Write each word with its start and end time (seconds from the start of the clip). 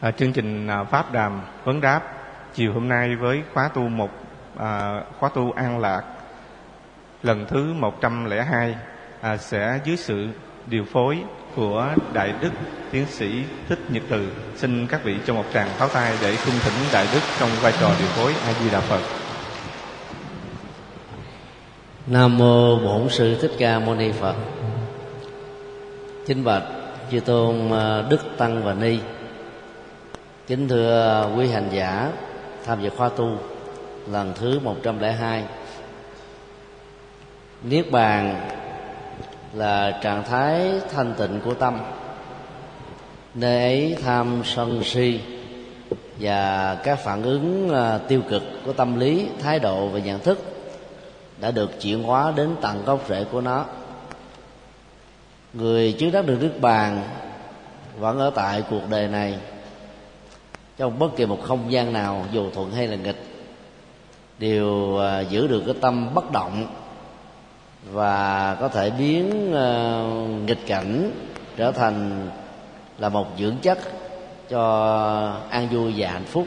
À, 0.00 0.10
chương 0.10 0.32
trình 0.32 0.66
à, 0.66 0.84
pháp 0.84 1.12
đàm 1.12 1.40
vấn 1.64 1.80
đáp 1.80 2.00
chiều 2.54 2.72
hôm 2.72 2.88
nay 2.88 3.16
với 3.16 3.42
khóa 3.54 3.68
tu 3.74 3.88
một 3.88 4.10
à, 4.58 5.00
khóa 5.18 5.30
tu 5.34 5.52
an 5.52 5.78
lạc. 5.78 6.02
Lần 7.22 7.46
thứ 7.48 7.72
102 7.74 8.76
à, 9.20 9.36
sẽ 9.36 9.80
dưới 9.84 9.96
sự 9.96 10.28
điều 10.66 10.84
phối 10.92 11.18
của 11.56 11.94
đại 12.12 12.34
đức 12.40 12.50
tiến 12.90 13.06
sĩ 13.06 13.44
thích 13.68 13.78
nhật 13.88 14.02
từ. 14.10 14.28
Xin 14.56 14.86
các 14.86 15.04
vị 15.04 15.16
cho 15.26 15.34
một 15.34 15.44
tràng 15.54 15.68
pháo 15.68 15.88
tay 15.88 16.12
để 16.22 16.36
cung 16.44 16.54
thỉnh 16.64 16.74
đại 16.92 17.06
đức 17.14 17.20
trong 17.38 17.50
vai 17.62 17.72
trò 17.80 17.90
điều 17.98 18.08
phối 18.08 18.32
a 18.46 18.52
di 18.52 18.70
đà 18.70 18.80
phật. 18.80 19.00
Nam 22.06 22.38
mô 22.38 22.76
bổn 22.76 23.08
sư 23.08 23.38
thích 23.40 23.52
ca 23.58 23.78
mâu 23.78 23.94
ni 23.94 24.12
phật. 24.12 24.34
Chính 26.26 26.44
bạch 26.44 26.64
chư 27.10 27.20
tôn 27.20 27.72
à, 27.72 28.02
đức 28.10 28.20
tăng 28.38 28.64
và 28.64 28.74
ni 28.74 28.98
kính 30.50 30.68
thưa 30.68 31.30
quý 31.36 31.48
hành 31.48 31.68
giả, 31.72 32.12
tham 32.64 32.82
dự 32.82 32.90
khóa 32.90 33.08
tu 33.08 33.36
lần 34.06 34.32
thứ 34.34 34.60
102 34.60 35.44
niết 37.62 37.90
bàn 37.90 38.50
là 39.52 39.98
trạng 40.02 40.24
thái 40.24 40.70
thanh 40.94 41.14
tịnh 41.18 41.40
của 41.44 41.54
tâm, 41.54 41.78
nơi 43.34 43.58
ấy 43.58 43.96
tham 44.04 44.42
sân 44.44 44.84
si 44.84 45.20
và 46.20 46.74
các 46.84 46.98
phản 46.98 47.22
ứng 47.22 47.74
à, 47.74 47.98
tiêu 47.98 48.22
cực 48.30 48.42
của 48.64 48.72
tâm 48.72 49.00
lý, 49.00 49.28
thái 49.42 49.58
độ 49.58 49.88
và 49.88 49.98
nhận 49.98 50.20
thức 50.20 50.38
đã 51.40 51.50
được 51.50 51.80
chuyển 51.80 52.02
hóa 52.02 52.32
đến 52.36 52.56
tận 52.60 52.84
gốc 52.84 53.04
rễ 53.08 53.24
của 53.24 53.40
nó. 53.40 53.64
Người 55.52 55.92
chứng 55.92 56.12
đắc 56.12 56.26
được 56.26 56.36
nước 56.40 56.60
bàn 56.60 57.02
vẫn 57.98 58.18
ở 58.18 58.30
tại 58.34 58.62
cuộc 58.70 58.82
đời 58.90 59.08
này 59.08 59.38
trong 60.80 60.98
bất 60.98 61.16
kỳ 61.16 61.26
một 61.26 61.38
không 61.42 61.72
gian 61.72 61.92
nào, 61.92 62.24
dù 62.32 62.50
thuận 62.50 62.72
hay 62.72 62.86
là 62.86 62.96
nghịch, 62.96 63.24
đều 64.38 64.98
à, 64.98 65.20
giữ 65.20 65.46
được 65.46 65.62
cái 65.66 65.74
tâm 65.80 66.14
bất 66.14 66.32
động 66.32 66.66
và 67.90 68.56
có 68.60 68.68
thể 68.68 68.90
biến 68.90 69.54
à, 69.54 70.02
nghịch 70.46 70.66
cảnh 70.66 71.10
trở 71.56 71.72
thành 71.72 72.28
là 72.98 73.08
một 73.08 73.26
dưỡng 73.38 73.56
chất 73.62 73.78
cho 74.48 74.62
an 75.50 75.68
vui 75.68 75.94
và 75.96 76.10
hạnh 76.10 76.24
phúc. 76.24 76.46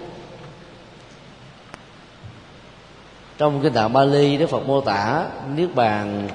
Trong 3.37 3.61
kinh 3.61 3.73
tạng 3.73 3.93
Bali, 3.93 4.37
Đức 4.37 4.49
Phật 4.49 4.67
mô 4.67 4.81
tả 4.81 5.25
niết 5.55 5.75
bàn 5.75 6.29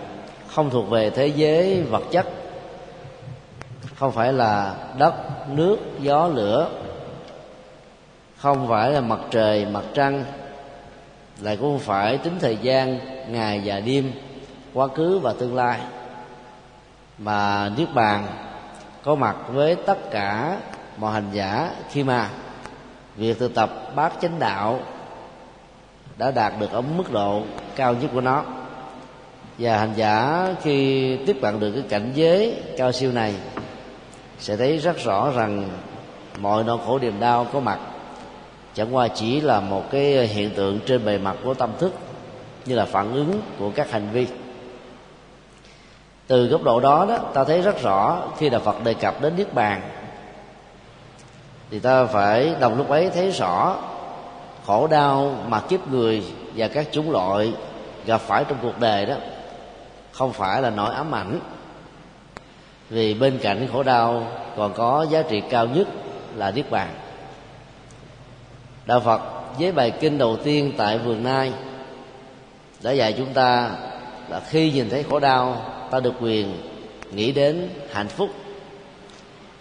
không 0.49 0.71
thuộc 0.71 0.91
về 0.91 1.11
thế 1.11 1.27
giới 1.27 1.83
vật 1.83 2.03
chất, 2.11 2.27
không 3.95 4.13
phải 4.13 4.33
là 4.33 4.75
đất, 4.99 5.15
nước, 5.49 5.79
gió, 6.01 6.29
lửa 6.29 6.71
không 8.39 8.69
phải 8.69 8.91
là 8.91 9.01
mặt 9.01 9.19
trời, 9.31 9.67
mặt 9.67 9.85
trăng, 9.95 10.25
lại 11.41 11.57
cũng 11.57 11.73
không 11.73 11.87
phải 11.87 12.19
tính 12.19 12.39
thời 12.41 12.57
gian, 12.57 12.99
ngày 13.33 13.63
và 13.65 13.81
đêm, 13.81 14.13
quá 14.75 14.89
khứ 14.89 15.19
và 15.19 15.35
tương 15.39 15.55
lai. 15.55 15.81
Mà 17.19 17.71
niết 17.77 17.89
bàn 17.95 18.27
có 19.05 19.15
mặt 19.15 19.37
với 19.49 19.75
tất 19.75 20.11
cả 20.11 20.59
mọi 20.97 21.13
hành 21.13 21.29
giả 21.33 21.71
khi 21.91 22.03
mà 22.03 22.29
việc 23.17 23.39
thực 23.39 23.55
tập 23.55 23.71
bát 23.97 24.13
chánh 24.21 24.39
đạo 24.39 24.81
đã 26.17 26.31
đạt 26.31 26.53
được 26.61 26.73
ở 26.73 26.81
mức 26.81 27.13
độ 27.13 27.43
cao 27.77 27.95
nhất 27.95 28.11
của 28.15 28.21
nó. 28.21 28.45
Và 29.59 29.79
hành 29.79 29.93
giả 29.97 30.47
khi 30.63 31.17
tiếp 31.27 31.37
cận 31.43 31.61
được 31.61 31.73
cái 31.73 31.85
cảnh 31.89 32.13
giới 32.15 32.63
cao 32.77 32.93
siêu 32.93 33.13
này 33.13 33.35
sẽ 34.39 34.57
thấy 34.57 34.79
rất 34.79 35.05
rõ 35.05 35.31
rằng 35.31 35.69
mọi 36.39 36.65
nỗi 36.65 36.79
khổ 36.87 36.99
niềm 36.99 37.21
đau 37.21 37.47
có 37.53 37.61
mặt 37.61 37.79
chẳng 38.79 38.97
qua 38.97 39.09
chỉ 39.09 39.41
là 39.41 39.61
một 39.61 39.91
cái 39.91 40.27
hiện 40.27 40.51
tượng 40.51 40.81
trên 40.87 41.05
bề 41.05 41.19
mặt 41.19 41.37
của 41.45 41.55
tâm 41.55 41.71
thức, 41.79 41.93
như 42.67 42.75
là 42.75 42.85
phản 42.85 43.15
ứng 43.15 43.41
của 43.59 43.71
các 43.75 43.91
hành 43.91 44.09
vi. 44.13 44.27
Từ 46.27 46.47
góc 46.47 46.63
độ 46.63 46.81
đó 46.81 47.07
đó, 47.09 47.19
ta 47.19 47.45
thấy 47.45 47.63
rất 47.63 47.83
rõ 47.83 48.23
khi 48.39 48.49
đạo 48.49 48.61
phật 48.65 48.85
đề 48.85 48.95
cập 48.95 49.21
đến 49.21 49.37
niết 49.37 49.55
bàn, 49.55 49.81
thì 51.71 51.79
ta 51.79 52.05
phải 52.05 52.55
đồng 52.61 52.77
lúc 52.77 52.89
ấy 52.89 53.11
thấy 53.11 53.31
rõ 53.31 53.77
khổ 54.67 54.87
đau 54.87 55.37
mà 55.49 55.61
kiếp 55.61 55.89
người 55.89 56.25
và 56.57 56.69
các 56.69 56.87
chúng 56.93 57.11
loại 57.11 57.53
gặp 58.07 58.21
phải 58.21 58.45
trong 58.45 58.59
cuộc 58.63 58.79
đời 58.79 59.07
đó 59.07 59.15
không 60.13 60.33
phải 60.33 60.63
là 60.63 60.71
nỗi 60.71 60.95
ám 60.95 61.15
ảnh. 61.15 61.41
Vì 62.91 63.15
bên 63.15 63.39
cạnh 63.43 63.69
khổ 63.73 63.83
đau 63.83 64.27
còn 64.57 64.73
có 64.73 65.07
giá 65.11 65.23
trị 65.23 65.43
cao 65.51 65.67
nhất 65.67 65.89
là 66.37 66.51
niết 66.51 66.71
bàn 66.71 66.89
đạo 68.89 69.01
phật 69.01 69.21
với 69.59 69.73
bài 69.73 69.91
kinh 70.01 70.19
đầu 70.19 70.37
tiên 70.45 70.73
tại 70.77 70.99
vườn 70.99 71.25
nai 71.25 71.53
đã 72.83 72.91
dạy 72.91 73.15
chúng 73.19 73.33
ta 73.35 73.71
là 74.29 74.41
khi 74.41 74.73
nhìn 74.73 74.91
thấy 74.91 75.03
khổ 75.03 75.19
đau 75.19 75.73
ta 75.91 76.01
được 76.01 76.15
quyền 76.21 76.53
nghĩ 77.13 77.33
đến 77.33 77.69
hạnh 77.93 78.09
phúc. 78.09 78.31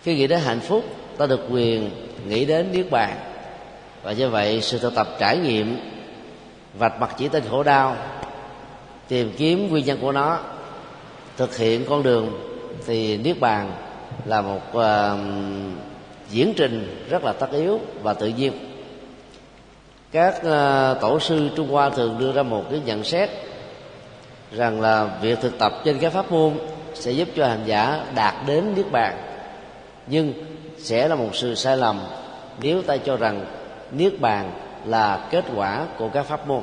Khi 0.03 0.15
nghĩ 0.15 0.27
đến 0.27 0.39
hạnh 0.39 0.59
phúc 0.59 0.83
ta 1.17 1.25
được 1.25 1.39
quyền 1.49 1.89
nghĩ 2.27 2.45
đến 2.45 2.71
niết 2.71 2.91
bàn. 2.91 3.17
Và 4.03 4.11
như 4.11 4.29
vậy 4.29 4.61
sự 4.61 4.79
thực 4.79 4.95
tập 4.95 5.07
trải 5.19 5.37
nghiệm 5.37 5.79
vạch 6.77 6.99
mặt 6.99 7.15
chỉ 7.17 7.27
tên 7.27 7.43
khổ 7.49 7.63
đau 7.63 7.95
tìm 9.07 9.31
kiếm 9.37 9.69
nguyên 9.69 9.85
nhân 9.85 9.97
của 10.01 10.11
nó 10.11 10.39
thực 11.37 11.57
hiện 11.57 11.85
con 11.89 12.03
đường 12.03 12.39
thì 12.85 13.17
niết 13.17 13.39
bàn 13.39 13.71
là 14.25 14.41
một 14.41 14.61
uh, 14.77 15.19
diễn 16.29 16.53
trình 16.57 17.05
rất 17.09 17.23
là 17.23 17.33
tất 17.33 17.51
yếu 17.51 17.79
và 18.03 18.13
tự 18.13 18.27
nhiên 18.27 18.66
các 20.11 20.43
ờ, 20.43 20.97
tổ 21.01 21.19
sư 21.19 21.49
trung 21.55 21.69
hoa 21.69 21.89
thường 21.89 22.15
đưa 22.19 22.31
ra 22.31 22.43
một 22.43 22.63
cái 22.69 22.81
nhận 22.85 23.03
xét 23.03 23.29
rằng 24.51 24.81
là 24.81 25.09
việc 25.21 25.41
thực 25.41 25.59
tập 25.59 25.73
trên 25.85 25.99
các 25.99 26.13
pháp 26.13 26.31
môn 26.31 26.53
sẽ 26.93 27.11
giúp 27.11 27.27
cho 27.35 27.47
hành 27.47 27.63
giả 27.65 28.05
đạt 28.15 28.35
đến 28.47 28.73
niết 28.75 28.91
bàn, 28.91 29.17
nhưng 30.07 30.33
sẽ 30.77 31.07
là 31.07 31.15
một 31.15 31.29
sự 31.33 31.55
sai 31.55 31.77
lầm 31.77 31.99
nếu 32.61 32.81
ta 32.81 32.97
cho 32.97 33.17
rằng 33.17 33.45
niết 33.91 34.19
bàn 34.19 34.51
là 34.85 35.27
kết 35.31 35.45
quả 35.55 35.85
của 35.97 36.09
các 36.09 36.25
pháp 36.25 36.47
môn. 36.47 36.61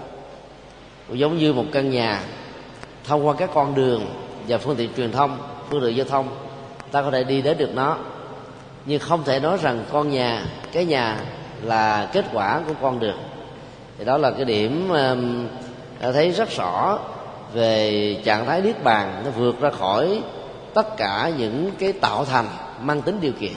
Giống 1.08 1.38
như 1.38 1.52
một 1.52 1.64
căn 1.72 1.90
nhà, 1.90 2.20
thông 3.04 3.26
qua 3.26 3.34
các 3.38 3.50
con 3.54 3.74
đường 3.74 4.06
và 4.48 4.58
phương 4.58 4.76
tiện 4.76 4.90
truyền 4.96 5.12
thông, 5.12 5.38
phương 5.70 5.82
tiện 5.82 5.96
giao 5.96 6.06
thông, 6.06 6.28
ta 6.92 7.02
có 7.02 7.10
thể 7.10 7.24
đi 7.24 7.42
đến 7.42 7.58
được 7.58 7.70
nó. 7.74 7.96
Nhưng 8.86 9.00
không 9.00 9.24
thể 9.24 9.40
nói 9.40 9.58
rằng 9.62 9.84
con 9.92 10.10
nhà, 10.10 10.44
cái 10.72 10.84
nhà 10.84 11.20
là 11.62 12.08
kết 12.12 12.24
quả 12.32 12.60
của 12.68 12.74
con 12.80 13.00
đường 13.00 13.18
thì 13.98 14.04
đó 14.04 14.18
là 14.18 14.30
cái 14.30 14.44
điểm 14.44 14.88
ta 16.00 16.12
thấy 16.12 16.30
rất 16.30 16.56
rõ 16.56 16.98
về 17.52 18.16
trạng 18.24 18.46
thái 18.46 18.60
niết 18.60 18.84
bàn 18.84 19.22
nó 19.24 19.30
vượt 19.30 19.60
ra 19.60 19.70
khỏi 19.70 20.22
tất 20.74 20.96
cả 20.96 21.30
những 21.38 21.70
cái 21.78 21.92
tạo 21.92 22.24
thành 22.24 22.46
mang 22.80 23.02
tính 23.02 23.18
điều 23.20 23.32
kiện. 23.40 23.52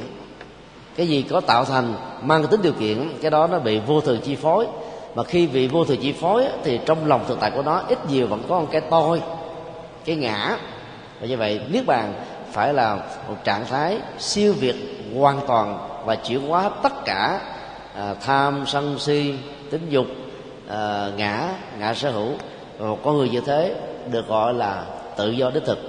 Cái 0.96 1.08
gì 1.08 1.22
có 1.22 1.42
tạo 1.42 1.66
thành 1.66 1.94
mang 2.22 2.48
tính 2.48 2.62
điều 2.62 2.74
kiện 2.74 3.10
cái 3.22 3.32
đó 3.32 3.48
nó 3.48 3.60
bị 3.60 3.80
vô 3.80 4.02
thường 4.02 4.20
chi 4.24 4.36
phối. 4.36 4.68
Mà 5.16 5.24
khi 5.24 5.48
bị 5.48 5.68
vô 5.68 5.86
thường 5.86 5.98
chi 6.02 6.14
phối 6.14 6.46
thì 6.64 6.80
trong 6.86 7.08
lòng 7.08 7.26
thực 7.28 7.40
tại 7.40 7.52
của 7.52 7.62
nó 7.62 7.82
ít 7.88 8.10
nhiều 8.10 8.28
vẫn 8.28 8.44
có 8.50 8.60
một 8.60 8.68
cái 8.72 8.82
tôi 8.82 9.22
cái 10.06 10.16
ngã. 10.16 10.58
Và 11.22 11.28
như 11.28 11.38
vậy 11.38 11.62
niết 11.70 11.86
bàn 11.86 12.14
phải 12.52 12.74
là 12.74 12.96
một 13.28 13.36
trạng 13.44 13.66
thái 13.66 13.98
siêu 14.20 14.54
việt 14.60 14.76
hoàn 15.16 15.40
toàn 15.48 15.78
và 16.06 16.16
chuyển 16.16 16.48
hóa 16.48 16.70
tất 16.84 17.06
cả 17.06 17.40
à, 17.96 18.16
tham 18.26 18.64
sân 18.68 19.00
si 19.00 19.34
tính 19.72 19.86
dục 19.90 20.06
à, 20.68 21.12
ngã 21.18 21.54
ngã 21.80 21.94
sở 21.94 22.12
hữu. 22.12 22.34
Và 22.78 22.88
một 22.88 23.00
con 23.04 23.18
người 23.18 23.30
như 23.30 23.42
thế 23.42 23.76
được 24.12 24.28
gọi 24.28 24.54
là 24.54 24.86
tự 25.18 25.32
do 25.32 25.50
đích 25.50 25.66
thực. 25.66 25.80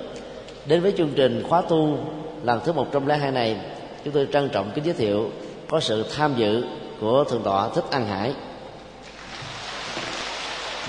Đến 0.66 0.83
với 0.83 0.94
chương 0.99 1.12
trình 1.16 1.43
khóa 1.49 1.62
tu 1.69 1.99
lần 2.43 2.61
thứ 2.65 2.72
102 2.72 3.31
này 3.31 3.56
chúng 4.05 4.15
tôi 4.15 4.28
trân 4.33 4.49
trọng 4.49 4.71
kính 4.75 4.84
giới 4.84 4.94
thiệu 4.94 5.31
có 5.69 5.81
sự 5.81 6.05
tham 6.17 6.35
dự 6.37 6.64
của 7.00 7.25
thượng 7.25 7.43
tọa 7.43 7.69
thích 7.69 7.85
an 7.91 8.06
hải 8.06 8.35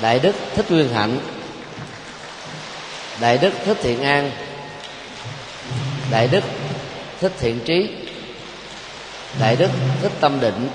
đại 0.01 0.19
đức 0.19 0.35
thích 0.55 0.71
nguyên 0.71 0.89
hạnh 0.89 1.17
đại 3.21 3.37
đức 3.37 3.53
thích 3.65 3.77
thiện 3.81 4.03
an 4.03 4.31
đại 6.11 6.27
đức 6.27 6.43
thích 7.19 7.31
thiện 7.39 7.59
trí 7.65 7.89
đại 9.39 9.55
đức 9.55 9.69
thích 10.01 10.11
tâm 10.19 10.39
định 10.39 10.69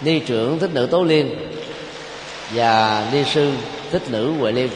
ni 0.00 0.20
trưởng 0.20 0.58
thích 0.58 0.70
nữ 0.74 0.86
tố 0.86 1.04
liên 1.04 1.34
và 2.54 3.06
ni 3.12 3.24
sư 3.24 3.52
thích 3.90 4.02
nữ 4.08 4.32
huệ 4.32 4.52
liên. 4.52 4.70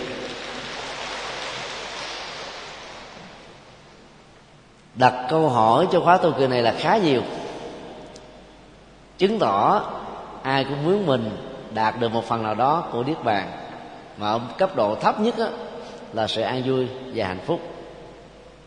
Đặt 4.95 5.27
câu 5.31 5.49
hỏi 5.49 5.87
cho 5.93 6.01
khóa 6.01 6.17
tu 6.17 6.33
kỳ 6.39 6.47
này 6.47 6.63
là 6.63 6.75
khá 6.79 6.97
nhiều. 6.97 7.23
Chứng 9.19 9.39
tỏ 9.39 9.83
ai 10.43 10.65
cũng 10.65 10.85
muốn 10.85 11.07
mình 11.07 11.31
đạt 11.75 12.01
được 12.01 12.13
một 12.13 12.29
phần 12.29 12.43
nào 12.43 12.55
đó 12.55 12.85
của 12.93 13.03
niết 13.03 13.25
bàn. 13.25 13.51
Mà 14.17 14.33
ở 14.33 14.41
cấp 14.59 14.77
độ 14.77 14.95
thấp 14.95 15.21
nhất 15.21 15.39
đó, 15.39 15.49
là 16.13 16.29
sự 16.29 16.43
an 16.43 16.63
vui 16.67 16.87
và 17.15 17.27
hạnh 17.27 17.41
phúc 17.47 17.61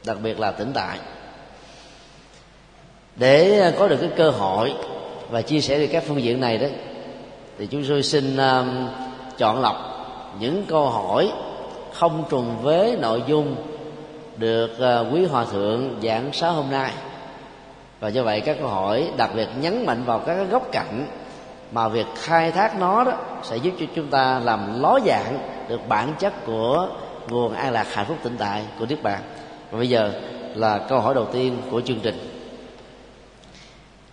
đặc 0.05 0.17
biệt 0.21 0.39
là 0.39 0.51
tỉnh 0.51 0.71
tại. 0.73 0.97
Để 3.15 3.73
có 3.79 3.87
được 3.87 3.97
cái 4.01 4.09
cơ 4.17 4.29
hội 4.29 4.75
và 5.35 5.41
chia 5.41 5.61
sẻ 5.61 5.79
về 5.79 5.87
các 5.87 6.03
phương 6.07 6.23
diện 6.23 6.39
này 6.39 6.57
đó 6.57 6.67
thì 7.57 7.67
chúng 7.67 7.83
tôi 7.89 8.03
xin 8.03 8.35
uh, 8.35 8.65
chọn 9.37 9.61
lọc 9.61 9.75
những 10.39 10.65
câu 10.67 10.89
hỏi 10.89 11.31
không 11.93 12.23
trùng 12.29 12.57
với 12.61 12.97
nội 13.01 13.23
dung 13.27 13.55
được 14.37 14.71
uh, 14.71 15.13
quý 15.13 15.25
hòa 15.25 15.45
thượng 15.45 15.99
giảng 16.03 16.29
sáng 16.33 16.53
hôm 16.53 16.65
nay 16.71 16.91
và 17.99 18.07
do 18.07 18.23
vậy 18.23 18.41
các 18.41 18.57
câu 18.59 18.67
hỏi 18.67 19.11
đặc 19.17 19.29
biệt 19.35 19.47
nhấn 19.61 19.85
mạnh 19.85 20.03
vào 20.05 20.19
các 20.19 20.47
góc 20.51 20.71
cạnh 20.71 21.07
mà 21.71 21.87
việc 21.87 22.07
khai 22.15 22.51
thác 22.51 22.79
nó 22.79 23.03
đó 23.03 23.13
sẽ 23.43 23.57
giúp 23.57 23.73
cho 23.79 23.85
chúng 23.95 24.07
ta 24.07 24.39
làm 24.39 24.81
ló 24.81 24.99
dạng 25.05 25.39
được 25.69 25.79
bản 25.87 26.13
chất 26.19 26.33
của 26.45 26.87
nguồn 27.29 27.53
an 27.53 27.73
lạc 27.73 27.87
hạnh 27.93 28.05
phúc 28.05 28.17
tịnh 28.23 28.37
tại 28.37 28.63
của 28.79 28.85
Đức 28.85 29.03
Bạn. 29.03 29.21
và 29.71 29.77
bây 29.77 29.89
giờ 29.89 30.11
là 30.55 30.77
câu 30.77 30.99
hỏi 30.99 31.15
đầu 31.15 31.25
tiên 31.25 31.57
của 31.71 31.81
chương 31.81 31.99
trình 32.03 32.34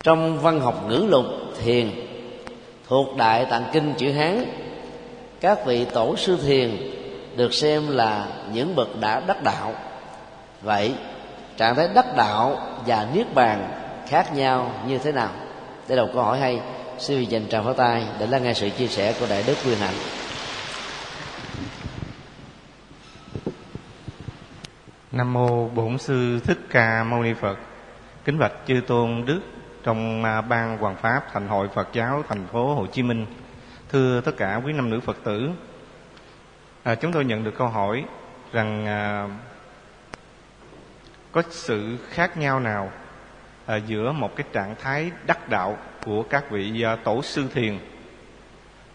trong 0.03 0.41
văn 0.41 0.61
học 0.61 0.85
ngữ 0.89 1.07
lục 1.09 1.25
thiền, 1.63 1.91
thuộc 2.89 3.17
đại 3.17 3.45
tạng 3.45 3.65
kinh 3.73 3.95
chữ 3.99 4.13
hán, 4.13 4.45
các 5.41 5.67
vị 5.67 5.85
tổ 5.85 6.17
sư 6.17 6.39
thiền 6.47 6.77
được 7.37 7.55
xem 7.55 7.89
là 7.89 8.27
những 8.53 8.77
bậc 8.77 9.01
đã 9.01 9.21
đắc 9.21 9.43
đạo. 9.43 9.75
Vậy, 10.63 10.95
trạng 11.57 11.75
thái 11.75 11.89
đắc 11.95 12.07
đạo 12.17 12.57
và 12.87 13.09
niết 13.15 13.35
bàn 13.35 13.69
khác 14.09 14.35
nhau 14.35 14.73
như 14.87 14.99
thế 14.99 15.13
nào? 15.13 15.31
Đây 15.89 15.97
là 15.97 16.05
một 16.05 16.11
câu 16.15 16.23
hỏi 16.23 16.39
hay. 16.39 16.61
Xin 16.99 17.19
vị 17.19 17.27
dành 17.27 17.49
tràng 17.49 17.65
pháo 17.65 17.75
tay 17.75 18.07
để 18.19 18.27
lắng 18.27 18.43
nghe 18.43 18.55
sự 18.55 18.71
chia 18.71 18.87
sẻ 18.87 19.15
của 19.21 19.27
đại 19.31 19.45
đức 19.47 19.55
quyền 19.67 19.79
hạnh. 19.79 19.95
Nam 25.13 25.33
mô 25.33 25.69
bổn 25.69 25.99
sư 25.99 26.41
thích 26.45 26.59
ca 26.71 27.05
mâu 27.05 27.23
ni 27.23 27.33
phật. 27.41 27.57
Kính 28.25 28.39
bạch 28.39 28.53
chư 28.67 28.81
tôn 28.87 29.25
đức 29.27 29.41
trong 29.83 30.25
à, 30.25 30.41
ban 30.41 30.79
hoàng 30.79 30.97
pháp 30.97 31.25
thành 31.33 31.49
hội 31.49 31.69
phật 31.75 31.89
giáo 31.93 32.23
thành 32.29 32.47
phố 32.47 32.75
hồ 32.75 32.87
chí 32.87 33.03
minh. 33.03 33.27
Thưa 33.89 34.21
tất 34.21 34.37
cả 34.37 34.61
quý 34.65 34.73
nam 34.73 34.91
nữ 34.91 35.01
phật 35.01 35.17
tử 35.25 35.51
à, 36.83 36.95
chúng 36.95 37.13
tôi 37.13 37.25
nhận 37.25 37.45
được 37.45 37.55
câu 37.59 37.69
hỏi 37.69 38.05
rằng 38.53 38.87
à, 38.87 39.29
có 41.33 41.43
sự 41.51 41.97
khác 42.11 42.37
nhau 42.37 42.61
nào 42.61 42.93
à, 43.67 43.77
giữa 43.77 44.13
một 44.13 44.37
cái 44.37 44.47
trạng 44.53 44.75
thái 44.83 45.11
đắc 45.27 45.49
đạo 45.49 45.77
của 46.05 46.23
các 46.23 46.51
vị 46.51 46.83
à, 46.83 46.97
tổ 46.97 47.23
sư 47.23 47.49
thiền 47.55 47.79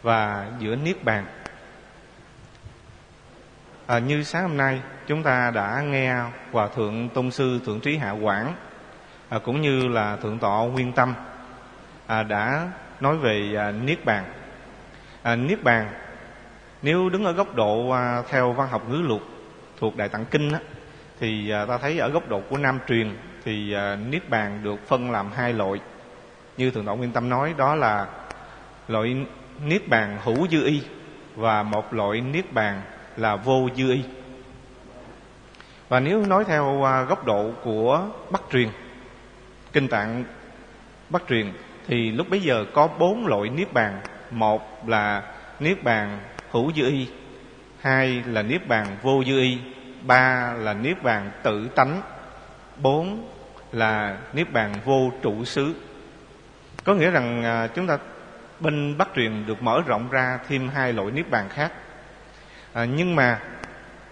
và 0.02 0.48
giữa 0.60 0.76
niết 0.76 1.04
bàn? 1.04 1.26
À, 3.88 4.00
như 4.00 4.24
sáng 4.24 4.44
hôm 4.44 4.58
nay 4.58 4.82
chúng 5.08 5.24
ta 5.24 5.52
đã 5.52 5.82
nghe 5.82 6.16
hòa 6.52 6.68
thượng 6.68 7.10
tôn 7.10 7.32
sư 7.32 7.60
thượng 7.66 7.80
trí 7.80 7.98
hạ 7.98 8.12
quảng 8.12 8.56
à, 9.30 9.40
cũng 9.40 9.62
như 9.62 9.88
là 9.88 10.16
thượng 10.16 10.40
tọa 10.40 10.60
nguyên 10.60 10.92
tâm 10.92 11.14
à, 12.08 12.24
đã 12.24 12.68
nói 13.00 13.18
về 13.18 13.56
à, 13.58 13.72
niết 13.72 14.06
bàn. 14.06 14.24
À, 15.24 15.36
niết 15.36 15.64
bàn 15.64 15.90
nếu 16.82 17.10
đứng 17.10 17.26
ở 17.26 17.32
góc 17.32 17.56
độ 17.56 17.90
à, 17.90 18.22
theo 18.30 18.54
văn 18.54 18.68
học 18.68 18.90
ngữ 18.90 18.96
luật 18.96 19.22
thuộc 19.80 19.96
đại 19.96 20.10
tạng 20.10 20.26
kinh 20.26 20.52
á, 20.52 20.60
thì 21.20 21.50
à, 21.50 21.66
ta 21.66 21.78
thấy 21.78 22.00
ở 22.00 22.10
góc 22.10 22.30
độ 22.30 22.42
của 22.50 22.58
nam 22.58 22.80
truyền 22.88 23.16
thì 23.46 23.74
à, 23.74 23.96
niết 23.96 24.30
bàn 24.30 24.60
được 24.64 24.88
phân 24.88 25.12
làm 25.12 25.32
hai 25.32 25.54
loại. 25.54 25.80
Như 26.58 26.72
thượng 26.72 26.86
tọa 26.86 26.96
nguyên 26.96 27.12
tâm 27.12 27.30
nói 27.30 27.54
đó 27.58 27.76
là 27.76 28.08
loại 28.88 29.26
niết 29.64 29.88
bàn 29.88 30.18
hữu 30.24 30.48
dư 30.48 30.66
y 30.66 30.82
và 31.36 31.64
một 31.64 31.94
loại 31.94 32.22
niết 32.22 32.54
bàn 32.54 32.82
là 33.18 33.36
vô 33.36 33.70
dư 33.76 33.92
y. 33.92 34.04
Và 35.90 36.00
nếu 36.00 36.26
nói 36.26 36.44
theo 36.46 36.84
à, 36.84 37.02
góc 37.02 37.26
độ 37.26 37.52
của 37.64 38.02
bắc 38.32 38.42
truyền 38.52 38.70
kinh 39.78 39.88
tạng 39.88 40.24
bắt 41.10 41.22
truyền 41.30 41.54
thì 41.88 42.12
lúc 42.12 42.30
bấy 42.30 42.42
giờ 42.42 42.66
có 42.74 42.88
bốn 42.88 43.28
loại 43.28 43.50
niết 43.50 43.74
bàn. 43.74 44.02
Một 44.32 44.88
là 44.88 45.24
niết 45.60 45.84
bàn 45.84 46.20
hữu 46.52 46.74
dư 46.74 46.88
y 46.90 47.08
hai 47.82 48.24
là 48.26 48.42
niết 48.42 48.68
bàn 48.68 48.98
vô 49.02 49.24
dư 49.28 49.40
y 49.40 49.58
ba 50.02 50.54
là 50.58 50.74
niết 50.74 51.04
bàn 51.04 51.32
tự 51.44 51.68
tánh 51.68 52.02
bốn 52.78 53.30
là 53.72 54.18
niết 54.34 54.54
bàn 54.54 54.74
vô 54.86 55.12
trụ 55.22 55.46
xứ. 55.46 55.76
Có 56.84 56.94
nghĩa 56.94 57.12
rằng 57.12 57.44
à, 57.44 57.68
chúng 57.68 57.88
ta 57.88 57.98
bên 58.60 58.98
bắc 58.98 59.08
truyền 59.16 59.46
được 59.46 59.62
mở 59.62 59.82
rộng 59.86 60.10
ra 60.10 60.40
thêm 60.48 60.70
hai 60.70 60.94
loại 60.94 61.12
niết 61.12 61.30
bàn 61.30 61.50
khác. 61.50 61.72
À, 62.74 62.86
nhưng 62.86 63.16
mà 63.16 63.40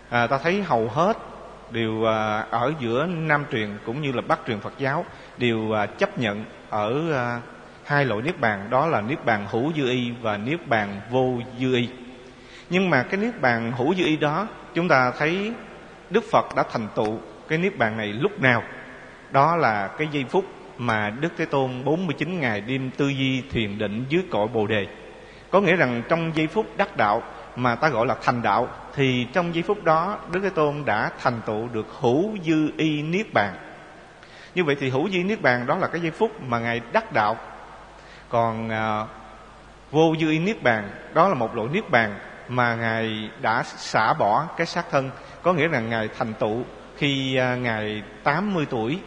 à, 0.09 0.27
ta 0.27 0.37
thấy 0.37 0.63
hầu 0.63 0.89
hết 0.89 1.17
đều 1.71 2.05
à, 2.05 2.39
ở 2.39 2.73
giữa 2.79 3.05
nam 3.05 3.45
truyền 3.51 3.69
cũng 3.85 4.01
như 4.01 4.11
là 4.11 4.21
bắc 4.21 4.39
truyền 4.47 4.59
phật 4.59 4.73
giáo 4.77 5.05
đều 5.37 5.71
à, 5.71 5.85
chấp 5.85 6.17
nhận 6.17 6.45
ở 6.69 7.13
à, 7.13 7.41
hai 7.83 8.05
loại 8.05 8.21
niết 8.21 8.39
bàn, 8.39 8.67
đó 8.69 8.87
là 8.87 9.01
niết 9.01 9.25
bàn 9.25 9.45
hữu 9.51 9.73
dư 9.73 9.89
y 9.89 10.11
và 10.21 10.37
niết 10.37 10.67
bàn 10.67 11.01
vô 11.11 11.33
dư 11.59 11.75
y 11.75 11.89
nhưng 12.69 12.89
mà 12.89 13.03
cái 13.03 13.19
niết 13.19 13.41
bàn 13.41 13.71
hữu 13.77 13.95
dư 13.95 14.05
y 14.05 14.17
đó, 14.17 14.47
chúng 14.73 14.87
ta 14.87 15.11
thấy 15.11 15.53
đức 16.09 16.23
phật 16.31 16.55
đã 16.55 16.63
thành 16.71 16.87
tựu 16.95 17.19
cái 17.47 17.57
niết 17.57 17.77
bàn 17.77 17.97
này 17.97 18.07
lúc 18.07 18.41
nào 18.41 18.63
đó 19.31 19.55
là 19.55 19.87
cái 19.87 20.07
giây 20.11 20.25
phút 20.29 20.45
mà 20.77 21.09
Đức 21.09 21.29
Thế 21.37 21.45
Tôn 21.45 21.83
49 21.83 22.39
ngày 22.39 22.61
đêm 22.61 22.91
tư 22.97 23.07
duy 23.07 23.41
thiền 23.51 23.77
định 23.77 24.05
dưới 24.09 24.23
cội 24.31 24.47
Bồ 24.47 24.67
đề. 24.67 24.87
Có 25.51 25.61
nghĩa 25.61 25.75
rằng 25.75 26.01
trong 26.09 26.31
giây 26.35 26.47
phút 26.47 26.65
đắc 26.77 26.97
đạo 26.97 27.23
mà 27.55 27.75
ta 27.75 27.89
gọi 27.89 28.05
là 28.05 28.15
thành 28.23 28.41
đạo, 28.41 28.67
thì 28.95 29.27
trong 29.33 29.55
giây 29.55 29.63
phút 29.63 29.83
đó 29.83 30.17
Đức 30.31 30.39
Thế 30.43 30.49
Tôn 30.49 30.85
đã 30.85 31.11
thành 31.21 31.41
tựu 31.45 31.67
được 31.73 31.87
hữu 31.99 32.37
dư 32.43 32.71
y 32.77 33.01
niết 33.01 33.33
bàn. 33.33 33.53
Như 34.55 34.63
vậy 34.63 34.75
thì 34.79 34.89
hữu 34.89 35.07
duy 35.07 35.23
niết 35.23 35.41
bàn 35.41 35.65
đó 35.65 35.77
là 35.77 35.87
cái 35.87 36.01
giây 36.01 36.11
phút 36.11 36.41
mà 36.41 36.59
ngài 36.59 36.81
đắc 36.93 37.13
đạo. 37.13 37.37
Còn 38.29 38.69
à, 38.69 39.05
vô 39.91 40.15
dư 40.19 40.29
y 40.29 40.39
niết 40.39 40.63
bàn 40.63 40.89
đó 41.13 41.27
là 41.27 41.35
một 41.35 41.55
loại 41.55 41.67
niết 41.71 41.89
bàn 41.89 42.19
mà 42.47 42.75
ngài 42.75 43.29
đã 43.41 43.63
xả 43.63 44.13
bỏ 44.13 44.45
cái 44.57 44.67
xác 44.67 44.85
thân, 44.91 45.11
có 45.41 45.53
nghĩa 45.53 45.67
là 45.67 45.79
ngài 45.79 46.09
thành 46.17 46.33
tựu 46.33 46.63
khi 46.97 47.35
à, 47.35 47.55
ngài 47.55 48.03
80 48.23 48.65
tuổi 48.69 48.99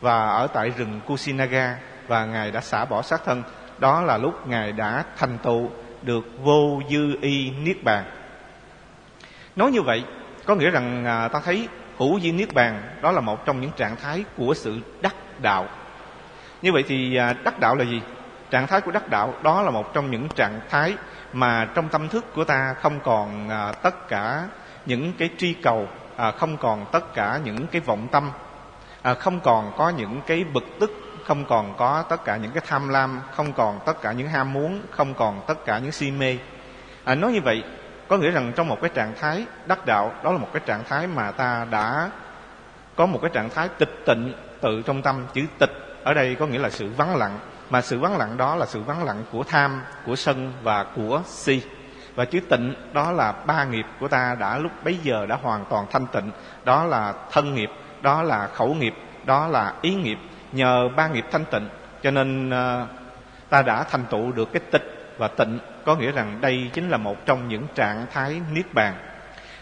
và 0.00 0.28
ở 0.28 0.46
tại 0.46 0.70
rừng 0.70 1.00
Kusinaga 1.06 1.78
và 2.08 2.24
ngài 2.24 2.50
đã 2.50 2.60
xả 2.60 2.84
bỏ 2.84 3.02
xác 3.02 3.24
thân. 3.24 3.42
Đó 3.78 4.02
là 4.02 4.16
lúc 4.18 4.48
ngài 4.48 4.72
đã 4.72 5.04
thành 5.16 5.38
tựu 5.38 5.70
được 6.02 6.24
vô 6.42 6.82
dư 6.90 7.18
y 7.20 7.50
niết 7.50 7.84
bàn. 7.84 8.04
Nói 9.56 9.70
như 9.70 9.82
vậy 9.82 10.04
có 10.46 10.54
nghĩa 10.54 10.70
rằng 10.70 11.04
à, 11.04 11.28
ta 11.28 11.40
thấy 11.44 11.68
hữu 11.98 12.18
duyên 12.18 12.36
niết 12.36 12.54
bàn. 12.54 12.82
Đó 13.02 13.12
là 13.12 13.20
một 13.20 13.46
trong 13.46 13.60
những 13.60 13.70
trạng 13.76 13.96
thái 13.96 14.24
của 14.36 14.54
sự 14.54 14.78
đắc 15.00 15.14
đạo. 15.42 15.66
Như 16.62 16.72
vậy 16.72 16.84
thì 16.88 17.16
à, 17.16 17.34
đắc 17.44 17.60
đạo 17.60 17.74
là 17.74 17.84
gì? 17.84 18.00
Trạng 18.50 18.66
thái 18.66 18.80
của 18.80 18.90
đắc 18.90 19.08
đạo 19.08 19.34
đó 19.42 19.62
là 19.62 19.70
một 19.70 19.94
trong 19.94 20.10
những 20.10 20.28
trạng 20.28 20.60
thái 20.70 20.94
mà 21.32 21.68
trong 21.74 21.88
tâm 21.88 22.08
thức 22.08 22.34
của 22.34 22.44
ta 22.44 22.74
không 22.82 23.00
còn 23.00 23.48
à, 23.48 23.72
tất 23.72 24.08
cả 24.08 24.44
những 24.86 25.12
cái 25.18 25.30
truy 25.38 25.54
cầu 25.54 25.88
à, 26.16 26.30
không 26.30 26.56
còn 26.56 26.86
tất 26.92 27.14
cả 27.14 27.40
những 27.44 27.66
cái 27.66 27.80
vọng 27.80 28.08
tâm 28.12 28.30
không 29.18 29.40
còn 29.40 29.72
có 29.76 29.88
những 29.88 30.20
cái 30.26 30.44
bực 30.44 30.64
tức 30.80 30.90
không 31.24 31.44
còn 31.44 31.74
có 31.76 32.04
tất 32.08 32.24
cả 32.24 32.36
những 32.36 32.50
cái 32.50 32.62
tham 32.66 32.88
lam 32.88 33.20
không 33.30 33.52
còn 33.52 33.80
tất 33.86 34.02
cả 34.02 34.12
những 34.12 34.28
ham 34.28 34.52
muốn 34.52 34.80
không 34.90 35.14
còn 35.14 35.40
tất 35.46 35.64
cả 35.64 35.78
những 35.78 35.92
si 35.92 36.10
mê. 36.10 36.38
À, 37.04 37.14
nói 37.14 37.32
như 37.32 37.40
vậy 37.44 37.62
có 38.14 38.18
nghĩa 38.18 38.30
rằng 38.30 38.52
trong 38.56 38.68
một 38.68 38.80
cái 38.80 38.90
trạng 38.94 39.14
thái 39.20 39.46
đắc 39.66 39.86
đạo 39.86 40.12
đó 40.22 40.32
là 40.32 40.38
một 40.38 40.48
cái 40.52 40.62
trạng 40.66 40.84
thái 40.88 41.06
mà 41.06 41.30
ta 41.30 41.66
đã 41.70 42.10
có 42.96 43.06
một 43.06 43.18
cái 43.22 43.30
trạng 43.34 43.50
thái 43.50 43.68
tịch 43.68 44.02
tịnh 44.06 44.32
tự 44.60 44.82
trong 44.82 45.02
tâm. 45.02 45.26
Chữ 45.32 45.42
tịch 45.58 45.70
ở 46.04 46.14
đây 46.14 46.34
có 46.34 46.46
nghĩa 46.46 46.58
là 46.58 46.70
sự 46.70 46.90
vắng 46.96 47.16
lặng 47.16 47.38
mà 47.70 47.80
sự 47.80 47.98
vắng 47.98 48.18
lặng 48.18 48.36
đó 48.36 48.56
là 48.56 48.66
sự 48.66 48.82
vắng 48.82 49.04
lặng 49.04 49.24
của 49.32 49.44
tham 49.44 49.82
của 50.06 50.16
sân 50.16 50.52
và 50.62 50.84
của 50.96 51.22
si. 51.26 51.62
Và 52.14 52.24
chữ 52.24 52.40
tịnh 52.40 52.74
đó 52.92 53.12
là 53.12 53.32
ba 53.32 53.64
nghiệp 53.64 53.86
của 54.00 54.08
ta 54.08 54.36
đã 54.40 54.58
lúc 54.58 54.72
bấy 54.84 54.98
giờ 55.02 55.26
đã 55.26 55.38
hoàn 55.42 55.64
toàn 55.70 55.86
thanh 55.90 56.06
tịnh. 56.06 56.30
Đó 56.64 56.84
là 56.84 57.14
thân 57.30 57.54
nghiệp 57.54 57.70
đó 58.02 58.22
là 58.22 58.46
khẩu 58.46 58.74
nghiệp 58.74 58.94
đó 59.24 59.48
là 59.48 59.74
ý 59.82 59.94
nghiệp. 59.94 60.18
Nhờ 60.52 60.88
ba 60.96 61.08
nghiệp 61.08 61.24
thanh 61.32 61.44
tịnh 61.44 61.68
cho 62.02 62.10
nên 62.10 62.48
uh, 62.48 62.88
ta 63.48 63.62
đã 63.62 63.82
thành 63.82 64.04
tựu 64.10 64.32
được 64.32 64.52
cái 64.52 64.62
tịch 64.70 65.14
và 65.18 65.28
tịnh 65.28 65.58
có 65.84 65.96
nghĩa 65.96 66.12
rằng 66.12 66.38
đây 66.40 66.70
chính 66.72 66.88
là 66.88 66.96
một 66.96 67.26
trong 67.26 67.48
những 67.48 67.66
trạng 67.74 68.06
thái 68.12 68.40
niết 68.52 68.74
bàn. 68.74 68.94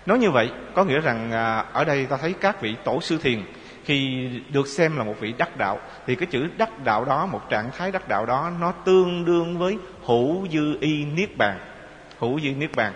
Nói 0.07 0.19
như 0.19 0.31
vậy, 0.31 0.51
có 0.75 0.85
nghĩa 0.85 1.01
rằng 1.01 1.33
à, 1.33 1.65
ở 1.73 1.85
đây 1.85 2.07
ta 2.07 2.17
thấy 2.17 2.35
các 2.41 2.61
vị 2.61 2.77
tổ 2.85 3.01
sư 3.01 3.19
thiền, 3.23 3.43
khi 3.85 4.29
được 4.53 4.67
xem 4.67 4.97
là 4.97 5.05
một 5.05 5.15
vị 5.21 5.35
đắc 5.39 5.57
đạo, 5.57 5.79
thì 6.07 6.15
cái 6.15 6.27
chữ 6.27 6.49
đắc 6.59 6.85
đạo 6.85 7.05
đó, 7.05 7.27
một 7.27 7.41
trạng 7.51 7.71
thái 7.79 7.93
đắc 7.93 8.09
đạo 8.09 8.27
đó, 8.27 8.51
nó 8.61 8.73
tương 8.73 9.25
đương 9.25 9.59
với 9.59 9.79
hữu 10.07 10.49
dư 10.49 10.77
y 10.81 11.05
niết 11.05 11.37
bàn, 11.37 11.59
hữu 12.19 12.41
dư 12.41 12.49
niết 12.51 12.77
bàn. 12.77 12.93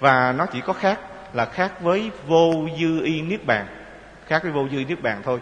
Và 0.00 0.32
nó 0.32 0.46
chỉ 0.46 0.60
có 0.60 0.72
khác 0.72 1.00
là 1.32 1.44
khác 1.44 1.80
với 1.80 2.10
vô 2.26 2.52
dư 2.80 3.04
y 3.04 3.22
niết 3.22 3.46
bàn, 3.46 3.66
khác 4.26 4.42
với 4.42 4.52
vô 4.52 4.68
dư 4.72 4.84
niết 4.84 5.02
bàn 5.02 5.22
thôi. 5.24 5.40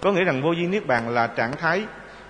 Có 0.00 0.12
nghĩa 0.12 0.24
rằng 0.24 0.42
vô 0.42 0.54
dư 0.54 0.62
niết 0.62 0.86
bàn 0.86 1.08
là 1.08 1.26
trạng 1.26 1.52
thái 1.52 1.82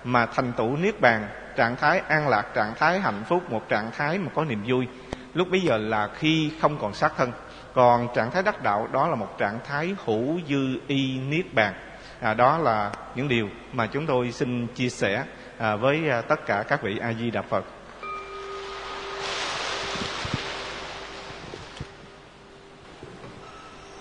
mà 0.07 0.25
thành 0.25 0.53
tựu 0.53 0.77
niết 0.77 1.01
bàn 1.01 1.27
trạng 1.55 1.75
thái 1.75 1.99
an 1.99 2.27
lạc 2.27 2.45
trạng 2.53 2.73
thái 2.75 2.99
hạnh 2.99 3.23
phúc 3.27 3.51
một 3.51 3.61
trạng 3.69 3.91
thái 3.97 4.17
mà 4.17 4.29
có 4.35 4.45
niềm 4.45 4.63
vui. 4.67 4.87
Lúc 5.33 5.47
bấy 5.51 5.61
giờ 5.61 5.77
là 5.77 6.09
khi 6.15 6.51
không 6.61 6.77
còn 6.81 6.93
sát 6.93 7.13
thân. 7.17 7.31
Còn 7.73 8.07
trạng 8.15 8.31
thái 8.31 8.43
đắc 8.43 8.63
đạo 8.63 8.87
đó 8.91 9.07
là 9.07 9.15
một 9.15 9.37
trạng 9.37 9.59
thái 9.67 9.95
hữu 10.05 10.39
dư 10.49 10.79
y 10.87 11.19
niết 11.19 11.53
bàn. 11.53 11.73
À, 12.19 12.33
đó 12.33 12.57
là 12.57 12.91
những 13.15 13.27
điều 13.27 13.49
mà 13.73 13.87
chúng 13.87 14.05
tôi 14.05 14.31
xin 14.31 14.67
chia 14.67 14.89
sẻ 14.89 15.23
à, 15.57 15.75
với 15.75 16.09
à, 16.09 16.21
tất 16.21 16.45
cả 16.45 16.63
các 16.67 16.81
vị 16.81 16.97
a 16.97 17.13
di 17.13 17.31
đà 17.31 17.41
phật. 17.41 17.65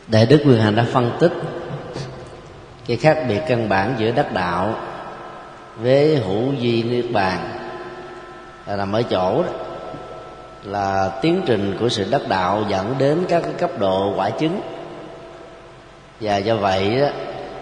Đại 0.07 0.27
đức 0.27 0.43
quyền 0.47 0.61
hành 0.61 0.77
đã 0.77 0.85
phân 0.93 1.17
tích 1.21 1.33
cái 2.87 2.97
khác 2.97 3.25
biệt 3.29 3.41
căn 3.49 3.69
bản 3.69 3.95
giữa 3.99 4.13
đắc 4.13 4.33
đạo 4.33 4.75
với 5.77 6.17
hữu 6.17 6.53
duy 6.53 6.83
niết 6.83 7.13
bàn. 7.13 7.39
Là 8.67 8.77
nằm 8.77 8.93
ở 8.93 9.03
chỗ 9.03 9.43
đó. 9.43 9.49
Là 10.65 11.11
tiến 11.23 11.43
trình 11.47 11.77
của 11.81 11.89
sự 11.89 12.07
đắc 12.11 12.29
đạo 12.29 12.65
dẫn 12.69 12.95
đến 12.99 13.25
các 13.29 13.43
cái 13.43 13.53
cấp 13.53 13.71
độ 13.79 14.13
quả 14.17 14.31
chứng. 14.31 14.61
Và 16.21 16.37
do 16.37 16.57
vậy 16.57 17.01
đó, 17.01 17.09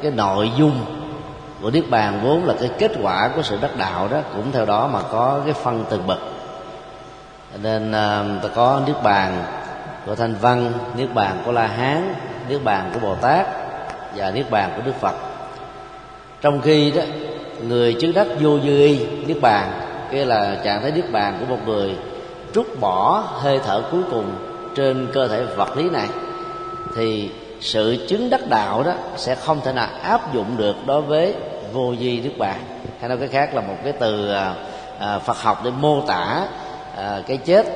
cái 0.03 0.11
nội 0.11 0.51
dung 0.57 0.85
của 1.63 1.71
niết 1.71 1.91
bàn 1.91 2.21
vốn 2.23 2.45
là 2.45 2.55
cái 2.61 2.71
kết 2.79 2.93
quả 3.03 3.31
của 3.37 3.43
sự 3.43 3.59
đắc 3.61 3.71
đạo 3.79 4.09
đó 4.09 4.21
cũng 4.35 4.53
theo 4.53 4.65
đó 4.67 4.89
mà 4.93 5.01
có 5.03 5.41
cái 5.45 5.53
phân 5.53 5.85
từng 5.91 6.07
bậc. 6.07 6.19
Nên 7.63 7.89
uh, 7.91 8.43
ta 8.43 8.49
có 8.55 8.81
niết 8.87 9.03
bàn 9.03 9.45
của 10.07 10.15
thanh 10.15 10.35
văn 10.41 10.73
niết 10.97 11.15
bàn 11.15 11.43
của 11.45 11.53
la 11.53 11.67
hán 11.67 12.15
niết 12.49 12.65
bàn 12.65 12.91
của 12.95 13.01
bồ 13.01 13.15
tát 13.15 13.47
và 14.15 14.31
niết 14.31 14.51
bàn 14.51 14.73
của 14.77 14.83
đức 14.83 14.95
phật. 15.01 15.15
Trong 16.41 16.61
khi 16.61 16.91
đó 16.91 17.03
người 17.69 17.95
chứng 18.01 18.15
đắc 18.15 18.27
vô 18.41 18.61
dư 18.61 18.79
y 18.79 19.07
niết 19.27 19.41
bàn. 19.41 19.73
Kia 20.13 20.25
là 20.25 20.61
trạng 20.65 20.83
thái 20.83 20.91
niết 20.91 21.13
bàn 21.13 21.37
của 21.41 21.57
một 21.57 21.63
người 21.67 21.97
trút 22.55 22.67
bỏ 22.81 23.25
hơi 23.33 23.61
thở 23.65 23.83
cuối 23.91 24.03
cùng 24.11 24.25
trên 24.77 25.09
cơ 25.13 25.29
thể 25.29 25.45
vật 25.57 25.77
lý 25.77 25.91
này 25.91 26.09
thì 26.97 27.31
sự 27.61 28.07
chứng 28.09 28.31
đắc 28.31 28.49
đạo 28.49 28.83
đó 28.83 28.93
sẽ 29.17 29.35
không 29.35 29.61
thể 29.65 29.73
nào 29.73 29.89
áp 30.03 30.35
dụng 30.35 30.57
được 30.57 30.77
đối 30.87 31.03
với 31.03 31.35
vô 31.73 31.95
di 32.01 32.21
niết 32.21 32.39
bàn. 32.39 32.61
Hay 33.01 33.09
nói 33.09 33.19
cái 33.19 33.29
khác 33.29 33.55
là 33.55 33.61
một 33.61 33.77
cái 33.85 33.93
từ 33.93 34.31
à, 34.31 34.55
à, 34.99 35.19
Phật 35.19 35.37
học 35.37 35.61
để 35.65 35.71
mô 35.81 36.01
tả 36.01 36.47
à, 36.97 37.23
cái 37.27 37.37
chết 37.37 37.67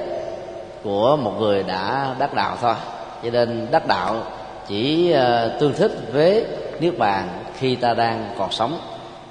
của 0.82 1.16
một 1.16 1.32
người 1.38 1.62
đã 1.62 2.14
đắc 2.18 2.34
đạo 2.34 2.56
thôi. 2.60 2.74
Cho 3.22 3.30
nên 3.30 3.66
đắc 3.70 3.86
đạo 3.86 4.22
chỉ 4.68 5.12
à, 5.12 5.48
tương 5.60 5.72
thích 5.72 5.92
với 6.12 6.44
niết 6.80 6.98
bàn 6.98 7.28
khi 7.58 7.76
ta 7.76 7.94
đang 7.94 8.30
còn 8.38 8.52
sống 8.52 8.78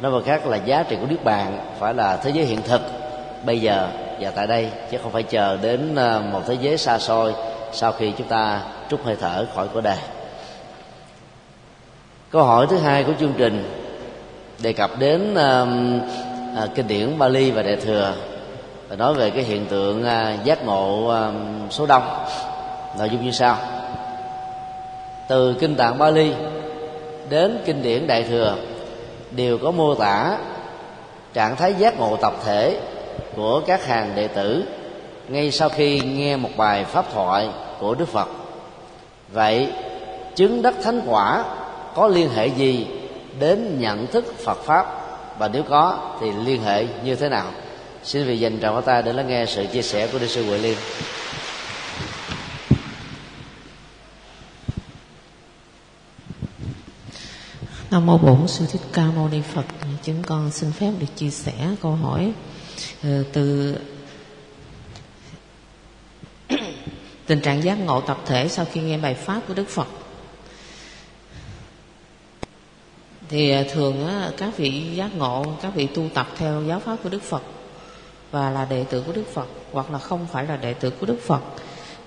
nói 0.01 0.11
một 0.11 0.21
khác 0.25 0.47
là 0.47 0.57
giá 0.57 0.83
trị 0.83 0.95
của 1.01 1.07
nước 1.09 1.23
bàn 1.23 1.59
phải 1.79 1.93
là 1.93 2.17
thế 2.17 2.29
giới 2.29 2.45
hiện 2.45 2.61
thực 2.61 2.81
bây 3.45 3.61
giờ 3.61 3.87
và 4.19 4.31
tại 4.31 4.47
đây 4.47 4.71
chứ 4.91 4.97
không 5.03 5.11
phải 5.11 5.23
chờ 5.23 5.57
đến 5.61 5.95
ờ, 5.95 6.21
một 6.31 6.41
thế 6.47 6.57
giới 6.61 6.77
xa 6.77 6.99
xôi 6.99 7.33
sau 7.71 7.91
khi 7.91 8.11
chúng 8.17 8.27
ta 8.27 8.61
trút 8.89 9.03
hơi 9.03 9.15
thở 9.19 9.45
khỏi 9.55 9.67
cõi 9.73 9.81
đời 9.81 9.97
câu 12.31 12.43
hỏi 12.43 12.67
thứ 12.69 12.77
hai 12.77 13.03
của 13.03 13.13
chương 13.19 13.33
trình 13.37 13.63
đề 14.61 14.73
cập 14.73 14.99
đến 14.99 15.33
uh, 15.33 15.67
uh, 16.63 16.75
kinh 16.75 16.87
điển 16.87 17.19
Bali 17.19 17.51
và 17.51 17.63
Đại 17.63 17.75
thừa 17.75 18.13
và 18.87 18.95
nói 18.95 19.13
về 19.13 19.29
cái 19.29 19.43
hiện 19.43 19.65
tượng 19.65 20.01
uh, 20.01 20.45
giác 20.45 20.65
ngộ 20.65 21.13
uh, 21.13 21.73
số 21.73 21.85
đông. 21.85 22.03
Nội 22.99 23.09
dung 23.09 23.25
như 23.25 23.31
sau. 23.31 23.57
Từ 25.27 25.55
kinh 25.59 25.75
tạng 25.75 25.97
Bali 25.97 26.33
đến 27.29 27.61
kinh 27.65 27.83
điển 27.83 28.07
Đại 28.07 28.23
thừa 28.23 28.55
đều 29.31 29.57
có 29.57 29.71
mô 29.71 29.95
tả 29.95 30.37
trạng 31.33 31.55
thái 31.55 31.73
giác 31.73 31.99
ngộ 31.99 32.17
tập 32.17 32.33
thể 32.45 32.79
của 33.35 33.61
các 33.67 33.85
hàng 33.85 34.11
đệ 34.15 34.27
tử 34.27 34.63
ngay 35.27 35.51
sau 35.51 35.69
khi 35.69 35.99
nghe 35.99 36.37
một 36.37 36.49
bài 36.57 36.85
pháp 36.85 37.05
thoại 37.13 37.49
của 37.79 37.95
Đức 37.95 38.07
Phật. 38.07 38.27
Vậy, 39.33 39.71
chứng 40.35 40.61
đắc 40.61 40.73
thánh 40.83 41.01
quả 41.07 41.45
có 41.95 42.07
liên 42.07 42.29
hệ 42.29 42.47
gì 42.47 42.87
đến 43.39 43.79
nhận 43.79 44.07
thức 44.07 44.33
Phật 44.43 44.63
pháp? 44.63 44.85
Và 45.39 45.47
nếu 45.47 45.63
có, 45.63 45.97
thì 46.21 46.31
liên 46.45 46.63
hệ 46.63 46.85
như 47.03 47.15
thế 47.15 47.29
nào? 47.29 47.45
Xin 48.03 48.25
vị 48.25 48.39
dành 48.39 48.59
tràng 48.61 48.81
ta 48.81 49.01
để 49.01 49.13
lắng 49.13 49.27
nghe 49.27 49.45
sự 49.45 49.65
chia 49.65 49.81
sẻ 49.81 50.07
của 50.07 50.19
đức 50.19 50.27
sư 50.27 50.45
Huệ 50.45 50.57
Liên. 50.57 50.77
Nam 57.91 58.05
mô 58.05 58.17
Bổn 58.17 58.47
Sư 58.47 58.65
Thích 58.71 58.81
Ca 58.93 59.05
Mâu 59.05 59.29
Ni 59.29 59.41
Phật. 59.41 59.65
Chúng 60.03 60.23
con 60.23 60.51
xin 60.51 60.71
phép 60.71 60.91
được 60.99 61.07
chia 61.15 61.29
sẻ 61.29 61.53
câu 61.81 61.91
hỏi 61.91 62.31
ờ, 63.03 63.23
từ 63.33 63.75
tình 67.25 67.41
trạng 67.41 67.63
giác 67.63 67.75
ngộ 67.75 68.01
tập 68.01 68.17
thể 68.25 68.47
sau 68.47 68.65
khi 68.71 68.81
nghe 68.81 68.97
bài 68.97 69.13
pháp 69.13 69.41
của 69.47 69.53
Đức 69.53 69.69
Phật. 69.69 69.87
Thì 73.29 73.51
ờ, 73.51 73.63
thường 73.63 74.07
các 74.37 74.57
vị 74.57 74.95
giác 74.95 75.15
ngộ, 75.15 75.45
các 75.61 75.75
vị 75.75 75.87
tu 75.87 76.03
tập 76.13 76.27
theo 76.37 76.63
giáo 76.63 76.79
pháp 76.79 76.95
của 77.03 77.09
Đức 77.09 77.23
Phật 77.23 77.43
và 78.31 78.49
là 78.49 78.65
đệ 78.65 78.83
tử 78.83 79.03
của 79.07 79.13
Đức 79.13 79.25
Phật 79.33 79.47
hoặc 79.71 79.91
là 79.91 79.99
không 79.99 80.27
phải 80.31 80.45
là 80.45 80.57
đệ 80.57 80.73
tử 80.73 80.89
của 80.89 81.05
Đức 81.05 81.19
Phật 81.25 81.41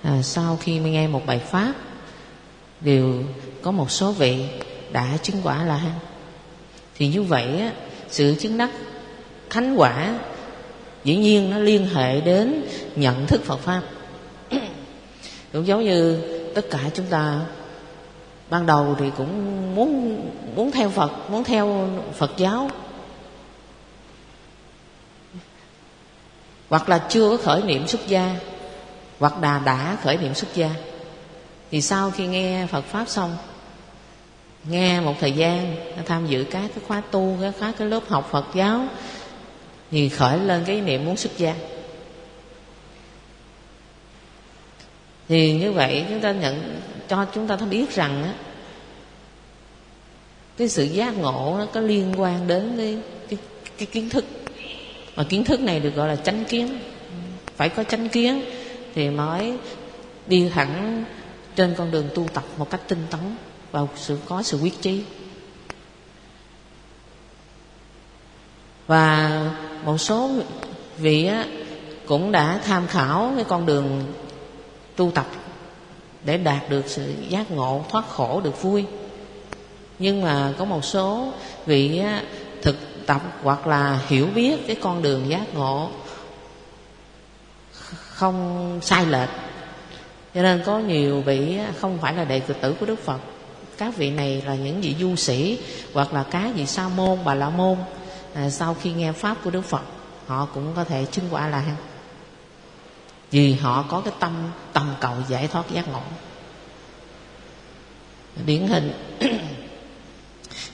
à, 0.01 0.21
sau 0.21 0.57
khi 0.61 0.79
nghe 0.79 1.07
một 1.07 1.25
bài 1.25 1.39
pháp 1.39 1.73
đều 2.81 3.23
có 3.61 3.71
một 3.71 3.91
số 3.91 4.11
vị 4.11 4.45
đã 4.91 5.17
chứng 5.23 5.41
quả 5.43 5.63
là 5.63 5.77
hăng 5.77 5.99
thì 6.95 7.07
như 7.07 7.23
vậy 7.23 7.59
á, 7.59 7.71
sự 8.09 8.35
chứng 8.39 8.57
đắc 8.57 8.69
thánh 9.49 9.75
quả 9.75 10.19
dĩ 11.03 11.15
nhiên 11.15 11.49
nó 11.49 11.57
liên 11.57 11.87
hệ 11.93 12.21
đến 12.21 12.63
nhận 12.95 13.27
thức 13.27 13.41
Phật 13.43 13.59
pháp. 13.59 13.81
Cũng 15.53 15.67
giống 15.67 15.83
như 15.83 16.21
tất 16.55 16.65
cả 16.71 16.79
chúng 16.93 17.05
ta 17.05 17.39
ban 18.49 18.65
đầu 18.65 18.95
thì 18.99 19.05
cũng 19.17 19.75
muốn 19.75 20.21
muốn 20.55 20.71
theo 20.71 20.89
Phật 20.89 21.29
muốn 21.29 21.43
theo 21.43 21.89
Phật 22.13 22.31
giáo. 22.37 22.69
Hoặc 26.69 26.89
là 26.89 26.97
chưa 27.09 27.29
có 27.29 27.37
khởi 27.43 27.63
niệm 27.63 27.87
xuất 27.87 28.07
gia 28.07 28.35
hoặc 29.19 29.33
là 29.41 29.61
đã 29.65 29.97
khởi 30.03 30.17
niệm 30.17 30.33
xuất 30.33 30.55
gia. 30.55 30.69
Thì 31.71 31.81
sau 31.81 32.11
khi 32.11 32.27
nghe 32.27 32.65
Phật 32.65 32.85
pháp 32.85 33.09
xong 33.09 33.37
nghe 34.69 35.01
một 35.01 35.15
thời 35.19 35.31
gian 35.31 35.75
tham 36.05 36.27
dự 36.27 36.43
các 36.51 36.71
cái 36.75 36.83
khóa 36.87 37.01
tu 37.11 37.37
các 37.41 37.53
khóa 37.59 37.73
cái 37.77 37.87
lớp 37.87 38.03
học 38.07 38.29
Phật 38.31 38.45
giáo 38.53 38.87
thì 39.91 40.09
khởi 40.09 40.39
lên 40.39 40.63
cái 40.65 40.81
niệm 40.81 41.05
muốn 41.05 41.17
xuất 41.17 41.37
gia. 41.37 41.55
Thì 45.27 45.53
như 45.53 45.71
vậy 45.71 46.05
chúng 46.09 46.21
ta 46.21 46.31
nhận 46.31 46.81
cho 47.07 47.25
chúng 47.35 47.47
ta 47.47 47.55
biết 47.55 47.95
rằng 47.95 48.23
á 48.23 48.33
cái 50.57 50.69
sự 50.69 50.83
giác 50.83 51.17
ngộ 51.17 51.55
nó 51.57 51.65
có 51.65 51.81
liên 51.81 52.13
quan 52.17 52.47
đến 52.47 52.73
cái, 52.77 52.97
cái, 53.29 53.39
cái 53.77 53.85
kiến 53.85 54.09
thức. 54.09 54.25
Mà 55.15 55.23
kiến 55.23 55.43
thức 55.43 55.59
này 55.59 55.79
được 55.79 55.95
gọi 55.95 56.07
là 56.07 56.15
chánh 56.15 56.45
kiến. 56.45 56.79
Phải 57.55 57.69
có 57.69 57.83
chánh 57.83 58.09
kiến 58.09 58.41
thì 58.95 59.09
mới 59.09 59.57
đi 60.27 60.49
thẳng 60.49 61.03
trên 61.55 61.73
con 61.77 61.91
đường 61.91 62.09
tu 62.15 62.27
tập 62.33 62.43
một 62.57 62.69
cách 62.69 62.81
tinh 62.87 63.03
tấn 63.09 63.19
và 63.71 63.81
sự, 63.95 64.17
có 64.25 64.43
sự 64.43 64.57
quyết 64.57 64.81
chí. 64.81 65.03
Và 68.87 69.41
một 69.85 69.97
số 69.97 70.31
vị 70.97 71.29
cũng 72.05 72.31
đã 72.31 72.59
tham 72.65 72.87
khảo 72.87 73.33
cái 73.35 73.45
con 73.47 73.65
đường 73.65 74.13
tu 74.95 75.11
tập 75.11 75.25
để 76.25 76.37
đạt 76.37 76.69
được 76.69 76.83
sự 76.87 77.13
giác 77.29 77.51
ngộ, 77.51 77.85
thoát 77.89 78.09
khổ, 78.09 78.41
được 78.43 78.61
vui. 78.61 78.85
Nhưng 79.99 80.21
mà 80.21 80.53
có 80.57 80.65
một 80.65 80.85
số 80.85 81.33
vị 81.65 82.01
thực 82.61 82.75
tập 83.05 83.21
hoặc 83.43 83.67
là 83.67 83.99
hiểu 84.07 84.27
biết 84.35 84.67
cái 84.67 84.75
con 84.81 85.01
đường 85.01 85.29
giác 85.29 85.53
ngộ 85.53 85.91
không 87.91 88.79
sai 88.81 89.05
lệch. 89.05 89.29
Cho 90.33 90.41
nên 90.41 90.63
có 90.65 90.79
nhiều 90.79 91.21
vị 91.21 91.59
không 91.79 91.97
phải 92.01 92.13
là 92.13 92.23
đệ 92.25 92.39
tử 92.39 92.75
của 92.79 92.85
đức 92.85 92.99
phật 92.99 93.19
các 93.81 93.97
vị 93.97 94.09
này 94.09 94.41
là 94.45 94.55
những 94.55 94.81
vị 94.81 94.95
du 94.99 95.15
sĩ 95.15 95.59
hoặc 95.93 96.13
là 96.13 96.23
các 96.23 96.51
vị 96.55 96.65
sa 96.65 96.87
môn 96.87 97.19
bà 97.25 97.35
la 97.35 97.49
môn. 97.49 97.77
À, 98.33 98.49
sau 98.49 98.75
khi 98.81 98.91
nghe 98.91 99.11
pháp 99.11 99.37
của 99.43 99.49
đức 99.49 99.61
phật 99.61 99.81
họ 100.27 100.47
cũng 100.53 100.73
có 100.75 100.83
thể 100.83 101.05
chứng 101.05 101.25
quả 101.31 101.47
là 101.47 101.59
hăng 101.59 101.75
vì 103.31 103.53
họ 103.53 103.85
có 103.89 104.01
cái 104.01 104.13
tâm 104.19 104.51
tầm 104.73 104.95
cầu 104.99 105.13
giải 105.29 105.47
thoát 105.47 105.71
giác 105.71 105.87
ngộ. 105.87 106.01
Điển 108.45 108.67
hình 108.67 108.91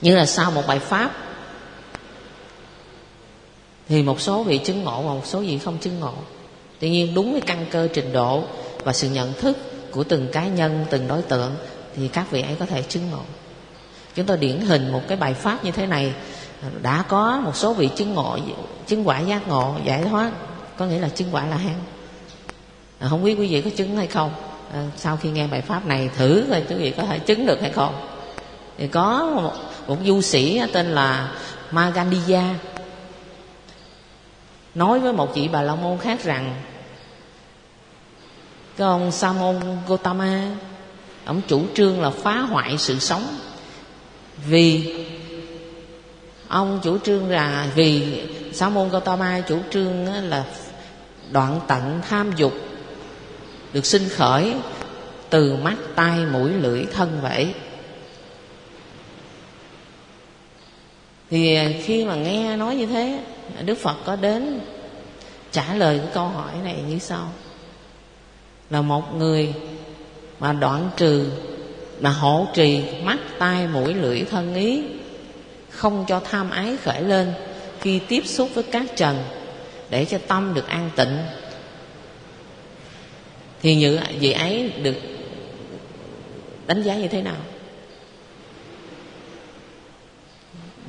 như 0.00 0.16
là 0.16 0.26
sau 0.26 0.50
một 0.50 0.66
bài 0.66 0.78
pháp 0.78 1.12
thì 3.88 4.02
một 4.02 4.20
số 4.20 4.42
vị 4.42 4.58
chứng 4.58 4.84
ngộ 4.84 5.02
và 5.02 5.14
một 5.14 5.26
số 5.26 5.40
vị 5.40 5.58
không 5.58 5.78
chứng 5.78 6.00
ngộ. 6.00 6.14
Tuy 6.78 6.90
nhiên 6.90 7.14
đúng 7.14 7.32
với 7.32 7.40
căn 7.40 7.66
cơ 7.70 7.88
trình 7.94 8.12
độ 8.12 8.44
và 8.84 8.92
sự 8.92 9.10
nhận 9.10 9.32
thức 9.32 9.58
của 9.90 10.04
từng 10.04 10.28
cá 10.32 10.46
nhân 10.46 10.86
từng 10.90 11.08
đối 11.08 11.22
tượng 11.22 11.56
thì 11.98 12.08
các 12.08 12.30
vị 12.30 12.42
ấy 12.42 12.56
có 12.58 12.66
thể 12.66 12.82
chứng 12.82 13.10
ngộ. 13.10 13.22
Chúng 14.14 14.26
tôi 14.26 14.36
điển 14.36 14.60
hình 14.60 14.92
một 14.92 15.00
cái 15.08 15.16
bài 15.16 15.34
pháp 15.34 15.64
như 15.64 15.70
thế 15.70 15.86
này. 15.86 16.14
Đã 16.82 17.04
có 17.08 17.40
một 17.44 17.56
số 17.56 17.72
vị 17.72 17.90
chứng 17.96 18.14
ngộ 18.14 18.38
chứng 18.86 19.08
quả 19.08 19.20
giác 19.20 19.48
ngộ 19.48 19.74
giải 19.84 20.04
thoát. 20.04 20.30
Có 20.76 20.86
nghĩa 20.86 20.98
là 20.98 21.08
chứng 21.08 21.28
quả 21.32 21.46
là 21.46 21.56
hán 21.56 21.74
à, 22.98 23.08
không 23.08 23.24
biết 23.24 23.34
quý 23.38 23.46
vị 23.46 23.62
có 23.62 23.70
chứng 23.76 23.96
hay 23.96 24.06
không? 24.06 24.32
À, 24.72 24.86
sau 24.96 25.16
khi 25.16 25.30
nghe 25.30 25.46
bài 25.46 25.60
pháp 25.60 25.86
này 25.86 26.10
thử 26.16 26.44
coi 26.50 26.62
quý 26.68 26.74
vị 26.74 26.90
có 26.96 27.02
thể 27.02 27.18
chứng 27.18 27.46
được 27.46 27.60
hay 27.60 27.72
không. 27.72 28.08
Thì 28.78 28.88
có 28.88 29.30
một, 29.34 29.52
một 29.86 29.96
du 30.04 30.20
sĩ 30.20 30.62
tên 30.72 30.86
là 30.86 31.32
Magandiya. 31.70 32.54
Nói 34.74 35.00
với 35.00 35.12
một 35.12 35.34
vị 35.34 35.48
bà 35.52 35.62
la 35.62 35.74
môn 35.74 35.98
khác 35.98 36.24
rằng 36.24 36.54
cái 38.76 38.88
ông 38.88 39.12
sa 39.12 39.32
môn 39.32 39.56
gotama 39.86 40.50
ông 41.28 41.40
chủ 41.48 41.62
trương 41.74 42.00
là 42.00 42.10
phá 42.10 42.40
hoại 42.40 42.78
sự 42.78 42.98
sống. 42.98 43.38
Vì 44.46 44.94
ông 46.48 46.80
chủ 46.82 46.98
trương 46.98 47.30
là 47.30 47.70
vì 47.74 48.22
sa 48.52 48.68
môn 48.68 48.88
Gautama 48.88 49.40
chủ 49.40 49.58
trương 49.70 50.06
là 50.06 50.44
đoạn 51.30 51.60
tận 51.68 52.00
tham 52.08 52.32
dục 52.36 52.52
được 53.72 53.86
sinh 53.86 54.08
khởi 54.08 54.54
từ 55.30 55.56
mắt, 55.56 55.76
tai, 55.94 56.18
mũi, 56.32 56.50
lưỡi, 56.50 56.84
thân 56.92 57.18
vậy 57.22 57.54
thì 61.30 61.58
khi 61.82 62.04
mà 62.04 62.14
nghe 62.14 62.56
nói 62.56 62.76
như 62.76 62.86
thế, 62.86 63.24
đức 63.64 63.78
phật 63.78 63.96
có 64.04 64.16
đến 64.16 64.60
trả 65.52 65.74
lời 65.74 65.98
cái 65.98 66.08
câu 66.14 66.28
hỏi 66.28 66.52
này 66.64 66.82
như 66.88 66.98
sau. 66.98 67.32
Là 68.70 68.82
một 68.82 69.14
người 69.16 69.54
mà 70.40 70.52
đoạn 70.52 70.90
trừ 70.96 71.30
là 72.00 72.10
hộ 72.10 72.46
trì 72.54 72.82
mắt, 73.02 73.18
tai, 73.38 73.66
mũi, 73.66 73.94
lưỡi, 73.94 74.24
thân 74.30 74.54
ý, 74.54 74.82
không 75.70 76.04
cho 76.08 76.20
tham 76.20 76.50
ái 76.50 76.76
khởi 76.76 77.02
lên, 77.02 77.32
khi 77.80 78.00
tiếp 78.08 78.22
xúc 78.26 78.50
với 78.54 78.64
các 78.64 78.86
trần, 78.96 79.24
để 79.90 80.04
cho 80.04 80.18
tâm 80.28 80.54
được 80.54 80.68
an 80.68 80.90
tịnh. 80.96 81.18
Thì 83.62 83.74
như 83.74 83.98
vị 84.20 84.32
ấy 84.32 84.72
được 84.82 84.96
đánh 86.66 86.82
giá 86.82 86.94
như 86.94 87.08
thế 87.08 87.22
nào? 87.22 87.36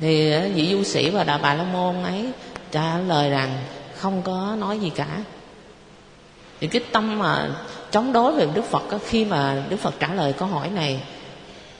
Thì 0.00 0.32
ờ, 0.32 0.48
vị 0.54 0.68
du 0.72 0.84
sĩ 0.84 1.10
và 1.10 1.24
đạo 1.24 1.38
bà 1.42 1.54
la 1.54 1.64
môn 1.64 2.02
ấy 2.02 2.26
trả 2.70 2.98
lời 2.98 3.30
rằng 3.30 3.58
không 3.96 4.22
có 4.22 4.56
nói 4.58 4.78
gì 4.78 4.90
cả. 4.90 5.18
Thì 6.60 6.66
cái 6.66 6.82
tâm 6.92 7.18
mà 7.18 7.50
chống 7.90 8.12
đối 8.12 8.32
về 8.32 8.46
đức 8.54 8.64
phật 8.64 8.82
khi 9.06 9.24
mà 9.24 9.62
đức 9.68 9.76
phật 9.76 9.94
trả 10.00 10.14
lời 10.14 10.32
câu 10.32 10.48
hỏi 10.48 10.70
này, 10.70 11.00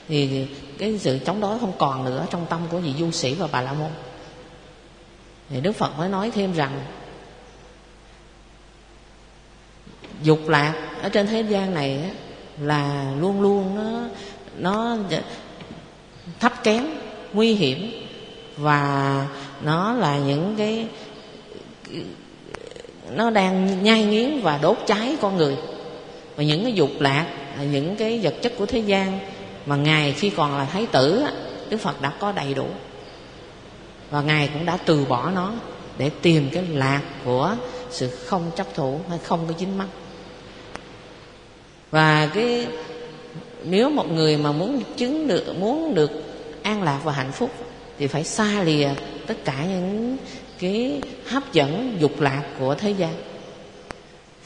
thì 0.07 0.47
cái 0.77 0.97
sự 0.99 1.19
chống 1.25 1.41
đối 1.41 1.59
không 1.59 1.73
còn 1.77 2.05
nữa 2.05 2.25
trong 2.29 2.45
tâm 2.49 2.59
của 2.69 2.77
vị 2.77 2.93
du 2.99 3.11
sĩ 3.11 3.33
và 3.33 3.47
bà 3.51 3.61
la 3.61 3.73
môn. 3.73 3.89
Thì 5.49 5.61
đức 5.61 5.71
phật 5.71 5.97
mới 5.97 6.09
nói 6.09 6.31
thêm 6.31 6.53
rằng, 6.53 6.81
dục 10.23 10.39
lạc 10.47 10.73
ở 11.01 11.09
trên 11.09 11.27
thế 11.27 11.41
gian 11.41 11.73
này 11.73 12.11
là 12.59 13.11
luôn 13.19 13.41
luôn 13.41 13.75
nó 13.75 14.01
nó 14.57 14.97
thấp 16.39 16.63
kém, 16.63 16.87
nguy 17.33 17.53
hiểm, 17.53 17.91
và 18.57 19.27
nó 19.61 19.93
là 19.93 20.17
những 20.17 20.55
cái, 20.57 20.87
nó 23.11 23.29
đang 23.29 23.83
nhai 23.83 24.03
nghiến 24.03 24.41
và 24.41 24.59
đốt 24.61 24.77
cháy 24.87 25.17
con 25.21 25.37
người 25.37 25.57
và 26.41 26.45
những 26.45 26.63
cái 26.63 26.73
dục 26.73 26.89
lạc 26.99 27.27
những 27.71 27.95
cái 27.95 28.19
vật 28.23 28.33
chất 28.41 28.53
của 28.57 28.65
thế 28.65 28.79
gian 28.79 29.19
mà 29.65 29.75
ngài 29.75 30.13
khi 30.13 30.29
còn 30.29 30.57
là 30.57 30.65
thái 30.65 30.85
tử 30.85 31.23
đức 31.69 31.77
phật 31.77 32.01
đã 32.01 32.13
có 32.19 32.31
đầy 32.31 32.53
đủ. 32.53 32.65
Và 34.09 34.21
ngài 34.21 34.49
cũng 34.53 34.65
đã 34.65 34.77
từ 34.85 35.05
bỏ 35.05 35.31
nó 35.35 35.53
để 35.97 36.09
tìm 36.21 36.49
cái 36.51 36.63
lạc 36.67 37.01
của 37.25 37.55
sự 37.91 38.07
không 38.07 38.51
chấp 38.55 38.67
thủ 38.75 38.99
hay 39.09 39.19
không 39.23 39.45
có 39.47 39.53
dính 39.59 39.77
mắc. 39.77 39.87
Và 41.91 42.29
cái, 42.33 42.67
nếu 43.63 43.89
một 43.89 44.11
người 44.11 44.37
mà 44.37 44.51
muốn 44.51 44.81
chứng 44.97 45.27
được, 45.27 45.55
muốn 45.59 45.95
được 45.95 46.11
an 46.63 46.83
lạc 46.83 46.99
và 47.03 47.13
hạnh 47.13 47.31
phúc 47.31 47.51
thì 47.97 48.07
phải 48.07 48.23
xa 48.23 48.63
lìa 48.63 48.89
tất 49.27 49.35
cả 49.45 49.65
những 49.65 50.17
cái 50.59 51.01
hấp 51.27 51.53
dẫn 51.53 51.97
dục 51.99 52.21
lạc 52.21 52.43
của 52.59 52.75
thế 52.75 52.91
gian 52.91 53.13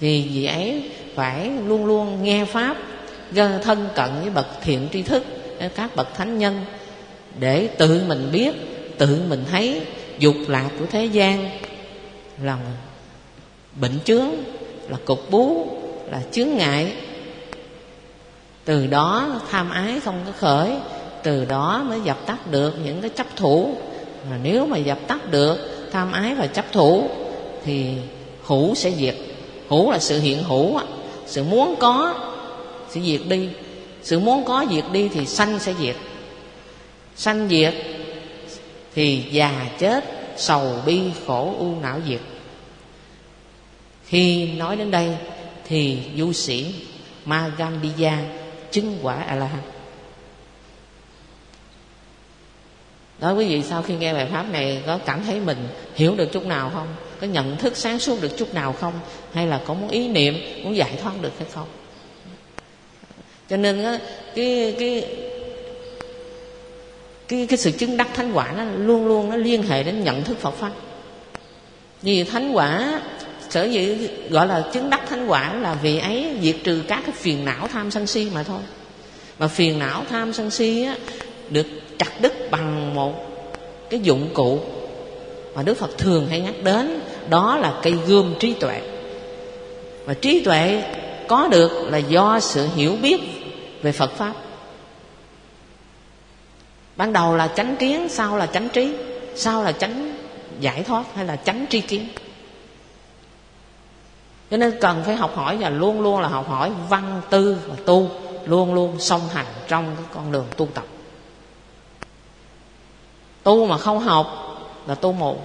vì 0.05 0.29
vị 0.33 0.45
ấy, 0.45 0.83
phải 1.15 1.51
luôn 1.67 1.85
luôn 1.85 2.23
nghe 2.23 2.45
pháp, 2.45 2.77
gần 3.31 3.59
thân 3.63 3.87
cận 3.95 4.09
với 4.21 4.29
bậc 4.29 4.47
thiện 4.61 4.87
tri 4.93 5.01
thức 5.01 5.23
các 5.75 5.95
bậc 5.95 6.15
thánh 6.15 6.39
nhân, 6.39 6.65
để 7.39 7.67
tự 7.67 8.03
mình 8.07 8.29
biết, 8.31 8.55
tự 8.97 9.21
mình 9.29 9.43
thấy 9.51 9.81
dục 10.19 10.35
lạc 10.47 10.69
của 10.79 10.85
thế 10.85 11.05
gian 11.05 11.49
là 12.41 12.57
bệnh 13.81 13.99
chướng, 14.05 14.29
là 14.89 14.97
cục 15.05 15.31
bú, 15.31 15.67
là 16.11 16.21
chướng 16.31 16.49
ngại. 16.55 16.93
Từ 18.65 18.87
đó 18.87 19.41
tham 19.51 19.71
ái 19.71 19.99
không 19.99 20.21
có 20.25 20.31
khởi, 20.31 20.71
từ 21.23 21.45
đó 21.45 21.85
mới 21.89 21.99
dập 22.03 22.17
tắt 22.25 22.51
được 22.51 22.73
những 22.85 23.01
cái 23.01 23.09
chấp 23.09 23.27
thủ. 23.35 23.75
Mà 24.29 24.37
nếu 24.43 24.65
mà 24.65 24.77
dập 24.77 24.99
tắt 25.07 25.31
được, 25.31 25.87
tham 25.91 26.11
ái 26.11 26.35
và 26.35 26.47
chấp 26.47 26.65
thủ, 26.71 27.09
thì 27.65 27.93
hữu 28.43 28.75
sẽ 28.75 28.91
diệt 28.91 29.15
hữu 29.69 29.91
là 29.91 29.99
sự 29.99 30.19
hiện 30.19 30.43
hữu 30.43 30.79
sự 31.25 31.43
muốn 31.43 31.75
có 31.79 32.15
sự 32.89 33.01
diệt 33.01 33.21
đi. 33.27 33.49
Sự 34.03 34.19
muốn 34.19 34.45
có 34.45 34.65
diệt 34.71 34.83
đi 34.91 35.09
thì 35.09 35.25
sanh 35.25 35.59
sẽ 35.59 35.73
diệt. 35.79 35.95
Sanh 37.15 37.47
diệt 37.49 37.73
thì 38.95 39.23
già 39.31 39.69
chết, 39.79 40.03
sầu 40.37 40.81
bi 40.85 41.01
khổ 41.27 41.55
u 41.59 41.75
não 41.81 41.99
diệt. 42.07 42.19
Khi 44.05 44.51
nói 44.51 44.75
đến 44.75 44.91
đây 44.91 45.17
thì 45.67 45.99
du 46.17 46.33
sĩ 46.33 46.73
Magandiya 47.25 48.17
chứng 48.71 48.99
quả 49.01 49.15
a 49.15 49.35
la 49.35 49.45
hán 49.45 49.61
đó 53.19 53.33
quý 53.33 53.47
vị 53.47 53.63
sau 53.63 53.81
khi 53.81 53.95
nghe 53.95 54.13
bài 54.13 54.27
pháp 54.31 54.43
này 54.51 54.83
có 54.85 54.99
cảm 55.05 55.23
thấy 55.23 55.39
mình 55.39 55.67
hiểu 55.95 56.15
được 56.15 56.31
chút 56.31 56.45
nào 56.45 56.71
không? 56.73 56.87
Có 57.21 57.27
nhận 57.27 57.57
thức 57.57 57.77
sáng 57.77 57.99
suốt 57.99 58.21
được 58.21 58.37
chút 58.37 58.53
nào 58.53 58.73
không? 58.73 58.93
Hay 59.33 59.47
là 59.47 59.61
có 59.65 59.73
muốn 59.73 59.89
ý 59.89 60.07
niệm 60.07 60.63
muốn 60.63 60.75
giải 60.75 60.99
thoát 61.03 61.21
được 61.21 61.31
hay 61.39 61.47
không? 61.53 61.67
Cho 63.49 63.57
nên 63.57 63.99
cái 64.35 64.75
cái 64.79 65.05
cái 67.27 67.47
cái 67.49 67.57
sự 67.57 67.71
chứng 67.71 67.97
đắc 67.97 68.07
thánh 68.13 68.31
quả 68.33 68.53
nó 68.57 68.63
luôn 68.63 69.07
luôn 69.07 69.29
nó 69.29 69.35
liên 69.35 69.63
hệ 69.63 69.83
đến 69.83 70.03
nhận 70.03 70.23
thức 70.23 70.39
Phật 70.39 70.51
pháp. 70.51 70.71
Vì 72.01 72.23
thánh 72.23 72.51
quả 72.51 73.01
sở 73.49 73.63
dĩ 73.63 74.07
gọi 74.29 74.47
là 74.47 74.63
chứng 74.73 74.89
đắc 74.89 75.01
thánh 75.09 75.27
quả 75.27 75.53
là 75.53 75.73
vì 75.73 75.99
ấy 75.99 76.27
diệt 76.41 76.55
trừ 76.63 76.83
các 76.87 77.01
cái 77.05 77.15
phiền 77.15 77.45
não 77.45 77.67
tham 77.67 77.91
sân 77.91 78.07
si 78.07 78.27
mà 78.33 78.43
thôi. 78.43 78.61
Mà 79.39 79.47
phiền 79.47 79.79
não 79.79 80.03
tham 80.09 80.33
sân 80.33 80.51
si 80.51 80.83
á, 80.83 80.95
được 81.49 81.67
chặt 81.97 82.21
đứt 82.21 82.51
bằng 82.51 82.95
một 82.95 83.13
cái 83.89 83.99
dụng 83.99 84.29
cụ 84.33 84.59
mà 85.55 85.63
Đức 85.63 85.77
Phật 85.77 85.97
thường 85.97 86.27
hay 86.27 86.41
nhắc 86.41 86.63
đến 86.63 86.99
đó 87.29 87.57
là 87.57 87.73
cây 87.81 87.93
gươm 88.07 88.33
trí 88.39 88.53
tuệ. 88.53 88.81
Và 90.05 90.13
trí 90.13 90.43
tuệ 90.43 90.83
có 91.27 91.47
được 91.47 91.71
là 91.91 91.97
do 91.97 92.39
sự 92.39 92.67
hiểu 92.75 92.95
biết 93.01 93.21
về 93.81 93.91
Phật 93.91 94.11
pháp. 94.11 94.33
Ban 96.95 97.13
đầu 97.13 97.35
là 97.35 97.47
chánh 97.47 97.75
kiến, 97.75 98.09
sau 98.09 98.37
là 98.37 98.45
chánh 98.45 98.69
trí, 98.69 98.95
sau 99.35 99.63
là 99.63 99.71
chánh 99.71 100.17
giải 100.59 100.83
thoát 100.83 101.03
hay 101.15 101.25
là 101.25 101.35
chánh 101.35 101.65
tri 101.69 101.81
kiến. 101.81 102.07
Cho 104.51 104.57
nên 104.57 104.77
cần 104.81 105.03
phải 105.05 105.15
học 105.15 105.35
hỏi 105.35 105.57
và 105.57 105.69
luôn 105.69 106.01
luôn 106.01 106.21
là 106.21 106.27
học 106.27 106.49
hỏi 106.49 106.71
văn 106.89 107.21
tư 107.29 107.57
và 107.67 107.75
tu, 107.85 108.09
luôn 108.45 108.73
luôn 108.73 108.99
song 108.99 109.21
hành 109.33 109.45
trong 109.67 109.95
cái 109.97 110.05
con 110.13 110.31
đường 110.31 110.45
tu 110.57 110.67
tập. 110.73 110.85
Tu 113.43 113.65
mà 113.65 113.77
không 113.77 113.99
học 113.99 114.57
là 114.87 114.95
tu 114.95 115.11
mù 115.11 115.37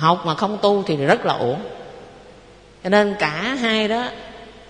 học 0.00 0.22
mà 0.26 0.34
không 0.34 0.58
tu 0.62 0.82
thì 0.82 0.96
rất 0.96 1.26
là 1.26 1.34
uổng. 1.34 1.60
Cho 2.84 2.90
nên 2.90 3.14
cả 3.18 3.56
hai 3.60 3.88
đó 3.88 4.08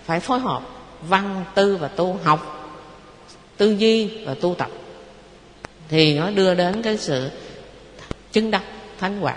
phải 0.04 0.20
phối 0.20 0.40
hợp, 0.40 0.62
văn 1.02 1.44
tư 1.54 1.76
và 1.76 1.88
tu 1.88 2.18
học, 2.24 2.70
tư 3.56 3.70
duy 3.70 4.24
và 4.26 4.34
tu 4.40 4.54
tập. 4.54 4.68
Thì 5.88 6.18
nó 6.18 6.30
đưa 6.30 6.54
đến 6.54 6.82
cái 6.82 6.96
sự 6.96 7.30
chứng 8.32 8.50
đắc 8.50 8.62
thánh 9.00 9.20
quả. 9.20 9.34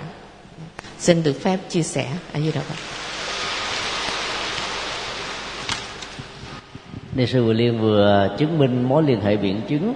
Xin 1.00 1.24
được 1.24 1.36
phép 1.42 1.58
chia 1.70 1.84
sẻ 1.84 2.08
ở 2.34 2.40
như 2.40 2.52
đó 2.56 2.62
Ni 7.16 7.28
sư 7.28 7.44
Vừa 7.44 7.54
Liên 7.54 7.82
vừa 7.82 8.36
chứng 8.38 8.58
minh 8.58 8.90
mối 8.90 9.04
liên 9.04 9.22
hệ 9.22 9.38
biện 9.38 9.62
chứng 9.70 9.94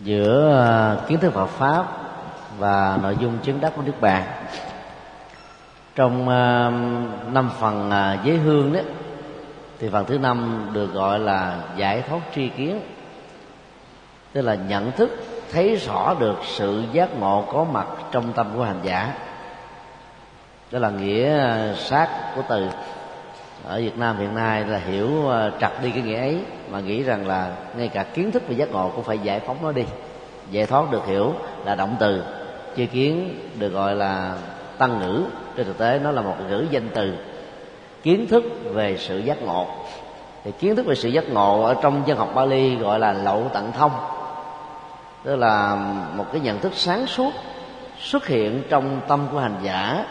giữa 0.00 0.60
à, 0.66 0.96
kiến 1.08 1.18
thức 1.20 1.32
Phật 1.34 1.46
pháp 1.46 1.86
và 2.58 2.98
nội 3.02 3.16
dung 3.20 3.38
chứng 3.44 3.60
đắc 3.60 3.72
của 3.76 3.82
Đức 3.82 4.00
Bàn. 4.00 4.39
Trong 6.00 6.28
ờ, 6.28 6.72
năm 7.32 7.50
phần 7.60 7.90
ờ, 7.90 8.16
giới 8.24 8.36
hương 8.36 8.72
đó 8.72 8.80
thì 9.78 9.88
phần 9.88 10.04
thứ 10.06 10.18
năm 10.18 10.68
được 10.72 10.92
gọi 10.92 11.18
là 11.18 11.56
giải 11.76 12.02
thoát 12.08 12.20
tri 12.34 12.48
kiến. 12.48 12.80
Tức 14.32 14.40
là 14.42 14.54
nhận 14.54 14.92
thức 14.92 15.10
thấy 15.52 15.76
rõ 15.76 16.14
được 16.20 16.36
sự 16.44 16.84
giác 16.92 17.18
ngộ 17.18 17.44
có 17.52 17.64
mặt 17.64 17.86
trong 18.12 18.32
tâm 18.32 18.46
của 18.56 18.64
hành 18.64 18.80
giả. 18.82 19.14
Đó 20.70 20.78
là 20.78 20.90
nghĩa 20.90 21.38
ờ, 21.38 21.74
sát 21.74 22.08
của 22.34 22.42
từ. 22.48 22.68
Ở 23.64 23.80
Việt 23.80 23.98
Nam 23.98 24.18
hiện 24.18 24.34
nay 24.34 24.64
là 24.64 24.78
hiểu 24.78 25.28
ờ, 25.28 25.50
trật 25.60 25.72
đi 25.82 25.90
cái 25.90 26.02
nghĩa 26.02 26.18
ấy 26.18 26.38
mà 26.70 26.80
nghĩ 26.80 27.02
rằng 27.02 27.26
là 27.26 27.52
ngay 27.76 27.88
cả 27.88 28.02
kiến 28.02 28.30
thức 28.30 28.42
về 28.48 28.54
giác 28.54 28.68
ngộ 28.72 28.92
cũng 28.94 29.04
phải 29.04 29.18
giải 29.18 29.40
phóng 29.40 29.56
nó 29.62 29.72
đi. 29.72 29.84
Giải 30.50 30.66
thoát 30.66 30.90
được 30.90 31.06
hiểu 31.06 31.34
là 31.64 31.74
động 31.74 31.96
từ 32.00 32.24
tri 32.76 32.86
kiến 32.86 33.34
được 33.58 33.68
gọi 33.68 33.94
là 33.94 34.34
tăng 34.78 35.00
ngữ 35.00 35.24
trên 35.56 35.66
thực 35.66 35.78
tế 35.78 36.00
nó 36.02 36.10
là 36.10 36.22
một 36.22 36.34
ngữ 36.48 36.66
danh 36.70 36.88
từ. 36.94 37.12
Kiến 38.02 38.26
thức 38.28 38.44
về 38.72 38.96
sự 38.98 39.18
giác 39.18 39.42
ngộ. 39.42 39.66
Thì 40.44 40.52
kiến 40.52 40.76
thức 40.76 40.86
về 40.86 40.94
sự 40.94 41.08
giác 41.08 41.28
ngộ 41.28 41.62
ở 41.62 41.74
trong 41.82 42.02
dân 42.06 42.18
học 42.18 42.30
Bali 42.34 42.76
gọi 42.76 42.98
là 42.98 43.12
lậu 43.12 43.50
tận 43.52 43.72
thông. 43.72 43.92
Tức 45.24 45.36
là 45.36 45.76
một 46.16 46.24
cái 46.32 46.40
nhận 46.40 46.58
thức 46.58 46.72
sáng 46.74 47.06
suốt 47.06 47.30
xuất 47.98 48.26
hiện 48.26 48.62
trong 48.68 49.00
tâm 49.08 49.26
của 49.32 49.38
hành 49.38 49.56
giả. 49.62 50.04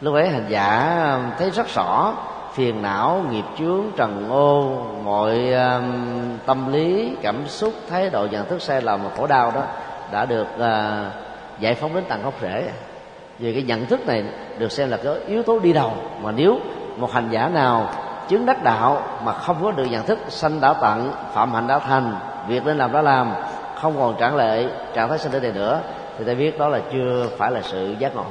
Lúc 0.00 0.14
ấy 0.14 0.28
hành 0.28 0.46
giả 0.48 0.96
thấy 1.38 1.50
rất 1.50 1.66
rõ 1.74 2.14
phiền 2.52 2.82
não 2.82 3.24
nghiệp 3.30 3.44
chướng 3.58 3.84
trần 3.96 4.28
ô 4.30 4.84
mọi 5.04 5.52
um, 5.52 5.92
tâm 6.46 6.72
lý 6.72 7.16
cảm 7.22 7.48
xúc 7.48 7.74
thái 7.90 8.10
độ 8.10 8.26
nhận 8.30 8.48
thức 8.48 8.62
sai 8.62 8.82
lầm 8.82 9.02
và 9.04 9.10
khổ 9.16 9.26
đau 9.26 9.50
đó 9.50 9.62
đã 10.12 10.24
được 10.24 10.46
uh, 10.54 11.12
giải 11.60 11.74
phóng 11.74 11.94
đến 11.94 12.04
tận 12.08 12.22
gốc 12.22 12.34
rễ 12.42 12.70
vì 13.40 13.52
cái 13.52 13.62
nhận 13.62 13.86
thức 13.86 14.06
này 14.06 14.24
được 14.58 14.72
xem 14.72 14.90
là 14.90 14.96
cái 14.96 15.14
yếu 15.26 15.42
tố 15.42 15.58
đi 15.58 15.72
đầu. 15.72 15.92
Mà 16.22 16.32
nếu 16.32 16.58
một 16.96 17.12
hành 17.12 17.28
giả 17.30 17.48
nào 17.48 17.90
chứng 18.28 18.46
đắc 18.46 18.62
đạo 18.62 19.02
mà 19.24 19.32
không 19.32 19.56
có 19.62 19.70
được 19.70 19.86
nhận 19.90 20.06
thức 20.06 20.18
sanh 20.28 20.60
đã 20.60 20.72
tận 20.72 21.12
phạm 21.32 21.52
hạnh 21.52 21.66
đã 21.66 21.78
thành 21.78 22.14
việc 22.48 22.66
nên 22.66 22.78
làm 22.78 22.92
đã 22.92 23.02
làm 23.02 23.32
không 23.80 23.94
còn 23.98 24.14
trả 24.18 24.30
lệ 24.30 24.68
trạng 24.94 25.08
thái 25.08 25.18
sinh 25.18 25.32
tử 25.32 25.40
này 25.40 25.52
nữa 25.52 25.80
thì 26.18 26.24
ta 26.24 26.34
biết 26.34 26.58
đó 26.58 26.68
là 26.68 26.80
chưa 26.92 27.26
phải 27.38 27.50
là 27.50 27.60
sự 27.62 27.94
giác 27.98 28.16
ngộ. 28.16 28.24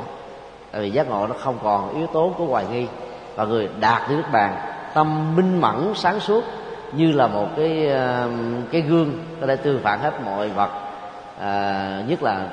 Tại 0.72 0.82
vì 0.82 0.92
giác 0.92 1.10
ngộ 1.10 1.28
nó 1.28 1.36
không 1.40 1.58
còn 1.64 1.96
yếu 1.96 2.08
tố 2.08 2.34
của 2.38 2.46
hoài 2.46 2.66
nghi. 2.72 2.88
Và 3.36 3.46
người 3.46 3.70
đạt 3.80 4.02
đến 4.10 4.18
nước 4.18 4.28
bàn 4.32 4.56
tâm 4.94 5.36
minh 5.36 5.62
mẫn 5.62 5.94
sáng 5.96 6.20
suốt 6.20 6.44
như 6.92 7.12
là 7.12 7.28
một 7.28 7.48
cái 7.58 7.88
ờ, 7.88 8.28
cái 8.72 8.82
gương 8.82 9.14
có 9.42 9.48
thể 9.48 9.56
tương 9.56 9.80
phản 9.84 10.00
hết 10.00 10.12
mọi 10.26 10.50
vật. 10.50 10.70
À, 11.40 12.02
nhất 12.08 12.24
là 12.24 12.48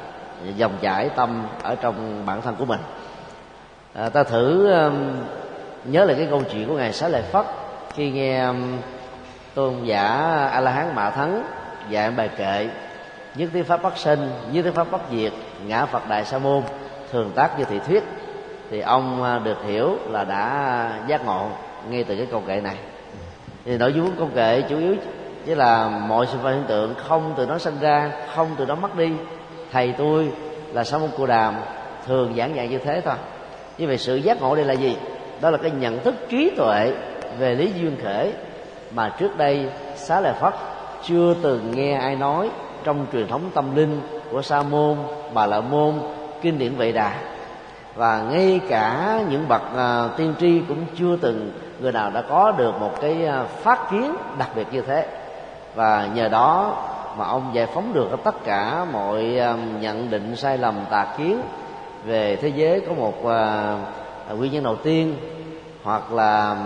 dòng 0.57 0.73
chảy 0.81 1.09
tâm 1.09 1.47
ở 1.63 1.75
trong 1.75 2.27
bản 2.27 2.43
thân 2.43 2.55
của 2.59 2.65
mình. 2.65 2.81
À, 3.95 4.09
ta 4.09 4.23
thử 4.23 4.73
um, 4.73 4.95
nhớ 5.85 6.05
lại 6.05 6.17
cái 6.17 6.27
câu 6.31 6.43
chuyện 6.53 6.69
của 6.69 6.75
ngài 6.75 6.93
xá 6.93 7.09
lợi 7.09 7.23
phất 7.23 7.47
khi 7.95 8.11
nghe 8.11 8.45
um, 8.45 8.79
tôn 9.55 9.85
giả 9.85 10.07
a 10.53 10.61
la 10.61 10.71
hán 10.71 10.95
mạ 10.95 11.11
thắng 11.11 11.43
dạy 11.91 12.11
bài 12.11 12.31
kệ 12.37 12.69
nhất 13.35 13.49
thiết 13.53 13.63
pháp 13.63 13.83
bất 13.83 13.97
sinh 13.97 14.31
nhất 14.53 14.63
thiết 14.63 14.75
pháp 14.75 14.91
bất 14.91 15.01
diệt 15.11 15.33
ngã 15.67 15.87
phật 15.87 16.09
đại 16.09 16.25
sa 16.25 16.39
môn 16.39 16.63
thường 17.13 17.33
tác 17.35 17.59
như 17.59 17.65
thị 17.65 17.79
thuyết. 17.87 18.05
Thì 18.71 18.81
ông 18.81 19.23
à, 19.25 19.39
được 19.39 19.59
hiểu 19.67 19.99
là 20.11 20.25
đã 20.25 20.91
giác 21.07 21.25
ngộ 21.25 21.49
ngay 21.91 22.05
từ 22.05 22.17
cái 22.17 22.27
câu 22.31 22.43
kệ 22.47 22.61
này. 22.61 22.77
Thì 23.65 23.79
nội 23.79 23.93
dung 23.93 24.07
của 24.07 24.17
câu 24.19 24.29
kệ 24.35 24.63
chủ 24.69 24.79
yếu 24.79 24.95
chỉ 25.47 25.55
là 25.55 25.89
mọi 25.89 26.27
sự 26.27 26.39
vật 26.39 26.51
hiện 26.51 26.65
tượng 26.69 26.95
không 27.09 27.35
từ 27.37 27.47
nó 27.47 27.59
sinh 27.59 27.79
ra 27.81 28.11
không 28.35 28.49
từ 28.59 28.67
nó 28.67 28.75
mất 28.75 28.97
đi 28.97 29.13
thầy 29.73 29.95
tôi 29.99 30.33
là 30.73 30.85
sa 30.85 30.99
môn 30.99 31.11
cù 31.17 31.27
đàm 31.27 31.55
thường 32.07 32.35
giảng 32.37 32.57
dạy 32.57 32.69
như 32.69 32.79
thế 32.79 33.01
thôi. 33.05 33.15
Như 33.79 33.87
vậy 33.87 33.99
sự 33.99 34.17
giác 34.17 34.41
ngộ 34.41 34.57
đây 34.57 34.65
là 34.65 34.73
gì? 34.73 34.97
Đó 35.41 35.51
là 35.51 35.59
cái 35.59 35.71
nhận 35.71 36.01
thức 36.01 36.15
trí 36.29 36.51
tuệ 36.57 36.93
về 37.39 37.55
lý 37.55 37.73
duyên 37.73 37.97
khể 38.03 38.33
mà 38.91 39.09
trước 39.09 39.37
đây 39.37 39.69
xá 39.97 40.21
lợi 40.21 40.33
phất 40.41 40.55
chưa 41.03 41.35
từng 41.43 41.71
nghe 41.75 41.95
ai 41.95 42.17
nói 42.17 42.51
trong 42.85 43.07
truyền 43.13 43.29
thống 43.29 43.51
tâm 43.55 43.77
linh 43.77 44.01
của 44.31 44.43
sa 44.43 44.63
môn 44.63 44.97
bà 45.35 45.47
la 45.47 45.61
môn 45.61 45.95
kinh 46.43 46.59
điển 46.59 46.75
vệ 46.75 46.93
đà. 46.93 47.13
Và 47.95 48.23
ngay 48.23 48.61
cả 48.69 49.19
những 49.29 49.49
bậc 49.49 49.63
uh, 49.75 50.17
tiên 50.17 50.35
tri 50.41 50.61
cũng 50.69 50.85
chưa 50.99 51.17
từng 51.17 51.53
người 51.81 51.93
nào 51.93 52.11
đã 52.11 52.23
có 52.23 52.53
được 52.53 52.81
một 52.81 53.01
cái 53.01 53.29
uh, 53.43 53.49
phát 53.49 53.91
kiến 53.91 54.15
đặc 54.39 54.49
biệt 54.57 54.67
như 54.73 54.83
thế. 54.83 55.07
Và 55.75 56.09
nhờ 56.15 56.29
đó 56.29 56.77
mà 57.17 57.25
ông 57.25 57.51
giải 57.53 57.67
phóng 57.67 57.93
được 57.93 58.09
tất 58.25 58.45
cả 58.45 58.87
mọi 58.93 59.39
um, 59.39 59.81
nhận 59.81 60.11
định 60.11 60.37
sai 60.37 60.59
lầm 60.59 60.75
tà 60.91 61.07
kiến 61.19 61.41
về 62.05 62.37
thế 62.37 62.49
giới 62.49 62.81
có 62.81 62.95
một 62.95 63.27
à, 63.27 63.77
à, 64.29 64.33
nguyên 64.33 64.53
nhân 64.53 64.65
đầu 64.65 64.77
tiên 64.77 65.17
hoặc 65.83 66.13
là 66.13 66.49
um, 66.51 66.59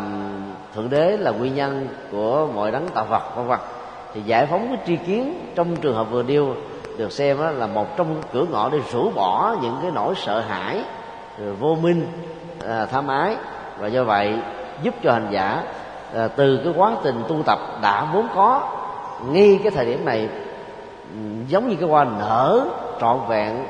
thượng 0.75 0.91
đế 0.91 1.17
là 1.17 1.31
nguyên 1.31 1.55
nhân 1.55 1.89
của 2.13 2.49
mọi 2.55 2.71
đấng 2.71 2.89
tạo 2.89 3.05
vật 3.05 3.37
vân 3.37 3.47
vân. 3.47 3.59
Thì 4.15 4.21
giải 4.23 4.47
phóng 4.47 4.69
cái 4.69 4.79
tri 4.87 4.97
kiến 4.97 5.51
trong 5.55 5.77
trường 5.77 5.95
hợp 5.95 6.11
vừa 6.11 6.23
điêu 6.23 6.55
được 6.99 7.13
xem 7.13 7.39
là 7.59 7.67
một 7.67 7.97
trong 7.97 8.23
cửa 8.33 8.45
ngõ 8.51 8.69
để 8.69 8.79
rũ 8.93 9.11
bỏ 9.11 9.57
những 9.63 9.77
cái 9.83 9.91
nỗi 9.91 10.15
sợ 10.17 10.41
hãi 10.41 10.83
ừ, 11.39 11.55
vô 11.61 11.77
minh 11.83 12.07
à, 12.69 12.87
tham 12.87 13.09
ái. 13.09 13.37
Và 13.79 13.87
do 13.87 14.05
vậy 14.05 14.35
giúp 14.83 14.95
cho 15.03 15.13
hành 15.13 15.29
giả 15.31 15.63
à, 16.15 16.29
từ 16.29 16.61
cái 16.65 16.73
quá 16.77 16.93
trình 17.05 17.23
tu 17.29 17.43
tập 17.47 17.59
đã 17.83 18.09
vốn 18.15 18.29
có 18.35 18.80
ngay 19.29 19.61
cái 19.63 19.71
thời 19.71 19.87
điểm 19.87 20.05
này 20.05 20.29
giống 21.49 21.69
như 21.69 21.77
cái 21.81 21.89
hoa 21.89 22.05
nở 22.05 22.67
trọn 23.01 23.21
vẹn 23.29 23.65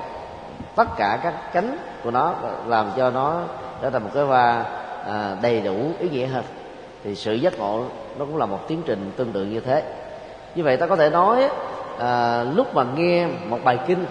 tất 0.76 0.88
cả 0.96 1.18
các 1.22 1.34
cánh 1.52 1.76
của 2.04 2.10
nó 2.10 2.34
làm 2.66 2.90
cho 2.96 3.10
nó 3.10 3.40
trở 3.82 3.90
thành 3.90 4.02
một 4.02 4.10
cái 4.14 4.24
hoa 4.24 4.64
à, 5.06 5.36
đầy 5.42 5.60
đủ 5.60 5.76
ý 5.98 6.08
nghĩa 6.08 6.26
hơn. 6.26 6.44
Thì 7.04 7.14
sự 7.14 7.34
giác 7.34 7.58
ngộ 7.58 7.84
nó 8.18 8.24
cũng 8.24 8.36
là 8.36 8.46
một 8.46 8.68
tiến 8.68 8.82
trình 8.86 9.12
tương 9.16 9.32
tự 9.32 9.44
như 9.44 9.60
thế. 9.60 9.82
Như 10.54 10.62
vậy 10.64 10.76
ta 10.76 10.86
có 10.86 10.96
thể 10.96 11.10
nói 11.10 11.48
à, 11.98 12.42
lúc 12.42 12.74
mà 12.74 12.84
nghe 12.96 13.26
một 13.48 13.58
bài 13.64 13.78
kinh 13.86 14.04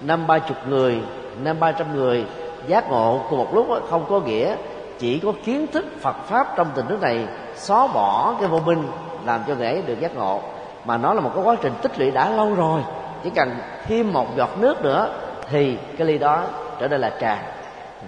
năm 0.00 0.26
ba 0.26 0.38
chục 0.38 0.56
người 0.68 1.00
năm 1.42 1.60
ba 1.60 1.72
trăm 1.72 1.96
người 1.96 2.24
giác 2.66 2.90
ngộ 2.90 3.20
cùng 3.30 3.38
một 3.38 3.54
lúc 3.54 3.66
không 3.90 4.04
có 4.08 4.20
nghĩa 4.20 4.56
chỉ 4.98 5.18
có 5.18 5.32
kiến 5.44 5.66
thức 5.66 5.86
Phật 6.00 6.16
pháp 6.26 6.56
trong 6.56 6.66
tình 6.74 6.86
nước 6.88 7.00
này 7.00 7.26
xóa 7.56 7.86
bỏ 7.86 8.34
cái 8.40 8.48
vô 8.48 8.58
minh 8.58 8.82
làm 9.26 9.40
cho 9.46 9.54
người 9.54 9.66
ấy 9.66 9.82
được 9.86 10.00
giác 10.00 10.16
ngộ 10.16 10.40
mà 10.84 10.96
nó 10.96 11.14
là 11.14 11.20
một 11.20 11.30
cái 11.34 11.44
quá 11.44 11.56
trình 11.62 11.72
tích 11.82 11.98
lũy 11.98 12.10
đã 12.10 12.30
lâu 12.30 12.54
rồi. 12.54 12.80
Chỉ 13.24 13.30
cần 13.30 13.50
thêm 13.86 14.12
một 14.12 14.36
giọt 14.36 14.58
nước 14.58 14.82
nữa 14.82 15.08
thì 15.50 15.78
cái 15.98 16.06
ly 16.06 16.18
đó 16.18 16.42
trở 16.78 16.88
nên 16.88 17.00
là 17.00 17.10
trà 17.20 17.38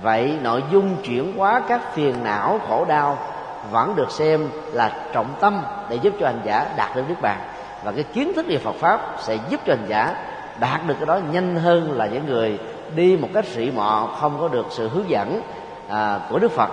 vậy 0.03 0.39
nội 0.43 0.63
dung 0.73 0.97
chuyển 1.03 1.37
hóa 1.37 1.63
các 1.69 1.95
phiền 1.95 2.15
não 2.25 2.61
khổ 2.69 2.85
đau 2.85 3.19
vẫn 3.71 3.97
được 3.97 4.11
xem 4.11 4.49
là 4.73 4.93
trọng 5.13 5.35
tâm 5.41 5.63
để 5.89 5.97
giúp 5.97 6.15
cho 6.21 6.27
hành 6.27 6.41
giả 6.45 6.67
đạt 6.77 6.97
được 6.97 7.03
niết 7.09 7.21
bàn. 7.23 7.39
Và 7.85 7.93
cái 7.93 8.05
kiến 8.05 8.33
thức 8.35 8.47
về 8.49 8.59
Phật 8.59 8.75
pháp 8.75 9.01
sẽ 9.19 9.39
giúp 9.49 9.61
cho 9.67 9.75
hành 9.75 9.87
giả 9.89 10.15
đạt 10.61 10.81
được 10.87 10.95
cái 10.99 11.07
đó 11.07 11.19
nhanh 11.33 11.57
hơn 11.57 11.93
là 11.93 12.07
những 12.07 12.27
người 12.27 12.59
đi 12.95 13.17
một 13.17 13.29
cách 13.35 13.45
sĩ 13.45 13.71
mọ 13.71 14.09
không 14.21 14.37
có 14.41 14.49
được 14.49 14.67
sự 14.71 14.89
hướng 14.89 15.11
dẫn 15.11 15.43
à, 15.89 16.21
của 16.31 16.39
Đức 16.39 16.51
Phật 16.51 16.71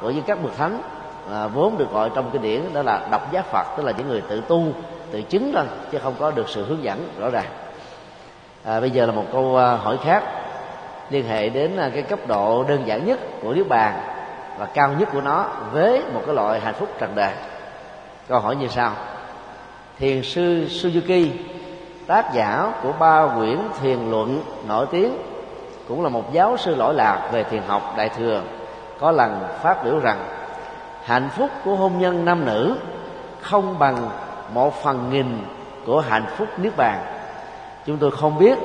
của 0.00 0.10
những 0.10 0.24
các 0.26 0.42
bậc 0.42 0.56
thánh 0.56 0.82
à, 1.32 1.46
vốn 1.46 1.78
được 1.78 1.92
gọi 1.92 2.10
trong 2.14 2.30
kinh 2.30 2.42
điển 2.42 2.62
đó 2.74 2.82
là 2.82 3.08
độc 3.10 3.32
giác 3.32 3.46
Phật 3.46 3.66
tức 3.76 3.86
là 3.86 3.92
những 3.98 4.08
người 4.08 4.20
tự 4.20 4.40
tu 4.40 4.64
tự 5.12 5.22
chứng 5.22 5.52
thôi 5.54 5.64
chứ 5.90 5.98
không 6.02 6.14
có 6.18 6.30
được 6.30 6.48
sự 6.48 6.64
hướng 6.64 6.84
dẫn 6.84 7.08
rõ 7.18 7.30
ràng. 7.30 7.46
À, 8.64 8.80
bây 8.80 8.90
giờ 8.90 9.06
là 9.06 9.12
một 9.12 9.24
câu 9.32 9.56
à, 9.56 9.76
hỏi 9.76 9.98
khác. 10.04 10.22
Liên 11.10 11.28
hệ 11.28 11.48
đến 11.48 11.76
à, 11.76 11.90
cái 11.94 12.02
cấp 12.02 12.18
độ 12.26 12.64
đơn 12.68 12.82
giản 12.86 13.06
nhất 13.06 13.18
của 13.42 13.54
niết 13.54 13.68
bàn 13.68 14.00
và 14.58 14.66
cao 14.66 14.92
nhất 14.98 15.08
của 15.12 15.20
nó 15.20 15.46
với 15.72 16.02
một 16.14 16.22
cái 16.26 16.34
loại 16.34 16.60
hạnh 16.60 16.74
phúc 16.74 16.88
trần 16.98 17.12
đời 17.14 17.32
câu 18.28 18.40
hỏi 18.40 18.56
như 18.56 18.68
sau. 18.68 18.92
Thiền 19.98 20.22
sư 20.22 20.64
suzuki 20.68 21.28
tác 22.06 22.34
giả 22.34 22.72
của 22.82 22.92
ba 22.98 23.26
quyển 23.36 23.58
thiền 23.82 24.10
luận 24.10 24.42
nổi 24.68 24.86
tiếng 24.90 25.18
cũng 25.88 26.02
là 26.02 26.08
một 26.08 26.32
giáo 26.32 26.56
sư 26.56 26.74
lỗi 26.74 26.94
lạc 26.94 27.28
về 27.32 27.44
thiền 27.44 27.62
học 27.66 27.94
đại 27.96 28.08
thừa 28.08 28.42
có 29.00 29.10
lần 29.10 29.40
phát 29.62 29.84
biểu 29.84 29.98
rằng 29.98 30.18
hạnh 31.04 31.28
phúc 31.36 31.50
của 31.64 31.74
hôn 31.74 31.98
nhân 31.98 32.24
nam 32.24 32.44
nữ 32.44 32.76
không 33.40 33.78
bằng 33.78 34.10
một 34.52 34.82
phần 34.82 35.10
nghìn 35.10 35.44
của 35.86 36.00
hạnh 36.00 36.26
phúc 36.36 36.48
niết 36.58 36.76
bàn. 36.76 37.04
Chúng 37.86 37.98
tôi 37.98 38.10
không 38.10 38.38
biết 38.38 38.58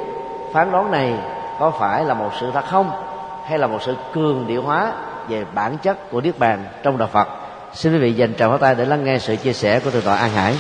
phán 0.54 0.72
đoán 0.72 0.92
này 0.92 1.14
có 1.60 1.72
phải 1.72 2.06
là 2.06 2.14
một 2.14 2.30
sự 2.40 2.52
thật 2.54 2.66
không, 2.66 2.92
hay 3.46 3.60
là 3.60 3.68
một 3.68 3.80
sự 3.82 3.96
cường 4.14 4.48
điệu 4.48 4.62
hóa 4.62 4.94
về 5.30 5.46
bản 5.54 5.78
chất 5.78 6.12
của 6.12 6.22
niết 6.22 6.40
bàn 6.40 6.66
trong 6.84 6.98
đạo 6.98 7.10
phật. 7.12 7.28
Xin 7.74 7.94
quý 7.94 8.00
vị 8.00 8.14
dành 8.14 8.34
tràng 8.36 8.50
pháo 8.50 8.58
tay 8.58 8.76
để 8.76 8.86
lắng 8.86 9.04
nghe 9.04 9.20
sự 9.20 9.36
chia 9.36 9.54
sẻ 9.54 9.80
của 9.80 9.92
thượng 9.92 10.02
tọa 10.02 10.16
an 10.16 10.32
hải. 10.32 10.56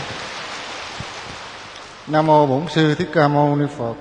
Nam 2.07 2.25
mô 2.25 2.45
bổn 2.45 2.61
sư 2.67 2.95
thích 2.95 3.09
ca 3.13 3.27
mâu 3.27 3.55
ni 3.55 3.65
phật. 3.77 3.93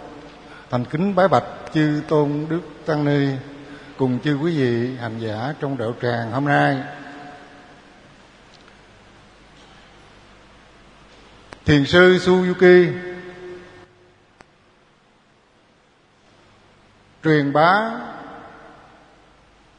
Thành 0.71 0.85
kính 0.85 1.15
bái 1.15 1.29
bạch 1.29 1.45
chư 1.75 2.03
tôn 2.09 2.47
đức 2.49 2.61
tăng 2.87 3.05
ni, 3.05 3.29
cùng 3.99 4.19
chư 4.25 4.39
quý 4.43 4.59
vị 4.59 4.97
hành 5.01 5.19
giả 5.19 5.55
trong 5.61 5.79
đạo 5.79 5.93
tràng 6.03 6.33
hôm 6.33 6.45
nay. 6.45 6.77
Thiền 11.67 11.87
sư 11.87 12.17
suzuki 12.17 12.93
truyền 17.25 17.53
bá 17.53 17.91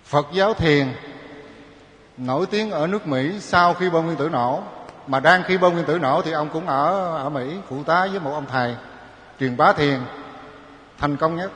phật 0.04 0.26
giáo 0.34 0.54
thiền 0.54 0.88
nổi 2.18 2.46
tiếng 2.46 2.72
ở 2.72 2.88
nước 2.88 3.08
mỹ 3.08 3.40
sau 3.40 3.74
khi 3.74 3.90
bom 3.90 4.06
nguyên 4.06 4.18
tử 4.18 4.30
nổ. 4.30 4.64
Mà 5.08 5.20
đang 5.20 5.44
khi 5.44 5.58
bom 5.58 5.74
nguyên 5.74 5.86
tử 5.86 6.00
nổ 6.00 6.22
thì 6.22 6.32
ông 6.32 6.50
cũng 6.50 6.68
ở 6.68 7.18
ở 7.18 7.30
mỹ, 7.30 7.58
phụ 7.70 7.84
tá 7.84 8.08
với 8.12 8.20
một 8.20 8.32
ông 8.34 8.46
thầy. 8.46 8.76
Truyền 9.40 9.58
bá 9.58 9.74
thiền, 9.74 10.00
thành 10.98 11.18
công 11.18 11.36
nhất. 11.36 11.52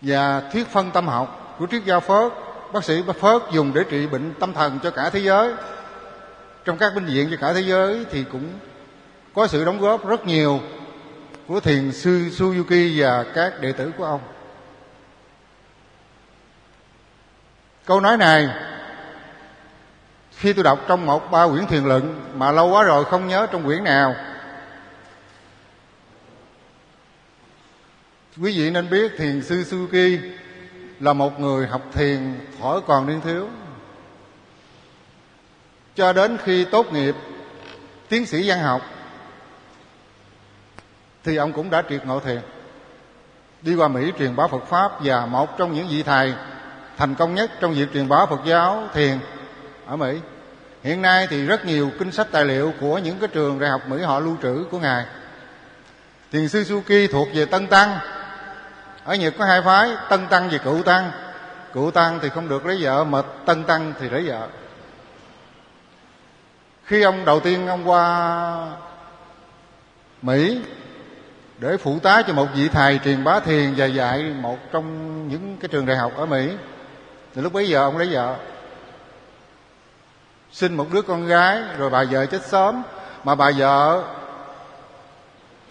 Và 0.00 0.40
thuyết 0.52 0.68
phân 0.68 0.90
tâm 0.90 1.08
học 1.08 1.56
của 1.58 1.66
triết 1.66 1.84
gia 1.84 2.00
phớt, 2.00 2.32
bác 2.72 2.84
sĩ 2.84 3.02
phớt 3.20 3.42
dùng 3.52 3.72
để 3.74 3.84
trị 3.90 4.06
bệnh 4.06 4.34
tâm 4.40 4.52
thần 4.52 4.78
cho 4.82 4.90
cả 4.90 5.10
thế 5.10 5.20
giới 5.20 5.54
trong 6.66 6.78
các 6.78 6.94
bệnh 6.94 7.04
viện 7.04 7.28
cho 7.30 7.36
cả 7.40 7.52
thế 7.52 7.60
giới 7.60 8.06
thì 8.10 8.24
cũng 8.32 8.58
có 9.34 9.46
sự 9.46 9.64
đóng 9.64 9.80
góp 9.80 10.06
rất 10.06 10.26
nhiều 10.26 10.60
của 11.46 11.60
thiền 11.60 11.92
sư 11.92 12.28
Suzuki 12.38 13.02
và 13.02 13.24
các 13.34 13.60
đệ 13.60 13.72
tử 13.72 13.92
của 13.98 14.04
ông. 14.04 14.20
Câu 17.84 18.00
nói 18.00 18.16
này, 18.16 18.48
khi 20.36 20.52
tôi 20.52 20.64
đọc 20.64 20.80
trong 20.88 21.06
một 21.06 21.30
ba 21.30 21.48
quyển 21.48 21.66
thiền 21.66 21.84
luận 21.84 22.32
mà 22.34 22.52
lâu 22.52 22.68
quá 22.68 22.82
rồi 22.82 23.04
không 23.04 23.28
nhớ 23.28 23.46
trong 23.52 23.64
quyển 23.64 23.84
nào, 23.84 24.14
quý 28.42 28.58
vị 28.58 28.70
nên 28.70 28.90
biết 28.90 29.12
thiền 29.18 29.42
sư 29.42 29.64
Suzuki 29.70 30.18
là 31.00 31.12
một 31.12 31.40
người 31.40 31.66
học 31.66 31.82
thiền 31.92 32.40
thổi 32.60 32.80
còn 32.86 33.06
niên 33.06 33.20
thiếu 33.20 33.48
cho 35.96 36.12
đến 36.12 36.38
khi 36.44 36.64
tốt 36.64 36.92
nghiệp 36.92 37.14
tiến 38.08 38.26
sĩ 38.26 38.48
văn 38.48 38.60
học, 38.60 38.82
thì 41.24 41.36
ông 41.36 41.52
cũng 41.52 41.70
đã 41.70 41.82
triệt 41.88 42.06
ngộ 42.06 42.20
thiền, 42.20 42.40
đi 43.62 43.74
qua 43.74 43.88
mỹ 43.88 44.12
truyền 44.18 44.36
bá 44.36 44.46
phật 44.46 44.66
pháp 44.68 44.92
và 45.00 45.26
một 45.26 45.58
trong 45.58 45.72
những 45.72 45.88
vị 45.88 46.02
thầy 46.02 46.34
thành 46.96 47.14
công 47.14 47.34
nhất 47.34 47.50
trong 47.60 47.74
việc 47.74 47.86
truyền 47.94 48.08
bá 48.08 48.26
phật 48.26 48.40
giáo 48.46 48.88
thiền 48.94 49.18
ở 49.86 49.96
mỹ. 49.96 50.18
Hiện 50.82 51.02
nay 51.02 51.26
thì 51.30 51.46
rất 51.46 51.64
nhiều 51.64 51.90
kinh 51.98 52.12
sách 52.12 52.26
tài 52.30 52.44
liệu 52.44 52.72
của 52.80 52.98
những 52.98 53.18
cái 53.18 53.28
trường 53.28 53.58
đại 53.58 53.70
học 53.70 53.80
mỹ 53.88 54.02
họ 54.02 54.20
lưu 54.20 54.36
trữ 54.42 54.64
của 54.70 54.78
ngài. 54.78 55.04
Thiền 56.32 56.48
sư 56.48 56.62
suzuki 56.62 57.08
thuộc 57.12 57.28
về 57.34 57.44
tân 57.44 57.66
tăng. 57.66 57.98
Ở 59.04 59.14
nhật 59.14 59.34
có 59.38 59.44
hai 59.44 59.62
phái, 59.62 59.90
tân 60.08 60.26
tăng 60.26 60.48
và 60.52 60.58
cựu 60.58 60.82
tăng. 60.82 61.10
Cựu 61.72 61.90
tăng 61.90 62.18
thì 62.22 62.28
không 62.28 62.48
được 62.48 62.66
lấy 62.66 62.78
vợ, 62.80 63.04
mà 63.04 63.22
tân 63.46 63.64
tăng 63.64 63.92
thì 64.00 64.08
lấy 64.08 64.28
vợ 64.28 64.48
khi 66.86 67.02
ông 67.02 67.24
đầu 67.24 67.40
tiên 67.40 67.66
ông 67.66 67.88
qua 67.88 68.68
mỹ 70.22 70.60
để 71.58 71.76
phụ 71.76 71.98
tá 71.98 72.22
cho 72.26 72.32
một 72.32 72.46
vị 72.54 72.68
thầy 72.68 73.00
truyền 73.04 73.24
bá 73.24 73.40
thiền 73.40 73.74
và 73.76 73.86
dạy 73.86 74.22
một 74.22 74.58
trong 74.72 75.28
những 75.28 75.56
cái 75.60 75.68
trường 75.68 75.86
đại 75.86 75.96
học 75.96 76.12
ở 76.16 76.26
mỹ, 76.26 76.50
thì 77.34 77.42
lúc 77.42 77.52
bấy 77.52 77.68
giờ 77.68 77.78
ông 77.78 77.98
lấy 77.98 78.08
vợ. 78.10 78.36
Sinh 80.52 80.76
một 80.76 80.86
đứa 80.92 81.02
con 81.02 81.26
gái, 81.26 81.62
rồi 81.78 81.90
bà 81.90 82.04
vợ 82.04 82.26
chết 82.26 82.46
sớm, 82.46 82.82
mà 83.24 83.34
bà 83.34 83.50
vợ 83.58 84.02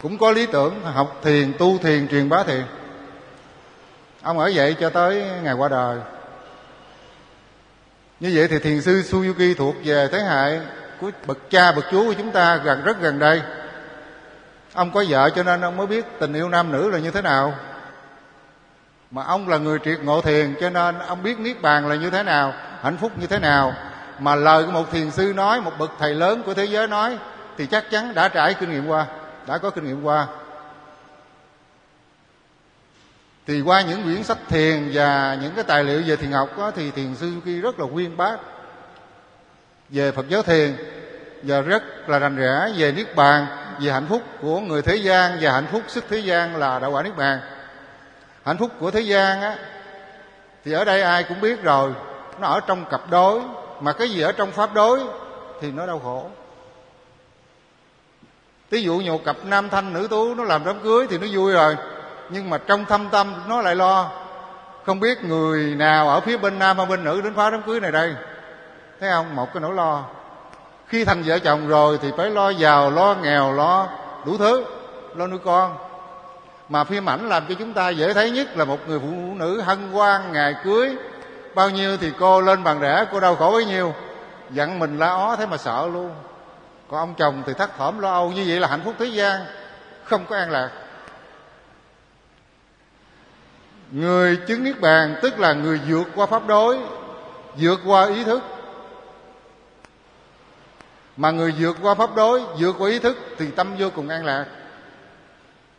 cũng 0.02 0.18
có 0.18 0.32
lý 0.32 0.46
tưởng 0.46 0.82
học 0.84 1.20
thiền, 1.24 1.54
tu 1.60 1.78
thiền, 1.78 2.08
truyền 2.08 2.30
bá 2.30 2.44
thiền. 2.44 2.64
Ông 4.22 4.40
ở 4.40 4.52
vậy 4.56 4.76
cho 4.80 4.90
tới 4.90 5.24
ngày 5.44 5.54
qua 5.54 5.70
đời. 5.70 6.00
Như 8.20 8.32
vậy 8.36 8.48
thì 8.48 8.60
thiền 8.60 8.82
sư 8.82 9.02
Suzuki 9.02 9.56
thuộc 9.56 9.76
về 9.84 10.08
thế 10.12 10.20
hệ 10.20 10.60
của 11.12 11.18
bậc 11.28 11.38
cha 11.50 11.72
bậc 11.72 11.86
chú 11.92 12.06
của 12.06 12.14
chúng 12.14 12.32
ta 12.32 12.56
gần 12.56 12.84
rất 12.84 13.02
gần 13.02 13.20
đây. 13.20 13.42
Ông 14.74 14.92
có 14.92 15.04
vợ 15.10 15.30
cho 15.30 15.44
nên 15.44 15.62
ông 15.62 15.78
mới 15.78 15.88
biết 15.88 16.06
tình 16.20 16.34
yêu 16.34 16.50
nam 16.50 16.72
nữ 16.72 16.90
là 16.90 17.00
như 17.00 17.12
thế 17.12 17.22
nào. 17.22 17.54
Mà 19.12 19.24
ông 19.24 19.50
là 19.50 19.58
người 19.58 19.80
triệt 19.86 20.00
ngộ 20.04 20.22
thiền 20.22 20.56
cho 20.62 20.70
nên 20.70 21.00
ông 21.00 21.24
biết 21.24 21.40
niết 21.40 21.62
bàn 21.62 21.88
là 21.88 21.96
như 21.96 22.10
thế 22.10 22.24
nào 22.24 22.54
hạnh 22.82 22.98
phúc 22.98 23.12
như 23.20 23.28
thế 23.28 23.40
nào. 23.40 23.74
Mà 24.20 24.36
lời 24.36 24.64
của 24.64 24.72
một 24.72 24.92
thiền 24.92 25.12
sư 25.12 25.34
nói 25.36 25.62
một 25.62 25.72
bậc 25.80 25.92
thầy 26.00 26.16
lớn 26.16 26.44
của 26.46 26.54
thế 26.54 26.66
giới 26.66 26.88
nói 26.88 27.18
thì 27.58 27.66
chắc 27.66 27.92
chắn 27.92 28.14
đã 28.14 28.28
trải 28.28 28.54
kinh 28.54 28.72
nghiệm 28.72 28.88
qua 28.88 29.06
đã 29.48 29.58
có 29.58 29.70
kinh 29.70 29.88
nghiệm 29.88 30.04
qua. 30.04 30.28
Thì 33.48 33.62
qua 33.62 33.82
những 33.82 34.04
quyển 34.04 34.24
sách 34.24 34.38
thiền 34.50 34.92
và 34.94 35.38
những 35.42 35.56
cái 35.56 35.64
tài 35.64 35.84
liệu 35.84 36.02
về 36.06 36.16
thiền 36.16 36.32
học 36.32 36.58
đó, 36.58 36.72
thì 36.72 36.92
thiền 36.92 37.16
sư 37.16 37.32
kia 37.46 37.62
rất 37.62 37.80
là 37.80 37.86
quyên 37.94 38.18
bác 38.18 38.38
về 39.96 40.12
Phật 40.12 40.30
giáo 40.30 40.42
thiền 40.42 40.76
và 41.42 41.62
rất 41.62 41.84
là 42.08 42.20
rành 42.20 42.36
rẽ 42.36 42.74
về 42.78 42.92
niết 42.92 43.16
bàn, 43.16 43.46
về 43.80 43.92
hạnh 43.92 44.06
phúc 44.10 44.22
của 44.42 44.60
người 44.60 44.82
thế 44.82 44.96
gian 44.96 45.38
và 45.42 45.52
hạnh 45.52 45.68
phúc 45.72 45.82
sức 45.88 46.06
thế 46.10 46.18
gian 46.18 46.56
là 46.56 46.80
đạo 46.80 46.92
quả 46.92 47.04
niết 47.04 47.16
bàn. 47.16 47.40
Hạnh 48.46 48.58
phúc 48.58 48.72
của 48.80 48.92
thế 48.92 49.02
gian 49.02 49.42
á, 49.42 49.56
thì 50.66 50.72
ở 50.72 50.86
đây 50.86 51.02
ai 51.02 51.24
cũng 51.24 51.42
biết 51.42 51.64
rồi. 51.64 51.92
Nó 52.40 52.48
ở 52.48 52.60
trong 52.68 52.86
cặp 52.92 53.02
đối, 53.10 53.42
mà 53.82 53.94
cái 53.94 54.10
gì 54.10 54.22
ở 54.22 54.32
trong 54.32 54.52
pháp 54.52 54.74
đối 54.74 55.00
thì 55.62 55.72
nó 55.72 55.86
đau 55.86 56.00
khổ. 56.00 56.30
Ví 58.70 58.84
dụ 58.84 58.98
như 58.98 59.12
một 59.12 59.26
cặp 59.26 59.36
nam 59.44 59.70
thanh 59.70 59.94
nữ 59.94 60.08
tú 60.10 60.36
nó 60.36 60.44
làm 60.44 60.66
đám 60.66 60.80
cưới 60.80 61.08
thì 61.10 61.18
nó 61.18 61.28
vui 61.32 61.54
rồi, 61.54 61.76
nhưng 62.30 62.50
mà 62.50 62.58
trong 62.58 62.86
thâm 62.86 63.10
tâm 63.10 63.34
nó 63.48 63.62
lại 63.62 63.76
lo. 63.76 64.12
Không 64.86 65.00
biết 65.00 65.24
người 65.24 65.76
nào 65.76 66.10
ở 66.10 66.20
phía 66.20 66.38
bên 66.38 66.60
nam 66.60 66.78
hay 66.78 66.86
bên 66.86 67.04
nữ 67.04 67.22
đến 67.22 67.34
phá 67.36 67.50
đám 67.50 67.62
cưới 67.62 67.80
này 67.80 67.92
đây 67.92 68.16
thấy 69.00 69.10
không? 69.12 69.36
Một 69.36 69.54
cái 69.54 69.62
nỗi 69.62 69.74
lo. 69.74 70.04
Khi 70.88 71.06
thành 71.06 71.24
vợ 71.26 71.40
chồng 71.40 71.68
rồi 71.68 72.00
thì 72.02 72.12
phải 72.18 72.30
lo 72.30 72.50
giàu, 72.50 72.92
lo 72.92 73.16
nghèo, 73.22 73.54
lo 73.54 73.88
đủ 74.26 74.38
thứ, 74.38 74.66
lo 75.16 75.28
nuôi 75.28 75.40
con. 75.46 75.78
Mà 76.70 76.84
phim 76.84 77.10
ảnh 77.10 77.30
làm 77.30 77.46
cho 77.50 77.56
chúng 77.60 77.74
ta 77.74 77.90
dễ 77.90 78.14
thấy 78.14 78.32
nhất 78.32 78.58
là 78.58 78.66
một 78.66 78.88
người 78.88 79.00
phụ 79.00 79.34
nữ 79.36 79.62
hân 79.62 79.92
hoan 79.92 80.34
ngày 80.34 80.56
cưới. 80.64 80.96
Bao 81.56 81.70
nhiêu 81.70 81.98
thì 81.98 82.12
cô 82.20 82.42
lên 82.42 82.64
bàn 82.64 82.82
rẻ 82.82 83.06
cô 83.12 83.20
đau 83.20 83.36
khổ 83.36 83.52
bấy 83.52 83.66
nhiêu. 83.66 83.94
Dặn 84.52 84.80
mình 84.80 85.00
la 85.00 85.08
ó 85.08 85.36
thế 85.36 85.46
mà 85.46 85.58
sợ 85.58 85.88
luôn. 85.94 86.12
Còn 86.90 87.00
ông 87.00 87.14
chồng 87.18 87.44
thì 87.46 87.54
thắt 87.54 87.78
thỏm 87.78 88.00
lo 88.00 88.14
âu 88.14 88.32
như 88.32 88.46
vậy 88.48 88.60
là 88.60 88.68
hạnh 88.68 88.82
phúc 88.86 88.94
thế 89.00 89.06
gian. 89.06 89.42
Không 90.04 90.26
có 90.26 90.36
an 90.36 90.52
lạc. 90.52 90.70
Người 93.92 94.36
chứng 94.48 94.64
niết 94.64 94.82
bàn 94.82 95.16
tức 95.22 95.40
là 95.40 95.54
người 95.54 95.80
vượt 95.88 96.08
qua 96.16 96.26
pháp 96.26 96.48
đối, 96.48 96.80
vượt 97.58 97.80
qua 97.86 98.08
ý 98.08 98.24
thức 98.24 98.42
mà 101.18 101.32
người 101.32 101.54
vượt 101.60 101.78
qua 101.82 101.96
pháp 101.96 102.16
đối, 102.16 102.42
vượt 102.60 102.76
qua 102.80 102.90
ý 102.90 103.00
thức 103.00 103.18
thì 103.38 103.52
tâm 103.52 103.76
vô 103.80 103.90
cùng 103.96 104.10
an 104.10 104.26
lạc. 104.26 104.46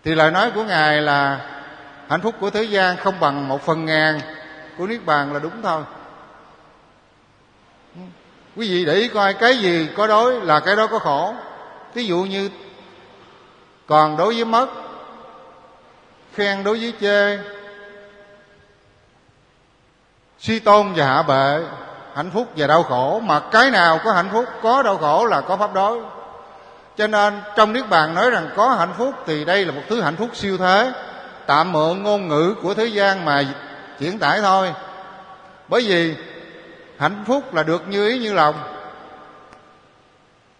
Thì 0.04 0.14
lời 0.14 0.30
nói 0.30 0.50
của 0.54 0.64
ngài 0.64 1.02
là, 1.02 1.40
hạnh 2.08 2.20
phúc 2.20 2.34
của 2.40 2.50
thế 2.50 2.62
gian 2.62 2.96
không 2.96 3.20
bằng 3.20 3.48
một 3.48 3.62
phần 3.62 3.84
ngàn 3.84 4.20
của 4.78 4.86
niết 4.86 5.06
bàn 5.06 5.32
là 5.32 5.38
đúng 5.38 5.62
thôi. 5.62 5.82
Quý 8.56 8.70
vị 8.70 8.84
để 8.84 8.94
ý 8.94 9.08
coi 9.08 9.34
cái 9.34 9.58
gì 9.58 9.88
có 9.96 10.06
đối 10.06 10.40
là 10.40 10.60
cái 10.60 10.76
đó 10.76 10.86
có 10.86 10.98
khổ. 10.98 11.34
Ví 11.94 12.06
dụ 12.06 12.18
như, 12.18 12.50
còn 13.86 14.16
đối 14.16 14.34
với 14.34 14.44
mất, 14.44 14.66
khen 16.34 16.64
đối 16.64 16.78
với 16.78 16.92
chê, 17.00 17.38
suy 20.38 20.58
tôn 20.58 20.92
và 20.92 21.06
hạ 21.06 21.22
bệ 21.22 21.62
hạnh 22.16 22.30
phúc 22.30 22.48
và 22.56 22.66
đau 22.66 22.82
khổ. 22.82 23.20
Mà 23.20 23.40
cái 23.40 23.70
nào 23.70 24.00
có 24.04 24.12
hạnh 24.12 24.28
phúc, 24.32 24.44
có 24.62 24.82
đau 24.82 24.98
khổ 24.98 25.24
là 25.24 25.40
có 25.40 25.56
pháp 25.56 25.74
đối. 25.74 26.00
Cho 26.96 27.06
nên 27.06 27.40
trong 27.56 27.72
niết 27.72 27.88
bàn 27.88 28.14
nói 28.14 28.30
rằng 28.30 28.48
có 28.56 28.68
hạnh 28.68 28.92
phúc 28.98 29.14
thì 29.26 29.44
đây 29.44 29.64
là 29.64 29.72
một 29.72 29.82
thứ 29.88 30.00
hạnh 30.00 30.16
phúc 30.16 30.30
siêu 30.34 30.58
thế. 30.58 30.92
Tạm 31.46 31.72
mượn 31.72 32.02
ngôn 32.02 32.28
ngữ 32.28 32.54
của 32.62 32.74
thế 32.74 32.86
gian 32.86 33.24
mà 33.24 33.42
chuyển 33.98 34.18
tải 34.18 34.40
thôi. 34.40 34.74
Bởi 35.68 35.82
vì 35.86 36.14
hạnh 36.98 37.24
phúc 37.26 37.54
là 37.54 37.62
được 37.62 37.88
như 37.88 38.08
ý 38.08 38.18
như 38.18 38.32
lòng. 38.32 38.54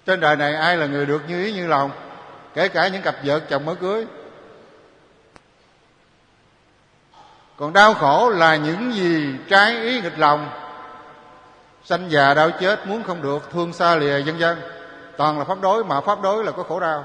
Trên 0.07 0.21
đời 0.21 0.37
này 0.37 0.55
ai 0.55 0.77
là 0.77 0.87
người 0.87 1.07
được 1.07 1.23
như 1.29 1.45
ý 1.45 1.53
như 1.53 1.67
lòng? 1.67 1.91
Kể 2.55 2.69
cả 2.69 2.89
những 2.89 3.03
cặp 3.03 3.15
vợ 3.25 3.41
chồng 3.41 3.65
mới 3.65 3.77
cưới. 3.77 4.07
Còn 7.57 7.73
đau 7.73 7.95
khổ 7.95 8.31
là 8.31 8.57
những 8.57 8.95
gì 8.95 9.35
trái 9.51 9.83
ý 9.83 10.01
nghịch 10.01 10.19
lòng 10.19 10.51
sanh 11.87 12.11
già 12.11 12.35
đau 12.35 12.51
chết, 12.51 12.87
muốn 12.87 13.03
không 13.03 13.23
được, 13.23 13.51
thương 13.53 13.73
xa 13.73 13.97
lìa 13.97 14.23
vân 14.23 14.39
vân 14.39 14.59
toàn 15.17 15.39
là 15.39 15.45
pháp 15.45 15.61
đối, 15.61 15.85
mà 15.85 16.01
pháp 16.01 16.23
đối 16.23 16.45
là 16.45 16.53
có 16.53 16.63
khổ 16.63 16.81
đau. 16.81 17.05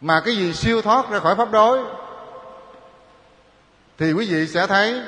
Mà 0.00 0.20
cái 0.24 0.36
gì 0.36 0.52
siêu 0.52 0.82
thoát 0.82 1.10
ra 1.10 1.18
khỏi 1.18 1.34
pháp 1.34 1.50
đối, 1.50 1.84
thì 3.98 4.12
quý 4.12 4.26
vị 4.30 4.46
sẽ 4.46 4.66
thấy 4.66 5.02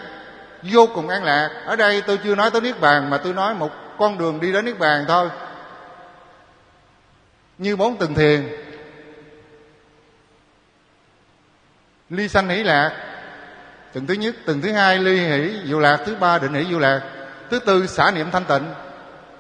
vô 0.63 0.87
cùng 0.95 1.09
an 1.09 1.25
lạc. 1.25 1.63
Ở 1.67 1.77
đây 1.77 2.03
tôi 2.03 2.19
chưa 2.25 2.35
nói 2.35 2.51
tới 2.51 2.61
niết 2.61 2.81
bàn, 2.81 3.11
mà 3.11 3.19
tôi 3.19 3.33
nói 3.33 3.55
một 3.55 3.71
con 3.99 4.19
đường 4.19 4.41
đi 4.41 4.53
đến 4.53 4.65
niết 4.65 4.79
bàn 4.79 5.05
thôi. 5.09 5.29
Như 7.59 7.77
bốn 7.77 7.97
từng 7.97 8.15
thiền. 8.15 8.49
Ly 12.11 12.29
sanh 12.29 12.49
hỷ 12.49 12.63
lạc 12.63 13.06
từng 13.93 14.07
thứ 14.07 14.15
nhất, 14.15 14.35
từng 14.47 14.61
thứ 14.61 14.73
hai 14.73 14.99
ly 14.99 15.19
hỷ 15.19 15.61
diệu 15.67 15.79
lạc, 15.79 15.99
thứ 16.07 16.15
ba 16.21 16.39
định 16.39 16.55
hỷ 16.55 16.65
diệu 16.69 16.79
lạc, 16.79 17.01
thứ 17.51 17.59
tư 17.59 17.87
xả 17.87 18.11
niệm 18.11 18.31
thanh 18.31 18.45
tịnh. 18.45 18.75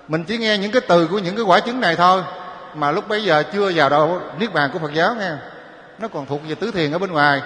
Mình 0.08 0.24
chỉ 0.24 0.38
nghe 0.38 0.58
những 0.58 0.72
cái 0.72 0.82
từ 0.88 1.06
của 1.06 1.18
những 1.18 1.36
cái 1.36 1.44
quả 1.44 1.60
chứng 1.60 1.80
này 1.80 1.96
thôi, 1.96 2.22
mà 2.74 2.90
lúc 2.90 3.08
bấy 3.08 3.24
giờ 3.24 3.42
chưa 3.52 3.72
vào 3.74 3.88
đâu, 3.88 4.20
niết 4.38 4.52
bàn 4.52 4.70
của 4.72 4.78
phật 4.78 4.92
giáo 4.92 5.14
nghe. 5.14 5.30
Nó 5.98 6.08
còn 6.08 6.26
thuộc 6.26 6.40
về 6.48 6.54
tứ 6.54 6.70
thiền 6.70 6.92
ở 6.92 6.98
bên 6.98 7.12
ngoài, 7.12 7.42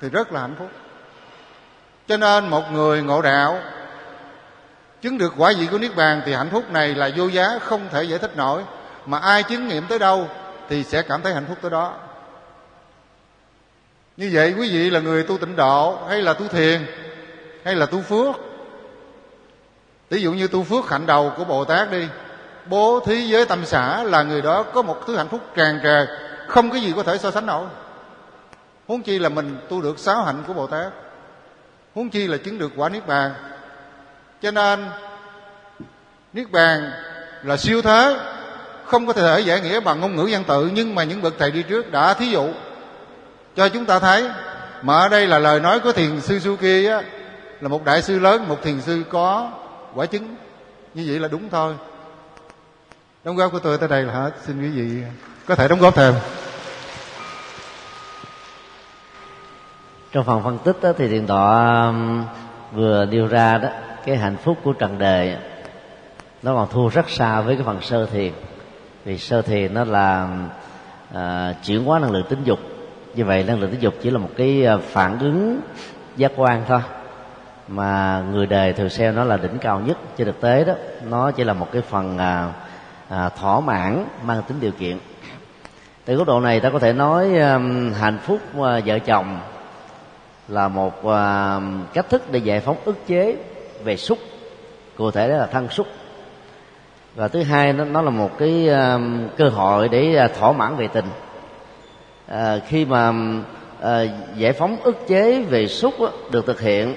thì 0.00 0.08
rất 0.08 0.32
là 0.32 0.40
hạnh 0.40 0.54
phúc. 0.58 0.70
Cho 2.08 2.16
nên 2.16 2.48
một 2.48 2.72
người 2.72 3.02
ngộ 3.02 3.22
đạo, 3.22 3.58
chứng 5.02 5.18
được 5.18 5.32
quả 5.36 5.52
vị 5.58 5.66
của 5.70 5.78
niết 5.78 5.96
bàn 5.96 6.22
thì 6.26 6.34
hạnh 6.34 6.50
phúc 6.50 6.70
này 6.70 6.94
là 6.94 7.10
vô 7.16 7.26
giá, 7.26 7.58
không 7.62 7.88
thể 7.90 8.02
giải 8.02 8.18
thích 8.18 8.36
nổi. 8.36 8.62
Mà 9.06 9.18
ai 9.18 9.42
chứng 9.42 9.68
nghiệm 9.68 9.86
tới 9.86 9.98
đâu 9.98 10.28
thì 10.68 10.84
sẽ 10.84 11.02
cảm 11.02 11.22
thấy 11.22 11.34
hạnh 11.34 11.46
phúc 11.48 11.58
tới 11.62 11.70
đó 11.70 11.94
như 14.16 14.30
vậy 14.32 14.54
quý 14.58 14.70
vị 14.72 14.90
là 14.90 15.00
người 15.00 15.22
tu 15.22 15.38
tịnh 15.38 15.56
độ, 15.56 15.98
hay 16.08 16.22
là 16.22 16.32
tu 16.32 16.48
thiền, 16.48 16.86
hay 17.64 17.74
là 17.74 17.86
tu 17.86 18.00
phước? 18.00 18.34
Ví 20.10 20.22
dụ 20.22 20.32
như 20.32 20.48
tu 20.48 20.62
phước 20.62 20.90
hạnh 20.90 21.06
đầu 21.06 21.32
của 21.36 21.44
bồ 21.44 21.64
tát 21.64 21.90
đi, 21.90 22.06
bố 22.66 23.00
thí 23.06 23.32
với 23.32 23.46
tâm 23.46 23.66
xã 23.66 24.02
là 24.02 24.22
người 24.22 24.42
đó 24.42 24.62
có 24.62 24.82
một 24.82 25.06
thứ 25.06 25.16
hạnh 25.16 25.28
phúc 25.28 25.40
tràn 25.56 25.80
trề, 25.82 26.06
không 26.48 26.70
cái 26.70 26.80
gì 26.80 26.92
có 26.96 27.02
thể 27.02 27.18
so 27.18 27.30
sánh 27.30 27.46
nổi. 27.46 27.66
Huống 28.88 29.02
chi 29.02 29.18
là 29.18 29.28
mình 29.28 29.56
tu 29.68 29.82
được 29.82 29.98
sáu 29.98 30.22
hạnh 30.22 30.42
của 30.46 30.52
bồ 30.52 30.66
tát, 30.66 30.92
huống 31.94 32.10
chi 32.10 32.26
là 32.26 32.36
chứng 32.36 32.58
được 32.58 32.72
quả 32.76 32.88
niết 32.88 33.06
bàn. 33.06 33.30
Cho 34.42 34.50
nên, 34.50 34.86
niết 36.32 36.50
bàn 36.50 36.90
là 37.42 37.56
siêu 37.56 37.82
thế, 37.82 38.16
không 38.84 39.06
có 39.06 39.12
thể 39.12 39.40
giải 39.40 39.60
nghĩa 39.60 39.80
bằng 39.80 40.00
ngôn 40.00 40.16
ngữ 40.16 40.28
văn 40.30 40.44
tự, 40.44 40.70
nhưng 40.74 40.94
mà 40.94 41.04
những 41.04 41.22
bậc 41.22 41.34
thầy 41.38 41.50
đi 41.50 41.62
trước 41.62 41.92
đã 41.92 42.14
thí 42.14 42.26
dụ 42.26 42.48
cho 43.56 43.68
chúng 43.68 43.84
ta 43.84 43.98
thấy 43.98 44.30
mà 44.82 44.98
ở 44.98 45.08
đây 45.08 45.26
là 45.26 45.38
lời 45.38 45.60
nói 45.60 45.80
của 45.80 45.92
thiền 45.92 46.20
sư 46.20 46.38
Suki 46.38 46.88
á 46.90 47.02
là 47.60 47.68
một 47.68 47.84
đại 47.84 48.02
sư 48.02 48.18
lớn 48.18 48.48
một 48.48 48.62
thiền 48.62 48.80
sư 48.80 49.02
có 49.10 49.50
quả 49.94 50.06
chứng. 50.06 50.36
Như 50.94 51.04
vậy 51.08 51.20
là 51.20 51.28
đúng 51.28 51.48
thôi. 51.50 51.74
Đóng 53.24 53.36
góp 53.36 53.52
của 53.52 53.58
tôi 53.58 53.78
tới 53.78 53.88
đây 53.88 54.02
là 54.02 54.12
hết. 54.12 54.30
Xin 54.46 54.62
quý 54.62 54.68
vị 54.68 55.02
có 55.46 55.54
thể 55.54 55.68
đóng 55.68 55.80
góp 55.80 55.94
thêm. 55.94 56.14
Trong 60.12 60.24
phần 60.24 60.42
phân 60.42 60.58
tích 60.58 60.76
đó, 60.82 60.92
thì 60.98 61.08
thiền 61.08 61.26
tọa 61.26 61.86
um, 61.86 62.24
vừa 62.72 63.04
đưa 63.04 63.26
ra 63.26 63.58
đó 63.58 63.68
cái 64.04 64.16
hạnh 64.16 64.36
phúc 64.36 64.58
của 64.64 64.72
trần 64.72 64.98
đời 64.98 65.36
nó 66.42 66.54
còn 66.54 66.68
thua 66.70 66.88
rất 66.88 67.10
xa 67.10 67.40
với 67.40 67.56
cái 67.56 67.64
phần 67.64 67.82
sơ 67.82 68.06
thiền. 68.06 68.32
Vì 69.04 69.18
sơ 69.18 69.42
thiền 69.42 69.74
nó 69.74 69.84
là 69.84 70.22
um, 70.22 70.48
à, 71.14 71.54
chuyển 71.64 71.84
hóa 71.84 71.98
năng 71.98 72.10
lượng 72.10 72.26
tính 72.28 72.44
dục 72.44 72.58
như 73.14 73.24
vậy 73.24 73.44
năng 73.44 73.60
lượng 73.60 73.70
tính 73.70 73.80
dục 73.80 73.94
chỉ 74.02 74.10
là 74.10 74.18
một 74.18 74.30
cái 74.36 74.64
ờ, 74.64 74.78
phản 74.78 75.18
ứng 75.18 75.60
giác 76.16 76.32
quan 76.36 76.62
thôi. 76.68 76.80
Mà 77.68 78.22
người 78.32 78.46
đời 78.46 78.72
thường 78.72 78.88
xem 78.88 79.14
nó 79.14 79.24
là 79.24 79.36
đỉnh 79.36 79.58
cao 79.58 79.80
nhất 79.80 79.96
trên 80.16 80.26
thực 80.26 80.40
tế 80.40 80.64
đó 80.64 80.74
nó 81.10 81.30
chỉ 81.30 81.44
là 81.44 81.52
một 81.52 81.68
cái 81.72 81.82
phần 81.82 82.18
à, 82.18 82.52
à, 83.08 83.28
thỏa 83.28 83.60
mãn 83.60 84.04
mang 84.24 84.42
tính 84.42 84.60
điều 84.60 84.72
kiện. 84.72 84.98
Từ 86.04 86.14
góc 86.14 86.26
độ 86.26 86.40
này 86.40 86.60
ta 86.60 86.70
có 86.70 86.78
thể 86.78 86.92
nói 86.92 87.38
à, 87.38 87.58
hạnh 88.00 88.18
phúc 88.22 88.40
à, 88.54 88.80
vợ 88.84 88.98
chồng 88.98 89.38
là 90.48 90.68
một 90.68 91.06
à, 91.06 91.60
cách 91.94 92.06
thức 92.10 92.32
để 92.32 92.38
giải 92.38 92.60
phóng 92.60 92.76
ức 92.84 93.06
chế 93.06 93.36
về 93.84 93.96
xúc 93.96 94.18
cụ 94.96 95.10
thể 95.10 95.28
đó 95.28 95.36
là 95.36 95.46
thân 95.46 95.68
xúc. 95.68 95.86
Và 97.14 97.28
thứ 97.28 97.42
hai 97.42 97.72
nó, 97.72 97.84
nó 97.84 98.02
là 98.02 98.10
một 98.10 98.38
cái 98.38 98.68
à, 98.68 98.98
cơ 99.36 99.48
hội 99.48 99.88
để 99.88 100.16
à, 100.16 100.28
thỏa 100.38 100.52
mãn 100.52 100.76
về 100.76 100.88
tình 100.88 101.04
à, 102.28 102.58
khi 102.68 102.84
mà 102.84 103.12
à, 103.80 104.02
giải 104.36 104.52
phóng 104.52 104.76
ức 104.82 104.96
chế 105.08 105.42
về 105.42 105.66
xúc 105.68 105.94
uh, 106.02 106.10
được 106.30 106.46
thực 106.46 106.60
hiện 106.60 106.94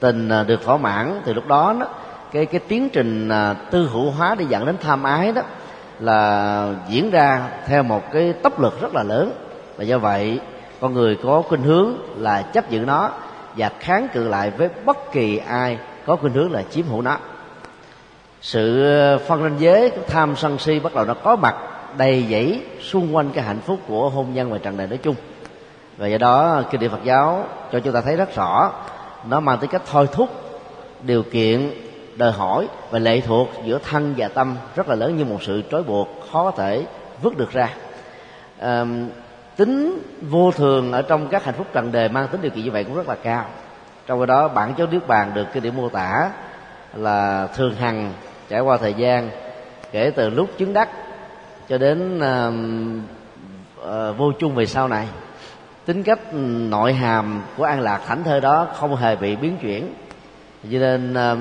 tình 0.00 0.28
à, 0.28 0.44
được 0.44 0.64
thỏa 0.64 0.76
mãn 0.76 1.20
thì 1.24 1.34
lúc 1.34 1.46
đó 1.46 1.74
đó 1.80 1.86
cái 2.32 2.46
cái 2.46 2.60
tiến 2.68 2.88
trình 2.88 3.28
à, 3.28 3.54
tư 3.54 3.88
hữu 3.92 4.10
hóa 4.10 4.34
để 4.34 4.44
dẫn 4.48 4.66
đến 4.66 4.76
tham 4.80 5.02
ái 5.02 5.32
đó 5.32 5.42
là 6.00 6.74
diễn 6.88 7.10
ra 7.10 7.48
theo 7.66 7.82
một 7.82 8.12
cái 8.12 8.32
tốc 8.32 8.60
lực 8.60 8.80
rất 8.80 8.94
là 8.94 9.02
lớn. 9.02 9.32
Và 9.76 9.84
do 9.84 9.98
vậy 9.98 10.40
con 10.80 10.94
người 10.94 11.18
có 11.22 11.42
khuynh 11.42 11.62
hướng 11.62 11.94
là 12.16 12.42
chấp 12.42 12.70
giữ 12.70 12.78
nó 12.78 13.10
và 13.56 13.70
kháng 13.80 14.08
cự 14.12 14.28
lại 14.28 14.50
với 14.50 14.68
bất 14.84 15.12
kỳ 15.12 15.38
ai 15.38 15.78
có 16.06 16.16
khuynh 16.16 16.32
hướng 16.32 16.52
là 16.52 16.62
chiếm 16.70 16.86
hữu 16.86 17.02
nó. 17.02 17.16
Sự 18.40 18.84
phân 19.26 19.42
ranh 19.42 19.56
giới 19.58 19.92
tham 20.08 20.36
sân 20.36 20.58
si 20.58 20.80
bắt 20.80 20.94
đầu 20.94 21.04
nó 21.04 21.14
có 21.14 21.36
mặt 21.36 21.54
đầy 21.96 22.26
dẫy 22.30 22.62
xung 22.80 23.16
quanh 23.16 23.30
cái 23.34 23.44
hạnh 23.44 23.60
phúc 23.60 23.80
của 23.88 24.08
hôn 24.08 24.34
nhân 24.34 24.50
và 24.50 24.58
trần 24.58 24.76
đời 24.76 24.86
nói 24.86 24.98
chung. 25.02 25.14
Và 25.96 26.06
do 26.06 26.18
đó 26.18 26.62
kinh 26.70 26.80
điển 26.80 26.90
Phật 26.90 27.04
giáo 27.04 27.44
cho 27.72 27.80
chúng 27.80 27.94
ta 27.94 28.00
thấy 28.00 28.16
rất 28.16 28.36
rõ 28.36 28.72
nó 29.28 29.40
mang 29.40 29.58
tới 29.58 29.68
cách 29.68 29.82
thôi 29.90 30.08
thúc 30.12 30.28
điều 31.02 31.22
kiện 31.22 31.70
đòi 32.16 32.32
hỏi 32.32 32.68
và 32.90 32.98
lệ 32.98 33.20
thuộc 33.20 33.48
giữa 33.64 33.78
thân 33.90 34.14
và 34.16 34.28
tâm 34.28 34.56
rất 34.76 34.88
là 34.88 34.94
lớn 34.94 35.16
như 35.16 35.24
một 35.24 35.42
sự 35.42 35.62
trói 35.70 35.82
buộc 35.82 36.08
khó 36.32 36.44
có 36.44 36.50
thể 36.50 36.86
vứt 37.22 37.38
được 37.38 37.52
ra. 37.52 37.68
À, 38.58 38.84
tính 39.56 40.02
vô 40.30 40.50
thường 40.50 40.92
ở 40.92 41.02
trong 41.02 41.28
các 41.28 41.44
hạnh 41.44 41.54
phúc 41.54 41.66
trần 41.72 41.92
đề 41.92 42.08
mang 42.08 42.28
tính 42.28 42.42
điều 42.42 42.50
kiện 42.50 42.64
như 42.64 42.70
vậy 42.70 42.84
cũng 42.84 42.96
rất 42.96 43.08
là 43.08 43.16
cao. 43.22 43.44
Trong 44.06 44.20
khi 44.20 44.26
đó 44.26 44.48
bản 44.48 44.74
chất 44.74 44.92
nước 44.92 45.06
bàn 45.06 45.30
được 45.34 45.46
cái 45.52 45.60
điểm 45.60 45.76
mô 45.76 45.88
tả 45.88 46.30
là 46.94 47.46
thường 47.46 47.74
hằng 47.74 48.12
trải 48.48 48.60
qua 48.60 48.76
thời 48.76 48.94
gian 48.94 49.30
kể 49.92 50.10
từ 50.16 50.30
lúc 50.30 50.50
chứng 50.58 50.72
đắc 50.72 50.88
cho 51.72 51.78
đến 51.78 52.18
uh, 52.18 52.54
uh, 53.80 54.18
vô 54.18 54.32
chung 54.38 54.54
về 54.54 54.66
sau 54.66 54.88
này. 54.88 55.06
Tính 55.84 56.02
cách 56.02 56.18
ừ, 56.32 56.38
nội 56.68 56.92
hàm 56.92 57.42
của 57.56 57.64
an 57.64 57.80
lạc 57.80 58.00
thảnh 58.06 58.24
thơi 58.24 58.40
đó 58.40 58.66
không 58.74 58.96
hề 58.96 59.16
bị 59.16 59.36
biến 59.36 59.56
chuyển. 59.62 59.94
Cho 60.62 60.78
nên 60.78 61.12
uh, 61.12 61.38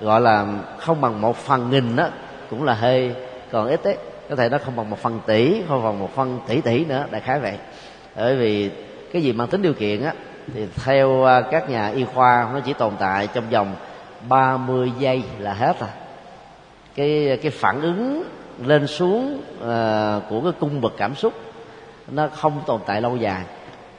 gọi 0.00 0.20
là 0.20 0.46
không 0.78 1.00
bằng 1.00 1.20
một 1.20 1.36
phần 1.36 1.70
nghìn 1.70 1.96
đó 1.96 2.08
cũng 2.50 2.64
là 2.64 2.74
hơi 2.74 3.14
còn 3.50 3.68
ít 3.68 3.80
đấy 3.84 3.96
có 4.28 4.36
thể 4.36 4.48
nó 4.48 4.58
không 4.64 4.76
bằng 4.76 4.90
một 4.90 4.98
phần 4.98 5.20
tỷ 5.26 5.62
không 5.68 5.84
bằng 5.84 5.98
một 5.98 6.10
phần 6.14 6.40
tỷ 6.46 6.60
tỷ 6.60 6.84
nữa 6.84 7.06
đại 7.10 7.20
khái 7.20 7.40
vậy. 7.40 7.58
Bởi 8.16 8.36
vì 8.36 8.70
cái 9.12 9.22
gì 9.22 9.32
mang 9.32 9.48
tính 9.48 9.62
điều 9.62 9.74
kiện 9.74 10.02
á 10.02 10.12
thì 10.54 10.66
theo 10.84 11.26
các 11.50 11.70
nhà 11.70 11.88
y 11.88 12.04
khoa 12.04 12.48
nó 12.52 12.60
chỉ 12.60 12.72
tồn 12.72 12.92
tại 12.98 13.28
trong 13.34 13.50
vòng 13.50 13.74
30 14.28 14.92
giây 14.98 15.22
là 15.38 15.52
hết 15.52 15.80
rồi. 15.80 15.90
Cái 16.94 17.38
cái 17.42 17.50
phản 17.50 17.80
ứng 17.80 18.24
lên 18.64 18.86
xuống 18.86 19.42
uh, 19.58 20.22
của 20.28 20.40
cái 20.42 20.52
cung 20.60 20.80
bậc 20.80 20.92
cảm 20.96 21.14
xúc 21.14 21.32
nó 22.08 22.28
không 22.28 22.60
tồn 22.66 22.80
tại 22.86 23.00
lâu 23.00 23.16
dài. 23.16 23.42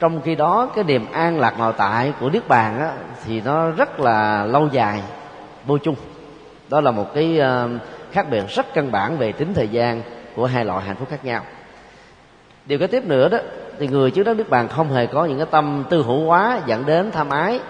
Trong 0.00 0.20
khi 0.20 0.34
đó 0.34 0.70
cái 0.74 0.84
niềm 0.84 1.12
an 1.12 1.40
lạc 1.40 1.58
nội 1.58 1.72
tại 1.76 2.12
của 2.20 2.30
niết 2.30 2.48
bàn 2.48 2.80
á, 2.80 2.92
thì 3.26 3.40
nó 3.40 3.70
rất 3.70 4.00
là 4.00 4.44
lâu 4.44 4.68
dài 4.72 5.02
vô 5.66 5.78
chung. 5.78 5.96
Đó 6.68 6.80
là 6.80 6.90
một 6.90 7.14
cái 7.14 7.40
uh, 7.40 7.70
khác 8.12 8.30
biệt 8.30 8.44
rất 8.48 8.74
căn 8.74 8.92
bản 8.92 9.18
về 9.18 9.32
tính 9.32 9.54
thời 9.54 9.68
gian 9.68 10.02
của 10.36 10.46
hai 10.46 10.64
loại 10.64 10.86
hạnh 10.86 10.96
phúc 10.96 11.08
khác 11.10 11.24
nhau. 11.24 11.42
Điều 12.66 12.78
kế 12.78 12.86
tiếp 12.86 13.04
nữa 13.06 13.28
đó 13.28 13.38
thì 13.78 13.88
người 13.88 14.10
trước 14.10 14.22
đó 14.22 14.34
niết 14.34 14.48
bàn 14.48 14.68
không 14.68 14.92
hề 14.92 15.06
có 15.06 15.24
những 15.24 15.38
cái 15.38 15.46
tâm 15.50 15.84
tư 15.90 16.02
hữu 16.02 16.26
hóa 16.26 16.60
dẫn 16.66 16.86
đến 16.86 17.10
tham 17.10 17.30
ái 17.30 17.60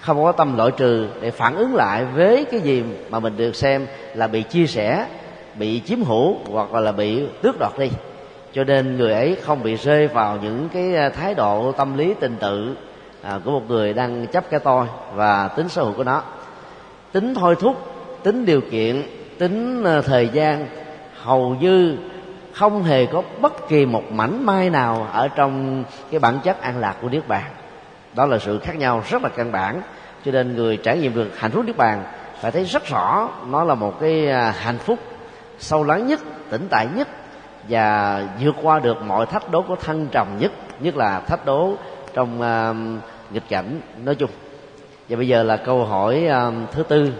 không 0.00 0.24
có 0.24 0.32
tâm 0.32 0.56
loại 0.56 0.70
trừ 0.76 1.08
để 1.20 1.30
phản 1.30 1.56
ứng 1.56 1.74
lại 1.74 2.04
với 2.04 2.44
cái 2.50 2.60
gì 2.60 2.84
mà 3.10 3.20
mình 3.20 3.36
được 3.36 3.56
xem 3.56 3.86
là 4.14 4.26
bị 4.26 4.42
chia 4.42 4.66
sẻ 4.66 5.06
bị 5.58 5.82
chiếm 5.86 6.02
hữu 6.02 6.36
hoặc 6.50 6.72
là 6.74 6.92
bị 6.92 7.26
tước 7.42 7.58
đoạt 7.58 7.78
đi. 7.78 7.90
Cho 8.52 8.64
nên 8.64 8.96
người 8.96 9.12
ấy 9.12 9.36
không 9.42 9.62
bị 9.62 9.74
rơi 9.74 10.06
vào 10.06 10.38
những 10.42 10.68
cái 10.72 10.94
à, 10.96 11.08
thái 11.08 11.34
độ 11.34 11.72
tâm 11.72 11.96
lý 11.98 12.14
tình 12.20 12.36
tự 12.40 12.76
à, 13.22 13.38
của 13.44 13.50
một 13.50 13.62
người 13.68 13.92
đang 13.92 14.26
chấp 14.26 14.50
cái 14.50 14.60
tôi 14.60 14.86
và 15.14 15.48
tính 15.48 15.68
sở 15.68 15.84
hữu 15.84 15.92
của 15.92 16.04
nó. 16.04 16.22
Tính 17.12 17.34
thôi 17.34 17.56
thúc 17.60 17.76
tính 18.22 18.44
điều 18.44 18.60
kiện 18.60 19.02
tính 19.38 19.84
à, 19.84 20.00
thời 20.00 20.28
gian 20.28 20.66
hầu 21.22 21.56
như 21.60 21.96
không 22.52 22.82
hề 22.82 23.06
có 23.06 23.22
bất 23.40 23.68
kỳ 23.68 23.86
một 23.86 24.12
mảnh 24.12 24.46
mai 24.46 24.70
nào 24.70 25.08
ở 25.12 25.28
trong 25.28 25.84
cái 26.10 26.20
bản 26.20 26.38
chất 26.44 26.60
an 26.60 26.78
lạc 26.78 26.96
của 27.02 27.08
niết 27.08 27.28
bàn. 27.28 27.44
Đó 28.14 28.26
là 28.26 28.38
sự 28.38 28.58
khác 28.58 28.76
nhau 28.76 29.02
rất 29.10 29.22
là 29.22 29.28
căn 29.28 29.52
bản. 29.52 29.82
Cho 30.24 30.32
nên 30.32 30.56
người 30.56 30.76
trải 30.76 30.98
nghiệm 30.98 31.14
được 31.14 31.38
hạnh 31.38 31.50
phúc 31.50 31.64
niết 31.66 31.76
bàn 31.76 32.02
phải 32.40 32.50
thấy 32.50 32.64
rất 32.64 32.86
rõ 32.86 33.28
nó 33.46 33.64
là 33.64 33.74
một 33.74 34.00
cái 34.00 34.30
à, 34.30 34.54
hạnh 34.58 34.78
phúc 34.78 34.98
sâu 35.58 35.84
lắng 35.84 36.06
nhất 36.06 36.20
tĩnh 36.50 36.66
tại 36.70 36.88
nhất 36.96 37.08
và 37.68 38.22
vượt 38.40 38.54
qua 38.62 38.78
được 38.78 39.02
mọi 39.02 39.26
thách 39.26 39.50
đố 39.50 39.62
của 39.62 39.76
thăng 39.76 40.06
trầm 40.10 40.26
nhất 40.38 40.52
nhất 40.80 40.96
là 40.96 41.20
thách 41.20 41.46
đố 41.46 41.74
trong 42.14 42.40
uh, 42.40 42.76
nghịch 43.32 43.48
cảnh 43.48 43.80
nói 44.04 44.14
chung 44.14 44.30
và 45.08 45.16
bây 45.16 45.28
giờ 45.28 45.42
là 45.42 45.56
câu 45.56 45.84
hỏi 45.84 46.28
uh, 46.48 46.70
thứ 46.72 46.82
tư 46.82 47.12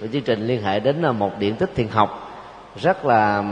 của 0.00 0.06
chương 0.12 0.22
trình 0.22 0.46
liên 0.46 0.62
hệ 0.62 0.80
đến 0.80 1.02
uh, 1.08 1.14
một 1.14 1.38
điện 1.38 1.56
tích 1.56 1.70
thiền 1.74 1.88
học 1.88 2.30
rất 2.76 3.04
là 3.04 3.44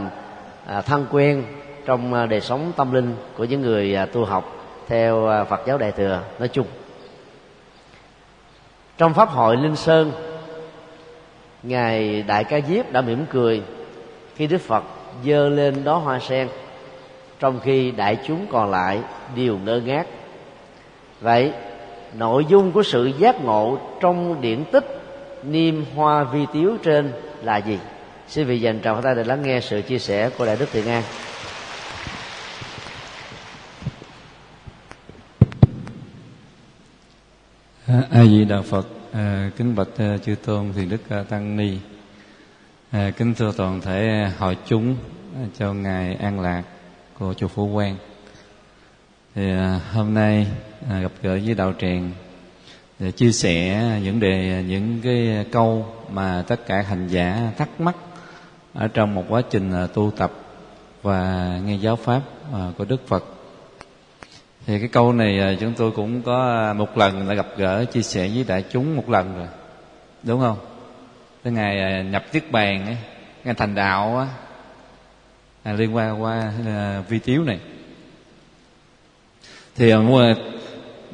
uh, 0.79 0.85
thân 0.85 1.07
quen 1.11 1.45
trong 1.87 2.23
uh, 2.23 2.29
đời 2.31 2.41
sống 2.41 2.73
tâm 2.77 2.93
linh 2.93 3.15
của 3.37 3.45
những 3.45 3.63
người 3.63 3.99
uh, 4.03 4.13
tu 4.13 4.25
học 4.25 4.53
theo 4.89 5.41
uh, 5.43 5.49
Phật 5.49 5.61
giáo 5.67 5.79
Đại 5.79 5.93
thừa 5.93 6.23
nói 6.39 6.49
chung. 6.49 6.67
Trong 8.99 9.15
pháp 9.15 9.29
hội 9.29 9.57
Linh 9.57 9.77
Sơn, 9.77 10.13
ngài 11.63 12.23
Đại 12.23 12.45
Ca 12.45 12.61
Diếp 12.61 12.93
đã 12.93 13.01
mỉm 13.01 13.27
cười 13.31 13.63
khi 14.39 14.47
Đức 14.47 14.59
Phật 14.59 14.85
dơ 15.25 15.49
lên 15.49 15.85
đó 15.85 15.99
hoa 15.99 16.19
sen, 16.19 16.49
trong 17.41 17.61
khi 17.61 17.91
đại 17.91 18.19
chúng 18.27 18.47
còn 18.53 18.71
lại 18.71 19.01
đều 19.37 19.59
ngơ 19.59 19.81
ngác. 19.85 20.07
Vậy 21.21 21.53
nội 22.15 22.45
dung 22.49 22.73
của 22.73 22.83
sự 22.83 23.11
giác 23.19 23.45
ngộ 23.45 23.79
trong 24.01 24.41
điển 24.41 24.65
tích 24.65 24.85
niêm 25.43 25.85
hoa 25.95 26.25
vi 26.25 26.47
tiếu 26.53 26.77
trên 26.83 27.13
là 27.43 27.57
gì? 27.57 27.79
xin 28.29 28.47
vị 28.47 28.61
dành 28.61 28.81
tràng 28.85 29.03
tay 29.03 29.15
để 29.15 29.25
lắng 29.25 29.43
nghe 29.43 29.61
sự 29.61 29.83
chia 29.83 29.99
sẻ 29.99 30.31
của 30.39 30.47
đại 30.47 30.57
đức 30.57 30.69
thiện 30.73 30.87
an 30.87 31.03
a 38.11 38.25
di 38.25 38.45
đà 38.45 38.63
phật 38.63 38.87
à, 39.13 39.51
kính 39.57 39.75
bạch 39.75 39.89
à, 39.99 40.19
chư 40.25 40.35
tôn 40.35 40.73
thiền 40.73 40.89
đức 40.89 41.01
à, 41.09 41.23
tăng 41.29 41.57
ni 41.57 41.79
à, 42.91 43.11
kính 43.17 43.35
thưa 43.35 43.53
toàn 43.57 43.81
thể 43.81 44.31
hội 44.39 44.57
chúng 44.67 44.97
cho 45.59 45.73
ngài 45.73 46.15
an 46.15 46.41
lạc 46.41 46.63
của 47.19 47.35
chùa 47.35 47.49
phú 47.49 47.71
quang. 47.75 47.97
Thì 49.35 49.51
à, 49.51 49.81
hôm 49.93 50.15
nay 50.15 50.47
à, 50.91 51.01
gặp 51.01 51.13
gỡ 51.23 51.39
với 51.45 51.55
đạo 51.55 51.73
tràng 51.81 52.11
để 52.99 53.11
chia 53.11 53.33
sẻ 53.33 53.83
những 54.05 54.21
đề 54.21 54.65
những 54.69 55.01
cái 55.03 55.47
câu 55.53 55.87
mà 56.11 56.45
tất 56.49 56.67
cả 56.67 56.83
hành 56.83 57.09
giả 57.09 57.53
thắc 57.59 57.81
mắc 57.81 57.97
ở 58.75 58.89
trong 58.89 59.15
một 59.15 59.25
quá 59.29 59.43
trình 59.51 59.73
à, 59.73 59.87
tu 59.87 60.13
tập 60.17 60.33
và 61.03 61.49
nghe 61.65 61.77
giáo 61.77 61.97
pháp 61.97 62.23
à, 62.55 62.73
của 62.79 62.85
Đức 62.85 63.09
Phật. 63.09 63.25
Thì 64.67 64.79
cái 64.79 64.89
câu 64.89 65.13
này 65.13 65.41
à, 65.41 65.55
chúng 65.61 65.73
tôi 65.77 65.91
cũng 65.91 66.23
có 66.23 66.67
à, 66.69 66.73
một 66.73 66.99
lần 66.99 67.29
đã 67.29 67.35
gặp 67.35 67.47
gỡ 67.57 67.85
chia 67.85 68.03
sẻ 68.03 68.29
với 68.35 68.45
đại 68.49 68.65
chúng 68.71 68.97
một 68.97 69.11
lần 69.11 69.37
rồi. 69.37 69.49
Đúng 70.23 70.41
không? 70.41 70.59
Cái 71.49 71.55
ngày 71.55 71.81
à, 71.81 72.03
nhập 72.03 72.25
tiết 72.33 72.53
bàn 72.53 72.87
ấy 72.87 72.97
ngày 73.45 73.55
thành 73.55 73.75
đạo 73.75 74.19
á 74.19 74.27
à, 75.63 75.73
liên 75.73 75.97
quan 75.97 76.23
qua 76.23 76.53
à, 76.67 77.03
vi 77.09 77.19
tiếu 77.19 77.45
này. 77.45 77.59
Thì 79.77 79.91
à, 79.91 79.99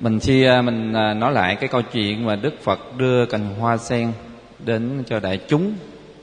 mình 0.01 0.20
khi 0.20 0.45
à, 0.45 0.62
mình 0.62 0.93
nói 0.93 1.32
lại 1.32 1.57
cái 1.57 1.68
câu 1.68 1.82
chuyện 1.82 2.26
mà 2.26 2.37
Đức 2.37 2.62
Phật 2.62 2.97
đưa 2.97 3.26
cành 3.26 3.55
hoa 3.55 3.76
sen 3.76 4.12
đến 4.59 5.03
cho 5.07 5.20
đại 5.20 5.41
chúng 5.49 5.74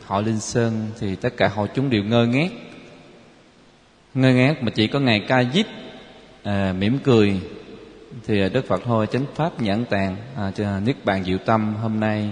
họ 0.06 0.22
linh 0.22 0.40
sơn 0.40 0.88
thì 1.00 1.16
tất 1.16 1.38
cả 1.38 1.48
họ 1.48 1.68
chúng 1.76 1.90
đều 1.90 2.04
ngơ 2.04 2.26
ngác. 2.26 2.50
Ngơ 4.14 4.34
ngác 4.34 4.64
mà 4.64 4.72
chỉ 4.76 4.88
có 4.88 5.00
ngài 5.00 5.20
ca 5.20 5.44
diếp 5.44 5.66
à, 6.44 6.74
mỉm 6.80 7.00
cười. 7.04 7.40
Thì 8.28 8.50
đức 8.50 8.68
phật 8.68 8.82
thôi 8.86 9.08
chánh 9.12 9.26
pháp 9.36 9.62
nhãn 9.62 9.86
tàn 9.86 10.16
à, 10.38 10.52
cho 10.52 10.80
niết 10.80 10.96
bàn 11.06 11.24
diệu 11.24 11.38
tâm 11.38 11.76
hôm 11.76 12.00
nay 12.00 12.32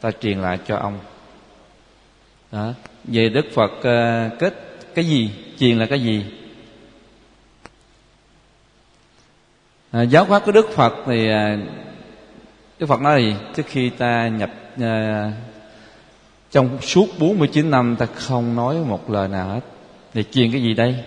ta 0.00 0.10
truyền 0.10 0.38
lại 0.38 0.58
cho 0.66 0.76
ông. 0.76 0.98
Đó. 2.52 2.72
Về 3.04 3.28
đức 3.28 3.46
phật 3.54 3.72
uh, 3.72 4.38
kết 4.38 4.54
cái 4.94 5.04
gì? 5.04 5.30
Truyền 5.58 5.78
là 5.78 5.86
cái 5.86 6.02
gì? 6.02 6.24
À, 9.90 10.02
giáo 10.02 10.24
pháp 10.24 10.42
của 10.46 10.52
đức 10.52 10.66
phật 10.74 10.94
thì 11.06 11.30
uh, 11.30 11.60
đức 12.78 12.86
phật 12.86 13.00
nói 13.00 13.22
gì? 13.22 13.34
Trước 13.56 13.66
khi 13.66 13.90
ta 13.90 14.28
nhập 14.28 14.50
uh, 14.74 15.32
trong 16.50 16.82
suốt 16.82 17.06
49 17.18 17.70
năm 17.70 17.96
ta 17.98 18.06
không 18.06 18.56
nói 18.56 18.76
một 18.76 19.10
lời 19.10 19.28
nào 19.28 19.48
hết. 19.48 19.60
Để 20.14 20.22
truyền 20.22 20.52
cái 20.52 20.62
gì 20.62 20.74
đây? 20.74 21.04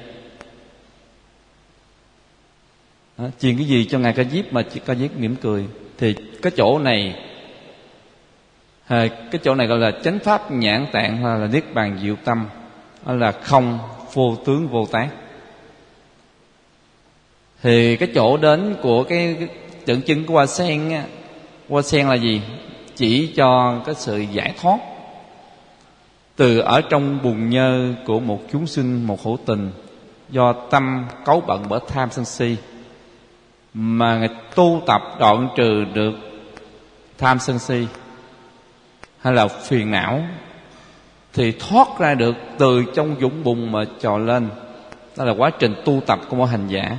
Đó, 3.18 3.26
Truyền 3.40 3.58
cái 3.58 3.66
gì 3.66 3.86
cho 3.90 4.00
Ngài 4.00 4.14
Ca 4.14 4.24
Diếp 4.24 4.54
mà 4.54 4.62
Ca 4.86 4.96
Diếp 4.96 5.18
mỉm 5.18 5.36
cười? 5.36 5.66
Thì 5.98 6.16
cái 6.42 6.52
chỗ 6.58 6.80
này 6.80 7.27
à, 8.88 9.08
Cái 9.32 9.42
chỗ 9.44 9.56
này 9.56 9.68
gọi 9.68 9.80
là 9.80 9.92
chánh 10.04 10.20
pháp 10.20 10.52
nhãn 10.52 10.86
tạng 10.92 11.18
Hoặc 11.18 11.38
là 11.38 11.48
niết 11.48 11.74
bàn 11.74 12.00
diệu 12.04 12.16
tâm. 12.24 12.48
Là 13.06 13.32
không 13.32 13.80
vô 14.14 14.36
tướng 14.46 14.68
vô 14.68 14.86
tác. 14.92 15.10
Thì 17.62 17.96
cái 17.96 18.10
chỗ 18.16 18.38
đến 18.38 18.76
của 18.82 19.04
cái, 19.04 19.36
cái 19.40 19.48
tượng 19.86 20.02
trưng 20.02 20.26
của 20.26 20.34
hoa 20.34 20.46
sen 20.46 20.90
á, 20.90 21.04
Hoa 21.70 21.82
sen 21.82 22.08
là 22.08 22.16
gì? 22.16 22.42
Chỉ 22.96 23.34
cho 23.36 23.82
cái 23.86 23.96
sự 23.96 24.18
giải 24.20 24.54
thoát 24.62 24.78
từ 26.38 26.60
ở 26.60 26.82
trong 26.82 27.20
bùn 27.24 27.50
nhơ 27.50 27.94
của 28.06 28.20
một 28.20 28.40
chúng 28.52 28.68
sinh 28.68 29.08
một 29.08 29.24
hữu 29.24 29.38
tình 29.46 29.72
do 30.30 30.54
tâm 30.54 31.06
cấu 31.26 31.42
bận 31.48 31.64
bởi 31.70 31.80
tham 31.88 32.10
sân 32.12 32.26
si 32.26 32.56
mà 33.74 34.18
người 34.18 34.30
tu 34.56 34.82
tập 34.88 35.02
đoạn 35.20 35.50
trừ 35.56 35.86
được 35.94 36.14
tham 37.18 37.40
sân 37.40 37.60
si 37.60 37.88
hay 39.22 39.34
là 39.34 39.48
phiền 39.48 39.92
não, 39.92 40.24
thì 41.34 41.52
thoát 41.52 41.88
ra 42.00 42.14
được 42.14 42.36
từ 42.58 42.84
trong 42.96 43.16
dũng 43.22 43.44
bùng 43.44 43.72
mà 43.72 43.86
trò 44.00 44.18
lên. 44.18 44.50
Đó 45.18 45.26
là 45.26 45.34
quá 45.38 45.50
trình 45.60 45.76
tu 45.86 46.02
tập 46.06 46.20
của 46.30 46.36
một 46.36 46.46
hành 46.46 46.68
giả. 46.68 46.98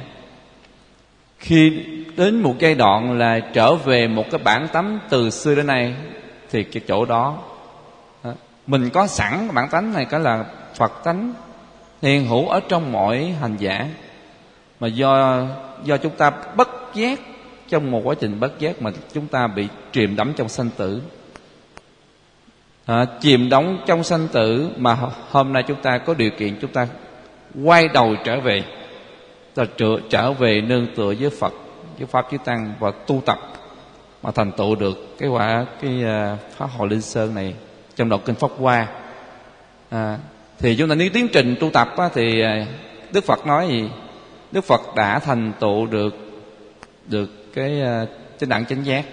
Khi 1.39 1.85
đến 2.17 2.43
một 2.43 2.55
giai 2.59 2.75
đoạn 2.75 3.19
là 3.19 3.41
trở 3.41 3.75
về 3.75 4.09
một 4.09 4.25
cái 4.31 4.41
bản 4.45 4.69
tánh 4.73 4.99
từ 5.09 5.31
xưa 5.31 5.55
đến 5.55 5.67
nay, 5.67 5.95
thì 6.51 6.65
cái 6.65 6.83
chỗ 6.89 7.05
đó 7.05 7.39
mình 8.67 8.91
có 8.91 9.07
sẵn 9.07 9.49
bản 9.55 9.69
tánh 9.69 9.93
này, 9.93 10.05
cái 10.05 10.21
là 10.21 10.45
phật 10.75 11.05
tánh, 11.05 11.35
hiện 12.03 12.27
hữu 12.27 12.49
ở 12.49 12.61
trong 12.69 12.93
mọi 12.93 13.35
hành 13.41 13.57
giả. 13.59 13.87
Mà 14.81 14.89
do 14.89 15.43
do 15.85 15.97
chúng 15.97 16.17
ta 16.17 16.33
bất 16.57 16.69
giác, 16.95 17.21
trong 17.69 17.91
một 17.91 18.01
quá 18.05 18.15
trình 18.21 18.41
bất 18.41 18.59
giác 18.59 18.83
mà 18.83 18.91
chúng 19.15 19.27
ta 19.27 19.47
bị 19.47 19.69
chìm 19.93 20.17
đắm 20.17 20.33
trong 20.37 20.49
sanh 20.49 20.71
tử 20.77 21.03
à, 22.89 23.05
chìm 23.21 23.49
đóng 23.49 23.79
trong 23.87 24.05
sanh 24.05 24.29
tử 24.29 24.71
mà 24.77 24.97
hôm 25.31 25.53
nay 25.53 25.63
chúng 25.69 25.83
ta 25.83 25.99
có 25.99 26.15
điều 26.15 26.31
kiện 26.39 26.59
chúng 26.61 26.73
ta 26.73 26.87
quay 27.65 27.89
đầu 27.89 28.15
trở 28.25 28.41
về. 28.41 28.65
Ta 29.55 29.65
trở, 29.77 29.87
trở 30.11 30.33
về 30.33 30.61
nương 30.61 30.87
tựa 30.97 31.15
với 31.21 31.31
Phật 31.31 31.53
với 31.99 32.07
pháp 32.07 32.27
chư 32.31 32.37
tăng 32.45 32.75
và 32.79 32.91
tu 33.07 33.23
tập 33.27 33.39
mà 34.23 34.31
thành 34.31 34.53
tựu 34.53 34.75
được 34.75 35.19
cái 35.19 35.29
quả 35.29 35.67
cái 35.83 35.93
uh, 36.03 36.39
pháp 36.57 36.71
hội 36.77 36.89
linh 36.89 37.01
sơn 37.01 37.35
này 37.35 37.55
trong 37.97 38.09
đọc 38.09 38.21
kinh 38.25 38.35
pháp 38.35 38.51
hoa. 38.59 38.87
À, 39.91 40.19
thì 40.59 40.77
chúng 40.77 40.89
ta 40.89 40.95
nếu 40.95 41.09
tiến 41.15 41.29
trình 41.33 41.55
tu 41.61 41.71
tập 41.71 41.89
á, 41.97 42.09
thì 42.15 42.41
à, 42.41 42.67
đức 43.13 43.25
phật 43.25 43.47
nói 43.47 43.69
gì? 43.69 43.91
Đức 44.53 44.65
phật 44.65 44.81
đã 44.97 45.19
thành 45.19 45.53
tựu 45.61 45.87
được 45.87 46.15
được 47.07 47.55
cái 47.55 47.83
uh, 47.83 48.09
chánh 48.39 48.49
đẳng 48.49 48.67
chánh 48.67 48.87
giác. 48.87 49.05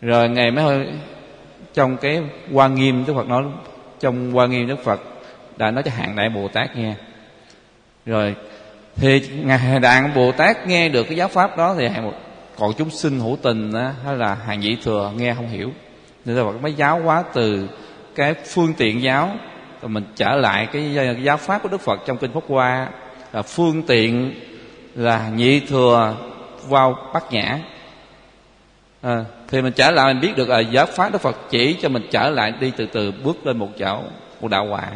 Rồi 0.00 0.28
ngày 0.28 0.50
mới 0.50 0.64
hơi 0.64 0.86
trong 1.74 1.96
cái 1.96 2.22
hoa 2.52 2.68
nghiêm 2.68 3.04
đức 3.06 3.14
phật 3.14 3.28
nói 3.28 3.44
trong 4.00 4.32
hoa 4.32 4.46
nghiêm 4.46 4.66
đức 4.66 4.84
phật 4.84 5.00
đã 5.56 5.70
nói 5.70 5.82
cho 5.82 5.90
hạng 5.90 6.16
đại 6.16 6.28
bồ 6.28 6.48
tát 6.48 6.76
nghe. 6.76 6.94
Rồi 8.06 8.34
thì 8.96 9.28
ngài 9.44 9.80
đàn 9.80 10.14
bồ 10.14 10.32
tát 10.32 10.66
nghe 10.66 10.88
được 10.88 11.04
cái 11.04 11.16
giáo 11.16 11.28
pháp 11.28 11.56
đó 11.56 11.74
thì 11.78 11.88
hạng 11.88 12.12
còn 12.58 12.72
chúng 12.78 12.90
sinh 12.90 13.20
hữu 13.20 13.38
tình 13.42 13.72
đó, 13.72 13.90
hay 14.04 14.16
là 14.16 14.34
hàng 14.34 14.60
vị 14.60 14.76
thừa 14.84 15.12
nghe 15.16 15.34
không 15.34 15.48
hiểu. 15.48 15.70
Nên 16.24 16.36
là 16.36 16.42
mới 16.42 16.72
giáo 16.72 17.00
hóa 17.02 17.24
từ 17.32 17.68
cái 18.14 18.34
phương 18.34 18.74
tiện 18.74 19.02
giáo 19.02 19.30
rồi 19.82 19.88
mình 19.88 20.04
trở 20.16 20.36
lại 20.36 20.68
cái 20.72 20.96
ờ, 20.96 21.14
giáo 21.22 21.36
pháp 21.36 21.62
của 21.62 21.68
đức 21.68 21.80
phật 21.80 22.00
trong 22.06 22.16
kinh 22.16 22.32
pháp 22.32 22.42
hoa 22.48 22.88
là 23.32 23.42
phương 23.42 23.82
tiện 23.82 24.34
là 24.94 25.28
nhị 25.28 25.60
thừa 25.60 26.16
vào 26.68 26.96
bát 27.14 27.32
nhã. 27.32 27.58
À, 29.02 29.24
thì 29.50 29.62
mình 29.62 29.72
trở 29.72 29.90
lại 29.90 30.14
mình 30.14 30.22
biết 30.22 30.36
được 30.36 30.48
là 30.48 30.60
giáo 30.60 30.86
pháp 30.86 31.12
đức 31.12 31.20
phật 31.20 31.36
chỉ 31.50 31.76
cho 31.82 31.88
mình 31.88 32.06
trở 32.10 32.30
lại 32.30 32.52
đi 32.60 32.72
từ 32.76 32.86
từ 32.86 33.12
bước 33.24 33.46
lên 33.46 33.56
một 33.56 33.68
chảo 33.78 34.04
một 34.40 34.48
đạo 34.48 34.66
quả. 34.70 34.90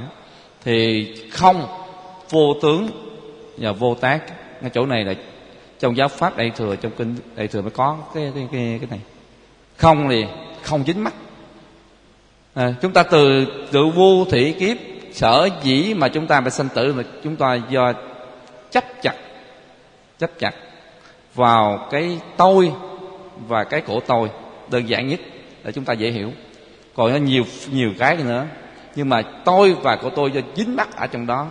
Thì 0.65 1.07
không 1.33 1.67
vô 2.31 2.55
tướng 2.63 2.89
và 3.57 3.73
vô 3.73 3.95
tác. 3.95 4.21
Cái 4.61 4.71
chỗ 4.75 4.87
này 4.87 5.05
là 5.05 5.15
trong 5.79 5.97
giáo 5.97 6.09
pháp 6.09 6.37
đại 6.37 6.51
thừa 6.57 6.77
trong 6.77 6.93
kinh 6.99 7.17
đại 7.37 7.49
thừa 7.49 7.63
mới 7.63 7.71
có 7.71 7.99
cái 8.15 8.33
cái 8.35 8.49
cái, 8.53 8.79
cái 8.81 8.89
này. 8.91 9.01
Không 9.77 10.09
thì 10.09 10.25
không 10.63 10.85
dính 10.87 11.05
mắt. 11.05 11.15
À, 12.55 12.75
chúng 12.83 12.93
ta 12.93 13.03
từ 13.03 13.47
tự 13.73 13.87
vô 13.87 14.25
thị 14.31 14.53
kiếp 14.53 14.77
sở 15.13 15.49
dĩ 15.63 15.95
mà 15.95 16.09
chúng 16.09 16.27
ta 16.27 16.41
phải 16.41 16.51
sanh 16.51 16.69
tử 16.75 16.93
mà 16.93 17.03
chúng 17.25 17.37
ta 17.37 17.59
do 17.71 17.93
chấp 18.71 18.85
chặt 19.03 19.15
chấp 20.19 20.31
chặt 20.39 20.55
vào 21.35 21.89
cái 21.91 22.19
tôi 22.37 22.73
và 23.49 23.65
cái 23.65 23.81
cổ 23.81 24.01
tôi 24.01 24.31
đơn 24.71 24.89
giản 24.89 25.09
nhất 25.09 25.21
để 25.65 25.73
chúng 25.73 25.85
ta 25.85 25.93
dễ 25.93 26.11
hiểu. 26.11 26.33
Còn 26.95 27.13
có 27.13 27.19
nhiều 27.19 27.45
nhiều 27.71 27.91
cái 27.99 28.17
nữa. 28.17 28.47
Nhưng 28.95 29.09
mà 29.09 29.23
tôi 29.45 29.75
và 29.83 29.97
của 29.97 30.11
tôi 30.11 30.31
do 30.31 30.41
dính 30.57 30.77
mắc 30.77 30.97
ở 30.97 31.07
trong 31.07 31.27
đó. 31.27 31.47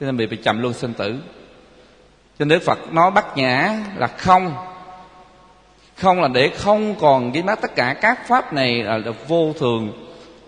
Cho 0.00 0.06
nên 0.06 0.16
bị 0.16 0.26
bị 0.26 0.36
chậm 0.36 0.62
luôn 0.62 0.72
sinh 0.72 0.94
tử. 0.94 1.16
Cho 2.38 2.44
nên 2.44 2.48
Đức 2.48 2.64
Phật 2.64 2.92
nói 2.92 3.10
bắt 3.10 3.36
nhã 3.36 3.78
là 3.96 4.06
không. 4.06 4.54
Không 5.96 6.20
là 6.20 6.28
để 6.28 6.48
không 6.48 6.94
còn 6.94 7.32
dính 7.34 7.46
mắc 7.46 7.58
tất 7.62 7.76
cả 7.76 7.94
các 8.00 8.28
pháp 8.28 8.52
này 8.52 8.82
là, 8.82 8.98
là 8.98 9.12
vô 9.28 9.52
thường. 9.58 9.92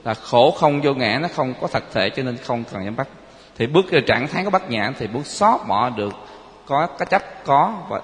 Là 0.04 0.14
khổ 0.14 0.50
không 0.50 0.80
vô 0.80 0.94
ngã 0.94 1.18
nó 1.22 1.28
không 1.34 1.54
có 1.60 1.68
thật 1.68 1.84
thể 1.92 2.10
cho 2.10 2.22
nên 2.22 2.36
không 2.36 2.64
cần 2.72 2.84
nhắm 2.84 2.96
bắt 2.96 3.08
thì 3.58 3.66
bước 3.66 3.86
trạng 4.06 4.28
thái 4.28 4.44
có 4.44 4.50
bắt 4.50 4.70
nhã 4.70 4.92
thì 4.98 5.06
bước 5.06 5.26
xót 5.26 5.60
bỏ 5.68 5.90
được. 5.90 6.14
Có 6.66 6.86
cái 6.86 7.06
chấp 7.06 7.22
có 7.44 7.74
và 7.88 8.00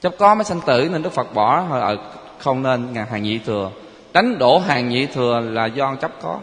chấp 0.00 0.14
có 0.18 0.34
mới 0.34 0.44
sanh 0.44 0.60
tử 0.66 0.88
nên 0.92 1.02
đức 1.02 1.12
phật 1.12 1.34
bỏ 1.34 1.64
ở 1.70 1.96
không 2.44 2.62
nên 2.62 2.92
ngàn 2.92 3.06
hàng 3.06 3.22
nhị 3.22 3.38
thừa. 3.38 3.70
Đánh 4.12 4.38
đổ 4.38 4.58
hàng 4.58 4.88
nhị 4.88 5.06
thừa 5.06 5.40
là 5.40 5.66
do 5.66 5.94
chấp 5.94 6.10
có. 6.22 6.40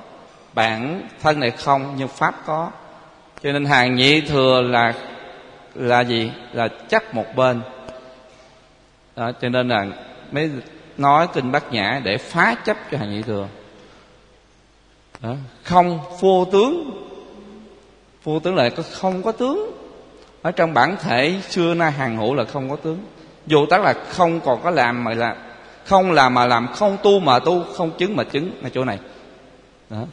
Bản 0.53 1.07
thân 1.21 1.39
này 1.39 1.51
không 1.51 1.95
nhưng 1.97 2.07
pháp 2.07 2.35
có. 2.45 2.69
Cho 3.43 3.51
nên 3.51 3.65
hàng 3.65 3.95
nhị 3.95 4.21
thừa 4.21 4.61
là 4.61 4.93
là 5.75 6.01
gì? 6.01 6.31
Là 6.53 6.67
chấp 6.67 7.13
một 7.13 7.25
bên. 7.35 7.61
Đó, 9.15 9.31
cho 9.41 9.49
nên 9.49 9.67
là 9.67 9.85
mới 10.31 10.49
nói 10.97 11.27
kinh 11.33 11.51
bát 11.51 11.73
nhã 11.73 12.01
để 12.03 12.17
phá 12.17 12.55
chấp 12.65 12.77
cho 12.91 12.97
hàng 12.97 13.11
nhị 13.11 13.21
thừa. 13.21 13.47
Đó. 15.21 15.33
không 15.63 15.99
vô 16.19 16.45
tướng. 16.51 16.91
Vô 18.23 18.39
tướng 18.39 18.55
là 18.55 18.69
không 18.91 19.23
có 19.23 19.31
tướng. 19.31 19.71
Ở 20.41 20.51
trong 20.51 20.73
bản 20.73 20.95
thể 21.01 21.35
xưa 21.49 21.73
nay 21.73 21.91
hàng 21.91 22.17
hữu 22.17 22.33
là 22.33 22.43
không 22.43 22.69
có 22.69 22.75
tướng. 22.75 22.99
Vô 23.45 23.65
tác 23.65 23.81
là 23.81 23.93
không 24.09 24.39
còn 24.39 24.61
có 24.63 24.69
làm 24.69 25.03
mà 25.03 25.13
là 25.13 25.35
không 25.86 26.11
làm 26.11 26.34
mà 26.34 26.45
làm 26.45 26.67
không 26.67 26.97
tu 27.03 27.19
mà 27.19 27.39
tu 27.39 27.63
không 27.73 27.91
chứng 27.97 28.15
mà 28.15 28.23
chứng. 28.23 28.51
Ở 28.63 28.69
chỗ 28.69 28.86
này. 28.86 28.99
Đó. 29.89 30.05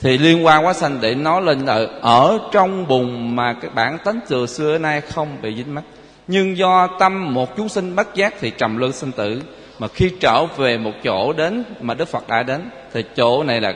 thì 0.00 0.18
liên 0.18 0.46
quan 0.46 0.66
quá 0.66 0.72
sanh 0.72 0.98
để 1.00 1.14
nói 1.14 1.42
lên 1.42 1.60
là 1.60 1.86
ở 2.00 2.38
trong 2.52 2.88
bùn 2.88 3.36
mà 3.36 3.52
cái 3.52 3.70
bản 3.74 3.98
tánh 4.04 4.20
từ 4.28 4.46
xưa 4.46 4.78
nay 4.78 5.00
không 5.00 5.36
bị 5.42 5.54
dính 5.56 5.74
mắc. 5.74 5.84
Nhưng 6.26 6.56
do 6.56 6.88
tâm 6.98 7.34
một 7.34 7.56
chúng 7.56 7.68
sinh 7.68 7.96
bất 7.96 8.14
giác 8.14 8.34
thì 8.40 8.50
trầm 8.50 8.76
luân 8.76 8.92
sinh 8.92 9.12
tử. 9.12 9.42
Mà 9.78 9.88
khi 9.88 10.12
trở 10.20 10.46
về 10.46 10.78
một 10.78 10.92
chỗ 11.04 11.32
đến 11.32 11.64
mà 11.80 11.94
đức 11.94 12.08
phật 12.08 12.28
đã 12.28 12.42
đến 12.42 12.70
thì 12.92 13.04
chỗ 13.16 13.42
này 13.42 13.60
là 13.60 13.74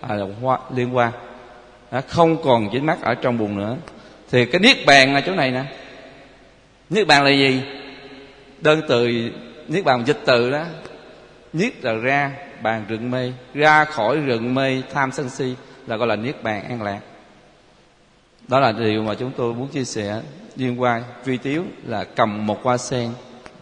à, 0.00 0.14
là 0.14 0.26
hoa, 0.42 0.58
liên 0.74 0.96
quan 0.96 1.12
không 2.08 2.42
còn 2.42 2.68
dính 2.72 2.86
mắc 2.86 2.98
ở 3.02 3.14
trong 3.14 3.38
bùn 3.38 3.58
nữa. 3.58 3.76
Thì 4.30 4.46
cái 4.46 4.60
niết 4.60 4.86
bàn 4.86 5.14
là 5.14 5.20
chỗ 5.20 5.32
này 5.32 5.50
nè. 5.50 5.64
Niết 6.90 7.06
bàn 7.06 7.24
là 7.24 7.30
gì? 7.30 7.62
Đơn 8.60 8.80
từ 8.88 9.30
niết 9.68 9.84
bàn 9.84 10.04
dịch 10.06 10.20
từ 10.24 10.50
đó, 10.50 10.64
niết 11.52 11.84
là 11.84 11.92
ra, 11.92 12.32
bàn 12.62 12.84
rừng 12.88 13.10
mê 13.10 13.32
ra 13.54 13.84
khỏi 13.84 14.16
rừng 14.16 14.54
mê 14.54 14.82
tham 14.92 15.12
sân 15.12 15.28
si 15.28 15.54
là 15.86 15.96
gọi 15.96 16.08
là 16.08 16.16
niết 16.16 16.42
bàn 16.42 16.64
an 16.64 16.82
lạc. 16.82 17.00
Đó 18.48 18.60
là 18.60 18.72
điều 18.72 19.02
mà 19.02 19.14
chúng 19.14 19.30
tôi 19.36 19.54
muốn 19.54 19.68
chia 19.68 19.84
sẻ 19.84 20.20
liên 20.56 20.80
quan 20.80 21.02
vi 21.24 21.36
tiếu 21.36 21.64
là 21.86 22.04
cầm 22.04 22.46
một 22.46 22.64
hoa 22.64 22.76
sen 22.76 23.10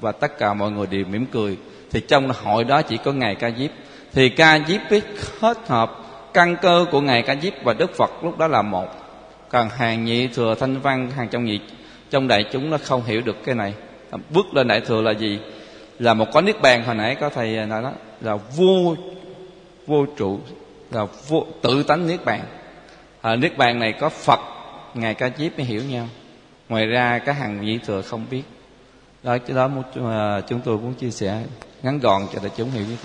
và 0.01 0.13
tất 0.13 0.39
cả 0.39 0.55
mọi 0.55 0.71
người 0.71 0.87
đều 0.87 1.05
mỉm 1.05 1.27
cười. 1.27 1.57
Thì 1.91 2.01
trong 2.09 2.31
hội 2.31 2.65
đó 2.65 2.83
chỉ 2.83 2.97
có 3.05 3.13
ngài 3.13 3.35
ca 3.35 3.51
diếp. 3.59 3.71
Thì 4.13 4.29
ca 4.29 4.59
diếp 4.69 4.81
biết 4.91 5.05
hết 5.41 5.59
hợp 5.69 5.93
căn 6.35 6.57
cơ 6.63 6.87
của 6.91 7.01
ngài 7.01 7.23
ca 7.23 7.37
diếp 7.43 7.53
và 7.65 7.73
đức 7.73 7.95
phật 7.97 8.11
lúc 8.25 8.39
đó 8.39 8.47
là 8.47 8.63
một. 8.63 8.89
Còn 9.49 9.69
hàng 9.69 10.05
nhị 10.05 10.27
thừa 10.27 10.55
thanh 10.55 10.81
văn, 10.81 11.11
hàng 11.11 11.29
trong 11.29 11.45
nhị, 11.45 11.61
trong 12.11 12.29
đại 12.29 12.45
chúng 12.53 12.71
nó 12.71 12.79
không 12.85 13.05
hiểu 13.05 13.21
được 13.21 13.37
cái 13.45 13.55
này. 13.55 13.75
Bước 14.31 14.55
lên 14.55 14.69
đại 14.69 14.81
thừa 14.81 15.03
là 15.03 15.11
gì? 15.11 15.39
Là 16.03 16.15
một 16.15 16.27
có 16.33 16.41
niết 16.41 16.63
bàn 16.63 16.85
hồi 16.85 16.95
nãy 16.95 17.15
có 17.15 17.29
thầy 17.29 17.59
à, 17.59 17.67
nói 17.67 17.83
đó 17.83 17.93
là 18.21 18.37
vô 18.57 18.97
vô 19.87 20.07
trụ 20.17 20.41
là 20.91 21.07
vô 21.29 21.47
tự 21.63 21.83
tánh 21.83 22.07
niết 22.07 22.25
bàn. 22.25 22.45
À, 23.21 23.37
niết 23.37 23.59
bàn 23.59 23.79
này 23.79 23.93
có 24.01 24.09
phật 24.09 24.41
ngài 24.95 25.15
ca 25.15 25.31
diếp 25.39 25.59
mới 25.59 25.67
hiểu 25.67 25.83
nhau. 25.85 26.09
Ngoài 26.69 26.87
ra 26.87 27.19
các 27.19 27.33
hàng 27.33 27.61
vị 27.61 27.79
thừa 27.87 28.03
không 28.03 28.27
biết. 28.31 28.43
Đó 29.23 29.39
cái 29.47 29.57
đó 29.57 29.71
à, 30.11 30.41
chúng 30.41 30.61
tôi 30.61 30.79
muốn 30.79 30.95
chia 30.95 31.11
sẻ 31.11 31.45
ngắn 31.83 31.99
gọn 31.99 32.23
cho 32.33 32.39
đại 32.43 32.51
chúng 32.57 32.71
hiểu 32.71 32.85
biết. 32.89 32.97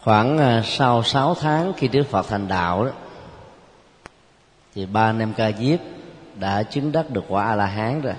Khoảng 0.00 0.38
à, 0.38 0.62
sau 0.64 1.02
6 1.02 1.34
tháng 1.34 1.72
khi 1.76 1.88
Đức 1.88 2.04
Phật 2.10 2.26
thành 2.28 2.48
đạo 2.48 2.84
đó 2.84 2.90
thì 4.74 4.86
ba 4.86 5.10
anh 5.10 5.18
em 5.18 5.32
ca 5.36 5.52
diếp 5.52 5.80
đã 6.40 6.62
chứng 6.62 6.92
đắc 6.92 7.10
được 7.10 7.24
quả 7.28 7.44
a 7.44 7.56
la 7.56 7.66
hán 7.66 8.00
rồi. 8.00 8.14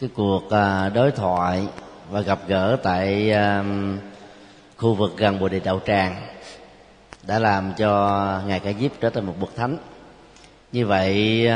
Cái 0.00 0.10
cuộc 0.14 0.50
à, 0.50 0.88
đối 0.88 1.10
thoại 1.10 1.66
và 2.10 2.20
gặp 2.20 2.38
gỡ 2.48 2.76
tại 2.82 3.32
khu 4.76 4.94
vực 4.94 5.16
gần 5.16 5.40
bồ 5.40 5.48
đề 5.48 5.60
đạo 5.60 5.80
tràng 5.86 6.22
đã 7.26 7.38
làm 7.38 7.72
cho 7.76 8.40
ngài 8.46 8.60
ca 8.60 8.72
diếp 8.72 8.90
trở 9.00 9.10
thành 9.10 9.26
một 9.26 9.34
bậc 9.40 9.56
thánh. 9.56 9.76
Như 10.72 10.86
vậy 10.86 11.48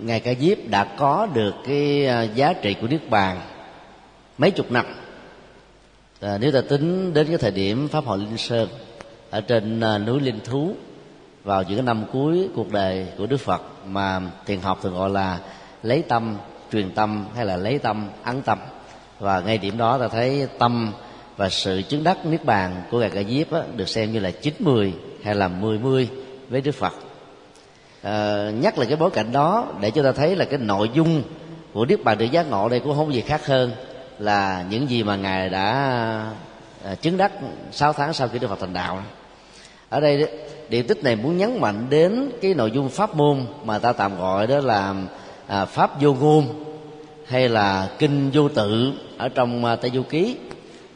ngài 0.00 0.20
ca 0.20 0.34
diếp 0.34 0.58
đã 0.68 0.84
có 0.84 1.28
được 1.34 1.54
cái 1.66 2.06
à, 2.06 2.22
giá 2.22 2.52
trị 2.52 2.74
của 2.80 2.86
niết 2.86 3.10
bàn 3.10 3.40
mấy 4.38 4.50
chục 4.50 4.72
năm. 4.72 4.86
À, 6.20 6.38
nếu 6.38 6.52
ta 6.52 6.60
tính 6.68 7.14
đến 7.14 7.26
cái 7.26 7.38
thời 7.38 7.50
điểm 7.50 7.88
pháp 7.88 8.04
hội 8.04 8.18
linh 8.18 8.38
sơn 8.38 8.68
ở 9.30 9.40
trên 9.40 9.80
à, 9.80 9.98
núi 9.98 10.20
linh 10.20 10.40
thú 10.44 10.74
vào 11.44 11.62
những 11.62 11.84
năm 11.84 12.04
cuối 12.12 12.48
cuộc 12.54 12.72
đời 12.72 13.06
của 13.18 13.26
đức 13.26 13.36
phật 13.36 13.62
mà 13.86 14.20
thiền 14.46 14.60
học 14.60 14.78
thường 14.82 14.94
gọi 14.94 15.10
là 15.10 15.38
lấy 15.82 16.02
tâm 16.02 16.36
truyền 16.72 16.94
tâm 16.94 17.26
hay 17.36 17.46
là 17.46 17.56
lấy 17.56 17.78
tâm 17.78 18.08
ấn 18.24 18.42
tâm. 18.42 18.58
Và 19.18 19.40
ngay 19.40 19.58
điểm 19.58 19.78
đó 19.78 19.98
ta 19.98 20.08
thấy 20.08 20.48
tâm 20.58 20.92
và 21.36 21.48
sự 21.48 21.82
chứng 21.88 22.04
đắc 22.04 22.26
niết 22.26 22.44
bàn 22.44 22.82
của 22.90 23.00
ngài 23.00 23.10
ca 23.10 23.22
diếp 23.22 23.52
á, 23.52 23.60
được 23.76 23.88
xem 23.88 24.12
như 24.12 24.18
là 24.18 24.30
chín 24.30 24.54
mười 24.58 24.94
hay 25.24 25.34
là 25.34 25.48
mười 25.48 25.78
mươi 25.78 26.08
với 26.48 26.60
đức 26.60 26.72
phật. 26.72 26.92
À, 28.02 28.50
nhắc 28.50 28.78
lại 28.78 28.86
cái 28.86 28.96
bối 28.96 29.10
cảnh 29.10 29.32
đó 29.32 29.66
để 29.80 29.90
cho 29.90 30.02
ta 30.02 30.12
thấy 30.12 30.36
là 30.36 30.44
cái 30.44 30.58
nội 30.58 30.90
dung 30.94 31.22
của 31.72 31.84
niết 31.84 32.04
bàn 32.04 32.18
được 32.18 32.24
giác 32.24 32.50
ngộ 32.50 32.68
đây 32.68 32.80
cũng 32.80 32.96
không 32.96 33.14
gì 33.14 33.20
khác 33.20 33.46
hơn 33.46 33.72
là 34.18 34.64
những 34.70 34.90
gì 34.90 35.02
mà 35.02 35.16
ngài 35.16 35.48
đã 35.48 36.32
ờ, 36.84 36.94
chứng 36.94 37.16
đắc 37.16 37.32
6 37.72 37.92
tháng 37.92 38.12
sau 38.12 38.28
khi 38.28 38.38
Đức 38.38 38.48
Phật 38.48 38.60
thành 38.60 38.72
đạo. 38.72 39.02
Ở 39.88 40.00
đây 40.00 40.28
điện 40.68 40.86
tích 40.86 41.04
này 41.04 41.16
muốn 41.16 41.36
nhấn 41.36 41.60
mạnh 41.60 41.86
đến 41.90 42.30
cái 42.42 42.54
nội 42.54 42.70
dung 42.70 42.88
pháp 42.88 43.16
môn 43.16 43.46
mà 43.64 43.78
ta 43.78 43.92
tạm 43.92 44.18
gọi 44.18 44.46
đó 44.46 44.58
là 44.58 44.94
à, 45.46 45.64
pháp 45.64 46.02
vô 46.02 46.14
ngôn 46.14 46.64
hay 47.26 47.48
là 47.48 47.88
kinh 47.98 48.30
vô 48.32 48.48
tự 48.48 48.92
ở 49.18 49.28
trong 49.28 49.64
à, 49.64 49.76
tây 49.76 49.90
du 49.94 50.02
ký. 50.02 50.36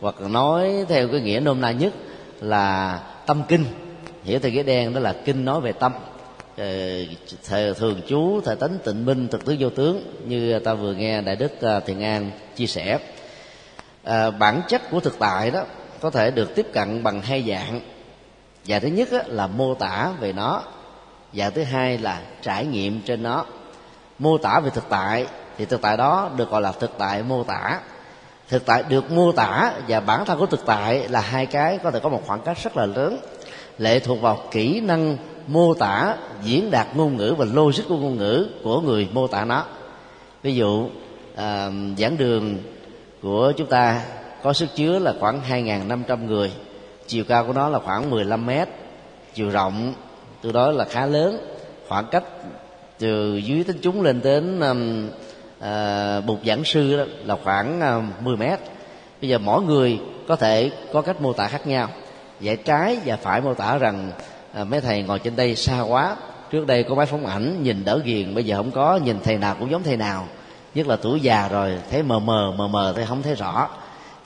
Hoặc 0.01 0.15
nói 0.21 0.85
theo 0.89 1.09
cái 1.09 1.21
nghĩa 1.21 1.41
nôm 1.41 1.61
na 1.61 1.71
nhất 1.71 1.93
là 2.41 3.01
tâm 3.27 3.43
kinh. 3.49 3.65
Hiểu 4.25 4.39
theo 4.39 4.53
nghĩa 4.53 4.63
đen 4.63 4.95
đó 4.95 5.01
là 5.01 5.15
kinh 5.25 5.45
nói 5.45 5.61
về 5.61 5.73
tâm. 5.73 5.93
Ờ, 6.57 6.67
thời 7.49 7.75
thường 7.75 8.01
chú 8.09 8.41
thời 8.41 8.57
tánh 8.57 8.79
tịnh 8.85 9.05
minh 9.05 9.29
thực 9.29 9.45
tướng 9.45 9.57
vô 9.59 9.71
tướng 9.71 10.03
như 10.27 10.59
ta 10.59 10.75
vừa 10.75 10.95
nghe 10.95 11.21
đại 11.21 11.37
đức 11.37 11.61
à, 11.61 11.81
thiện 11.81 12.03
an 12.03 12.31
chia 12.57 12.67
sẻ. 12.67 12.99
À, 14.05 14.31
bản 14.31 14.63
chất 14.69 14.91
của 14.91 15.01
thực 15.01 15.19
tại 15.19 15.51
đó 15.51 15.65
có 16.01 16.11
thể 16.11 16.31
được 16.31 16.55
tiếp 16.55 16.67
cận 16.73 17.03
bằng 17.03 17.21
hai 17.21 17.45
dạng 17.49 17.81
và 18.71 18.79
thứ 18.79 18.89
nhất 18.89 19.09
là 19.27 19.47
mô 19.47 19.75
tả 19.75 20.13
về 20.21 20.33
nó. 20.33 20.63
Và 21.33 21.51
thứ 21.51 21.63
hai 21.63 21.99
là 21.99 22.21
trải 22.43 22.67
nghiệm 22.67 23.01
trên 23.01 23.23
nó. 23.23 23.45
Mô 24.19 24.39
tả 24.39 24.61
về 24.61 24.71
thực 24.71 24.85
tại 24.89 25.27
thì 25.59 25.65
thực 25.65 25.83
tại 25.83 25.97
đó 25.97 26.31
được 26.37 26.51
gọi 26.51 26.63
là 26.63 26.73
thực 26.73 26.91
tại 26.99 27.23
mô 27.23 27.45
tả. 27.45 27.81
Thực 28.49 28.67
tại 28.67 28.83
được 28.89 29.11
mô 29.11 29.33
tả 29.33 29.73
và 29.89 30.01
bản 30.01 30.25
thân 30.25 30.39
của 30.39 30.47
thực 30.47 30.67
tại 30.67 31.09
là 31.09 31.21
hai 31.21 31.47
cái 31.47 31.79
có 31.79 31.91
thể 31.91 32.01
có 32.01 32.09
một 32.09 32.23
khoảng 32.27 32.41
cách 32.41 32.59
rất 32.63 32.77
là 32.77 32.87
lớn 32.87 33.19
lệ 33.79 34.01
thuộc 34.01 34.21
vào 34.21 34.39
kỹ 34.51 34.81
năng 34.81 35.17
mô 35.47 35.75
tả 35.75 36.17
diễn 36.43 36.71
đạt 36.71 36.87
ngôn 36.95 37.17
ngữ 37.17 37.35
và 37.39 37.45
logic 37.53 37.83
của 37.89 37.97
ngôn 37.97 38.17
ngữ 38.17 38.49
của 38.65 38.81
người 38.81 39.09
mô 39.13 39.27
tả 39.27 39.45
nó. 39.45 39.65
Ví 40.43 40.55
dụ 40.55 40.89
à, 41.37 41.71
giảng 41.99 42.17
đường 42.17 42.59
của 43.23 43.53
chúng 43.57 43.67
ta 43.67 44.03
có 44.43 44.53
sức 44.53 44.69
chứa 44.75 44.99
là 44.99 45.15
khoảng 45.21 45.41
2.500 45.51 46.27
người 46.27 46.53
chiều 47.11 47.25
cao 47.25 47.45
của 47.45 47.53
nó 47.53 47.69
là 47.69 47.79
khoảng 47.79 48.11
15 48.11 48.47
mét 48.47 48.69
chiều 49.35 49.51
rộng 49.51 49.95
từ 50.43 50.53
đó 50.53 50.71
là 50.71 50.85
khá 50.85 51.07
lớn. 51.07 51.39
Khoảng 51.89 52.07
cách 52.11 52.25
từ 52.99 53.37
dưới 53.37 53.65
tính 53.65 53.79
chúng 53.83 54.03
lên 54.03 54.21
đến 54.23 54.61
um, 54.61 55.09
uh, 55.59 56.25
bục 56.27 56.39
giảng 56.47 56.65
sư 56.65 56.97
đó 56.97 57.05
là 57.25 57.37
khoảng 57.45 57.81
ờ, 57.81 57.99
uh, 57.99 58.23
10 58.23 58.37
mét. 58.37 58.59
Bây 59.21 59.31
giờ 59.31 59.39
mỗi 59.39 59.63
người 59.63 60.01
có 60.29 60.37
thể 60.37 60.71
có 60.93 61.03
cách 61.03 61.21
mô 61.21 61.33
tả 61.33 61.49
khác 61.49 61.67
nhau. 61.67 61.89
Giải 62.41 62.57
trái 62.57 62.99
và 63.05 63.17
phải 63.17 63.41
mô 63.41 63.55
tả 63.55 63.79
rằng 63.79 64.13
uh, 64.61 64.67
mấy 64.67 64.81
thầy 64.81 65.03
ngồi 65.03 65.19
trên 65.19 65.37
đây 65.37 65.57
xa 65.57 65.81
quá. 65.81 66.17
Trước 66.51 66.67
đây 66.67 66.83
có 66.83 66.95
máy 66.95 67.07
phóng 67.07 67.27
ảnh 67.27 67.63
nhìn 67.63 67.85
đỡ 67.85 68.01
ghiền 68.05 68.35
bây 68.35 68.45
giờ 68.45 68.57
không 68.57 68.71
có 68.71 68.97
nhìn 68.97 69.17
thầy 69.25 69.39
nào 69.39 69.57
cũng 69.59 69.71
giống 69.71 69.83
thầy 69.83 69.97
nào. 69.97 70.27
Nhất 70.75 70.87
là 70.87 70.97
tuổi 70.97 71.21
già 71.21 71.49
rồi 71.49 71.79
thấy 71.91 72.03
mờ 72.03 72.19
mờ 72.19 72.53
mờ 72.59 72.69
mờ 72.69 72.93
thấy 72.97 73.07
không 73.07 73.23
thấy 73.23 73.35
rõ. 73.35 73.69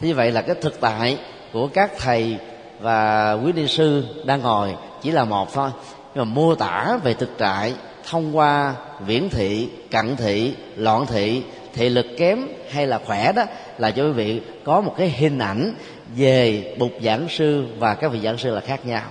Thế 0.01 0.09
như 0.09 0.15
vậy 0.15 0.31
là 0.31 0.43
cái 0.43 0.57
thực 0.61 0.81
tại 0.81 1.19
của 1.53 1.69
các 1.69 1.91
thầy 1.99 2.39
và 2.85 3.33
quý 3.33 3.53
ni 3.53 3.69
sư 3.69 4.05
đang 4.25 4.41
ngồi 4.41 4.77
chỉ 5.03 5.11
là 5.11 5.25
một 5.25 5.53
thôi. 5.53 5.71
Nhưng 6.15 6.25
mà 6.25 6.35
mô 6.35 6.55
tả 6.55 6.99
về 7.05 7.15
thực 7.15 7.39
tại 7.39 7.73
thông 8.11 8.37
qua 8.37 8.75
viễn 9.07 9.31
thị, 9.31 9.69
cận 9.91 10.17
thị, 10.17 10.55
loạn 10.77 11.07
thị 11.07 11.43
thị 11.75 11.89
lực 11.89 12.07
kém 12.19 12.47
hay 12.71 12.87
là 12.87 13.01
khỏe 13.07 13.33
đó 13.33 13.43
là 13.79 13.91
cho 13.91 14.05
quý 14.05 14.11
vị 14.11 14.41
có 14.65 14.81
một 14.81 14.95
cái 14.99 15.09
hình 15.11 15.39
ảnh 15.39 15.75
về 16.17 16.75
bục 16.79 16.91
giảng 17.03 17.29
sư 17.29 17.67
và 17.79 17.95
các 17.95 18.13
vị 18.13 18.21
giảng 18.21 18.39
sư 18.39 18.55
là 18.55 18.61
khác 18.61 18.87
nhau. 18.87 19.03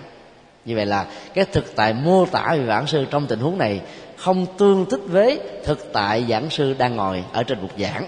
Như 0.65 0.75
vậy 0.75 0.85
là 0.85 1.05
cái 1.33 1.45
thực 1.45 1.75
tại 1.75 1.93
mô 1.93 2.25
tả 2.25 2.55
về 2.57 2.65
giảng 2.67 2.87
sư 2.87 3.05
trong 3.11 3.27
tình 3.27 3.39
huống 3.39 3.57
này 3.57 3.81
không 4.17 4.45
tương 4.57 4.85
thích 4.85 5.01
với 5.07 5.39
thực 5.65 5.93
tại 5.93 6.25
giảng 6.29 6.49
sư 6.49 6.75
đang 6.77 6.95
ngồi 6.95 7.23
ở 7.33 7.43
trên 7.43 7.61
bục 7.61 7.71
giảng. 7.79 8.05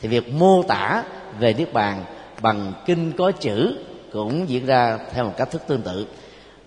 Thì 0.00 0.08
việc 0.08 0.32
mô 0.32 0.62
tả 0.62 1.02
về 1.38 1.54
niết 1.54 1.72
bàn 1.72 2.04
bằng 2.40 2.72
kinh 2.86 3.12
có 3.12 3.32
chữ 3.32 3.76
cũng 4.16 4.48
diễn 4.48 4.66
ra 4.66 4.98
theo 5.12 5.24
một 5.24 5.32
cách 5.36 5.50
thức 5.50 5.62
tương 5.66 5.82
tự. 5.82 6.06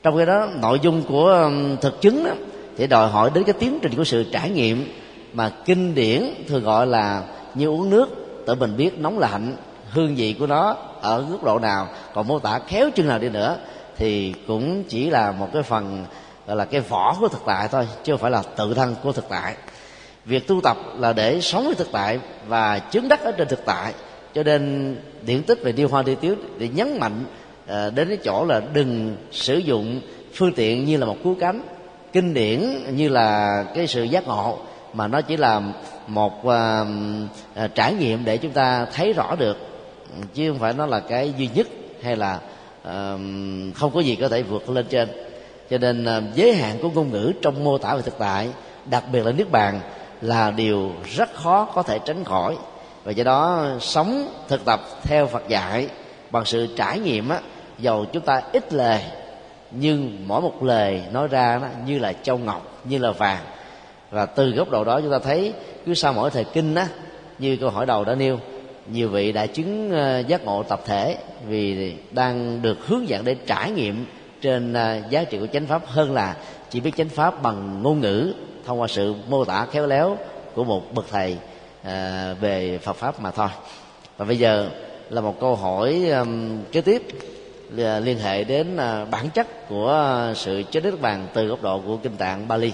Trong 0.03 0.17
khi 0.17 0.25
đó 0.25 0.47
nội 0.61 0.79
dung 0.81 1.03
của 1.03 1.51
thực 1.81 2.01
chứng 2.01 2.23
đó, 2.23 2.31
thì 2.77 2.87
đòi 2.87 3.09
hỏi 3.09 3.31
đến 3.33 3.43
cái 3.43 3.53
tiến 3.59 3.79
trình 3.81 3.95
của 3.95 4.03
sự 4.03 4.25
trải 4.31 4.49
nghiệm 4.49 4.91
mà 5.33 5.51
kinh 5.65 5.95
điển 5.95 6.23
thường 6.47 6.63
gọi 6.63 6.87
là 6.87 7.23
như 7.55 7.67
uống 7.67 7.89
nước 7.89 8.09
tự 8.45 8.55
mình 8.55 8.77
biết 8.77 8.99
nóng 8.99 9.19
lạnh 9.19 9.55
hương 9.91 10.15
vị 10.15 10.35
của 10.39 10.47
nó 10.47 10.77
ở 11.01 11.25
góc 11.31 11.43
độ 11.43 11.59
nào 11.59 11.87
còn 12.13 12.27
mô 12.27 12.39
tả 12.39 12.59
khéo 12.67 12.89
chừng 12.95 13.07
nào 13.07 13.19
đi 13.19 13.29
nữa 13.29 13.57
thì 13.97 14.33
cũng 14.47 14.83
chỉ 14.83 15.09
là 15.09 15.31
một 15.31 15.47
cái 15.53 15.63
phần 15.63 16.05
gọi 16.47 16.57
là 16.57 16.65
cái 16.65 16.81
vỏ 16.81 17.15
của 17.19 17.27
thực 17.27 17.41
tại 17.45 17.67
thôi 17.71 17.87
chứ 18.03 18.13
không 18.13 18.21
phải 18.21 18.31
là 18.31 18.43
tự 18.57 18.73
thân 18.73 18.95
của 19.03 19.11
thực 19.11 19.29
tại. 19.29 19.55
Việc 20.25 20.47
tu 20.47 20.61
tập 20.61 20.77
là 20.97 21.13
để 21.13 21.41
sống 21.41 21.65
với 21.65 21.75
thực 21.75 21.87
tại 21.91 22.19
và 22.47 22.79
chứng 22.79 23.07
đắc 23.07 23.23
ở 23.23 23.31
trên 23.31 23.47
thực 23.47 23.65
tại. 23.65 23.93
Cho 24.33 24.43
nên 24.43 24.95
điển 25.25 25.43
tích 25.43 25.59
về 25.63 25.71
điêu 25.71 25.87
hoa 25.87 26.01
đi 26.01 26.15
tiếu 26.21 26.35
để 26.57 26.67
nhấn 26.67 26.97
mạnh 26.99 27.25
à, 27.69 27.89
đến 27.89 28.07
cái 28.07 28.17
chỗ 28.23 28.45
là 28.45 28.61
đừng 28.73 29.15
sử 29.31 29.57
dụng 29.57 30.01
phương 30.33 30.53
tiện 30.53 30.85
như 30.85 30.97
là 30.97 31.05
một 31.05 31.17
cứu 31.23 31.35
cánh 31.39 31.61
kinh 32.13 32.33
điển 32.33 32.61
như 32.95 33.09
là 33.09 33.63
cái 33.75 33.87
sự 33.87 34.03
giác 34.03 34.27
ngộ 34.27 34.57
mà 34.93 35.07
nó 35.07 35.21
chỉ 35.21 35.37
là 35.37 35.61
một 36.07 36.47
à, 36.47 36.85
à, 37.55 37.67
trải 37.67 37.93
nghiệm 37.93 38.25
để 38.25 38.37
chúng 38.37 38.51
ta 38.51 38.85
thấy 38.85 39.13
rõ 39.13 39.35
được 39.35 39.57
chứ 40.33 40.51
không 40.51 40.59
phải 40.59 40.73
nó 40.73 40.85
là 40.85 40.99
cái 40.99 41.33
duy 41.37 41.49
nhất 41.55 41.67
hay 42.03 42.15
là 42.15 42.39
à, 42.83 43.17
không 43.75 43.91
có 43.93 43.99
gì 43.99 44.15
có 44.15 44.27
thể 44.27 44.43
vượt 44.43 44.69
lên 44.69 44.85
trên. 44.89 45.09
Cho 45.69 45.77
nên 45.77 46.05
à, 46.05 46.21
giới 46.35 46.53
hạn 46.53 46.77
của 46.81 46.89
ngôn 46.89 47.11
ngữ 47.11 47.31
trong 47.41 47.63
mô 47.63 47.77
tả 47.77 47.95
về 47.95 48.01
thực 48.01 48.17
tại 48.17 48.49
đặc 48.85 49.03
biệt 49.11 49.25
là 49.25 49.31
nước 49.31 49.51
bàn 49.51 49.79
là 50.21 50.51
điều 50.51 50.91
rất 51.15 51.33
khó 51.33 51.65
có 51.73 51.83
thể 51.83 51.99
tránh 52.05 52.23
khỏi. 52.23 52.57
Và 53.03 53.11
do 53.11 53.23
đó 53.23 53.65
sống 53.79 54.27
thực 54.47 54.65
tập 54.65 54.81
theo 55.03 55.27
Phật 55.27 55.47
dạy 55.47 55.87
bằng 56.31 56.45
sự 56.45 56.67
trải 56.77 56.99
nghiệm 56.99 57.29
á 57.29 57.39
dầu 57.81 58.05
chúng 58.13 58.23
ta 58.23 58.41
ít 58.53 58.73
lời, 58.73 59.01
nhưng 59.71 60.27
mỗi 60.27 60.41
một 60.41 60.63
lời 60.63 61.03
nói 61.11 61.27
ra 61.27 61.59
nó 61.61 61.67
như 61.85 61.99
là 61.99 62.13
châu 62.13 62.37
ngọc, 62.37 62.81
như 62.83 62.97
là 62.97 63.11
vàng. 63.11 63.43
Và 64.11 64.25
từ 64.25 64.51
góc 64.51 64.69
độ 64.69 64.83
đó 64.83 65.01
chúng 65.01 65.11
ta 65.11 65.19
thấy, 65.19 65.53
cứ 65.85 65.93
sau 65.93 66.13
mỗi 66.13 66.29
thời 66.29 66.43
kinh 66.43 66.75
á, 66.75 66.87
như 67.39 67.57
câu 67.57 67.69
hỏi 67.69 67.85
đầu 67.85 68.05
đã 68.05 68.15
nêu, 68.15 68.39
nhiều 68.91 69.09
vị 69.09 69.31
đã 69.31 69.45
chứng 69.45 69.91
ờ, 69.91 70.19
giác 70.19 70.45
ngộ 70.45 70.63
tập 70.63 70.81
thể 70.85 71.17
vì 71.47 71.93
đang 72.11 72.61
được 72.61 72.87
hướng 72.87 73.09
dẫn 73.09 73.25
để 73.25 73.35
trải 73.45 73.71
nghiệm 73.71 74.05
trên 74.41 74.73
ờ, 74.73 74.97
giá 75.09 75.23
trị 75.23 75.39
của 75.39 75.47
chánh 75.47 75.65
pháp 75.65 75.81
hơn 75.85 76.13
là 76.13 76.35
chỉ 76.69 76.79
biết 76.79 76.91
chánh 76.97 77.09
pháp 77.09 77.43
bằng 77.43 77.83
ngôn 77.83 77.99
ngữ 77.99 78.33
thông 78.65 78.81
qua 78.81 78.87
sự 78.87 79.15
mô 79.29 79.45
tả 79.45 79.65
khéo 79.71 79.87
léo 79.87 80.17
của 80.55 80.63
một 80.63 80.93
bậc 80.93 81.05
thầy 81.11 81.37
ờ, 81.83 82.35
về 82.41 82.77
Phật 82.77 82.95
pháp 82.95 83.19
mà 83.19 83.31
thôi. 83.31 83.47
Và 84.17 84.25
bây 84.25 84.37
giờ 84.37 84.69
là 85.09 85.21
một 85.21 85.39
câu 85.39 85.55
hỏi 85.55 86.11
kế 86.71 86.81
tiếp. 86.81 87.01
Dạ, 87.75 87.99
liên 87.99 88.19
hệ 88.19 88.43
đến 88.43 88.77
à, 88.77 89.05
bản 89.05 89.29
chất 89.29 89.69
của 89.69 90.31
sự 90.35 90.63
chết 90.71 90.83
đất 90.83 91.01
bàn 91.01 91.27
từ 91.33 91.47
góc 91.47 91.61
độ 91.61 91.81
của 91.85 91.97
kinh 91.97 92.17
tạng 92.17 92.47
Bali. 92.47 92.71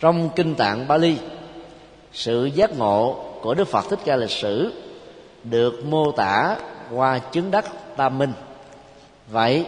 Trong 0.00 0.30
kinh 0.36 0.54
tạng 0.54 0.88
Bali, 0.88 1.16
sự 2.12 2.44
giác 2.44 2.78
ngộ 2.78 3.24
của 3.42 3.54
Đức 3.54 3.68
Phật 3.68 3.84
thích 3.90 3.98
ca 4.04 4.16
lịch 4.16 4.30
sử 4.30 4.72
được 5.44 5.84
mô 5.84 6.12
tả 6.12 6.56
qua 6.90 7.18
chứng 7.18 7.50
đắc 7.50 7.64
tam 7.96 8.18
minh. 8.18 8.32
Vậy, 9.30 9.66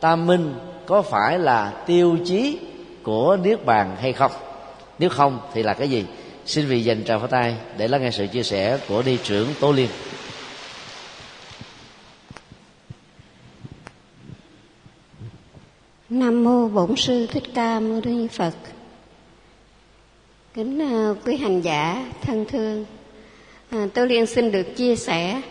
tam 0.00 0.26
minh 0.26 0.54
có 0.86 1.02
phải 1.02 1.38
là 1.38 1.72
tiêu 1.86 2.18
chí 2.24 2.58
của 3.02 3.36
niết 3.42 3.64
bàn 3.64 3.96
hay 4.00 4.12
không? 4.12 4.32
Nếu 4.98 5.10
không 5.10 5.40
thì 5.54 5.62
là 5.62 5.74
cái 5.74 5.90
gì? 5.90 6.06
Xin 6.46 6.66
vị 6.66 6.84
dành 6.84 7.04
tràng 7.04 7.18
pháo 7.18 7.28
tay 7.28 7.56
để 7.76 7.88
lắng 7.88 8.02
nghe 8.02 8.10
sự 8.10 8.26
chia 8.26 8.42
sẻ 8.42 8.78
của 8.88 9.02
đi 9.02 9.18
trưởng 9.24 9.48
tố 9.60 9.72
liên. 9.72 9.88
Nam 16.10 16.44
mô 16.44 16.68
bổn 16.68 16.96
sư 16.96 17.26
thích 17.26 17.42
ca 17.54 17.80
mâu 17.80 18.00
ni 18.04 18.28
phật. 18.28 18.54
Kính 20.54 20.82
à, 20.82 21.14
quý 21.24 21.36
hành 21.36 21.60
giả 21.60 22.12
thân 22.22 22.44
thương 22.48 22.84
à, 23.70 23.86
tôi 23.94 24.08
liên 24.08 24.26
xin 24.26 24.52
được 24.52 24.76
chia 24.76 24.96
sẻ. 24.96 25.42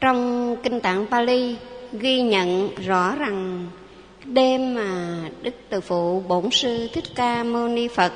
Trong 0.00 0.56
kinh 0.62 0.80
tạng 0.80 1.06
Pali 1.06 1.56
ghi 1.92 2.22
nhận 2.22 2.74
rõ 2.74 3.16
rằng 3.16 3.68
đêm 4.24 4.74
mà 4.74 5.18
đức 5.42 5.54
từ 5.68 5.80
phụ 5.80 6.20
bổn 6.20 6.50
sư 6.50 6.88
thích 6.92 7.04
ca 7.14 7.44
mâu 7.44 7.68
ni 7.68 7.88
phật 7.88 8.12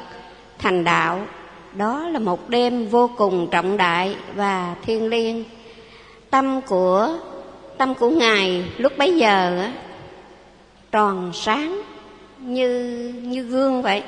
thành 0.58 0.84
đạo 0.84 1.26
đó 1.74 2.08
là 2.08 2.18
một 2.18 2.48
đêm 2.48 2.88
vô 2.88 3.10
cùng 3.16 3.48
trọng 3.50 3.76
đại 3.76 4.16
và 4.34 4.76
thiêng 4.82 5.08
liêng. 5.08 5.44
Tâm 6.30 6.60
của 6.60 7.18
tâm 7.84 7.94
của 7.94 8.10
ngài 8.10 8.64
lúc 8.78 8.98
bấy 8.98 9.16
giờ 9.16 9.68
tròn 10.92 11.30
sáng 11.34 11.82
như 12.38 12.68
như 13.22 13.42
gương 13.42 13.82
vậy. 13.82 14.02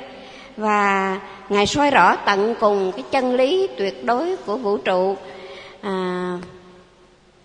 Và 0.57 1.19
ngài 1.49 1.65
soi 1.65 1.91
rõ 1.91 2.15
tận 2.15 2.55
cùng 2.59 2.91
cái 2.91 3.03
chân 3.11 3.35
lý 3.35 3.67
tuyệt 3.77 4.05
đối 4.05 4.35
của 4.45 4.57
vũ 4.57 4.77
trụ. 4.77 5.17
À, 5.81 6.37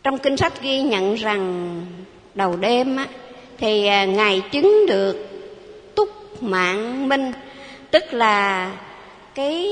trong 0.02 0.18
kinh 0.18 0.36
sách 0.36 0.62
ghi 0.62 0.82
nhận 0.82 1.14
rằng 1.14 1.80
đầu 2.34 2.56
đêm 2.56 2.96
á, 2.96 3.06
thì 3.58 3.86
à, 3.86 4.04
ngài 4.04 4.42
chứng 4.52 4.86
được 4.88 5.28
túc 5.94 6.42
mạng 6.42 7.08
minh 7.08 7.32
tức 7.90 8.12
là 8.12 8.70
cái 9.34 9.66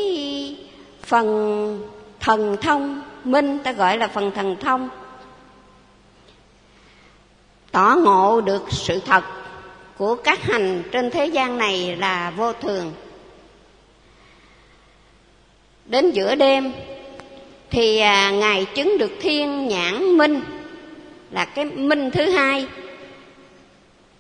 phần 1.03 1.81
thần 2.21 2.57
thông 2.61 3.03
minh 3.25 3.59
ta 3.59 3.73
gọi 3.73 3.99
là 3.99 4.09
phần 4.09 4.31
thần 4.35 4.57
thông 4.61 4.89
tỏ 7.73 7.97
ngộ 7.99 8.41
được 8.41 8.63
sự 8.71 9.01
thật 9.07 9.25
của 9.97 10.15
các 10.15 10.43
hành 10.43 10.83
trên 10.93 11.11
thế 11.11 11.27
gian 11.27 11.59
này 11.59 11.97
là 11.97 12.33
vô 12.37 12.53
thường. 12.53 12.93
Đến 15.87 16.11
giữa 16.11 16.35
đêm, 16.35 16.73
thì 17.71 17.99
à, 17.99 18.31
ngài 18.31 18.65
chứng 18.65 18.99
được 18.99 19.13
thiên 19.21 19.69
nhãn 19.69 20.19
minh 20.19 20.41
là 21.31 21.45
cái 21.45 21.65
minh 21.65 22.11
thứ 22.11 22.31
hai, 22.31 22.67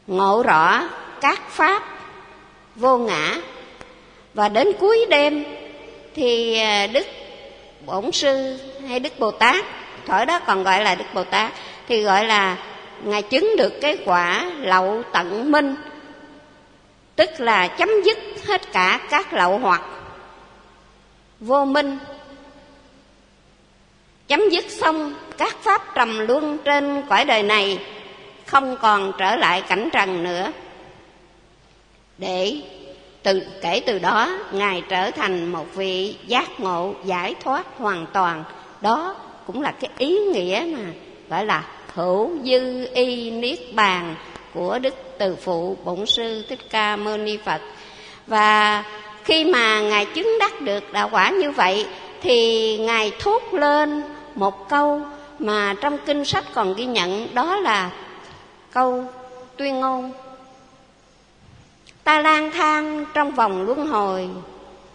ngộ 0.07 0.43
rõ 0.43 0.89
các 1.21 1.49
pháp 1.49 1.83
vô 2.77 2.99
ngã. 2.99 3.37
Và 4.35 4.49
đến 4.49 4.73
cuối 4.81 5.07
đêm, 5.11 5.45
thì 6.15 6.59
à, 6.59 6.87
đức 6.87 7.07
bổn 7.87 8.13
sư 8.13 8.59
hay 8.89 9.01
đức 9.01 9.19
bồ 9.19 9.31
tát 9.31 9.65
thổi 10.07 10.27
đó 10.27 10.41
còn 10.47 10.63
gọi 10.63 10.85
là 10.85 10.95
đức 10.95 11.05
bồ 11.15 11.25
tát, 11.25 11.53
thì 11.89 12.03
gọi 12.03 12.25
là 12.25 12.57
ngài 13.05 13.23
chứng 13.23 13.57
được 13.59 13.81
cái 13.81 13.99
quả 14.05 14.51
lậu 14.61 15.03
tận 15.13 15.53
minh, 15.53 15.75
tức 17.17 17.31
là 17.39 17.69
chấm 17.69 17.89
dứt 18.05 18.19
hết 18.47 18.73
cả 18.73 19.01
các 19.11 19.33
lậu 19.33 19.59
hoặc. 19.59 19.83
Vô 21.41 21.65
minh, 21.65 21.99
chấm 24.29 24.41
dứt 24.51 24.65
xong 24.69 25.15
các 25.39 25.57
pháp 25.63 25.95
trầm 25.95 26.19
luân 26.19 26.59
trên 26.65 27.03
cõi 27.09 27.25
đời 27.25 27.43
này, 27.43 27.79
không 28.47 28.77
còn 28.77 29.13
trở 29.19 29.37
lại 29.37 29.63
cảnh 29.69 29.89
trần 29.93 30.25
nữa. 30.25 30.53
Để 32.19 32.57
từ, 33.23 33.43
kể 33.63 33.83
từ 33.87 33.99
đó, 33.99 34.39
ngài 34.53 34.83
trở 34.89 35.11
thành 35.11 35.53
một 35.53 35.67
vị 35.75 36.17
giác 36.27 36.61
ngộ 36.61 36.95
giải 37.05 37.35
thoát 37.41 37.67
hoàn 37.77 38.07
toàn. 38.13 38.45
Đó 38.81 39.17
cũng 39.47 39.63
là 39.63 39.71
cái 39.71 39.91
ý 39.99 40.19
nghĩa 40.19 40.67
mà 40.77 40.85
gọi 41.29 41.47
là 41.47 41.65
hữu 41.95 42.31
dư 42.45 42.87
y 42.95 43.31
niết 43.31 43.59
bàn 43.75 44.15
của 44.55 44.79
đức 44.79 44.95
từ 45.19 45.37
phụ 45.37 45.77
bổn 45.85 46.07
sư 46.07 46.45
thích 46.49 46.71
ca 46.71 46.97
mâu 46.97 47.17
ni 47.17 47.37
phật. 47.37 47.61
Và 48.27 48.85
khi 49.25 49.45
mà 49.45 49.81
ngài 49.81 50.05
chứng 50.05 50.37
đắc 50.41 50.61
được 50.61 50.93
đạo 50.93 51.09
quả 51.13 51.31
như 51.31 51.51
vậy, 51.51 51.87
thì 52.23 52.79
ngài 52.79 53.13
thốt 53.19 53.43
lên 53.53 54.03
một 54.35 54.69
câu 54.69 55.01
mà 55.39 55.75
trong 55.81 55.99
kinh 56.07 56.25
sách 56.25 56.45
còn 56.55 56.75
ghi 56.75 56.87
nhận, 56.87 57.35
đó 57.35 57.57
là 57.57 57.91
câu 58.73 59.05
tuyên 59.57 59.81
ngôn. 59.81 60.13
Ta 62.05 62.21
lang 62.21 62.51
thang 62.51 63.05
trong 63.15 63.31
vòng 63.31 63.67
luân 63.67 63.87
hồi, 63.87 64.29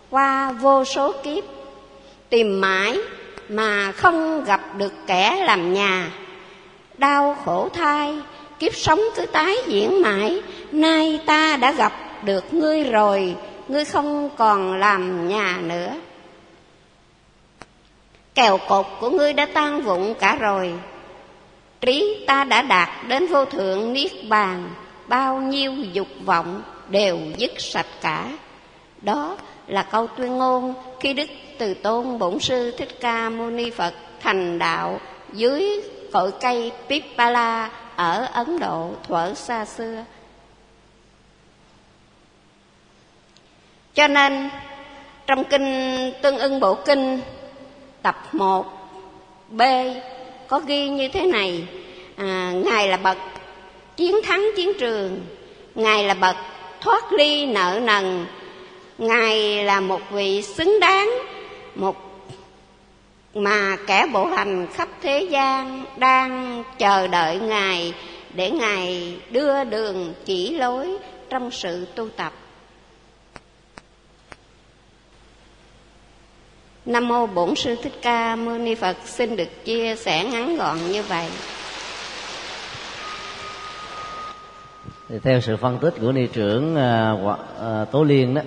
qua 0.09 0.51
vô 0.51 0.85
số 0.85 1.13
kiếp, 1.23 1.43
tìm 2.29 2.61
mãi 2.61 2.97
mà 3.49 3.91
không 3.91 4.43
gặp 4.43 4.61
được 4.77 4.93
kẻ 5.07 5.43
làm 5.45 5.73
nhà 5.73 6.11
đau 6.97 7.37
khổ 7.45 7.69
thai, 7.73 8.17
kiếp 8.59 8.75
sống 8.75 8.99
cứ 9.15 9.25
tái 9.25 9.55
diễn 9.67 10.01
mãi. 10.01 10.41
Nay 10.71 11.19
ta 11.25 11.57
đã 11.57 11.71
gặp 11.71 11.93
được 12.23 12.53
ngươi 12.53 12.83
rồi, 12.83 13.35
ngươi 13.67 13.85
không 13.85 14.29
còn 14.37 14.79
làm 14.79 15.27
nhà 15.27 15.57
nữa. 15.63 15.93
Kèo 18.35 18.57
cột 18.67 18.85
của 18.99 19.09
ngươi 19.09 19.33
đã 19.33 19.45
tan 19.45 19.81
vụn 19.81 20.13
cả 20.19 20.35
rồi. 20.35 20.73
Trí 21.81 22.23
ta 22.27 22.43
đã 22.43 22.61
đạt 22.61 22.89
đến 23.07 23.27
vô 23.27 23.45
thượng 23.45 23.93
niết 23.93 24.11
bàn. 24.29 24.69
Bao 25.07 25.37
nhiêu 25.41 25.73
dục 25.93 26.07
vọng 26.25 26.61
đều 26.89 27.19
dứt 27.37 27.51
sạch 27.57 27.85
cả. 28.01 28.29
Đó 29.01 29.37
là 29.67 29.83
câu 29.83 30.07
tuyên 30.07 30.37
ngôn 30.37 30.73
khi 30.99 31.13
đức 31.13 31.29
từ 31.57 31.73
tôn 31.73 32.19
bổn 32.19 32.39
sư 32.39 32.71
thích 32.77 32.99
ca 32.99 33.29
mâu 33.29 33.49
ni 33.49 33.69
phật 33.69 33.93
thành 34.21 34.59
đạo 34.59 34.99
dưới 35.33 35.81
cội 36.15 36.31
cây 36.41 36.71
Pipala 36.89 37.69
ở 37.95 38.27
Ấn 38.33 38.59
Độ 38.59 38.91
thuở 39.07 39.33
xa 39.33 39.65
xưa. 39.65 40.03
Cho 43.93 44.07
nên 44.07 44.49
trong 45.27 45.43
kinh 45.43 46.11
Tương 46.21 46.37
ưng 46.37 46.59
Bộ 46.59 46.75
Kinh 46.75 47.21
tập 48.01 48.15
1 48.31 48.65
B 49.49 49.61
có 50.47 50.59
ghi 50.59 50.89
như 50.89 51.07
thế 51.07 51.25
này 51.25 51.67
à, 52.15 52.51
Ngài 52.65 52.87
là 52.87 52.97
bậc 52.97 53.17
chiến 53.95 54.15
thắng 54.23 54.45
chiến 54.55 54.71
trường 54.79 55.25
Ngài 55.75 56.03
là 56.03 56.13
bậc 56.13 56.35
thoát 56.81 57.13
ly 57.13 57.45
nợ 57.45 57.79
nần 57.83 58.25
Ngài 58.97 59.63
là 59.63 59.79
một 59.79 60.01
vị 60.11 60.41
xứng 60.41 60.79
đáng 60.79 61.09
Một 61.75 62.04
mà 63.35 63.77
kẻ 63.87 64.07
bộ 64.13 64.25
hành 64.25 64.67
khắp 64.73 64.89
thế 65.01 65.27
gian 65.31 65.85
đang 65.97 66.63
chờ 66.77 67.07
đợi 67.07 67.39
ngài 67.39 67.93
để 68.33 68.51
ngài 68.51 69.17
đưa 69.31 69.63
đường 69.63 70.13
chỉ 70.25 70.57
lối 70.57 70.97
trong 71.29 71.51
sự 71.51 71.87
tu 71.95 72.09
tập. 72.09 72.33
Nam 76.85 77.07
mô 77.07 77.27
bổn 77.27 77.55
sư 77.55 77.75
thích 77.83 77.93
ca 78.01 78.35
mâu 78.35 78.57
ni 78.57 78.75
phật 78.75 78.97
xin 79.05 79.35
được 79.35 79.65
chia 79.65 79.95
sẻ 79.95 80.23
ngắn 80.23 80.57
gọn 80.57 80.77
như 80.91 81.03
vậy. 81.03 81.27
Thì 85.09 85.19
theo 85.23 85.41
sự 85.41 85.57
phân 85.57 85.77
tích 85.77 85.93
của 86.01 86.11
ni 86.11 86.27
trưởng 86.27 86.75
uh, 86.75 87.91
tố 87.91 88.03
liên 88.03 88.33
đó 88.33 88.41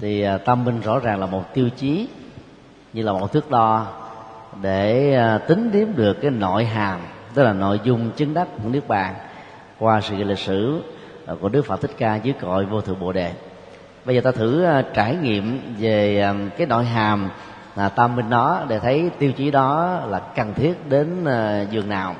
thì 0.00 0.22
à, 0.22 0.38
tâm 0.38 0.64
minh 0.64 0.80
rõ 0.80 0.98
ràng 0.98 1.20
là 1.20 1.26
một 1.26 1.54
tiêu 1.54 1.68
chí 1.76 2.06
như 2.92 3.02
là 3.02 3.12
một 3.12 3.32
thước 3.32 3.50
đo 3.50 3.86
để 4.64 5.14
à, 5.14 5.38
tính 5.38 5.70
điếm 5.72 5.96
được 5.96 6.20
cái 6.22 6.30
nội 6.30 6.64
hàm 6.64 7.00
tức 7.34 7.42
là 7.42 7.52
nội 7.52 7.80
dung 7.84 8.10
chứng 8.10 8.34
đắc 8.34 8.48
của 8.62 8.68
niết 8.68 8.88
bàn 8.88 9.14
qua 9.78 10.00
sự 10.00 10.14
lịch 10.16 10.38
sử 10.38 10.82
à, 11.26 11.34
của 11.40 11.48
đức 11.48 11.66
phật 11.66 11.80
thích 11.80 11.90
ca 11.98 12.16
dưới 12.16 12.34
cội 12.40 12.64
vô 12.64 12.80
thượng 12.80 13.00
bồ 13.00 13.12
đề. 13.12 13.32
Bây 14.04 14.14
giờ 14.14 14.20
ta 14.20 14.32
thử 14.32 14.64
à, 14.64 14.82
trải 14.94 15.16
nghiệm 15.16 15.74
về 15.78 16.26
cái 16.58 16.66
nội 16.66 16.84
hàm 16.84 17.30
là 17.76 17.88
tâm 17.88 18.16
minh 18.16 18.30
đó 18.30 18.64
để 18.68 18.78
thấy 18.78 19.10
tiêu 19.18 19.32
chí 19.32 19.50
đó 19.50 20.00
là 20.06 20.18
cần 20.18 20.54
thiết 20.54 20.88
đến 20.88 21.24
giường 21.70 21.88
nào. 21.88 22.14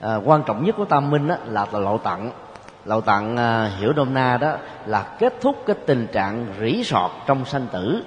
À, 0.00 0.16
quan 0.24 0.42
trọng 0.46 0.64
nhất 0.64 0.74
của 0.78 0.84
tâm 0.84 1.10
minh 1.10 1.28
đó 1.28 1.36
là, 1.46 1.66
là 1.72 1.80
lộ 1.80 1.98
tận. 1.98 2.30
Lộ 2.84 3.00
tận 3.00 3.36
à, 3.36 3.70
hiểu 3.78 3.92
nôm 3.92 4.14
na 4.14 4.36
đó 4.36 4.56
là 4.86 5.02
kết 5.18 5.34
thúc 5.40 5.62
cái 5.66 5.76
tình 5.86 6.06
trạng 6.12 6.46
rỉ 6.60 6.84
sọt 6.84 7.10
trong 7.26 7.44
sanh 7.44 7.66
tử. 7.72 8.04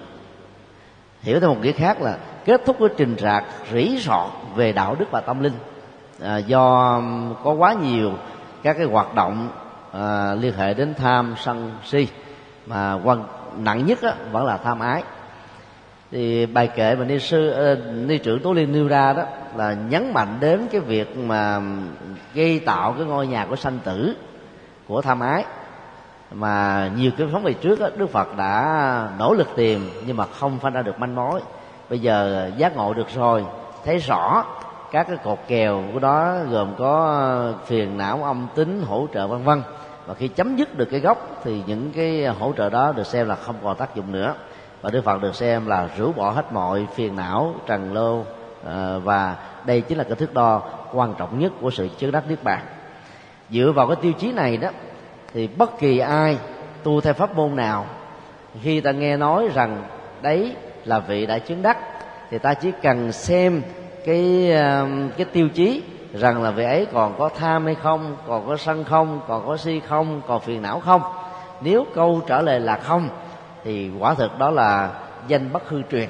Hiểu 1.21 1.39
theo 1.39 1.49
một 1.49 1.59
nghĩa 1.61 1.71
khác 1.71 2.01
là 2.01 2.17
kết 2.47 2.61
thúc 2.65 2.75
cái 2.79 2.89
trình 2.97 3.15
trạng 3.15 3.43
rỉ 3.71 3.99
sọt 3.99 4.29
về 4.55 4.71
đạo 4.71 4.95
đức 4.99 5.05
và 5.11 5.21
tâm 5.21 5.43
linh. 5.43 5.53
À, 6.21 6.37
do 6.37 7.01
có 7.43 7.51
quá 7.51 7.73
nhiều 7.73 8.11
các 8.63 8.77
cái 8.77 8.85
hoạt 8.85 9.15
động 9.15 9.49
à, 9.93 10.35
liên 10.35 10.53
hệ 10.53 10.73
đến 10.73 10.93
tham 10.93 11.35
sân 11.37 11.71
si 11.85 12.07
mà 12.65 12.99
quan 13.03 13.23
nặng 13.57 13.85
nhất 13.85 14.01
á, 14.01 14.13
vẫn 14.31 14.45
là 14.45 14.57
tham 14.57 14.79
ái. 14.79 15.03
Thì 16.11 16.45
bài 16.45 16.67
kệ 16.67 16.95
mà 16.95 17.05
ni 17.05 17.19
sư 17.19 17.73
uh, 17.73 17.95
ni 18.07 18.17
trưởng 18.17 18.39
tố 18.39 18.53
liên 18.53 18.71
nêu 18.71 18.87
ra 18.87 19.13
đó 19.13 19.23
là 19.55 19.73
nhấn 19.73 20.13
mạnh 20.13 20.37
đến 20.39 20.67
cái 20.71 20.81
việc 20.81 21.17
mà 21.17 21.61
gây 22.33 22.59
tạo 22.59 22.93
cái 22.97 23.05
ngôi 23.05 23.27
nhà 23.27 23.45
của 23.49 23.55
sanh 23.55 23.79
tử 23.83 24.15
của 24.87 25.01
tham 25.01 25.19
ái. 25.19 25.45
Mà 26.31 26.89
nhiều 26.95 27.11
cái 27.17 27.27
phóng 27.33 27.43
về 27.43 27.53
trước 27.53 27.79
đó, 27.79 27.89
đức 27.97 28.09
phật 28.09 28.37
đã 28.37 29.09
nỗ 29.19 29.33
lực 29.33 29.47
tìm 29.55 29.89
nhưng 30.05 30.17
mà 30.17 30.25
không 30.39 30.59
phanh 30.59 30.73
ra 30.73 30.81
được 30.81 30.99
manh 30.99 31.15
mối 31.15 31.41
bây 31.89 31.99
giờ 31.99 32.51
giác 32.57 32.75
ngộ 32.75 32.93
được 32.93 33.09
rồi, 33.09 33.45
thấy 33.85 33.97
rõ 33.97 34.45
các 34.91 35.07
cái 35.07 35.17
cột 35.23 35.39
kèo 35.47 35.83
của 35.93 35.99
đó 35.99 36.35
gồm 36.49 36.75
có 36.77 37.15
ờ, 37.15 37.53
phiền 37.65 37.97
não, 37.97 38.23
âm 38.23 38.47
tính, 38.55 38.81
hỗ 38.87 39.07
trợ 39.13 39.27
vân 39.27 39.43
vân. 39.43 39.61
Và 40.05 40.13
khi 40.13 40.27
chấm 40.27 40.55
dứt 40.55 40.77
được 40.77 40.87
cái 40.91 40.99
gốc 40.99 41.41
thì 41.43 41.63
những 41.67 41.91
cái 41.95 42.25
hỗ 42.25 42.53
trợ 42.57 42.69
đó 42.69 42.93
được 42.95 43.07
xem 43.07 43.27
là 43.27 43.35
không 43.35 43.55
còn 43.63 43.77
tác 43.77 43.95
dụng 43.95 44.11
nữa. 44.11 44.33
Và 44.81 44.89
đức 44.89 45.03
phật 45.03 45.21
được 45.21 45.35
xem 45.35 45.67
là 45.67 45.89
rũ 45.97 46.11
bỏ 46.11 46.29
hết 46.29 46.53
mọi 46.53 46.87
phiền 46.95 47.15
não, 47.15 47.55
trần 47.65 47.93
lô 47.93 48.23
ờ, 48.65 48.99
và 48.99 49.35
đây 49.65 49.81
chính 49.81 49.97
là 49.97 50.03
cái 50.03 50.15
thước 50.15 50.33
đo 50.33 50.61
quan 50.93 51.13
trọng 51.17 51.39
nhất 51.39 51.51
của 51.61 51.71
sự 51.71 51.87
chứng 51.97 52.11
đắc 52.11 52.23
niết 52.29 52.43
bàn. 52.43 52.61
Dựa 53.49 53.71
vào 53.75 53.87
cái 53.87 53.95
tiêu 54.01 54.11
chí 54.19 54.31
này 54.31 54.57
đó, 54.57 54.69
thì 55.33 55.47
bất 55.47 55.79
kỳ 55.79 55.99
ai 55.99 56.37
tu 56.83 57.01
theo 57.01 57.13
pháp 57.13 57.35
môn 57.35 57.55
nào, 57.55 57.85
khi 58.61 58.81
ta 58.81 58.91
nghe 58.91 59.17
nói 59.17 59.49
rằng 59.53 59.83
đấy 60.21 60.55
là 60.87 60.99
vị 60.99 61.25
đã 61.25 61.39
chứng 61.39 61.61
đắc. 61.61 61.77
Thì 62.29 62.37
ta 62.37 62.53
chỉ 62.53 62.71
cần 62.81 63.11
xem 63.11 63.61
cái 64.05 64.51
um, 64.51 65.09
cái 65.17 65.25
tiêu 65.25 65.49
chí 65.49 65.83
rằng 66.13 66.43
là 66.43 66.51
vị 66.51 66.63
ấy 66.63 66.87
còn 66.93 67.19
có 67.19 67.29
tham 67.29 67.65
hay 67.65 67.75
không, 67.75 68.17
còn 68.27 68.47
có 68.47 68.57
sân 68.57 68.83
không, 68.83 69.21
còn 69.27 69.47
có 69.47 69.57
si 69.57 69.81
không, 69.87 70.21
còn 70.27 70.41
phiền 70.41 70.61
não 70.61 70.79
không. 70.79 71.01
Nếu 71.61 71.85
câu 71.95 72.21
trả 72.27 72.41
lời 72.41 72.59
là 72.59 72.75
không, 72.75 73.09
thì 73.63 73.91
quả 73.99 74.13
thực 74.13 74.39
đó 74.39 74.49
là 74.49 74.89
danh 75.27 75.53
bất 75.53 75.69
hư 75.69 75.81
truyền. 75.91 76.09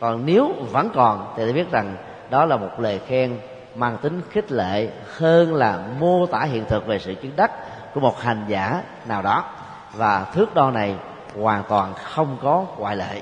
Còn 0.00 0.26
nếu 0.26 0.52
vẫn 0.72 0.90
còn, 0.94 1.34
thì 1.36 1.46
ta 1.46 1.52
biết 1.52 1.70
rằng 1.70 1.96
đó 2.30 2.44
là 2.44 2.56
một 2.56 2.80
lời 2.80 3.00
khen 3.06 3.38
mang 3.74 3.96
tính 3.96 4.20
khích 4.30 4.52
lệ 4.52 4.88
hơn 5.16 5.54
là 5.54 5.78
mô 6.00 6.26
tả 6.26 6.40
hiện 6.40 6.64
thực 6.68 6.86
về 6.86 6.98
sự 6.98 7.14
chứng 7.14 7.36
đắc 7.36 7.50
của 7.94 8.00
một 8.00 8.20
hành 8.20 8.44
giả 8.48 8.82
nào 9.06 9.22
đó. 9.22 9.44
Và 9.92 10.26
thước 10.34 10.54
đo 10.54 10.70
này 10.70 10.96
hoàn 11.42 11.62
toàn 11.68 11.94
không 11.94 12.36
có 12.42 12.64
ngoại 12.78 12.96
lệ 12.96 13.20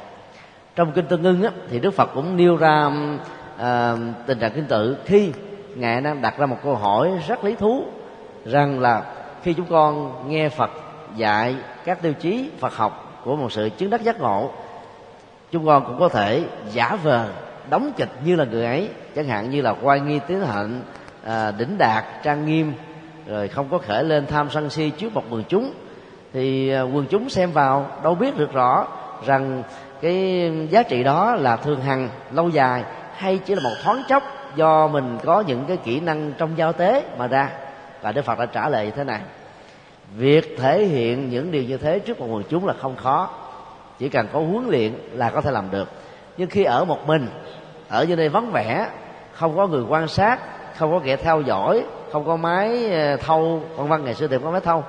trong 0.76 0.92
kinh 0.92 1.06
tương 1.06 1.22
ưng 1.22 1.42
á, 1.42 1.50
thì 1.70 1.80
đức 1.80 1.90
phật 1.90 2.10
cũng 2.14 2.36
nêu 2.36 2.56
ra 2.56 2.90
à, 3.58 3.96
tình 4.26 4.38
trạng 4.38 4.52
kinh 4.52 4.66
tự 4.66 4.96
khi 5.04 5.32
ngài 5.74 6.00
đang 6.00 6.22
đặt 6.22 6.38
ra 6.38 6.46
một 6.46 6.56
câu 6.64 6.74
hỏi 6.74 7.10
rất 7.28 7.44
lý 7.44 7.54
thú 7.54 7.84
rằng 8.44 8.80
là 8.80 9.02
khi 9.42 9.54
chúng 9.54 9.66
con 9.70 10.14
nghe 10.28 10.48
phật 10.48 10.70
dạy 11.16 11.56
các 11.84 12.02
tiêu 12.02 12.12
chí 12.12 12.50
phật 12.58 12.76
học 12.76 13.20
của 13.24 13.36
một 13.36 13.52
sự 13.52 13.68
chứng 13.68 13.90
đắc 13.90 14.02
giác 14.02 14.20
ngộ 14.20 14.50
chúng 15.52 15.66
con 15.66 15.84
cũng 15.86 15.98
có 15.98 16.08
thể 16.08 16.44
giả 16.72 16.96
vờ 17.02 17.28
đóng 17.70 17.92
kịch 17.96 18.08
như 18.24 18.36
là 18.36 18.44
người 18.44 18.64
ấy. 18.64 18.88
Chẳng 19.16 19.24
hạn 19.24 19.50
như 19.50 19.62
là 19.62 19.74
quay 19.82 20.00
nghi 20.00 20.20
tiến 20.26 20.40
hạnh 20.40 20.82
à, 21.24 21.50
đỉnh 21.50 21.78
đạt 21.78 22.04
trang 22.22 22.46
nghiêm 22.46 22.72
rồi 23.26 23.48
không 23.48 23.68
có 23.68 23.78
khởi 23.78 24.04
lên 24.04 24.26
tham 24.26 24.50
sân 24.50 24.70
si 24.70 24.90
trước 24.90 25.14
một 25.14 25.24
quần 25.30 25.44
chúng 25.48 25.72
thì 26.32 26.70
à, 26.70 26.82
quần 26.82 27.06
chúng 27.10 27.30
xem 27.30 27.52
vào 27.52 27.86
đâu 28.02 28.14
biết 28.14 28.38
được 28.38 28.52
rõ 28.52 28.86
rằng 29.26 29.62
cái 30.03 30.50
giá 30.70 30.82
trị 30.82 31.03
đó 31.03 31.34
là 31.34 31.57
thường 31.57 31.80
hằng 31.80 32.09
lâu 32.32 32.48
dài 32.48 32.84
hay 33.16 33.38
chỉ 33.38 33.55
là 33.55 33.61
một 33.62 33.74
thoáng 33.82 34.03
chốc 34.09 34.22
do 34.55 34.88
mình 34.88 35.18
có 35.24 35.40
những 35.40 35.64
cái 35.68 35.76
kỹ 35.76 36.00
năng 36.00 36.32
trong 36.38 36.59
giao 36.59 36.72
tế 36.72 37.05
mà 37.18 37.26
ra. 37.26 37.48
Và 38.03 38.12
đức 38.12 38.24
phật 38.24 38.38
đã 38.38 38.46
trả 38.46 38.68
lời 38.68 38.84
như 38.84 38.90
thế 38.90 39.05
này 39.05 39.20
việc 40.16 40.57
thể 40.59 40.84
hiện 40.84 41.30
những 41.30 41.50
điều 41.50 41.62
như 41.62 41.76
thế 41.76 41.98
trước 41.98 42.20
một 42.20 42.26
quần 42.30 42.42
chúng 42.48 42.66
là 42.66 42.74
không 42.80 42.96
khó 42.96 43.30
chỉ 43.98 44.09
cần 44.09 44.26
có 44.32 44.40
huấn 44.40 44.68
luyện 44.68 44.92
là 45.12 45.30
có 45.30 45.40
thể 45.40 45.50
làm 45.50 45.70
được. 45.70 45.88
Nhưng 46.36 46.50
khi 46.50 46.64
ở 46.64 46.84
một 46.84 47.07
mình 47.07 47.28
ở 47.88 48.03
dưới 48.03 48.16
đây 48.16 48.28
vắng 48.28 48.53
vẻ 48.53 48.88
không 49.32 49.57
có 49.57 49.66
người 49.66 49.82
quan 49.88 50.09
sát 50.09 50.38
không 50.76 50.92
có 50.92 51.00
kẻ 51.05 51.16
theo 51.16 51.40
dõi 51.40 51.84
không 52.12 52.24
có 52.26 52.36
máy 52.36 52.90
ờ, 52.90 53.16
thâu 53.16 53.62
vân 53.76 53.88
vân 53.88 54.05
ngày 54.05 54.14
xưa 54.14 54.26
thì 54.26 54.36
có 54.44 54.50
máy 54.50 54.61
thâu 54.61 54.84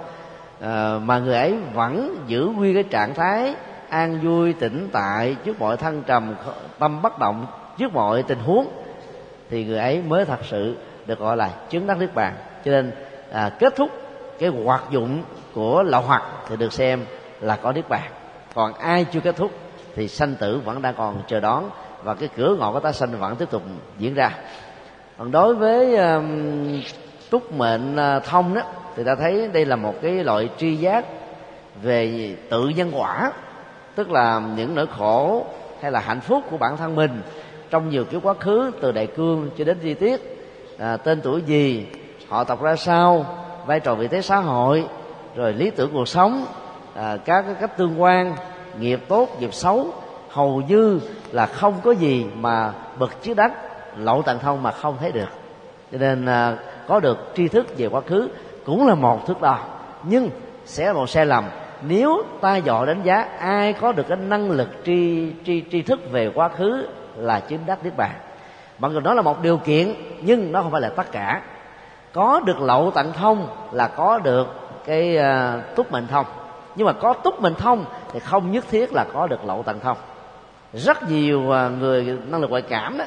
à, 0.62 1.00
mà 1.04 1.20
người 1.20 1.36
ấy 1.36 1.56
vẫn 1.74 2.16
giữ 2.28 2.46
nguyên 2.46 2.74
cái 2.74 2.84
trạng 2.84 3.14
thái 3.14 3.56
an 3.94 4.20
vui 4.20 4.54
tĩnh 4.54 4.90
tại 4.92 5.36
trước 5.46 5.60
mọi 5.60 5.78
thăng 5.78 6.04
trầm 6.04 6.36
tâm 6.80 7.02
bất 7.02 7.20
động 7.20 7.46
trước 7.78 7.94
mọi 7.94 8.24
tình 8.24 8.40
huống 8.40 8.68
thì 9.50 9.66
người 9.66 9.78
ấy 9.78 10.02
mới 10.02 10.26
thật 10.26 10.40
sự 10.44 10.78
được 11.06 11.20
gọi 11.20 11.38
là 11.38 11.50
chứng 11.70 11.88
đắc 11.88 11.98
niết 11.98 12.14
bàn. 12.16 12.36
Cho 12.66 12.72
nên 12.72 12.92
à, 13.32 13.50
kết 13.60 13.76
thúc 13.76 13.90
cái 14.40 14.50
hoạt 14.50 14.84
dụng 14.92 15.24
của 15.54 15.84
lậu 15.84 16.02
hoặc 16.02 16.24
thì 16.48 16.56
được 16.56 16.74
xem 16.74 17.06
là 17.42 17.56
có 17.56 17.72
niết 17.72 17.90
bàn. 17.90 18.12
Còn 18.54 18.74
ai 18.74 19.06
chưa 19.12 19.20
kết 19.20 19.36
thúc 19.36 19.52
thì 19.96 20.08
sanh 20.08 20.36
tử 20.36 20.62
vẫn 20.66 20.82
đang 20.82 20.94
còn 20.98 21.22
chờ 21.28 21.40
đón 21.40 21.70
và 22.04 22.14
cái 22.16 22.30
cửa 22.36 22.56
ngõ 22.60 22.72
của 22.72 22.80
ta 22.80 22.92
sanh 22.92 23.20
vẫn 23.20 23.36
tiếp 23.36 23.50
tục 23.52 23.64
diễn 23.98 24.14
ra. 24.14 24.32
Còn 25.18 25.32
đối 25.32 25.56
với 25.56 25.96
um, 25.96 26.82
túc 27.30 27.54
mệnh 27.54 27.96
à, 27.96 28.20
thông 28.20 28.54
đó 28.54 28.62
thì 28.96 29.04
ta 29.04 29.16
thấy 29.16 29.50
đây 29.54 29.66
là 29.66 29.76
một 29.76 29.94
cái 30.02 30.12
loại 30.12 30.50
tri 30.58 30.76
giác 30.76 31.06
về 31.82 32.36
tự 32.50 32.68
nhân 32.68 32.92
quả 32.94 33.32
tức 33.96 34.12
là 34.12 34.42
những 34.56 34.76
nỗi 34.76 34.88
khổ 34.98 35.46
hay 35.82 35.92
là 35.92 36.00
hạnh 36.00 36.22
phúc 36.22 36.44
của 36.50 36.58
bản 36.58 36.78
thân 36.78 36.96
mình 36.96 37.22
trong 37.70 37.90
nhiều 37.90 38.06
kiểu 38.06 38.20
quá 38.20 38.34
khứ 38.34 38.72
từ 38.82 38.92
đại 38.92 39.08
cương 39.08 39.50
cho 39.58 39.64
đến 39.64 39.78
chi 39.84 39.94
tiết 39.94 40.22
à, 40.80 40.98
tên 40.98 41.22
tuổi 41.22 41.42
gì 41.42 41.88
họ 42.30 42.44
tộc 42.44 42.62
ra 42.62 42.76
sao 42.76 43.26
vai 43.66 43.80
trò 43.80 43.96
vị 43.96 44.08
thế 44.08 44.22
xã 44.22 44.38
hội 44.38 44.86
rồi 45.36 45.54
lý 45.54 45.70
tưởng 45.70 45.92
cuộc 45.94 46.08
sống 46.08 46.46
à, 46.96 47.18
các 47.26 47.42
cái 47.42 47.56
cách 47.60 47.78
tương 47.78 48.02
quan 48.02 48.36
nghiệp 48.80 49.00
tốt 49.08 49.30
nghiệp 49.40 49.54
xấu 49.54 49.94
hầu 50.30 50.62
như 50.68 51.00
là 51.32 51.46
không 51.46 51.82
có 51.84 51.92
gì 51.92 52.26
mà 52.36 52.74
bậc 53.00 53.24
chứa 53.24 53.34
đắc 53.34 53.52
lậu 53.98 54.22
tận 54.22 54.40
thông 54.40 54.64
mà 54.64 54.72
không 54.72 54.98
thấy 55.00 55.12
được. 55.12 55.30
Cho 55.92 55.98
nên 55.98 56.26
à, 56.26 56.58
có 56.88 57.00
được 57.00 57.18
tri 57.36 57.48
thức 57.48 57.68
về 57.78 57.88
quá 57.88 58.02
khứ 58.02 58.30
cũng 58.66 58.88
là 58.88 58.96
một 58.96 59.28
thước 59.28 59.42
đo 59.42 59.60
nhưng 60.04 60.30
sẽ 60.66 60.86
là 60.86 60.94
một 60.94 61.10
sai 61.10 61.26
lầm 61.26 61.46
nếu 61.88 62.24
ta 62.42 62.56
dò 62.56 62.86
đánh 62.86 63.04
giá 63.04 63.28
ai 63.40 63.74
có 63.74 63.92
được 63.92 64.08
cái 64.08 64.18
năng 64.18 64.52
lực 64.52 64.70
tri 64.86 65.32
tri 65.46 65.64
tri 65.72 65.82
thức 65.82 66.12
về 66.12 66.32
quá 66.36 66.50
khứ 66.50 66.88
là 67.16 67.40
chứng 67.40 67.60
đắc 67.66 67.84
niết 67.84 67.98
bàn. 67.98 68.12
Mặc 68.80 68.92
dù 68.94 69.00
đó 69.00 69.14
là 69.14 69.22
một 69.22 69.42
điều 69.42 69.58
kiện 69.58 69.94
nhưng 70.22 70.52
nó 70.52 70.62
không 70.62 70.72
phải 70.72 70.82
là 70.82 70.90
tất 70.90 71.12
cả. 71.12 71.42
Có 72.14 72.42
được 72.46 72.62
lậu 72.62 72.92
tận 72.92 73.12
thông 73.14 73.48
là 73.72 73.88
có 73.88 74.20
được 74.20 74.48
cái 74.86 75.18
uh, 75.18 75.76
túc 75.76 75.92
mệnh 75.92 76.08
thông. 76.08 76.26
Nhưng 76.76 76.88
mà 76.88 76.94
có 76.94 77.14
túc 77.14 77.42
mệnh 77.42 77.56
thông 77.56 77.86
thì 78.12 78.20
không 78.20 78.52
nhất 78.52 78.66
thiết 78.72 78.94
là 78.94 79.06
có 79.14 79.28
được 79.28 79.46
lậu 79.46 79.64
tận 79.64 79.80
thông. 79.80 79.98
Rất 80.74 81.10
nhiều 81.10 81.52
à, 81.52 81.70
người 81.80 82.18
năng 82.28 82.42
lực 82.42 82.50
ngoại 82.50 82.62
cảm 82.62 82.98
đó 82.98 83.06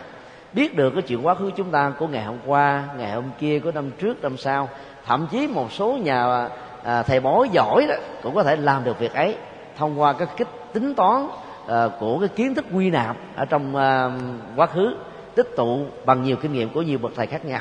biết 0.52 0.76
được 0.76 0.90
cái 0.90 1.02
chuyện 1.02 1.26
quá 1.26 1.34
khứ 1.34 1.50
chúng 1.56 1.70
ta 1.70 1.92
của 1.98 2.06
ngày 2.06 2.24
hôm 2.24 2.38
qua 2.46 2.84
ngày 2.98 3.12
hôm 3.12 3.24
kia 3.38 3.58
của 3.58 3.72
năm 3.72 3.90
trước 3.90 4.22
năm 4.22 4.36
sau. 4.36 4.68
Thậm 5.06 5.26
chí 5.30 5.46
một 5.46 5.72
số 5.72 5.98
nhà 6.02 6.48
à, 6.86 7.02
thầy 7.02 7.20
bói 7.20 7.48
giỏi 7.48 7.86
đó 7.88 7.94
cũng 8.22 8.34
có 8.34 8.42
thể 8.42 8.56
làm 8.56 8.84
được 8.84 8.98
việc 8.98 9.14
ấy 9.14 9.36
thông 9.78 10.00
qua 10.00 10.12
cái 10.12 10.28
kích 10.36 10.48
tính 10.72 10.94
toán 10.94 11.28
à, 11.68 11.88
của 12.00 12.18
cái 12.18 12.28
kiến 12.28 12.54
thức 12.54 12.64
quy 12.72 12.90
nạp 12.90 13.16
ở 13.36 13.44
trong 13.44 13.76
à, 13.76 14.10
quá 14.56 14.66
khứ 14.66 14.96
tích 15.34 15.56
tụ 15.56 15.86
bằng 16.04 16.22
nhiều 16.22 16.36
kinh 16.36 16.52
nghiệm 16.52 16.68
của 16.68 16.82
nhiều 16.82 16.98
bậc 16.98 17.12
thầy 17.16 17.26
khác 17.26 17.44
nhau. 17.44 17.60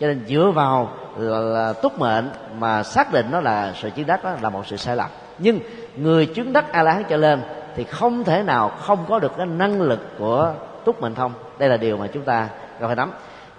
Cho 0.00 0.06
nên 0.06 0.24
dựa 0.26 0.52
vào 0.54 0.92
là, 1.16 1.38
là 1.38 1.72
túc 1.72 1.98
mệnh 1.98 2.30
mà 2.58 2.82
xác 2.82 3.12
định 3.12 3.26
nó 3.30 3.40
là 3.40 3.72
sự 3.76 3.90
chứng 3.90 4.06
đắc 4.06 4.24
đó 4.24 4.32
là 4.42 4.50
một 4.50 4.66
sự 4.66 4.76
sai 4.76 4.96
lầm. 4.96 5.10
Nhưng 5.38 5.60
người 5.96 6.26
chứng 6.26 6.52
đắc 6.52 6.72
a 6.72 6.82
la 6.82 6.92
hán 6.92 7.04
trở 7.08 7.16
lên 7.16 7.42
thì 7.76 7.84
không 7.84 8.24
thể 8.24 8.42
nào 8.42 8.68
không 8.68 9.04
có 9.08 9.18
được 9.18 9.32
cái 9.36 9.46
năng 9.46 9.82
lực 9.82 10.00
của 10.18 10.52
túc 10.84 11.02
mệnh 11.02 11.14
thông. 11.14 11.32
Đây 11.58 11.68
là 11.68 11.76
điều 11.76 11.96
mà 11.96 12.06
chúng 12.06 12.22
ta 12.22 12.48
cần 12.80 12.88
phải 12.88 12.96
nắm. 12.96 13.12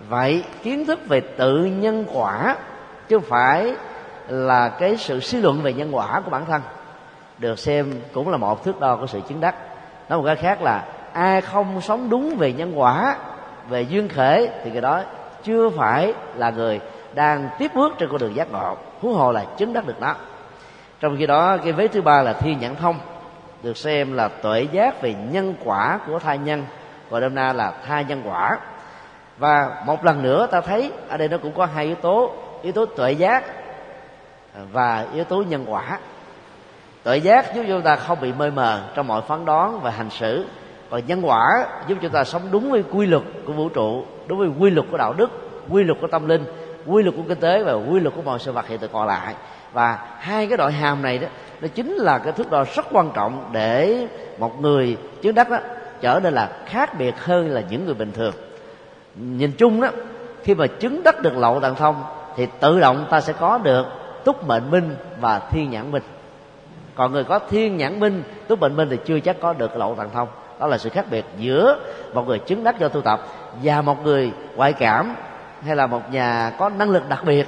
Vậy 0.09 0.43
kiến 0.64 0.86
thức 0.86 0.99
về 1.07 1.22
tự 1.22 1.57
nhân 1.57 2.05
quả 2.14 2.55
chứ 3.07 3.20
không 3.20 3.30
phải 3.30 3.76
là 4.28 4.70
cái 4.70 4.98
sự 4.98 5.20
suy 5.20 5.42
luận 5.42 5.62
về 5.62 5.74
nhân 5.74 5.96
quả 5.96 6.22
của 6.26 6.32
bản 6.32 6.46
thân, 6.46 6.62
được 7.38 7.60
xem 7.60 7.94
cũng 8.14 8.30
là 8.30 8.38
một 8.38 8.64
thước 8.64 8.80
đo 8.80 8.96
của 8.96 9.08
sự 9.08 9.22
chứng 9.28 9.42
đắc. 9.42 9.56
Nói 10.10 10.20
một 10.20 10.26
cái 10.26 10.36
khác 10.36 10.62
là, 10.62 10.86
ai 11.14 11.42
không 11.42 11.82
sống 11.82 12.10
đúng 12.10 12.36
về 12.36 12.54
nhân 12.54 12.80
quả, 12.80 13.16
về 13.70 13.82
duyên 13.82 14.10
khể, 14.10 14.50
thì 14.64 14.72
cái 14.72 14.82
đó 14.82 15.02
chưa 15.44 15.70
phải 15.70 16.14
là 16.36 16.50
người 16.50 16.80
đang 17.14 17.50
tiếp 17.60 17.72
bước 17.76 17.94
trên 17.98 18.10
con 18.10 18.18
đường 18.18 18.36
giác 18.36 18.52
ngộ. 18.52 18.78
Huống 19.02 19.14
hồ 19.14 19.32
là 19.32 19.46
chứng 19.58 19.74
đắc 19.74 19.88
được 19.88 20.02
nó 20.02 20.16
trong 21.02 21.16
khi 21.20 21.26
đó, 21.26 21.58
cái 21.58 21.74
vế 21.74 21.88
thứ 21.88 22.02
ba 22.02 22.22
là 22.22 22.34
thiên 22.34 22.60
nhãn 22.60 22.76
thông, 22.76 23.00
được 23.64 23.78
xem 23.78 24.14
là 24.14 24.28
tuệ 24.28 24.68
giác 24.72 25.02
về 25.02 25.16
nhân 25.32 25.56
quả 25.64 26.00
của 26.08 26.20
thai 26.20 26.38
nhân 26.38 26.66
gọi 27.10 27.22
đêm 27.22 27.36
na 27.36 27.54
là 27.54 27.74
thai 27.88 28.06
nhân 28.06 28.22
quả. 28.26 28.58
Và 29.38 29.84
một 29.86 30.06
lần 30.06 30.24
nữa 30.24 30.48
ta 30.52 30.62
thấy 30.62 30.92
ở 31.10 31.18
đây 31.18 31.28
nó 31.28 31.38
cũng 31.38 31.52
có 31.52 31.66
hai 31.66 31.86
yếu 31.86 31.96
tố 31.96 32.32
yếu 32.62 32.74
tố 32.74 32.86
tuệ 32.86 33.12
giác 33.12 33.44
và 34.72 35.06
yếu 35.14 35.24
tố 35.24 35.43
nhân 35.49 35.66
quả. 35.68 35.99
Tuệ 37.04 37.18
giác 37.18 37.56
giúp 37.56 37.64
chúng 37.68 37.82
ta 37.82 37.95
không 37.95 38.22
bị 38.22 38.34
mê 38.34 38.49
mờ 38.49 38.82
trong 38.95 39.08
mọi 39.08 39.22
phán 39.22 39.45
đoán 39.45 39.80
và 39.80 39.91
hành 39.91 40.10
xử. 40.10 40.45
Còn 40.89 41.02
nhân 41.08 41.22
quả 41.22 41.66
giúp 41.88 41.97
chúng 42.02 42.12
ta 42.12 42.24
sống 42.24 42.41
đúng 42.52 42.72
với 42.72 42.84
quy 42.91 43.06
luật 43.06 43.24
của 43.45 43.54
vũ 43.54 43.70
trụ, 43.70 44.06
đúng 44.28 44.39
với 44.39 44.49
quy 44.60 44.70
luật 44.70 44.88
của 44.91 44.97
đạo 44.97 45.14
đức, 45.14 45.32
quy 45.70 45.84
luật 45.84 45.97
của 46.02 46.08
tâm 46.08 46.28
linh, 46.28 46.43
quy 46.86 47.04
luật 47.04 47.16
của 47.16 47.24
kinh 47.28 47.39
tế 47.39 47.64
và 47.64 47.74
quy 47.74 47.99
luật 47.99 48.16
của 48.16 48.22
mọi 48.22 48.39
sự 48.39 48.52
vật 48.52 48.68
hiện 48.68 48.80
tượng 48.80 48.91
còn 48.93 49.08
lại. 49.08 49.36
Và 49.74 49.99
hai 50.20 50.47
cái 50.47 50.58
đội 50.58 50.72
hàm 50.72 51.02
này 51.02 51.18
đó, 51.18 51.28
nó 51.62 51.68
chính 51.68 51.95
là 51.95 52.18
cái 52.18 52.34
thước 52.34 52.52
đo 52.52 52.66
rất 52.76 52.86
quan 52.91 53.12
trọng 53.14 53.49
để 53.52 54.08
một 54.38 54.62
người 54.62 54.97
chứng 55.22 55.36
đắc 55.36 55.49
đó 55.49 55.58
trở 56.02 56.20
nên 56.24 56.34
là 56.34 56.49
khác 56.66 56.97
biệt 56.97 57.20
hơn 57.20 57.49
là 57.49 57.62
những 57.70 57.86
người 57.86 57.93
bình 57.93 58.12
thường. 58.12 58.34
Nhìn 59.16 59.52
chung 59.52 59.82
đó, 59.82 59.89
khi 60.43 60.56
mà 60.56 60.68
chứng 60.68 61.04
đắc 61.04 61.22
được 61.22 61.38
lậu 61.38 61.60
tạng 61.60 61.76
thông 61.76 62.04
thì 62.36 62.47
tự 62.60 62.80
động 62.80 63.06
ta 63.10 63.22
sẽ 63.22 63.34
có 63.34 63.58
được 63.58 63.86
túc 64.26 64.48
mệnh 64.48 64.72
minh 64.72 64.96
và 65.20 65.40
thiên 65.40 65.70
nhãn 65.70 65.92
minh. 65.92 66.04
Còn 66.96 67.12
người 67.12 67.24
có 67.24 67.40
thiên 67.50 67.78
nhãn 67.78 68.00
minh 68.00 68.24
túc 68.48 68.60
mệnh 68.60 68.76
minh 68.76 68.88
thì 68.92 68.98
chưa 69.06 69.20
chắc 69.20 69.36
có 69.42 69.54
được 69.54 69.78
lậu 69.78 69.96
tạng 69.96 70.10
thông. 70.14 70.28
Đó 70.60 70.68
là 70.68 70.78
sự 70.78 70.90
khác 70.90 71.06
biệt 71.12 71.26
giữa 71.38 71.80
một 72.14 72.28
người 72.28 72.40
chứng 72.40 72.64
đắc 72.64 72.80
do 72.80 72.88
tu 72.88 73.02
tập 73.02 73.20
và 73.64 73.82
một 73.82 74.04
người 74.04 74.32
ngoại 74.56 74.74
cảm 74.74 75.16
hay 75.66 75.76
là 75.76 75.88
một 75.88 76.12
nhà 76.12 76.52
có 76.58 76.70
năng 76.70 76.90
lực 76.90 77.10
đặc 77.10 77.24
biệt 77.26 77.48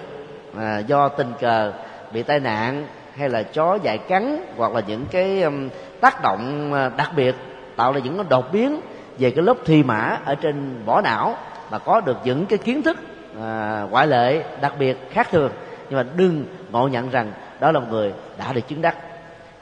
à, 0.57 0.79
do 0.79 1.09
tình 1.09 1.33
cờ 1.39 1.73
bị 2.13 2.23
tai 2.23 2.39
nạn 2.39 2.87
hay 3.15 3.29
là 3.29 3.43
chó 3.43 3.77
dại 3.83 3.97
cắn 3.97 4.45
hoặc 4.57 4.73
là 4.73 4.81
những 4.87 5.05
cái 5.11 5.41
um, 5.41 5.69
tác 6.01 6.21
động 6.21 6.73
à, 6.73 6.91
đặc 6.97 7.11
biệt 7.15 7.35
tạo 7.75 7.93
ra 7.93 7.99
những 7.99 8.15
cái 8.15 8.25
đột 8.29 8.53
biến 8.53 8.81
về 9.19 9.31
cái 9.31 9.43
lớp 9.43 9.57
thi 9.65 9.83
mã 9.83 10.17
ở 10.25 10.35
trên 10.35 10.85
vỏ 10.85 11.01
não 11.01 11.35
mà 11.71 11.79
có 11.79 12.01
được 12.01 12.17
những 12.23 12.45
cái 12.45 12.57
kiến 12.57 12.81
thức 12.81 12.97
à, 13.41 13.81
ngoại 13.89 14.07
lệ 14.07 14.43
đặc 14.61 14.73
biệt 14.79 14.97
khác 15.11 15.27
thường 15.31 15.51
nhưng 15.89 15.97
mà 15.99 16.05
đừng 16.15 16.45
ngộ 16.71 16.87
nhận 16.87 17.09
rằng 17.09 17.31
đó 17.59 17.71
là 17.71 17.79
một 17.79 17.85
người 17.89 18.13
đã 18.37 18.53
được 18.53 18.67
chứng 18.67 18.81
đắc. 18.81 18.95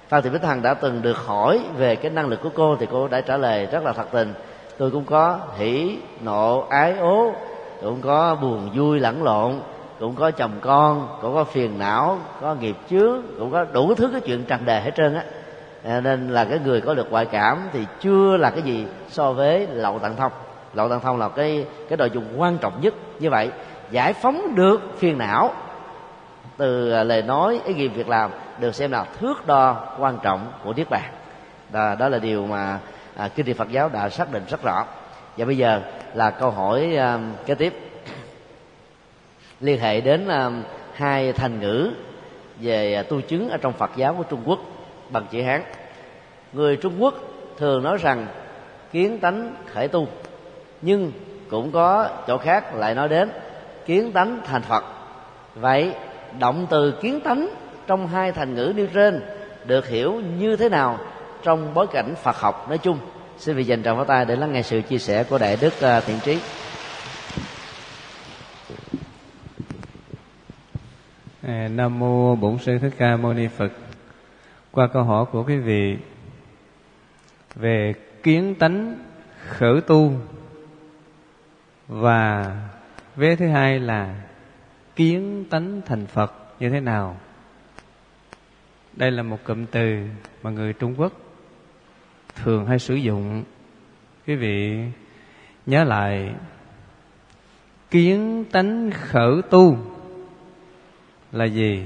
Phan 0.08 0.24
thị 0.24 0.30
bích 0.30 0.44
hằng 0.44 0.62
đã 0.62 0.74
từng 0.74 1.02
được 1.02 1.18
hỏi 1.18 1.60
về 1.78 1.96
cái 1.96 2.12
năng 2.12 2.28
lực 2.28 2.42
của 2.44 2.50
cô 2.56 2.76
thì 2.80 2.88
cô 2.92 3.08
đã 3.08 3.22
trả 3.22 3.38
lời 3.38 3.66
rất 3.72 3.84
là 3.84 3.94
thật 3.94 4.08
tình. 4.12 4.34
Tôi 4.78 4.92
cũng 4.92 5.06
có 5.06 5.40
hỉ 5.58 5.98
nộ 6.22 6.66
ái 6.70 6.98
ố, 6.98 7.34
cũng 7.82 8.02
có 8.02 8.36
buồn 8.36 8.70
vui 8.76 9.00
lẫn 9.00 9.24
lộn, 9.24 9.60
cũng 10.00 10.16
có 10.16 10.32
chồng 10.32 10.52
con, 10.62 11.08
cũng 11.22 11.34
có 11.34 11.44
phiền 11.44 11.80
não, 11.80 12.20
có 12.42 12.56
nghiệp 12.56 12.76
chướng, 12.90 13.22
cũng 13.40 13.52
có 13.52 13.66
đủ 13.74 13.94
thứ 13.96 14.10
cái 14.12 14.22
chuyện 14.22 14.44
trần 14.44 14.66
đề 14.66 14.82
hết 14.82 14.92
trơn 14.96 15.16
á. 15.16 15.24
À, 15.84 16.02
nên 16.02 16.30
là 16.30 16.46
cái 16.46 16.60
người 16.66 16.82
có 16.82 16.94
được 16.94 17.12
ngoại 17.12 17.26
cảm 17.26 17.60
thì 17.74 17.86
chưa 18.00 18.38
là 18.38 18.50
cái 18.50 18.62
gì 18.62 18.86
so 19.10 19.34
với 19.34 19.68
lậu 19.68 20.00
tạng 20.00 20.16
thông. 20.16 20.32
Lậu 20.74 20.90
tạng 20.90 21.00
thông 21.00 21.20
là 21.20 21.30
cái 21.30 21.66
cái 21.90 21.98
nội 21.98 22.10
dung 22.14 22.24
quan 22.38 22.58
trọng 22.58 22.82
nhất 22.82 22.94
như 23.20 23.30
vậy. 23.30 23.50
Giải 23.92 24.14
phóng 24.14 24.56
được 24.56 24.82
phiền 24.98 25.18
não 25.18 25.54
từ 26.58 26.92
à, 26.92 27.04
lời 27.04 27.22
nói 27.22 27.62
ý 27.66 27.74
nghiệm 27.74 27.94
việc 27.94 28.10
làm 28.10 28.32
được 28.60 28.76
xem 28.76 28.92
là 28.92 29.04
thước 29.20 29.48
đo 29.48 29.88
quan 30.00 30.18
trọng 30.24 30.52
của 30.64 30.74
niết 30.74 30.90
bàn. 30.90 31.12
Đó, 31.72 31.96
đó 32.00 32.10
là 32.10 32.20
điều 32.20 32.48
mà 32.48 32.80
à, 33.16 33.28
kinh 33.28 33.46
điển 33.46 33.56
Phật 33.56 33.72
giáo 33.72 33.90
đã 33.90 34.10
xác 34.10 34.32
định 34.32 34.44
rất 34.50 34.64
rõ. 34.64 34.86
Và 35.38 35.46
bây 35.46 35.58
giờ 35.58 35.82
là 36.14 36.30
câu 36.30 36.52
hỏi 36.52 36.96
à, 36.98 37.20
kế 37.46 37.56
tiếp. 37.56 37.74
Liên 39.60 39.80
hệ 39.80 40.02
đến 40.02 40.28
à, 40.28 40.50
hai 40.94 41.34
thành 41.34 41.60
ngữ 41.60 41.92
về 42.60 42.94
à, 42.94 43.04
tu 43.04 43.22
chứng 43.22 43.50
ở 43.50 43.58
trong 43.58 43.74
Phật 43.74 43.92
giáo 43.96 44.14
của 44.14 44.24
Trung 44.24 44.42
Quốc 44.46 44.60
bằng 45.10 45.26
chữ 45.32 45.42
Hán. 45.42 45.64
Người 46.54 46.76
Trung 46.76 46.94
Quốc 47.00 47.14
thường 47.58 47.84
nói 47.84 47.98
rằng 47.98 48.28
kiến 48.92 49.20
tánh 49.20 49.56
khởi 49.74 49.88
tu. 49.88 50.08
Nhưng 50.82 51.12
cũng 51.50 51.72
có 51.72 52.10
chỗ 52.28 52.38
khác 52.38 52.76
lại 52.76 52.96
nói 52.96 53.10
đến 53.10 53.30
kiến 53.86 54.12
tánh 54.12 54.42
thành 54.46 54.62
Phật. 54.62 54.84
Vậy 55.56 55.94
động 56.40 56.68
từ 56.70 56.92
kiến 57.02 57.20
tánh 57.20 57.50
trong 57.88 58.08
hai 58.08 58.32
thành 58.32 58.56
ngữ 58.56 58.74
nêu 58.76 58.88
trên 58.94 59.22
được 59.66 59.88
hiểu 59.88 60.22
như 60.38 60.56
thế 60.56 60.70
nào 60.70 61.00
trong 61.44 61.74
bối 61.74 61.88
cảnh 61.88 62.16
Phật 62.24 62.36
học 62.36 62.70
nói 62.70 62.78
chung. 62.78 62.98
Xin 63.38 63.56
vị 63.56 63.64
dành 63.64 63.84
tràng 63.84 63.96
pháo 63.96 64.06
tay 64.06 64.26
để 64.26 64.36
lắng 64.36 64.54
nghe 64.54 64.62
sự 64.62 64.82
chia 64.82 64.98
sẻ 64.98 65.24
của 65.24 65.38
đại 65.38 65.58
đức 65.62 65.82
à, 65.82 66.00
thiện 66.00 66.20
trí. 66.24 66.40
À, 71.48 71.68
nam 71.72 72.00
mô 72.00 72.36
bổn 72.36 72.58
sư 72.58 72.78
thích 72.82 72.94
ca 72.98 73.18
mâu 73.18 73.34
ni 73.34 73.48
phật. 73.48 73.72
Qua 74.72 74.88
câu 74.94 75.04
hỏi 75.04 75.26
của 75.32 75.44
quý 75.44 75.58
vị 75.58 75.98
về 77.56 77.94
kiến 78.24 78.56
tánh 78.56 78.98
khởi 79.48 79.82
tu 79.82 80.12
và 81.88 82.46
vế 83.16 83.36
thứ 83.36 83.48
hai 83.48 83.80
là 83.80 84.16
kiến 84.96 85.46
tánh 85.50 85.82
thành 85.86 86.08
phật 86.08 86.34
như 86.60 86.70
thế 86.70 86.80
nào? 86.80 87.18
Đây 88.94 89.12
là 89.12 89.24
một 89.24 89.38
cụm 89.44 89.66
từ 89.66 90.08
mà 90.44 90.50
người 90.50 90.74
trung 90.74 90.96
quốc 90.98 91.14
thường 92.36 92.66
hay 92.66 92.80
sử 92.80 92.96
dụng. 92.96 93.44
Quý 94.28 94.36
vị 94.36 94.86
nhớ 95.66 95.84
lại, 95.84 96.36
kiến 97.92 98.46
tánh 98.52 98.92
khởi 98.92 99.42
tu 99.50 99.78
là 101.32 101.46
gì? 101.46 101.86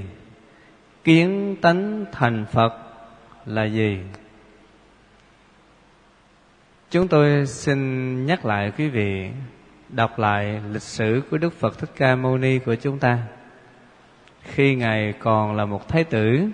Kiến 1.04 1.56
tánh 1.62 2.04
thành 2.12 2.44
phật 2.50 2.72
là 3.46 3.64
gì? 3.64 3.98
Chúng 6.90 7.08
tôi 7.08 7.46
xin 7.46 8.26
nhắc 8.26 8.44
lại 8.44 8.72
quý 8.78 8.88
vị 8.88 9.30
đọc 9.88 10.18
lại 10.18 10.60
lịch 10.72 10.82
sử 10.82 11.22
của 11.30 11.38
đức 11.38 11.52
phật 11.52 11.78
thích 11.78 11.90
ca 11.96 12.16
mâu 12.16 12.38
ni 12.38 12.58
của 12.58 12.74
chúng 12.74 12.98
ta. 12.98 13.18
Khi 14.42 14.74
ngài 14.74 15.12
còn 15.12 15.56
là 15.56 15.64
một 15.64 15.88
thái 15.88 16.04
tử, 16.04 16.48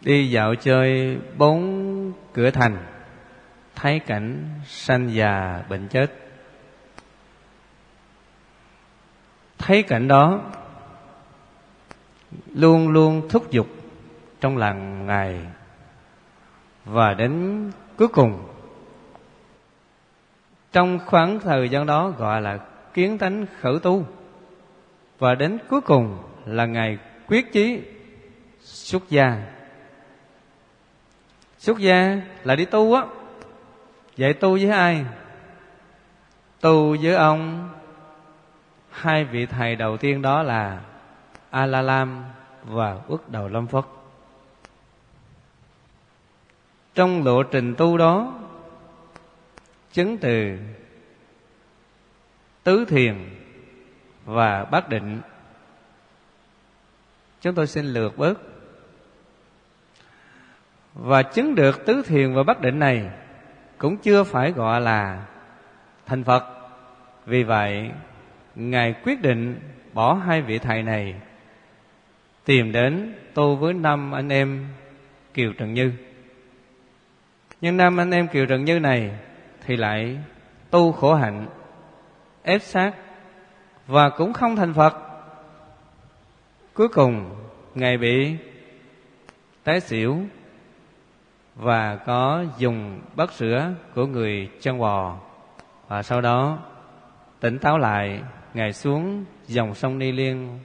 đi 0.00 0.30
dạo 0.30 0.54
chơi 0.54 1.18
bốn 1.36 2.12
cửa 2.32 2.50
thành, 2.50 2.76
thấy 3.74 3.98
cảnh 3.98 4.44
sanh 4.66 5.14
già 5.14 5.62
bệnh 5.68 5.88
chết. 5.88 6.06
Thấy 9.58 9.82
cảnh 9.82 10.08
đó, 10.08 10.40
luôn 12.54 12.88
luôn 12.88 13.28
thúc 13.28 13.50
giục 13.50 13.66
trong 14.40 14.56
lòng 14.56 15.06
ngài. 15.06 15.40
Và 16.84 17.14
đến 17.14 17.62
cuối 17.96 18.08
cùng 18.08 18.47
trong 20.72 20.98
khoảng 21.06 21.40
thời 21.40 21.68
gian 21.68 21.86
đó 21.86 22.08
gọi 22.18 22.42
là 22.42 22.58
kiến 22.94 23.18
tánh 23.18 23.46
khởi 23.60 23.78
tu. 23.82 24.06
Và 25.18 25.34
đến 25.34 25.58
cuối 25.68 25.80
cùng 25.80 26.18
là 26.46 26.66
ngày 26.66 26.98
quyết 27.28 27.52
chí 27.52 27.82
xuất 28.60 29.10
gia. 29.10 29.42
Xuất 31.58 31.78
gia 31.78 32.20
là 32.44 32.56
đi 32.56 32.64
tu 32.64 32.94
á. 32.94 33.02
Vậy 34.16 34.34
tu 34.34 34.52
với 34.52 34.70
ai? 34.70 35.04
Tu 36.60 36.96
với 37.02 37.14
ông. 37.14 37.68
Hai 38.90 39.24
vị 39.24 39.46
thầy 39.46 39.76
đầu 39.76 39.96
tiên 39.96 40.22
đó 40.22 40.42
là 40.42 40.80
a 41.50 41.66
la 41.66 41.82
lam 41.82 42.24
và 42.64 42.96
ước 43.08 43.28
đầu 43.28 43.48
lâm 43.48 43.66
phất. 43.66 43.84
Trong 46.94 47.24
lộ 47.24 47.42
trình 47.42 47.74
tu 47.74 47.98
đó 47.98 48.34
chứng 49.98 50.18
từ 50.18 50.58
tứ 52.64 52.84
thiền 52.88 53.14
và 54.24 54.64
bát 54.64 54.88
định. 54.88 55.20
Chúng 57.40 57.54
tôi 57.54 57.66
xin 57.66 57.84
lược 57.84 58.18
bớt 58.18 58.34
và 60.94 61.22
chứng 61.22 61.54
được 61.54 61.86
tứ 61.86 62.02
thiền 62.06 62.34
và 62.34 62.42
bát 62.42 62.60
định 62.60 62.78
này 62.78 63.10
cũng 63.78 63.96
chưa 63.96 64.24
phải 64.24 64.52
gọi 64.52 64.80
là 64.80 65.26
thành 66.06 66.24
phật. 66.24 66.44
Vì 67.26 67.42
vậy, 67.42 67.90
ngài 68.54 68.94
quyết 69.04 69.22
định 69.22 69.60
bỏ 69.92 70.14
hai 70.14 70.42
vị 70.42 70.58
thầy 70.58 70.82
này 70.82 71.14
tìm 72.44 72.72
đến 72.72 73.14
tu 73.34 73.56
với 73.56 73.74
năm 73.74 74.12
anh 74.12 74.28
em 74.28 74.66
kiều 75.34 75.52
trần 75.52 75.74
như. 75.74 75.92
Nhưng 77.60 77.76
năm 77.76 78.00
anh 78.00 78.10
em 78.10 78.28
kiều 78.28 78.46
trần 78.46 78.64
như 78.64 78.78
này 78.78 79.10
thì 79.68 79.76
lại 79.76 80.18
tu 80.70 80.92
khổ 80.92 81.14
hạnh, 81.14 81.46
ép 82.42 82.62
sát 82.62 82.92
và 83.86 84.10
cũng 84.10 84.32
không 84.32 84.56
thành 84.56 84.74
phật. 84.74 84.94
Cuối 86.74 86.88
cùng, 86.88 87.36
ngài 87.74 87.98
bị 87.98 88.36
tái 89.64 89.80
xỉu 89.80 90.18
và 91.54 91.96
có 91.96 92.44
dùng 92.58 93.00
bát 93.16 93.32
sữa 93.32 93.72
của 93.94 94.06
người 94.06 94.50
chân 94.60 94.78
bò 94.78 95.16
và 95.88 96.02
sau 96.02 96.20
đó 96.20 96.58
tỉnh 97.40 97.58
táo 97.58 97.78
lại, 97.78 98.22
ngài 98.54 98.72
xuống 98.72 99.24
dòng 99.46 99.74
sông 99.74 99.98
ni 99.98 100.12
liên 100.12 100.58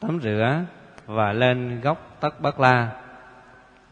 tắm 0.00 0.20
rửa 0.22 0.60
và 1.06 1.32
lên 1.32 1.80
góc 1.80 2.16
tất 2.20 2.40
bắc 2.40 2.60
la 2.60 2.90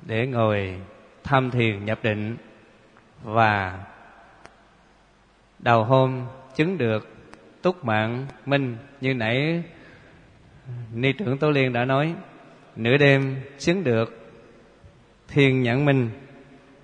để 0.07 0.27
ngồi 0.27 0.81
tham 1.25 1.51
thiền 1.51 1.85
nhập 1.85 1.99
định 2.03 2.37
và 3.23 3.79
đầu 5.63 5.85
hôm 5.85 6.27
chứng 6.55 6.79
được 6.79 7.09
túc 7.63 7.85
mạng 7.85 8.27
minh 8.47 8.77
như 9.01 9.15
nãy 9.15 9.63
ni 10.95 11.13
trưởng 11.13 11.39
tố 11.39 11.51
liên 11.51 11.73
đã 11.73 11.85
nói. 11.85 12.15
Nửa 12.77 12.97
đêm 12.97 13.37
chứng 13.59 13.85
được 13.85 14.31
thiên 15.29 15.63
nhãn 15.63 15.85
minh 15.85 16.11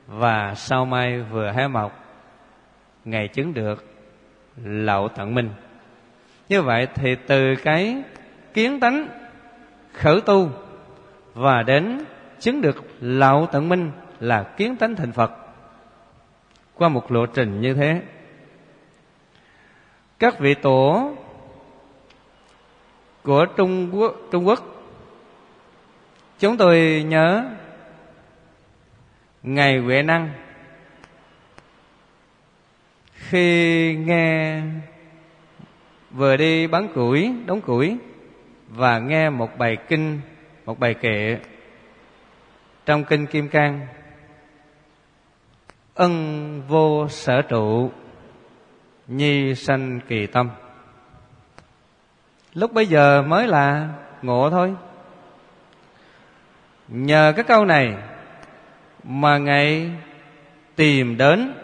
và 0.07 0.55
sau 0.55 0.85
mai 0.85 1.22
vừa 1.22 1.53
hé 1.53 1.68
mọc, 1.68 2.05
ngày 3.05 3.29
chứng 3.29 3.55
được 3.55 3.85
lậu 4.64 5.09
tận 5.09 5.35
minh. 5.35 5.51
Như 6.49 6.62
vậy 6.62 6.89
thì 6.95 7.16
từ 7.27 7.55
cái 7.55 8.03
kiến 8.55 8.81
tánh 8.81 9.09
khởi 9.93 10.20
tu 10.20 10.51
và 11.35 11.62
đến 11.62 11.99
chứng 12.41 12.61
được 12.61 12.85
lậu 13.01 13.47
tận 13.53 13.68
minh 13.68 13.91
là 14.20 14.43
kiến 14.43 14.77
tánh 14.77 14.97
thành 14.97 15.12
phật 15.12 15.33
qua 16.74 16.89
một 16.89 17.12
lộ 17.12 17.27
trình 17.27 17.61
như 17.61 17.74
thế 17.74 18.03
các 20.19 20.39
vị 20.39 20.55
tổ 20.55 21.12
của 23.23 23.47
Trung 23.57 23.91
Quốc, 23.93 24.14
Trung 24.31 24.47
Quốc. 24.47 24.64
Chúng 26.39 26.57
tôi 26.57 27.05
nhớ 27.09 27.45
ngày 29.43 29.79
Huệ 29.79 30.03
Năng. 30.03 30.31
Khi 33.12 33.95
nghe 33.97 34.62
vừa 36.11 36.37
đi 36.37 36.67
bán 36.67 36.89
củi 36.95 37.35
đóng 37.47 37.61
củi 37.61 37.97
và 38.69 38.99
nghe 38.99 39.31
một 39.31 39.59
bài 39.59 39.77
kinh 39.89 40.21
một 40.67 40.79
bài 40.79 40.95
kệ 40.95 41.39
trong 42.87 43.05
kinh 43.05 43.27
kim 43.27 43.49
cang. 43.49 43.87
Ân 45.95 46.62
vô 46.69 47.09
sở 47.09 47.43
trụ 47.43 47.91
nhi 49.09 49.55
sanh 49.55 50.01
kỳ 50.09 50.27
tâm. 50.27 50.51
Lúc 52.55 52.73
bây 52.73 52.87
giờ 52.87 53.23
mới 53.23 53.47
là 53.47 53.89
ngộ 54.23 54.51
thôi. 54.51 54.75
Nhờ 56.89 57.33
cái 57.37 57.45
câu 57.45 57.65
này 57.65 57.95
mà 59.05 59.39
ngài 59.39 59.91
tìm 60.77 61.17
đến 61.17 61.55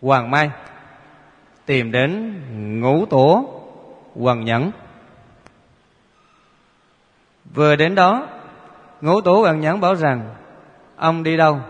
hoàng 0.00 0.30
mai, 0.30 0.50
tìm 1.66 1.92
đến 1.92 2.40
ngũ 2.80 3.06
tổ 3.06 3.60
hoàng 4.14 4.44
nhẫn. 4.44 4.70
Vừa 7.54 7.76
đến 7.76 7.94
đó, 7.94 8.28
ngũ 9.00 9.20
tổ 9.20 9.40
hoàng 9.40 9.60
nhẫn 9.60 9.80
bảo 9.80 9.94
rằng, 9.94 10.34
ông 10.96 11.22
đi 11.22 11.36
đâu? 11.36 11.60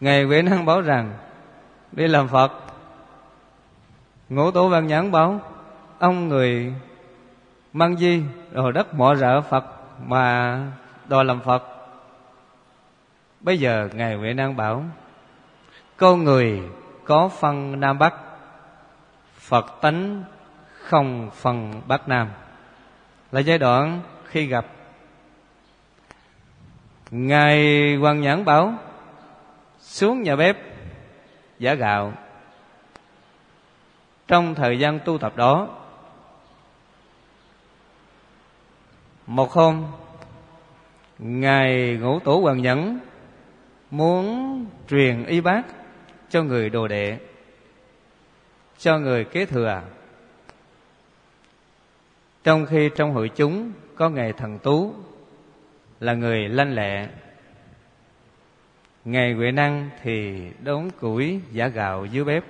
Ngài 0.00 0.24
Huệ 0.24 0.42
Năng 0.42 0.64
bảo 0.64 0.80
rằng 0.80 1.12
đi 1.94 2.08
làm 2.08 2.28
Phật. 2.28 2.52
Ngũ 4.28 4.50
tổ 4.50 4.68
Văn 4.68 4.86
Nhãn 4.86 5.12
bảo, 5.12 5.40
Ông 5.98 6.28
người 6.28 6.74
mang 7.72 7.96
di, 7.96 8.22
Rồi 8.52 8.72
đất 8.72 8.94
mọ 8.94 9.14
rợ 9.14 9.40
Phật 9.40 9.64
Mà 10.06 10.58
đòi 11.08 11.24
làm 11.24 11.40
Phật. 11.40 11.62
Bây 13.40 13.58
giờ 13.58 13.88
Ngài 13.94 14.14
Huệ 14.14 14.32
Năng 14.32 14.56
bảo 14.56 14.84
Con 15.96 16.24
người 16.24 16.62
có 17.04 17.28
phân 17.28 17.80
Nam 17.80 17.98
Bắc, 17.98 18.14
Phật 19.38 19.66
tánh 19.80 20.24
không 20.72 21.30
phân 21.34 21.82
Bắc 21.86 22.08
Nam. 22.08 22.28
Là 23.32 23.40
giai 23.40 23.58
đoạn 23.58 24.00
khi 24.24 24.46
gặp. 24.46 24.66
Ngài 27.10 27.96
Hoàng 27.96 28.20
Nhãn 28.20 28.44
bảo, 28.44 28.74
Xuống 29.80 30.22
nhà 30.22 30.36
bếp 30.36 30.73
Giả 31.58 31.74
gạo. 31.74 32.12
Trong 34.28 34.54
thời 34.54 34.78
gian 34.78 34.98
tu 35.04 35.18
tập 35.18 35.36
đó, 35.36 35.68
Một 39.26 39.52
hôm, 39.52 39.84
Ngài 41.18 41.96
Ngũ 42.00 42.18
Tổ 42.18 42.40
Hoàng 42.40 42.62
Nhẫn 42.62 42.98
Muốn 43.90 44.66
truyền 44.88 45.26
y 45.26 45.40
bác 45.40 45.62
Cho 46.30 46.42
người 46.42 46.70
đồ 46.70 46.88
đệ, 46.88 47.18
Cho 48.78 48.98
người 48.98 49.24
kế 49.24 49.46
thừa. 49.46 49.82
Trong 52.44 52.66
khi 52.66 52.90
trong 52.96 53.12
hội 53.12 53.30
chúng 53.36 53.72
Có 53.96 54.08
Ngài 54.08 54.32
Thần 54.32 54.58
Tú 54.58 54.94
Là 56.00 56.14
người 56.14 56.48
lanh 56.48 56.74
lẹ 56.74 57.08
Ngày 59.04 59.32
Huệ 59.32 59.52
Năng 59.52 59.90
thì 60.02 60.48
đốn 60.62 60.90
củi 61.00 61.40
giả 61.52 61.68
gạo 61.68 62.04
dưới 62.04 62.24
bếp. 62.24 62.44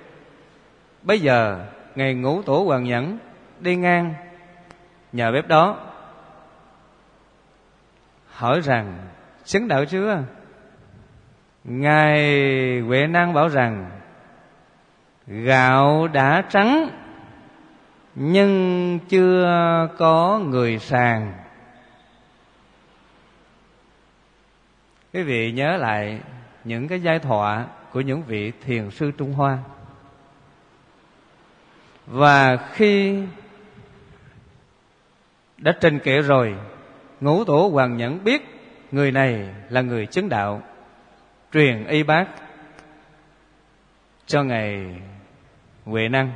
Bây 1.03 1.19
giờ, 1.19 1.65
Ngày 1.95 2.13
Ngũ 2.13 2.41
Tổ 2.41 2.63
Hoàng 2.63 2.83
Nhẫn, 2.83 3.17
Đi 3.59 3.75
ngang 3.75 4.13
nhà 5.11 5.31
bếp 5.31 5.47
đó. 5.47 5.91
Hỏi 8.27 8.61
rằng, 8.61 8.97
Xứng 9.45 9.67
đạo 9.67 9.85
chưa? 9.85 10.23
Ngài 11.63 12.19
Huệ 12.79 13.07
Năng 13.07 13.33
bảo 13.33 13.47
rằng, 13.47 13.91
Gạo 15.27 16.07
đã 16.07 16.43
trắng, 16.49 16.89
Nhưng 18.15 18.99
chưa 19.09 19.47
có 19.97 20.39
người 20.45 20.79
sàng. 20.79 21.33
Quý 25.13 25.23
vị 25.23 25.51
nhớ 25.51 25.77
lại 25.77 26.19
những 26.65 26.87
cái 26.87 27.01
giai 27.01 27.19
thoại 27.19 27.65
của 27.91 28.01
những 28.01 28.23
vị 28.23 28.51
thiền 28.65 28.91
sư 28.91 29.11
Trung 29.17 29.33
Hoa. 29.33 29.59
Và 32.07 32.57
khi 32.57 33.23
đã 35.57 35.71
trình 35.81 35.99
kệ 35.99 36.21
rồi, 36.21 36.55
ngũ 37.21 37.43
tổ 37.43 37.69
hoàng 37.73 37.97
nhẫn 37.97 38.23
biết 38.23 38.41
người 38.91 39.11
này 39.11 39.49
là 39.69 39.81
người 39.81 40.05
chứng 40.05 40.29
đạo, 40.29 40.61
truyền 41.53 41.85
y 41.87 42.03
bác 42.03 42.25
cho 44.25 44.43
ngày 44.43 45.01
Huệ 45.85 46.09
Năng. 46.09 46.33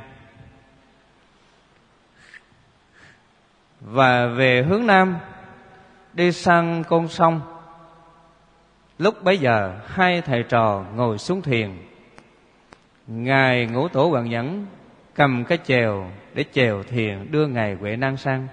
Và 3.80 4.26
về 4.26 4.62
hướng 4.62 4.86
Nam 4.86 5.16
đi 6.12 6.32
sang 6.32 6.84
con 6.88 7.08
sông 7.08 7.40
Lúc 9.00 9.22
bấy 9.24 9.38
giờ, 9.38 9.80
hai 9.86 10.22
thầy 10.22 10.42
trò 10.42 10.84
ngồi 10.94 11.18
xuống 11.18 11.42
thiền 11.42 11.70
Ngài 13.06 13.66
ngũ 13.66 13.88
tổ 13.88 14.08
hoàng 14.08 14.30
nhẫn 14.30 14.66
cầm 15.14 15.44
cái 15.44 15.58
chèo 15.64 16.10
để 16.34 16.44
chèo 16.52 16.82
thiền 16.82 17.30
đưa 17.30 17.46
Ngài 17.46 17.74
Huệ 17.74 17.96
Năng 17.96 18.16
sang. 18.16 18.48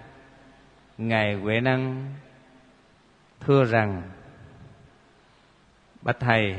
Ngài 0.97 1.33
Huệ 1.33 1.59
Năng 1.59 2.13
thưa 3.39 3.63
rằng, 3.63 4.01
Bạch 6.01 6.19
Thầy, 6.19 6.55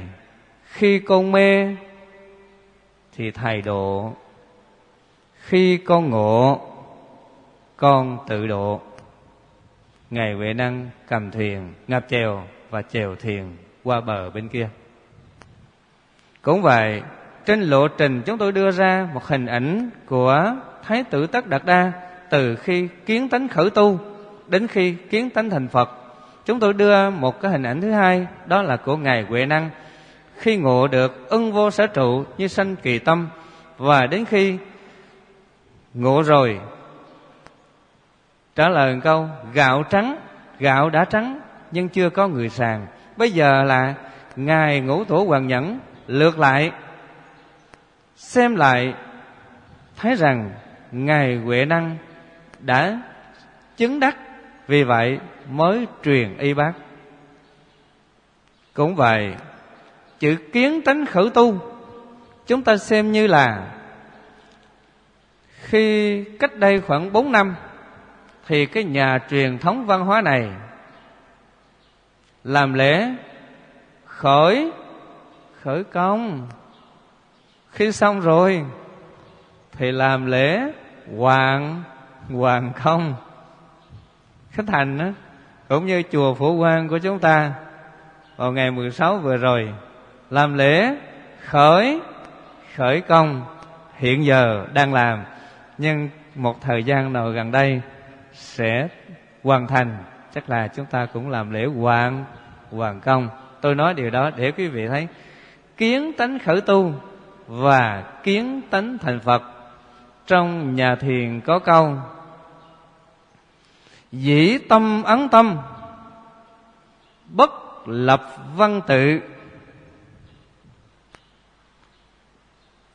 Khi 0.65 0.99
con 0.99 1.33
mê 1.33 1.77
Thì 3.17 3.31
Thầy 3.31 3.63
độ, 3.63 4.13
Khi 5.35 5.77
con 5.77 6.11
ngộ, 6.11 6.61
Con 7.77 8.19
tự 8.29 8.47
độ. 8.47 8.81
Ngài 10.11 10.35
Huệ 10.35 10.55
Năng 10.55 10.91
cầm 11.09 11.31
thuyền, 11.31 11.73
ngập 11.89 12.07
chèo 12.09 12.43
và 12.71 12.83
chèo 12.83 13.17
thiền 13.17 13.45
qua 13.85 14.01
bờ 14.01 14.31
bên 14.31 14.49
kia. 14.49 14.69
Cũng 16.43 16.63
vậy, 16.63 17.03
trên 17.45 17.61
lộ 17.61 17.89
trình 17.89 18.23
chúng 18.27 18.39
tôi 18.39 18.53
đưa 18.53 18.71
ra 18.71 19.09
một 19.15 19.25
hình 19.25 19.47
ảnh 19.47 19.91
của 20.07 20.55
thái 20.83 21.05
tử 21.05 21.27
tất 21.27 21.47
đạt 21.47 21.65
đa 21.65 21.93
từ 22.31 22.57
khi 22.57 22.89
kiến 23.07 23.29
tánh 23.29 23.49
khởi 23.49 23.71
tu 23.71 23.99
đến 24.47 24.67
khi 24.67 24.95
kiến 25.11 25.31
tánh 25.31 25.51
thành 25.51 25.69
phật. 25.69 25.91
Chúng 26.45 26.61
tôi 26.61 26.73
đưa 26.73 27.11
một 27.11 27.41
cái 27.41 27.51
hình 27.51 27.63
ảnh 27.63 27.81
thứ 27.81 27.91
hai, 27.91 28.27
đó 28.47 28.63
là 28.63 28.77
của 28.77 28.97
ngài 28.97 29.23
huệ 29.23 29.47
năng. 29.47 29.71
Khi 30.37 30.57
ngộ 30.57 30.89
được 30.89 31.29
ưng 31.29 31.53
vô 31.53 31.71
sở 31.71 31.87
trụ 31.87 32.25
như 32.39 32.49
sanh 32.49 32.77
kỳ 32.77 32.99
tâm, 32.99 33.29
và 33.79 34.07
đến 34.07 34.25
khi 34.25 34.59
ngộ 35.95 36.23
rồi, 36.23 36.61
trả 38.55 38.69
lời 38.69 38.95
một 38.95 39.01
câu, 39.05 39.29
gạo 39.53 39.83
trắng, 39.91 40.19
gạo 40.59 40.91
đã 40.91 41.05
trắng, 41.05 41.41
nhưng 41.71 41.89
chưa 41.89 42.11
có 42.11 42.29
người 42.29 42.49
sàng 42.49 42.87
bây 43.19 43.31
giờ 43.31 43.63
là 43.63 43.95
ngài 44.37 44.81
ngũ 44.81 45.05
tổ 45.05 45.25
hoàng 45.25 45.47
nhẫn 45.47 45.79
lượt 46.07 46.39
lại, 46.39 46.73
xem 48.17 48.57
lại, 48.57 48.95
thấy 49.97 50.15
rằng 50.15 50.51
ngài 50.93 51.37
huệ 51.37 51.65
năng 51.65 51.97
đã 52.59 53.01
chứng 53.77 54.01
đắc, 54.01 54.17
vì 54.67 54.85
vậy 54.85 55.19
mới 55.51 55.87
truyền 56.05 56.37
y 56.39 56.55
bác 56.55 56.73
cũng 58.75 58.95
vậy, 58.95 59.35
chữ 60.19 60.37
kiến 60.53 60.83
tánh 60.83 61.07
khử 61.07 61.31
tu, 61.35 61.59
chúng 62.47 62.63
ta 62.63 62.77
xem 62.77 63.13
như 63.13 63.27
là 63.27 63.75
khi 65.63 66.25
cách 66.25 66.57
đây 66.57 66.81
khoảng 66.81 67.13
4 67.13 67.33
năm, 67.33 67.57
thì 68.47 68.67
cái 68.67 68.85
nhà 68.85 69.19
truyền 69.31 69.59
thống 69.59 69.87
văn 69.87 70.01
hóa 70.01 70.21
này 70.21 70.51
làm 72.49 72.75
lễ. 72.75 73.15
Khởi. 74.05 74.71
Khởi 75.63 75.85
công. 75.85 76.49
Khi 77.71 77.93
xong 77.93 78.21
rồi 78.21 78.65
thì 79.73 79.93
làm 79.93 80.27
lễ 80.27 80.73
hoàng 81.17 81.83
hoàng 82.31 82.73
công. 82.85 83.15
Khánh 84.51 84.67
thành 84.67 84.99
đó, 84.99 85.05
cũng 85.69 85.87
như 85.87 86.03
chùa 86.13 86.35
phổ 86.35 86.59
quang 86.59 86.89
của 86.89 86.99
chúng 86.99 87.19
ta 87.19 87.53
vào 88.37 88.53
ngày 88.53 88.71
16 88.71 89.19
vừa 89.19 89.37
rồi 89.37 89.75
làm 90.31 90.55
lễ 90.55 90.97
khởi 91.45 92.01
khởi 92.75 93.01
công. 93.01 93.45
Hiện 93.95 94.25
giờ 94.25 94.67
đang 94.73 94.95
làm 94.95 95.25
nhưng 95.79 96.09
một 96.35 96.61
thời 96.61 96.85
gian 96.85 97.13
nào 97.13 97.31
gần 97.31 97.53
đây 97.53 97.81
sẽ 98.33 98.89
hoàn 99.43 99.67
thành 99.67 99.97
chắc 100.35 100.51
là 100.51 100.69
chúng 100.69 100.87
ta 100.87 101.07
cũng 101.13 101.31
làm 101.31 101.51
lễ 101.51 101.65
hoàng 101.65 102.25
hoàng 102.71 103.01
công. 103.01 103.29
Tôi 103.61 103.75
nói 103.75 103.95
điều 103.95 104.11
đó 104.11 104.31
để 104.37 104.53
quý 104.53 104.69
vị 104.69 104.89
thấy. 104.89 105.09
Kiến 105.77 106.13
tánh 106.13 106.39
khởi 106.39 106.61
tu 106.61 106.95
và 107.47 108.13
kiến 108.23 108.61
tánh 108.71 108.99
thành 108.99 109.21
phật. 109.21 109.43
Trong 110.27 110.75
nhà 110.75 110.97
thiền 110.97 111.41
có 111.41 111.59
câu, 111.59 111.97
dĩ 114.13 114.59
tâm 114.59 115.03
ấn 115.03 115.29
tâm, 115.29 115.59
bất 117.27 117.51
lập 117.87 118.37
văn 118.57 118.81
tự. 118.87 119.21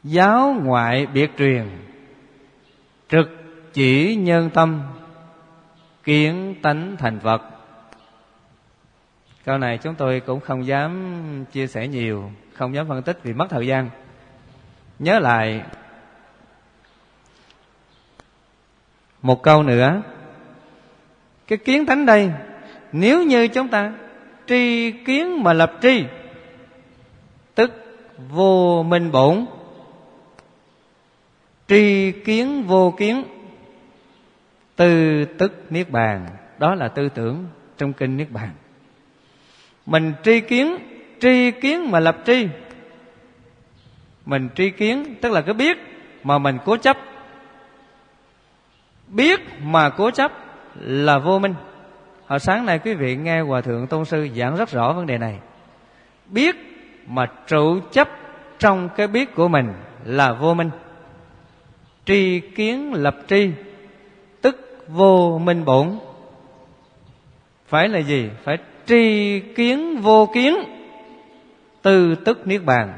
Giáo 0.04 0.56
ngoại 0.64 1.06
biệt 1.06 1.32
truyền, 1.38 1.70
trực 3.10 3.30
chỉ 3.74 4.16
nhân 4.16 4.50
tâm 4.50 4.82
kiến 6.04 6.56
tánh 6.62 6.96
thành 7.00 7.20
phật. 7.20 7.42
Câu 9.46 9.58
này 9.58 9.78
chúng 9.78 9.96
tôi 9.96 10.20
cũng 10.20 10.40
không 10.40 10.68
dám 10.68 11.46
chia 11.52 11.68
sẻ 11.68 11.88
nhiều, 11.88 12.32
không 12.54 12.76
dám 12.76 12.88
phân 12.88 13.04
tích 13.04 13.20
vì 13.24 13.34
mất 13.34 13.48
thời 13.50 13.68
gian. 13.68 13.90
Nhớ 15.00 15.20
lại 15.20 15.62
một 19.22 19.44
câu 19.44 19.64
nữa. 19.64 20.02
Cái 21.48 21.58
kiến 21.58 21.86
tánh 21.86 22.06
đây, 22.06 22.32
nếu 22.92 23.24
như 23.24 23.48
chúng 23.48 23.68
ta 23.68 23.94
tri 24.48 24.92
kiến 24.92 25.44
mà 25.44 25.54
lập 25.54 25.74
tri, 25.82 26.06
tức 27.56 27.72
vô 28.30 28.84
minh 28.84 29.12
bổn, 29.12 29.46
tri 31.68 32.12
kiến 32.12 32.64
vô 32.64 32.94
kiến 32.98 33.24
tư 34.76 35.26
tức 35.26 35.66
niết 35.70 35.90
bàn. 35.90 36.28
Đó 36.60 36.76
là 36.76 36.88
tư 36.88 37.10
tưởng 37.10 37.46
trong 37.78 37.94
kinh 37.94 38.18
niết 38.18 38.32
bàn. 38.32 38.50
Mình 39.86 40.14
tri 40.24 40.40
kiến 40.40 40.78
tri 41.20 41.52
kiến 41.52 41.92
mà 41.92 42.00
lập 42.00 42.18
tri. 42.26 42.48
Mình 44.26 44.50
tri 44.56 44.70
kiến, 44.70 45.16
tức 45.22 45.32
là 45.32 45.42
cái 45.42 45.54
biết 45.54 45.78
mà 46.24 46.38
mình 46.38 46.58
cố 46.66 46.78
chấp. 46.78 46.98
Biết 49.08 49.40
mà 49.62 49.90
cố 49.90 50.12
chấp 50.12 50.32
là 50.80 51.18
vô 51.18 51.40
minh. 51.40 51.54
Hồi 52.26 52.40
sáng 52.40 52.66
nay 52.66 52.80
quý 52.80 52.94
vị 52.94 53.16
nghe 53.16 53.42
hòa 53.42 53.62
thượng 53.62 53.88
tôn 53.88 54.06
sư 54.06 54.28
giảng 54.36 54.56
rất 54.56 54.70
rõ 54.70 54.94
vấn 54.94 55.06
đề 55.06 55.18
này. 55.18 55.40
Biết 56.28 56.56
mà 57.08 57.26
trụ 57.48 57.80
chấp 57.92 58.10
trong 58.60 58.90
cái 58.96 59.08
biết 59.08 59.36
của 59.36 59.48
mình 59.48 59.74
là 60.06 60.34
vô 60.34 60.54
minh. 60.54 60.70
Tri 62.06 62.40
kiến 62.40 62.94
lập 62.94 63.16
tri 63.28 63.52
vô 64.94 65.42
minh 65.44 65.66
bổn. 65.66 66.00
Phải 67.68 67.88
là 67.88 68.00
gì? 68.00 68.30
Phải 68.44 68.58
tri 68.86 69.40
kiến 69.40 69.98
vô 70.02 70.30
kiến, 70.34 70.56
từ 71.82 72.16
tức 72.16 72.48
niết 72.48 72.64
bàn. 72.66 72.94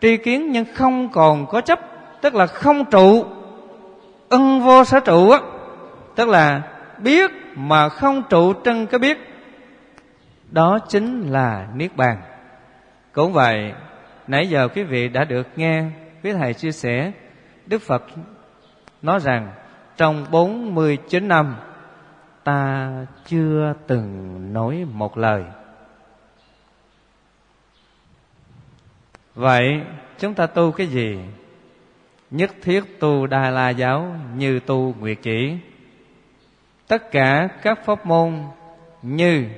Tri 0.00 0.16
kiến 0.16 0.52
nhưng 0.52 0.64
không 0.74 1.08
còn 1.08 1.46
có 1.46 1.60
chấp, 1.60 1.80
tức 2.20 2.34
là 2.34 2.46
không 2.46 2.84
trụ. 2.90 3.24
Ân 4.28 4.60
vô 4.60 4.84
sở 4.84 5.00
trụ 5.00 5.30
á, 5.30 5.40
tức 6.16 6.28
là 6.28 6.62
biết 6.98 7.30
mà 7.54 7.88
không 7.88 8.22
trụ 8.30 8.52
trân 8.64 8.86
cái 8.86 8.98
biết. 8.98 9.18
Đó 10.50 10.78
chính 10.88 11.28
là 11.30 11.66
niết 11.74 11.96
bàn. 11.96 12.16
Cũng 13.12 13.32
vậy, 13.32 13.72
nãy 14.26 14.46
giờ 14.48 14.68
quý 14.68 14.82
vị 14.82 15.08
đã 15.08 15.24
được 15.24 15.46
nghe, 15.56 15.84
quý 16.22 16.32
thầy 16.32 16.54
chia 16.54 16.72
sẻ, 16.72 17.12
đức 17.66 17.82
phật 17.82 18.02
nói 19.02 19.20
rằng 19.20 19.52
trong 19.96 20.26
49 20.30 21.28
năm, 21.28 21.56
ta 22.44 22.90
chưa 23.26 23.72
từng 23.86 24.38
nói 24.52 24.84
một 24.92 25.18
lời. 25.18 25.44
Vậy, 29.34 29.80
chúng 30.18 30.34
ta 30.34 30.46
tu 30.46 30.72
cái 30.72 30.86
gì? 30.86 31.18
Nhất 32.30 32.50
thiết 32.62 33.00
tu 33.00 33.26
Đà 33.26 33.50
la 33.50 33.70
giáo 33.70 34.16
như 34.36 34.60
tu 34.60 34.94
nguyệt 34.98 35.18
chỉ 35.22 35.58
tất 36.88 37.10
cả 37.10 37.48
các 37.62 37.84
pháp 37.84 38.06
môn 38.06 38.42
như 39.02 39.48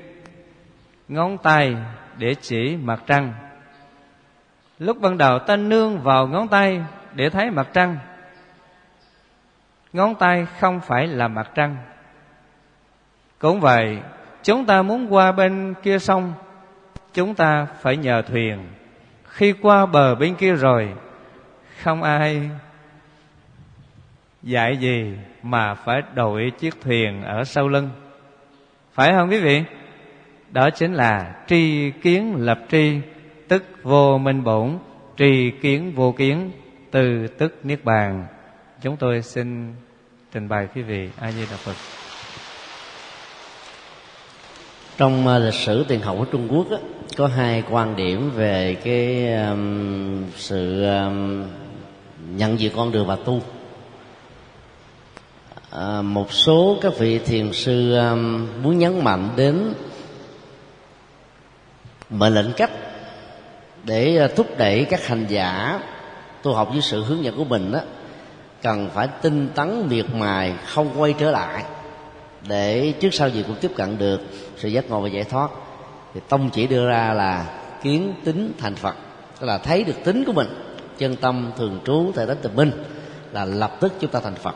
ngón 1.09 1.39
tay 1.39 1.77
để 2.19 2.35
chỉ 2.41 2.77
mặt 2.77 3.03
trăng. 3.07 3.33
Lúc 4.79 5.01
ban 5.01 5.19
đầu 5.19 5.39
ta 5.39 5.57
nương 5.57 6.01
vào 6.01 6.27
ngón 6.27 6.49
tay 6.49 6.83
để 7.15 7.31
thấy 7.31 7.51
mặt 7.51 7.69
trăng 7.73 7.99
ngón 9.97 10.15
tay 10.15 10.47
không 10.59 10.81
phải 10.81 11.07
là 11.07 11.29
mặt 11.29 11.51
trăng. 11.55 11.77
Cũng 13.39 13.61
vậy, 13.61 13.99
chúng 14.43 14.67
ta 14.67 14.83
muốn 14.83 15.15
qua 15.15 15.33
bên 15.33 15.75
kia 15.83 15.99
sông, 15.99 16.33
chúng 17.15 17.35
ta 17.35 17.67
phải 17.81 17.97
nhờ 17.97 18.23
thuyền. 18.23 18.59
Khi 19.25 19.53
qua 19.53 19.87
bờ 19.87 20.15
bên 20.15 20.35
kia 20.35 20.55
rồi, 20.55 20.95
không 21.83 22.03
ai 22.03 22.51
dạy 24.43 24.77
gì 24.77 25.19
mà 25.43 25.75
phải 25.75 26.03
đội 26.15 26.53
chiếc 26.59 26.81
thuyền 26.81 27.23
ở 27.23 27.45
sau 27.45 27.69
lưng. 27.69 27.91
Phải 28.93 29.13
không 29.13 29.31
quý 29.31 29.41
vị? 29.41 29.65
Đó 30.51 30.71
chính 30.71 30.95
là 30.95 31.35
tri 31.47 31.91
kiến 31.91 32.35
lập 32.39 32.59
tri, 32.69 33.01
tức 33.49 33.65
vô 33.83 34.19
minh 34.19 34.45
bổn, 34.45 34.79
tri 35.17 35.51
kiến 35.51 35.93
vô 35.95 36.13
kiến, 36.13 36.51
từ 36.91 37.27
tức 37.27 37.59
niết 37.63 37.85
bàn. 37.85 38.27
Chúng 38.81 38.97
tôi 38.97 39.23
xin 39.23 39.75
trình 40.37 40.49
bày 40.49 40.69
quý 40.75 40.83
vị 40.83 41.09
a 41.21 41.33
di 41.33 41.41
đà 41.51 41.57
phật. 41.57 41.75
Trong 44.97 45.27
uh, 45.27 45.43
lịch 45.43 45.55
sử 45.55 45.85
tiền 45.89 46.01
học 46.01 46.17
của 46.19 46.25
trung 46.25 46.49
quốc 46.51 46.71
á, 46.71 46.77
có 47.17 47.27
hai 47.27 47.63
quan 47.71 47.97
điểm 47.97 48.31
về 48.35 48.77
cái 48.85 49.33
um, 49.35 50.25
sự 50.37 50.85
um, 50.85 51.45
nhận 52.37 52.61
diện 52.61 52.73
con 52.77 52.93
đường 52.93 53.07
và 53.07 53.17
tu. 53.17 53.43
À, 55.71 56.03
một 56.03 56.33
số 56.33 56.79
các 56.83 56.93
vị 56.99 57.19
thiền 57.19 57.53
sư 57.53 57.97
um, 57.97 58.49
muốn 58.63 58.79
nhấn 58.79 59.05
mạnh 59.05 59.31
đến 59.37 59.75
mệnh 62.11 62.35
lệnh 62.35 62.53
cách 62.53 62.71
để 63.85 64.25
uh, 64.25 64.37
thúc 64.37 64.47
đẩy 64.59 64.87
các 64.91 65.07
hành 65.07 65.27
giả 65.29 65.81
tu 66.43 66.55
học 66.55 66.69
với 66.73 66.81
sự 66.81 67.05
hướng 67.05 67.25
dẫn 67.25 67.37
của 67.37 67.45
mình 67.45 67.73
đó 67.73 67.81
cần 68.67 68.91
phải 68.95 69.09
tinh 69.23 69.49
tấn 69.55 69.89
miệt 69.89 70.07
mài, 70.15 70.55
không 70.67 71.01
quay 71.01 71.15
trở 71.19 71.31
lại, 71.31 71.65
để 72.49 72.93
trước 73.01 73.15
sau 73.15 73.29
gì 73.29 73.45
cũng 73.47 73.57
tiếp 73.61 73.71
cận 73.77 73.99
được. 73.99 74.21
Sự 74.57 74.69
giác 74.69 74.91
ngộ 74.91 75.01
và 75.01 75.09
giải 75.09 75.25
thoát. 75.25 75.51
Thì 76.15 76.21
tông 76.29 76.51
chỉ 76.51 76.67
đưa 76.67 76.89
ra 76.89 77.13
là 77.13 77.47
kiến 77.83 78.15
tính 78.25 78.53
thành 78.59 78.75
phật, 78.75 78.95
tức 79.41 79.47
là 79.47 79.59
thấy 79.59 79.85
được 79.85 80.05
tính 80.05 80.25
của 80.27 80.33
mình, 80.33 80.49
chân 80.99 81.17
tâm 81.17 81.51
thường 81.57 81.81
trú 81.85 82.13
tại 82.15 82.27
tánh 82.27 82.37
tình 82.43 82.57
minh, 82.57 82.73
là 83.33 83.45
lập 83.45 83.77
tức 83.81 83.93
chúng 84.01 84.11
ta 84.11 84.21
thành 84.21 84.35
phật. 84.35 84.55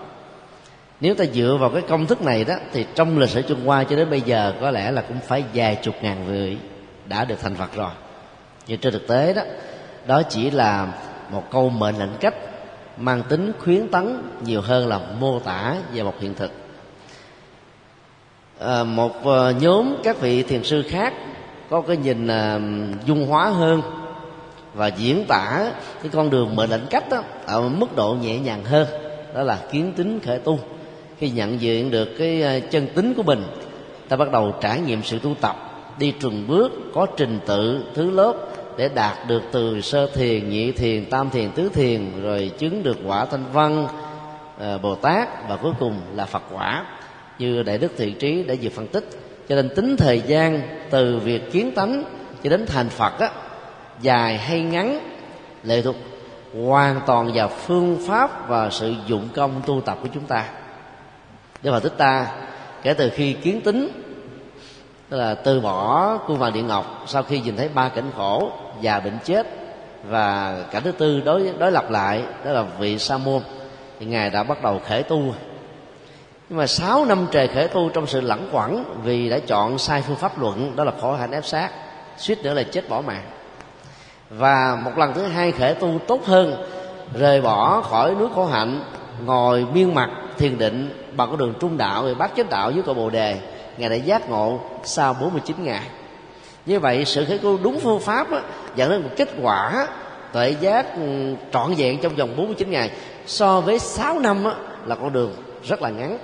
Nếu 1.00 1.14
ta 1.14 1.24
dựa 1.32 1.56
vào 1.60 1.70
cái 1.70 1.82
công 1.88 2.06
thức 2.06 2.22
này 2.22 2.44
đó, 2.44 2.54
thì 2.72 2.86
trong 2.94 3.18
lịch 3.18 3.30
sử 3.30 3.42
trung 3.42 3.66
hoa 3.66 3.84
cho 3.84 3.96
đến 3.96 4.10
bây 4.10 4.20
giờ 4.20 4.54
có 4.60 4.70
lẽ 4.70 4.90
là 4.90 5.02
cũng 5.02 5.18
phải 5.26 5.44
vài 5.54 5.78
chục 5.82 5.94
ngàn 6.02 6.24
người 6.24 6.58
đã 7.06 7.24
được 7.24 7.40
thành 7.42 7.54
phật 7.54 7.74
rồi. 7.74 7.90
Nhưng 8.66 8.80
trên 8.80 8.92
thực 8.92 9.08
tế 9.08 9.32
đó 9.32 9.42
đó 10.06 10.22
chỉ 10.22 10.50
là 10.50 10.88
một 11.30 11.44
câu 11.50 11.68
mệnh 11.68 11.98
lệnh 11.98 12.16
cách 12.20 12.34
mang 12.96 13.22
tính 13.28 13.52
khuyến 13.64 13.88
tấn 13.88 14.22
nhiều 14.44 14.60
hơn 14.60 14.88
là 14.88 15.00
mô 15.20 15.38
tả 15.38 15.76
về 15.92 16.02
một 16.02 16.14
hiện 16.20 16.34
thực. 16.34 16.50
À, 18.58 18.84
một 18.84 19.26
à, 19.26 19.50
nhóm 19.60 19.96
các 20.02 20.20
vị 20.20 20.42
thiền 20.42 20.64
sư 20.64 20.82
khác 20.88 21.14
có 21.70 21.80
cái 21.80 21.96
nhìn 21.96 22.26
à, 22.26 22.60
dung 23.06 23.26
hóa 23.26 23.48
hơn 23.48 23.82
và 24.74 24.86
diễn 24.86 25.24
tả 25.28 25.72
cái 26.02 26.10
con 26.12 26.30
đường 26.30 26.56
mệnh 26.56 26.70
lệnh 26.70 26.86
cách 26.90 27.08
đó, 27.10 27.22
ở 27.46 27.68
mức 27.68 27.96
độ 27.96 28.16
nhẹ 28.22 28.38
nhàng 28.38 28.64
hơn. 28.64 28.86
Đó 29.34 29.42
là 29.42 29.58
kiến 29.72 29.92
tính 29.96 30.20
khởi 30.20 30.38
tu. 30.38 30.58
Khi 31.18 31.30
nhận 31.30 31.60
diện 31.60 31.90
được 31.90 32.08
cái 32.18 32.42
à, 32.42 32.58
chân 32.70 32.86
tính 32.94 33.14
của 33.14 33.22
mình 33.22 33.42
ta 34.10 34.16
bắt 34.16 34.32
đầu 34.32 34.54
trải 34.60 34.80
nghiệm 34.80 35.02
sự 35.02 35.18
tu 35.18 35.34
tập 35.40 35.56
đi 35.98 36.14
trùng 36.20 36.44
bước 36.48 36.72
có 36.94 37.06
trình 37.16 37.40
tự 37.46 37.84
thứ 37.94 38.10
lớp 38.10 38.34
để 38.76 38.88
đạt 38.94 39.16
được 39.28 39.42
từ 39.52 39.80
sơ 39.80 40.06
thiền 40.14 40.50
nhị 40.50 40.72
thiền 40.72 41.10
tam 41.10 41.30
thiền 41.30 41.50
tứ 41.52 41.68
thiền 41.68 42.22
rồi 42.22 42.52
chứng 42.58 42.82
được 42.82 42.98
quả 43.06 43.24
thanh 43.24 43.44
văn 43.52 43.86
ờ, 44.58 44.78
bồ 44.78 44.94
tát 44.94 45.28
và 45.48 45.56
cuối 45.56 45.72
cùng 45.78 46.00
là 46.14 46.26
phật 46.26 46.42
quả. 46.52 46.84
Như 47.38 47.62
đại 47.62 47.78
đức 47.78 47.92
thiện 47.96 48.18
trí 48.18 48.42
đã 48.42 48.54
vừa 48.62 48.70
phân 48.70 48.86
tích 48.86 49.08
cho 49.48 49.56
nên 49.56 49.68
tính 49.68 49.96
thời 49.96 50.20
gian 50.26 50.62
từ 50.90 51.18
việc 51.18 51.52
kiến 51.52 51.72
tánh 51.74 52.04
cho 52.42 52.50
đến 52.50 52.66
thành 52.66 52.88
phật 52.88 53.18
á, 53.18 53.30
dài 54.00 54.38
hay 54.38 54.60
ngắn 54.60 55.00
lệ 55.62 55.82
thuộc 55.82 55.96
hoàn 56.64 57.00
toàn 57.06 57.30
vào 57.34 57.48
phương 57.48 57.98
pháp 58.06 58.48
và 58.48 58.70
sự 58.70 58.94
dụng 59.06 59.28
công 59.34 59.62
tu 59.66 59.80
tập 59.80 59.98
của 60.02 60.08
chúng 60.14 60.24
ta. 60.24 60.44
Đức 61.62 61.70
Phật 61.70 61.80
Thích 61.80 61.94
Ta 61.96 62.26
kể 62.82 62.94
từ 62.94 63.10
khi 63.10 63.32
kiến 63.32 63.60
tính 63.60 63.88
tức 65.10 65.16
là 65.16 65.34
từ 65.34 65.60
bỏ 65.60 66.16
cung 66.26 66.38
vàng 66.38 66.52
điện 66.52 66.66
ngọc 66.66 67.04
sau 67.06 67.22
khi 67.22 67.40
nhìn 67.40 67.56
thấy 67.56 67.68
ba 67.68 67.88
cảnh 67.88 68.10
khổ 68.16 68.50
già 68.80 69.00
bệnh 69.00 69.18
chết 69.24 69.46
và 70.04 70.56
cảnh 70.70 70.82
thứ 70.82 70.92
tư 70.92 71.20
đối 71.20 71.52
đối 71.58 71.72
lập 71.72 71.90
lại, 71.90 72.22
đó 72.44 72.52
là 72.52 72.62
vị 72.62 72.98
sa 72.98 73.18
môn, 73.18 73.42
thì 74.00 74.06
ngài 74.06 74.30
đã 74.30 74.42
bắt 74.42 74.62
đầu 74.62 74.80
khởi 74.86 75.02
tu. 75.02 75.34
Nhưng 76.48 76.58
mà 76.58 76.66
sáu 76.66 77.04
năm 77.04 77.26
trời 77.30 77.48
khởi 77.48 77.68
tu 77.68 77.88
trong 77.88 78.06
sự 78.06 78.20
lẳng 78.20 78.48
quẩn 78.52 78.84
vì 79.04 79.28
đã 79.28 79.38
chọn 79.38 79.78
sai 79.78 80.02
phương 80.02 80.16
pháp 80.16 80.38
luận, 80.38 80.76
đó 80.76 80.84
là 80.84 80.92
khổ 81.00 81.12
hạnh 81.12 81.30
ép 81.30 81.44
sát 81.44 81.70
suýt 82.16 82.42
nữa 82.42 82.54
là 82.54 82.62
chết 82.62 82.88
bỏ 82.88 83.00
mạng. 83.00 83.24
Và 84.30 84.78
một 84.84 84.98
lần 84.98 85.14
thứ 85.14 85.22
hai 85.22 85.52
khởi 85.52 85.74
tu 85.74 85.98
tốt 86.06 86.26
hơn, 86.26 86.64
rời 87.18 87.40
bỏ 87.40 87.80
khỏi 87.80 88.14
núi 88.14 88.28
khổ 88.34 88.46
hạnh, 88.46 88.82
ngồi 89.24 89.66
miên 89.72 89.94
mặt 89.94 90.10
thiền 90.38 90.58
định 90.58 91.06
bằng 91.16 91.28
con 91.28 91.38
đường 91.38 91.54
trung 91.60 91.76
đạo 91.76 92.02
về 92.02 92.14
bát 92.14 92.30
chánh 92.36 92.48
đạo 92.48 92.70
với 92.74 92.82
cội 92.82 92.94
bồ 92.94 93.10
đề 93.10 93.38
ngài 93.78 93.88
đã 93.88 93.96
giác 93.96 94.30
ngộ 94.30 94.60
sau 94.84 95.14
49 95.14 95.56
ngày. 95.64 95.82
Như 96.66 96.80
vậy 96.80 97.04
sự 97.04 97.24
khởi 97.24 97.38
tu 97.38 97.58
đúng 97.62 97.80
phương 97.80 98.00
pháp 98.00 98.32
á, 98.32 98.40
dẫn 98.76 98.90
đến 98.90 99.02
một 99.02 99.08
kết 99.16 99.28
quả 99.42 99.86
tuệ 100.32 100.54
giác 100.60 100.94
ừ, 100.96 101.34
trọn 101.52 101.74
vẹn 101.74 101.98
trong 102.02 102.16
vòng 102.16 102.36
49 102.36 102.70
ngày. 102.70 102.90
So 103.26 103.60
với 103.60 103.78
6 103.78 104.18
năm 104.18 104.44
á, 104.44 104.54
là 104.86 104.94
con 104.94 105.12
đường 105.12 105.34
rất 105.64 105.82
là 105.82 105.90
ngắn. 105.90 106.18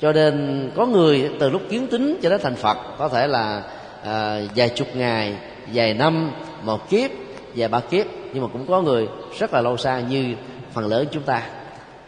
Cho 0.00 0.12
nên 0.12 0.70
có 0.76 0.86
người 0.86 1.30
từ 1.40 1.50
lúc 1.50 1.62
kiến 1.70 1.86
tính 1.86 2.18
cho 2.22 2.30
đến 2.30 2.40
thành 2.42 2.56
phật 2.56 2.78
có 2.98 3.08
thể 3.08 3.26
là 3.26 3.62
à, 4.04 4.40
vài 4.54 4.68
chục 4.68 4.88
ngày 4.94 5.36
vài 5.72 5.94
năm 5.94 6.30
một 6.62 6.90
kiếp 6.90 7.10
vài 7.56 7.68
ba 7.68 7.80
kiếp. 7.80 8.06
Nhưng 8.32 8.42
mà 8.42 8.48
cũng 8.52 8.66
có 8.66 8.82
người 8.82 9.08
rất 9.38 9.54
là 9.54 9.60
lâu 9.60 9.76
xa 9.76 10.00
như 10.00 10.34
phần 10.72 10.86
lớn 10.86 11.06
chúng 11.10 11.22
ta. 11.22 11.42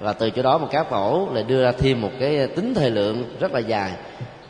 Và 0.01 0.13
từ 0.13 0.31
chỗ 0.31 0.43
đó 0.43 0.59
một 0.59 0.69
các 0.71 0.91
tổ 0.91 1.29
lại 1.33 1.43
đưa 1.43 1.63
ra 1.63 1.73
thêm 1.73 2.01
một 2.01 2.11
cái 2.21 2.47
tính 2.47 2.75
thời 2.75 2.91
lượng 2.91 3.37
rất 3.41 3.53
là 3.53 3.59
dài 3.59 3.93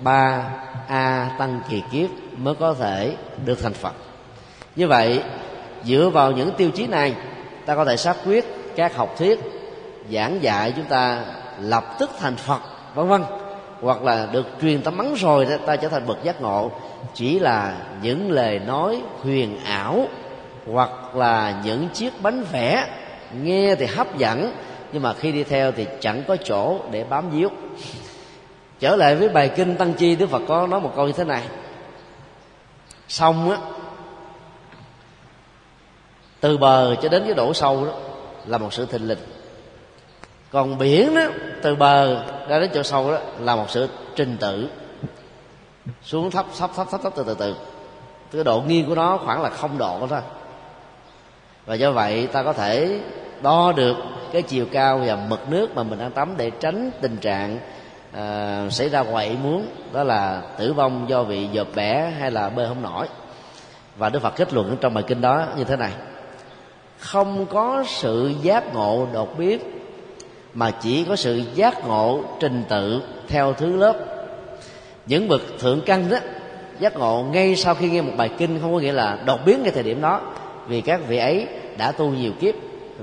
ba 0.02 0.50
a 0.88 1.30
tăng 1.38 1.60
kỳ 1.68 1.82
kiếp 1.92 2.10
mới 2.36 2.54
có 2.54 2.74
thể 2.74 3.16
được 3.44 3.62
thành 3.62 3.72
phật. 3.72 3.92
Như 4.76 4.88
vậy, 4.88 5.22
dựa 5.84 6.10
vào 6.12 6.32
những 6.32 6.50
tiêu 6.56 6.70
chí 6.70 6.86
này, 6.86 7.14
ta 7.66 7.74
có 7.74 7.84
thể 7.84 7.96
xác 7.96 8.16
quyết 8.26 8.44
các 8.76 8.96
học 8.96 9.14
thuyết, 9.18 9.40
giảng 10.12 10.42
dạy 10.42 10.72
chúng 10.76 10.84
ta 10.84 11.24
lập 11.60 11.96
tức 11.98 12.10
thành 12.18 12.36
phật, 12.36 12.60
vân 12.94 13.08
vân, 13.08 13.24
hoặc 13.80 14.02
là 14.02 14.26
được 14.32 14.46
truyền 14.60 14.82
tấm 14.82 14.96
mắng 14.96 15.14
rồi 15.14 15.46
ta 15.66 15.76
trở 15.76 15.88
thành 15.88 16.06
bậc 16.06 16.24
giác 16.24 16.40
ngộ. 16.40 16.70
Chỉ 17.14 17.38
là 17.38 17.76
những 18.02 18.30
lời 18.30 18.58
nói 18.58 19.02
huyền 19.22 19.58
ảo, 19.64 20.06
hoặc 20.72 21.16
là 21.16 21.60
những 21.64 21.88
chiếc 21.88 22.22
bánh 22.22 22.44
vẽ 22.52 22.86
nghe 23.42 23.74
thì 23.74 23.86
hấp 23.86 24.18
dẫn, 24.18 24.52
nhưng 24.92 25.02
mà 25.02 25.14
khi 25.14 25.32
đi 25.32 25.44
theo 25.44 25.72
thì 25.72 25.86
chẳng 26.00 26.22
có 26.28 26.36
chỗ 26.44 26.78
để 26.90 27.04
bám 27.04 27.30
víu 27.30 27.48
trở 28.80 28.96
lại 28.96 29.16
với 29.16 29.28
bài 29.28 29.50
kinh 29.56 29.76
tăng 29.76 29.92
chi 29.92 30.16
đức 30.16 30.30
phật 30.30 30.42
có 30.48 30.66
nói 30.66 30.80
một 30.80 30.92
câu 30.96 31.06
như 31.06 31.12
thế 31.12 31.24
này. 31.24 31.42
Sông 33.08 33.50
á, 33.50 33.56
từ 36.40 36.58
bờ 36.58 36.96
cho 37.02 37.08
đến 37.08 37.22
cái 37.24 37.34
độ 37.34 37.54
sâu 37.54 37.86
đó 37.86 37.92
là 38.46 38.58
một 38.58 38.72
sự 38.72 38.86
thình 38.86 39.08
lình. 39.08 39.18
Còn 40.50 40.78
biển 40.78 41.14
đó, 41.14 41.22
từ 41.62 41.74
bờ 41.74 42.24
ra 42.48 42.58
đến 42.58 42.70
chỗ 42.74 42.82
sâu 42.82 43.10
đó 43.10 43.18
là 43.40 43.56
một 43.56 43.70
sự 43.70 43.88
trình 44.16 44.36
tự. 44.40 44.68
Xuống 46.02 46.30
thấp 46.30 46.46
thấp 46.58 46.70
thấp 46.76 46.86
thấp 46.90 47.00
thấp, 47.02 47.12
từ 47.16 47.24
từ 47.24 47.34
từ. 47.34 47.54
Cái 48.32 48.44
độ 48.44 48.60
nghiêng 48.60 48.88
của 48.88 48.94
nó 48.94 49.18
khoảng 49.24 49.42
là 49.42 49.50
không 49.50 49.78
độ 49.78 50.06
thôi. 50.10 50.20
Và 51.66 51.74
do 51.74 51.92
vậy 51.92 52.26
ta 52.26 52.42
có 52.42 52.52
thể 52.52 53.00
đo 53.42 53.72
được 53.72 53.96
cái 54.32 54.42
chiều 54.42 54.66
cao 54.72 55.00
và 55.06 55.16
mực 55.16 55.48
nước 55.48 55.74
mà 55.74 55.82
mình 55.82 55.98
đang 55.98 56.10
tắm 56.10 56.34
để 56.36 56.50
tránh 56.50 56.90
tình 57.00 57.16
trạng 57.16 57.58
à, 58.12 58.66
xảy 58.70 58.88
ra 58.88 59.00
ngoại 59.00 59.36
muốn 59.42 59.66
đó 59.92 60.04
là 60.04 60.42
tử 60.58 60.72
vong 60.72 61.06
do 61.08 61.24
bị 61.24 61.48
dợp 61.52 61.68
bẻ 61.74 62.12
hay 62.18 62.30
là 62.30 62.48
bơi 62.48 62.68
không 62.68 62.82
nổi. 62.82 63.06
Và 63.96 64.08
đức 64.08 64.22
phật 64.22 64.36
kết 64.36 64.52
luận 64.52 64.76
trong 64.80 64.94
bài 64.94 65.04
kinh 65.06 65.20
đó 65.20 65.46
như 65.56 65.64
thế 65.64 65.76
này. 65.76 65.92
Không 66.98 67.46
có 67.46 67.84
sự 67.86 68.32
giác 68.42 68.74
ngộ 68.74 69.06
đột 69.12 69.38
biến 69.38 69.60
mà 70.54 70.70
chỉ 70.70 71.04
có 71.04 71.16
sự 71.16 71.42
giác 71.54 71.86
ngộ 71.86 72.24
trình 72.40 72.64
tự 72.68 73.02
theo 73.28 73.52
thứ 73.52 73.76
lớp. 73.76 73.96
Những 75.06 75.28
bậc 75.28 75.40
thượng 75.58 75.80
căn 75.86 76.10
đó 76.10 76.18
giác 76.78 76.96
ngộ 76.96 77.24
ngay 77.32 77.56
sau 77.56 77.74
khi 77.74 77.90
nghe 77.90 78.00
một 78.00 78.12
bài 78.16 78.30
kinh 78.38 78.58
không 78.60 78.72
có 78.72 78.78
nghĩa 78.78 78.92
là 78.92 79.18
đột 79.26 79.40
biến 79.44 79.62
ngay 79.62 79.72
thời 79.72 79.82
điểm 79.82 80.00
đó 80.00 80.20
vì 80.66 80.80
các 80.80 81.00
vị 81.08 81.16
ấy 81.16 81.46
đã 81.78 81.92
tu 81.92 82.10
nhiều 82.10 82.32
kiếp 82.40 82.54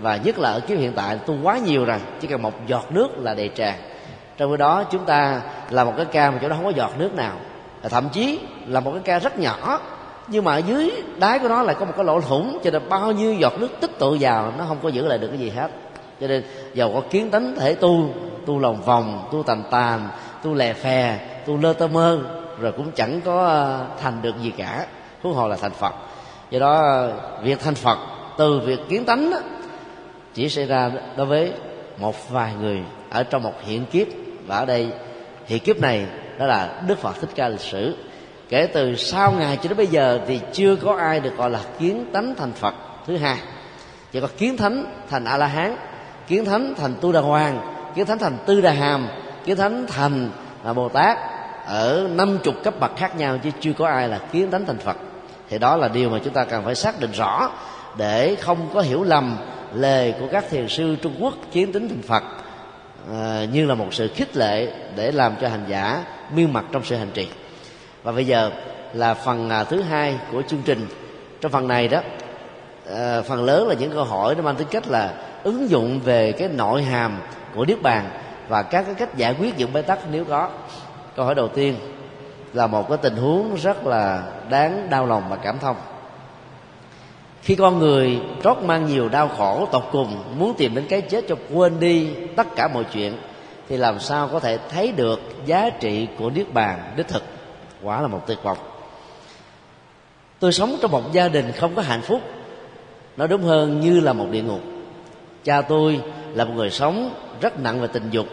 và 0.02 0.18
nhất 0.18 0.40
là 0.40 0.52
ở 0.52 0.60
kiếp 0.60 0.80
hiện 0.80 0.94
tại 0.96 1.18
tu 1.26 1.36
quá 1.44 1.58
nhiều 1.58 1.86
rồi 1.86 1.98
chỉ 2.22 2.28
cần 2.28 2.42
một 2.42 2.54
giọt 2.68 2.92
nước 2.92 3.08
là 3.18 3.34
đầy 3.34 3.48
tràn 3.48 3.76
trong 4.38 4.52
khi 4.52 4.58
đó 4.58 4.84
chúng 4.84 5.06
ta 5.06 5.42
là 5.70 5.84
một 5.84 5.94
cái 5.98 6.06
ca 6.06 6.32
mà 6.32 6.38
chỗ 6.42 6.50
đó 6.50 6.56
không 6.56 6.66
có 6.66 6.72
giọt 6.76 6.92
nước 6.98 7.16
nào. 7.16 7.36
Thậm 7.90 8.10
chí 8.10 8.40
là 8.68 8.80
một 8.80 8.92
cái 8.92 9.02
ca 9.06 9.20
rất 9.20 9.40
nhỏ. 9.40 9.80
Nhưng 10.28 10.44
mà 10.44 10.54
ở 10.54 10.58
dưới 10.58 10.92
đáy 11.18 11.40
của 11.40 11.48
nó 11.48 11.64
lại 11.64 11.76
có 11.80 11.86
một 11.86 11.94
cái 11.96 12.06
lỗ 12.06 12.22
thủng 12.22 12.60
cho 12.64 12.72
nên 12.72 12.90
bao 12.90 13.12
nhiêu 13.12 13.34
giọt 13.34 13.54
nước 13.60 13.70
tích 13.82 14.00
tụ 14.00 14.18
vào 14.20 14.54
nó 14.58 14.66
không 14.68 14.78
có 14.84 14.90
giữ 14.90 15.08
lại 15.08 15.18
được 15.18 15.28
cái 15.28 15.38
gì 15.38 15.50
hết. 15.50 15.72
Cho 16.22 16.28
nên 16.28 16.44
giàu 16.74 16.92
có 16.94 17.02
kiến 17.10 17.30
tánh 17.30 17.56
thể 17.56 17.76
tu 17.76 18.10
tu 18.46 18.60
lòng 18.60 18.82
vòng 18.82 19.28
tu 19.32 19.44
tàn 19.44 19.64
tàn 19.72 20.10
tu 20.44 20.54
lè 20.54 20.74
phè 20.74 21.20
tu 21.46 21.58
lơ 21.58 21.74
tơ 21.74 21.88
mơ 21.88 22.20
rồi 22.60 22.72
cũng 22.72 22.92
chẳng 22.92 23.22
có 23.22 23.48
ờ, 23.48 23.86
thành 24.02 24.22
được 24.22 24.36
gì 24.42 24.52
cả. 24.58 24.86
Huống 25.24 25.34
hồ 25.34 25.48
là 25.48 25.56
thành 25.56 25.72
phật. 25.72 25.94
Do 26.50 26.60
đó 26.60 27.08
việc 27.44 27.60
thành 27.60 27.76
phật 27.76 27.98
từ 28.38 28.60
việc 28.60 28.80
kiến 28.90 29.06
tánh 29.06 29.32
đó, 29.32 29.38
chỉ 30.34 30.50
xảy 30.50 30.66
ra 30.66 30.92
đối 31.18 31.26
với 31.26 31.54
một 31.98 32.30
vài 32.30 32.54
người 32.62 32.84
ở 33.10 33.24
trong 33.24 33.44
một 33.44 33.54
hiện 33.62 33.86
kiếp 33.86 34.08
và 34.48 34.58
ở 34.58 34.66
đây, 34.66 34.88
thì 35.48 35.60
kiếp 35.60 35.80
này 35.80 36.06
đó 36.38 36.46
là 36.46 36.82
đức 36.88 37.00
phật 37.00 37.22
thích 37.22 37.30
ca 37.36 37.48
lịch 37.48 37.60
sử. 37.60 37.96
Kể 38.50 38.68
từ 38.74 38.96
sau 38.96 39.32
ngày 39.32 39.58
cho 39.58 39.70
đến 39.70 39.78
bây 39.78 39.88
giờ 39.88 40.20
thì 40.28 40.40
chưa 40.54 40.76
có 40.76 40.96
ai 40.96 41.20
được 41.20 41.38
gọi 41.38 41.50
là 41.50 41.60
kiến 41.80 42.06
tánh 42.14 42.36
thành 42.36 42.52
phật 42.52 42.74
thứ 43.08 43.18
hai. 43.18 43.38
Chỉ 44.12 44.22
có 44.22 44.28
kiến 44.38 44.58
thánh 44.58 44.86
thành 45.10 45.26
a 45.26 45.38
la 45.38 45.48
hán 45.48 45.76
kiến 46.28 46.46
thánh 46.46 46.74
thành 46.78 46.94
tu 47.02 47.12
đà 47.12 47.20
hoàng 47.20 47.74
kiến 47.96 48.06
thánh 48.06 48.20
thành 48.20 48.38
tư 48.46 48.62
đà 48.62 48.72
hàm 48.72 49.08
kiến 49.46 49.58
thánh 49.58 49.86
thành 49.88 50.30
là 50.64 50.74
bồ 50.74 50.90
tát 50.90 51.18
ở 51.66 52.08
năm 52.12 52.38
chục 52.44 52.56
cấp 52.64 52.80
bậc 52.80 52.98
khác 52.98 53.18
nhau 53.18 53.38
chứ 53.44 53.50
chưa 53.60 53.74
có 53.74 53.88
ai 53.88 54.10
là 54.10 54.20
kiến 54.32 54.52
thánh 54.52 54.66
thành 54.66 54.78
phật. 54.78 54.98
Thì 55.50 55.58
đó 55.58 55.76
là 55.76 55.88
điều 55.88 56.10
mà 56.10 56.20
chúng 56.24 56.34
ta 56.34 56.46
cần 56.46 56.66
phải 56.66 56.76
xác 56.76 57.00
định 57.00 57.12
rõ 57.12 57.52
để 57.98 58.36
không 58.42 58.70
có 58.74 58.82
hiểu 58.82 59.04
lầm, 59.04 59.38
lời 59.74 60.14
của 60.20 60.28
các 60.32 60.46
thiền 60.50 60.68
sư 60.68 60.96
trung 61.02 61.16
quốc 61.20 61.34
kiến 61.52 61.72
tính 61.72 61.90
thành 61.90 62.02
phật 62.02 62.24
à, 63.14 63.46
như 63.52 63.66
là 63.66 63.76
một 63.76 63.94
sự 63.94 64.08
khích 64.16 64.38
lệ 64.38 64.74
để 64.96 65.12
làm 65.12 65.36
cho 65.42 65.48
hành 65.48 65.66
giả 65.68 66.04
miên 66.34 66.54
mặt 66.54 66.66
trong 66.72 66.84
sự 66.84 66.96
hành 66.96 67.12
trì. 67.14 67.28
Và 68.04 68.12
bây 68.12 68.26
giờ 68.26 68.52
là 68.94 69.14
phần 69.14 69.50
à, 69.50 69.64
thứ 69.64 69.82
hai 69.82 70.16
của 70.32 70.42
chương 70.48 70.62
trình. 70.66 70.88
Trong 71.42 71.52
phần 71.52 71.68
này 71.68 71.88
đó 71.88 72.02
à, 72.96 73.22
phần 73.22 73.44
lớn 73.44 73.68
là 73.68 73.74
những 73.74 73.92
câu 73.92 74.04
hỏi 74.04 74.36
nó 74.36 74.42
mang 74.42 74.56
tính 74.56 74.68
cách 74.72 74.88
là 74.88 75.14
ứng 75.44 75.70
dụng 75.70 76.00
về 76.00 76.32
cái 76.32 76.50
nội 76.50 76.84
hàm 76.84 77.18
của 77.56 77.66
niết 77.66 77.82
bàn 77.82 78.10
và 78.48 78.64
các 78.64 78.86
cái 78.86 78.96
cách 78.96 79.16
giải 79.16 79.36
quyết 79.40 79.58
những 79.58 79.74
bế 79.74 79.82
tắc 79.82 80.00
nếu 80.12 80.26
có. 80.26 80.50
Câu 81.16 81.26
hỏi 81.26 81.36
đầu 81.36 81.48
tiên 81.48 81.76
là 82.54 82.68
một 82.68 82.90
cái 82.90 82.98
tình 82.98 83.16
huống 83.16 83.56
rất 83.56 83.86
là 83.86 84.24
đáng 84.50 84.88
đau 84.90 85.06
lòng 85.06 85.24
và 85.30 85.36
cảm 85.36 85.60
thông 85.60 85.76
khi 87.48 87.56
con 87.56 87.80
người 87.80 88.20
trót 88.44 88.58
mang 88.62 88.86
nhiều 88.86 89.10
đau 89.10 89.28
khổ 89.38 89.68
tột 89.72 89.84
cùng, 89.92 90.18
muốn 90.38 90.54
tìm 90.58 90.76
đến 90.76 90.86
cái 90.90 91.02
chết 91.02 91.26
cho 91.28 91.36
quên 91.54 91.80
đi 91.80 92.08
tất 92.36 92.48
cả 92.56 92.68
mọi 92.74 92.84
chuyện, 92.94 93.18
thì 93.70 93.78
làm 93.78 94.00
sao 94.00 94.30
có 94.32 94.40
thể 94.40 94.58
thấy 94.70 94.92
được 94.92 95.20
giá 95.46 95.70
trị 95.70 96.08
của 96.20 96.30
niết 96.30 96.54
bàn, 96.54 96.94
đích 96.96 97.08
thực? 97.08 97.24
Quả 97.84 98.02
là 98.02 98.08
một 98.08 98.22
tuyệt 98.28 98.38
vọng. 98.44 98.58
Tôi 100.40 100.54
sống 100.54 100.78
trong 100.82 100.92
một 100.92 101.14
gia 101.14 101.28
đình 101.28 101.52
không 101.52 101.76
có 101.76 101.82
hạnh 101.82 102.02
phúc. 102.02 102.22
Nó 103.18 103.28
đúng 103.28 103.42
hơn 103.42 103.80
như 103.80 104.00
là 104.00 104.14
một 104.14 104.28
địa 104.32 104.42
ngục. 104.42 104.62
Cha 105.44 105.62
tôi 105.62 106.02
là 106.34 106.46
một 106.46 106.54
người 106.56 106.70
sống 106.70 107.10
rất 107.42 107.60
nặng 107.60 107.82
về 107.82 107.88
tình 107.88 108.10
dục. 108.12 108.28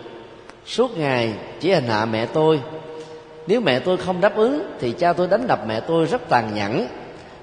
Suốt 0.66 0.98
ngày 0.98 1.34
chỉ 1.60 1.70
hành 1.70 1.86
hạ 1.88 2.04
mẹ 2.04 2.26
tôi. 2.26 2.60
Nếu 3.46 3.60
mẹ 3.60 3.78
tôi 3.78 3.96
không 3.96 4.20
đáp 4.20 4.36
ứng, 4.36 4.76
thì 4.80 4.92
cha 4.92 5.12
tôi 5.12 5.26
đánh 5.26 5.46
đập 5.46 5.60
mẹ 5.66 5.80
tôi 5.80 6.06
rất 6.06 6.28
tàn 6.28 6.54
nhẫn 6.54 6.86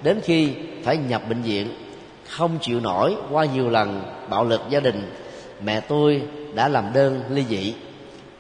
đến 0.04 0.20
khi 0.24 0.54
phải 0.84 0.98
nhập 0.98 1.22
bệnh 1.30 1.42
viện, 1.42 1.68
không 2.30 2.58
chịu 2.62 2.80
nổi 2.80 3.16
qua 3.32 3.46
nhiều 3.46 3.70
lần 3.70 4.04
bạo 4.30 4.44
lực 4.44 4.62
gia 4.70 4.80
đình, 4.80 5.14
mẹ 5.64 5.80
tôi 5.80 6.22
đã 6.54 6.68
làm 6.68 6.94
đơn 6.94 7.24
ly 7.30 7.46
dị. 7.50 7.74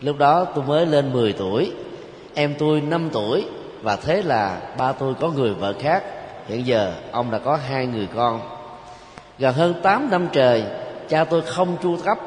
Lúc 0.01 0.17
đó 0.17 0.45
tôi 0.55 0.63
mới 0.63 0.85
lên 0.85 1.13
10 1.13 1.33
tuổi, 1.33 1.71
em 2.33 2.55
tôi 2.59 2.81
5 2.81 3.09
tuổi 3.13 3.45
và 3.81 3.95
thế 3.95 4.21
là 4.21 4.61
ba 4.77 4.91
tôi 4.91 5.13
có 5.13 5.29
người 5.29 5.53
vợ 5.53 5.73
khác. 5.79 6.03
Hiện 6.47 6.65
giờ 6.65 6.93
ông 7.11 7.31
đã 7.31 7.39
có 7.39 7.59
hai 7.67 7.87
người 7.87 8.07
con. 8.15 8.41
Gần 9.39 9.55
hơn 9.55 9.73
8 9.83 10.09
năm 10.09 10.27
trời, 10.31 10.63
cha 11.09 11.23
tôi 11.23 11.41
không 11.41 11.77
chu 11.83 11.97
cấp 12.05 12.17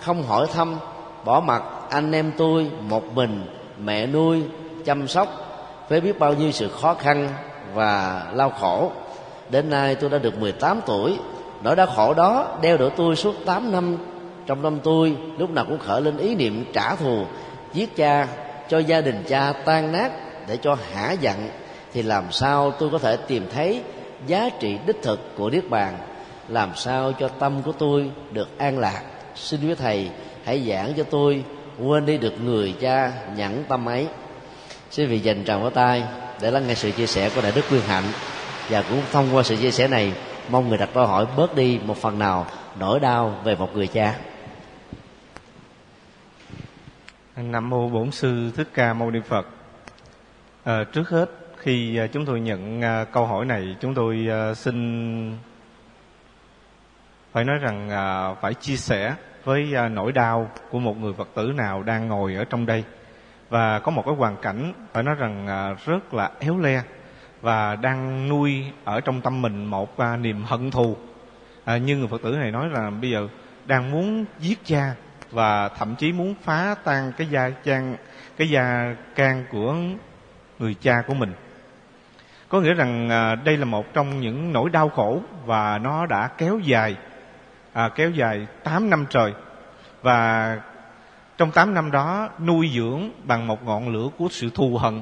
không 0.00 0.22
hỏi 0.22 0.46
thăm, 0.52 0.76
bỏ 1.24 1.40
mặt 1.40 1.62
anh 1.90 2.12
em 2.12 2.32
tôi 2.36 2.70
một 2.88 3.04
mình, 3.14 3.44
mẹ 3.78 4.06
nuôi, 4.06 4.42
chăm 4.84 5.08
sóc 5.08 5.28
với 5.88 6.00
biết 6.00 6.18
bao 6.18 6.34
nhiêu 6.34 6.52
sự 6.52 6.68
khó 6.68 6.94
khăn 6.94 7.28
và 7.74 8.26
lao 8.34 8.50
khổ. 8.50 8.92
Đến 9.50 9.70
nay 9.70 9.94
tôi 9.94 10.10
đã 10.10 10.18
được 10.18 10.38
18 10.38 10.80
tuổi. 10.86 11.18
Nỗi 11.62 11.76
đau 11.76 11.86
khổ 11.86 12.14
đó 12.14 12.58
đeo 12.62 12.76
đuổi 12.76 12.90
tôi 12.96 13.16
suốt 13.16 13.34
8 13.46 13.72
năm. 13.72 13.96
Trong 14.46 14.62
năm 14.62 14.78
tôi, 14.82 15.16
lúc 15.38 15.50
nào 15.50 15.64
cũng 15.68 15.78
khởi 15.78 16.02
lên 16.02 16.16
ý 16.16 16.34
niệm 16.34 16.64
trả 16.72 16.96
thù, 16.96 17.24
giết 17.72 17.96
cha, 17.96 18.28
cho 18.68 18.78
gia 18.78 19.00
đình 19.00 19.24
cha 19.28 19.52
tan 19.64 19.92
nát 19.92 20.12
để 20.48 20.56
cho 20.56 20.76
hả 20.92 21.12
giận. 21.12 21.48
Thì 21.92 22.02
làm 22.02 22.32
sao 22.32 22.70
tôi 22.70 22.90
có 22.90 22.98
thể 22.98 23.16
tìm 23.16 23.46
thấy 23.54 23.82
giá 24.26 24.48
trị 24.60 24.78
đích 24.86 25.02
thực 25.02 25.36
của 25.36 25.50
niết 25.50 25.70
bàn? 25.70 25.98
Làm 26.48 26.70
sao 26.74 27.12
cho 27.12 27.28
tâm 27.28 27.62
của 27.62 27.72
tôi 27.72 28.10
được 28.30 28.58
an 28.58 28.78
lạc? 28.78 29.02
Xin 29.34 29.68
quý 29.68 29.74
thầy 29.74 30.10
hãy 30.44 30.68
giảng 30.68 30.92
cho 30.96 31.02
tôi, 31.02 31.44
quên 31.82 32.06
đi 32.06 32.18
được 32.18 32.34
người 32.44 32.74
cha 32.80 33.12
nhẫn 33.36 33.64
tâm 33.68 33.88
ấy. 33.88 34.06
Xin 34.90 35.08
vị 35.08 35.18
dành 35.18 35.44
tràng 35.44 35.60
vào 35.62 35.70
tay 35.70 36.02
để 36.40 36.50
lắng 36.50 36.66
nghe 36.66 36.74
sự 36.74 36.90
chia 36.90 37.06
sẻ 37.06 37.30
của 37.34 37.42
đại 37.42 37.52
đức 37.54 37.64
quyên 37.68 37.82
hạnh. 37.82 38.04
Và 38.68 38.84
cũng 38.90 39.02
thông 39.12 39.28
qua 39.32 39.42
sự 39.42 39.56
chia 39.56 39.70
sẻ 39.70 39.88
này 39.88 40.12
mong 40.50 40.68
người 40.68 40.78
đặt 40.78 40.88
câu 40.94 41.06
hỏi 41.06 41.26
bớt 41.36 41.54
đi 41.54 41.80
một 41.84 41.96
phần 41.96 42.18
nào 42.18 42.46
nỗi 42.78 43.00
đau 43.00 43.34
về 43.44 43.56
một 43.56 43.76
người 43.76 43.86
cha. 43.86 44.18
Nam 47.36 47.70
mô 47.70 47.88
bổn 47.88 48.10
sư 48.10 48.50
thích 48.56 48.68
ca 48.74 48.92
mâu 48.92 49.10
ni 49.10 49.20
phật. 49.28 49.46
À, 50.64 50.84
trước 50.92 51.08
hết 51.08 51.30
khi 51.56 51.96
ờ, 51.96 52.06
chúng 52.06 52.26
tôi 52.26 52.40
nhận 52.40 52.82
ờ, 52.82 53.04
câu 53.12 53.26
hỏi 53.26 53.44
này 53.44 53.76
chúng 53.80 53.94
tôi 53.94 54.28
xin 54.56 55.36
phải 57.32 57.44
nói 57.44 57.58
rằng 57.58 57.88
phải 58.40 58.54
chia 58.54 58.76
sẻ 58.76 59.14
với 59.44 59.74
nỗi 59.90 60.12
đau 60.12 60.50
của 60.70 60.78
một 60.78 60.96
người 60.96 61.12
phật 61.12 61.28
tử 61.34 61.52
nào 61.56 61.82
đang 61.82 62.08
ngồi 62.08 62.34
ở 62.34 62.44
trong 62.44 62.66
đây 62.66 62.84
và 63.50 63.78
có 63.78 63.90
một 63.90 64.02
cái 64.06 64.14
hoàn 64.14 64.36
cảnh 64.36 64.72
phải 64.92 65.02
nói 65.02 65.14
rằng 65.14 65.46
à, 65.46 65.74
rất 65.86 66.14
là 66.14 66.30
éo 66.40 66.58
le 66.58 66.82
và 67.40 67.76
đang 67.76 68.28
nuôi 68.28 68.64
ở 68.84 69.00
trong 69.00 69.20
tâm 69.20 69.42
mình 69.42 69.64
một 69.64 69.98
à, 69.98 70.16
niềm 70.16 70.44
hận 70.44 70.70
thù. 70.70 70.96
À, 71.64 71.76
nhưng 71.76 71.98
người 71.98 72.08
phật 72.08 72.22
tử 72.22 72.36
này 72.36 72.50
nói 72.50 72.68
là 72.68 72.90
bây 72.90 73.10
giờ 73.10 73.28
đang 73.66 73.90
muốn 73.90 74.24
giết 74.38 74.58
cha 74.64 74.94
và 75.30 75.68
thậm 75.68 75.94
chí 75.96 76.12
muốn 76.12 76.34
phá 76.42 76.74
tan 76.84 77.12
cái 77.18 77.26
gia 77.30 77.50
can 77.50 77.96
cái 78.36 78.50
gia 78.50 78.94
can 79.14 79.44
của 79.50 79.74
người 80.58 80.74
cha 80.74 81.02
của 81.06 81.14
mình. 81.14 81.32
Có 82.48 82.60
nghĩa 82.60 82.74
rằng 82.74 83.08
à, 83.08 83.34
đây 83.34 83.56
là 83.56 83.64
một 83.64 83.94
trong 83.94 84.20
những 84.20 84.52
nỗi 84.52 84.70
đau 84.70 84.88
khổ 84.88 85.22
và 85.46 85.78
nó 85.78 86.06
đã 86.06 86.28
kéo 86.38 86.58
dài 86.58 86.96
à, 87.72 87.88
kéo 87.94 88.10
dài 88.10 88.46
8 88.64 88.90
năm 88.90 89.06
trời. 89.10 89.32
Và 90.02 90.56
trong 91.40 91.50
8 91.50 91.74
năm 91.74 91.90
đó 91.90 92.28
nuôi 92.46 92.70
dưỡng 92.74 93.10
bằng 93.24 93.46
một 93.46 93.64
ngọn 93.64 93.88
lửa 93.88 94.08
của 94.18 94.28
sự 94.30 94.50
thù 94.54 94.76
hận. 94.76 95.00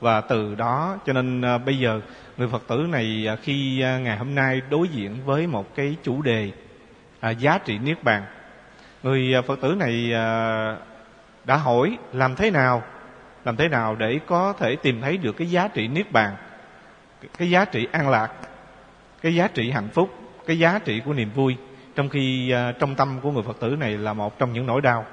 Và 0.00 0.20
từ 0.20 0.54
đó 0.54 0.96
cho 1.06 1.12
nên 1.12 1.42
à, 1.42 1.58
bây 1.58 1.78
giờ 1.78 2.00
người 2.36 2.48
phật 2.48 2.62
tử 2.68 2.76
này 2.76 3.26
à, 3.28 3.36
khi 3.42 3.80
à, 3.80 3.98
ngày 3.98 4.16
hôm 4.16 4.34
nay 4.34 4.60
đối 4.70 4.88
diện 4.88 5.16
với 5.24 5.46
một 5.46 5.74
cái 5.74 5.96
chủ 6.02 6.22
đề 6.22 6.50
à, 7.20 7.30
giá 7.30 7.58
trị 7.58 7.78
niết 7.78 8.04
bàn 8.04 8.22
người 9.02 9.34
à, 9.34 9.42
phật 9.42 9.60
tử 9.60 9.74
này 9.78 10.12
à, 10.14 10.76
đã 11.44 11.56
hỏi 11.56 11.98
làm 12.12 12.36
thế 12.36 12.50
nào 12.50 12.82
làm 13.44 13.56
thế 13.56 13.68
nào 13.68 13.96
để 13.96 14.20
có 14.26 14.52
thể 14.52 14.76
tìm 14.76 15.00
thấy 15.00 15.16
được 15.16 15.32
cái 15.32 15.50
giá 15.50 15.68
trị 15.68 15.88
niết 15.88 16.12
bàn 16.12 16.36
cái 17.38 17.50
giá 17.50 17.64
trị 17.64 17.88
an 17.92 18.08
lạc 18.08 18.32
cái 19.22 19.34
giá 19.34 19.48
trị 19.48 19.70
hạnh 19.70 19.88
phúc 19.88 20.10
cái 20.46 20.58
giá 20.58 20.78
trị 20.84 21.00
của 21.04 21.12
niềm 21.12 21.30
vui 21.34 21.56
trong 21.94 22.08
khi 22.08 22.50
à, 22.50 22.72
trong 22.78 22.94
tâm 22.94 23.18
của 23.22 23.30
người 23.30 23.42
phật 23.42 23.60
tử 23.60 23.76
này 23.80 23.98
là 23.98 24.12
một 24.12 24.38
trong 24.38 24.52
những 24.52 24.66
nỗi 24.66 24.80
đau 24.80 25.04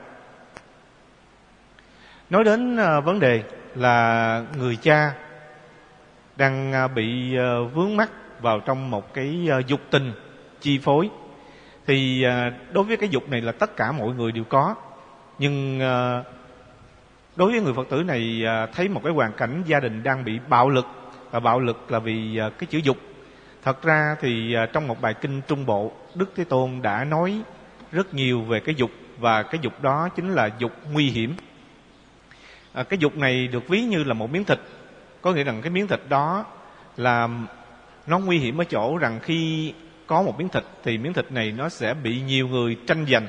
nói 2.33 2.43
đến 2.43 2.77
ờ, 2.77 3.01
vấn 3.01 3.19
đề 3.19 3.43
là 3.75 4.45
người 4.57 4.75
cha 4.75 5.13
đang 6.35 6.73
ờ, 6.73 6.87
bị 6.87 7.35
ờ, 7.35 7.63
vướng 7.63 7.97
mắc 7.97 8.09
vào 8.41 8.59
trong 8.59 8.89
một 8.89 9.13
cái 9.13 9.49
dục 9.67 9.79
tình 9.91 10.11
chi 10.61 10.79
phối. 10.83 11.09
Thì 11.87 12.25
đối 12.71 12.83
với 12.83 12.97
cái 12.97 13.09
dục 13.09 13.29
này 13.29 13.41
là 13.41 13.51
tất 13.51 13.75
cả 13.75 13.91
mọi 13.91 14.07
người 14.07 14.31
đều 14.31 14.43
có. 14.43 14.75
Nhưng 15.39 15.79
đối 17.35 17.51
với 17.51 17.61
người 17.61 17.73
phật 17.73 17.89
tử 17.89 18.03
này 18.03 18.43
thấy 18.75 18.87
một 18.87 19.01
cái 19.03 19.13
hoàn 19.13 19.33
cảnh 19.33 19.63
gia 19.65 19.79
đình 19.79 20.03
đang 20.03 20.23
bị 20.23 20.39
bạo 20.49 20.69
lực, 20.69 20.85
và 21.31 21.39
bạo 21.39 21.59
lực 21.59 21.91
là 21.91 21.99
vì 21.99 22.39
cái 22.59 22.67
chữ 22.69 22.77
dục. 22.77 22.97
Thật 23.63 23.83
ra 23.83 24.15
thì 24.21 24.55
trong 24.73 24.87
một 24.87 25.01
bài 25.01 25.13
kinh 25.21 25.41
trung 25.47 25.65
bộ, 25.65 25.91
đức 26.15 26.31
thế 26.35 26.43
tôn 26.43 26.81
đã 26.81 27.03
nói 27.03 27.41
rất 27.91 28.13
nhiều 28.13 28.41
về 28.41 28.59
cái 28.59 28.75
dục, 28.75 28.91
và 29.19 29.43
cái 29.43 29.59
dục 29.61 29.81
đó 29.81 30.09
chính 30.15 30.29
là 30.33 30.49
dục 30.59 30.71
nguy 30.91 31.09
hiểm. 31.09 31.35
À, 32.73 32.83
cái 32.83 32.99
dục 32.99 33.17
này 33.17 33.47
được 33.47 33.67
ví 33.67 33.81
như 33.81 34.03
là 34.03 34.13
một 34.13 34.31
miếng 34.31 34.43
thịt. 34.43 34.59
Có 35.21 35.31
nghĩa 35.31 35.43
rằng 35.43 35.61
cái 35.61 35.69
miếng 35.69 35.87
thịt 35.87 35.99
đó 36.09 36.45
là 36.97 37.29
nó 38.07 38.19
nguy 38.19 38.37
hiểm 38.37 38.61
ở 38.61 38.63
chỗ 38.63 38.97
rằng 38.97 39.19
khi 39.23 39.73
có 40.07 40.21
một 40.21 40.39
miếng 40.39 40.49
thịt 40.49 40.63
thì 40.83 40.97
miếng 40.97 41.13
thịt 41.13 41.31
này 41.31 41.51
nó 41.51 41.69
sẽ 41.69 41.93
bị 41.93 42.21
nhiều 42.21 42.47
người 42.47 42.77
tranh 42.87 43.05
giành. 43.09 43.27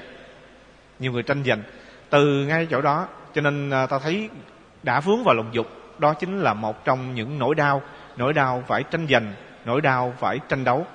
Nhiều 0.99 1.13
người 1.13 1.23
tranh 1.23 1.45
giành. 1.45 1.63
Từ 2.11 2.47
ngay 2.47 2.67
chỗ 2.71 2.81
đó 2.81 3.09
cho 3.35 3.41
nên 3.41 3.71
à, 3.71 3.87
ta 3.87 3.99
thấy 3.99 4.29
đã 4.83 5.01
vướng 5.01 5.25
vào 5.25 5.35
lòng 5.35 5.49
dục 5.53 5.67
đó 5.99 6.15
chính 6.15 6.41
là 6.41 6.55
một 6.55 6.85
trong 6.85 7.15
những 7.15 7.39
nỗi 7.39 7.55
đau. 7.55 7.83
Nỗi 8.17 8.33
đau 8.33 8.65
phải 8.67 8.83
tranh 8.83 9.07
giành 9.11 9.33
nỗi 9.65 9.81
đau 9.81 10.15
phải 10.19 10.39
tranh 10.49 10.65
đấu. 10.65 10.87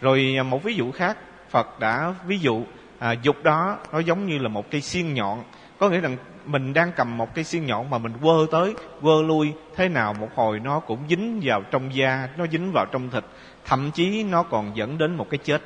Rồi 0.00 0.34
à, 0.38 0.42
một 0.42 0.62
ví 0.62 0.74
dụ 0.74 0.92
khác 0.92 1.18
phật 1.50 1.80
đã 1.80 2.14
ví 2.26 2.38
dụ 2.38 2.64
à, 2.98 3.12
dục 3.12 3.36
đó 3.42 3.78
nó 3.92 3.98
giống 3.98 4.26
như 4.26 4.38
là 4.38 4.48
một 4.48 4.70
cây 4.70 4.80
xiên 4.80 5.14
nhọn. 5.14 5.44
Có 5.78 5.88
nghĩa 5.88 6.00
rằng 6.00 6.16
mình 6.50 6.72
đang 6.72 6.92
cầm 6.96 7.16
một 7.16 7.34
cây 7.34 7.44
xiên 7.44 7.66
nhọn 7.66 7.90
mà 7.90 7.98
mình 7.98 8.12
quơ 8.22 8.46
tới, 8.50 8.74
quơ 9.02 9.22
lui, 9.22 9.52
thế 9.76 9.88
nào 9.88 10.14
một 10.14 10.28
hồi 10.34 10.60
nó 10.60 10.80
cũng 10.80 10.98
dính 11.08 11.40
vào 11.44 11.62
trong 11.70 11.94
da, 11.94 12.28
nó 12.36 12.46
dính 12.46 12.72
vào 12.72 12.86
trong 12.86 13.10
thịt, 13.10 13.24
thậm 13.64 13.90
chí 13.90 14.24
nó 14.24 14.42
còn 14.42 14.76
dẫn 14.76 14.98
đến 14.98 15.14
một 15.14 15.26
cái 15.30 15.38
chết. 15.38 15.62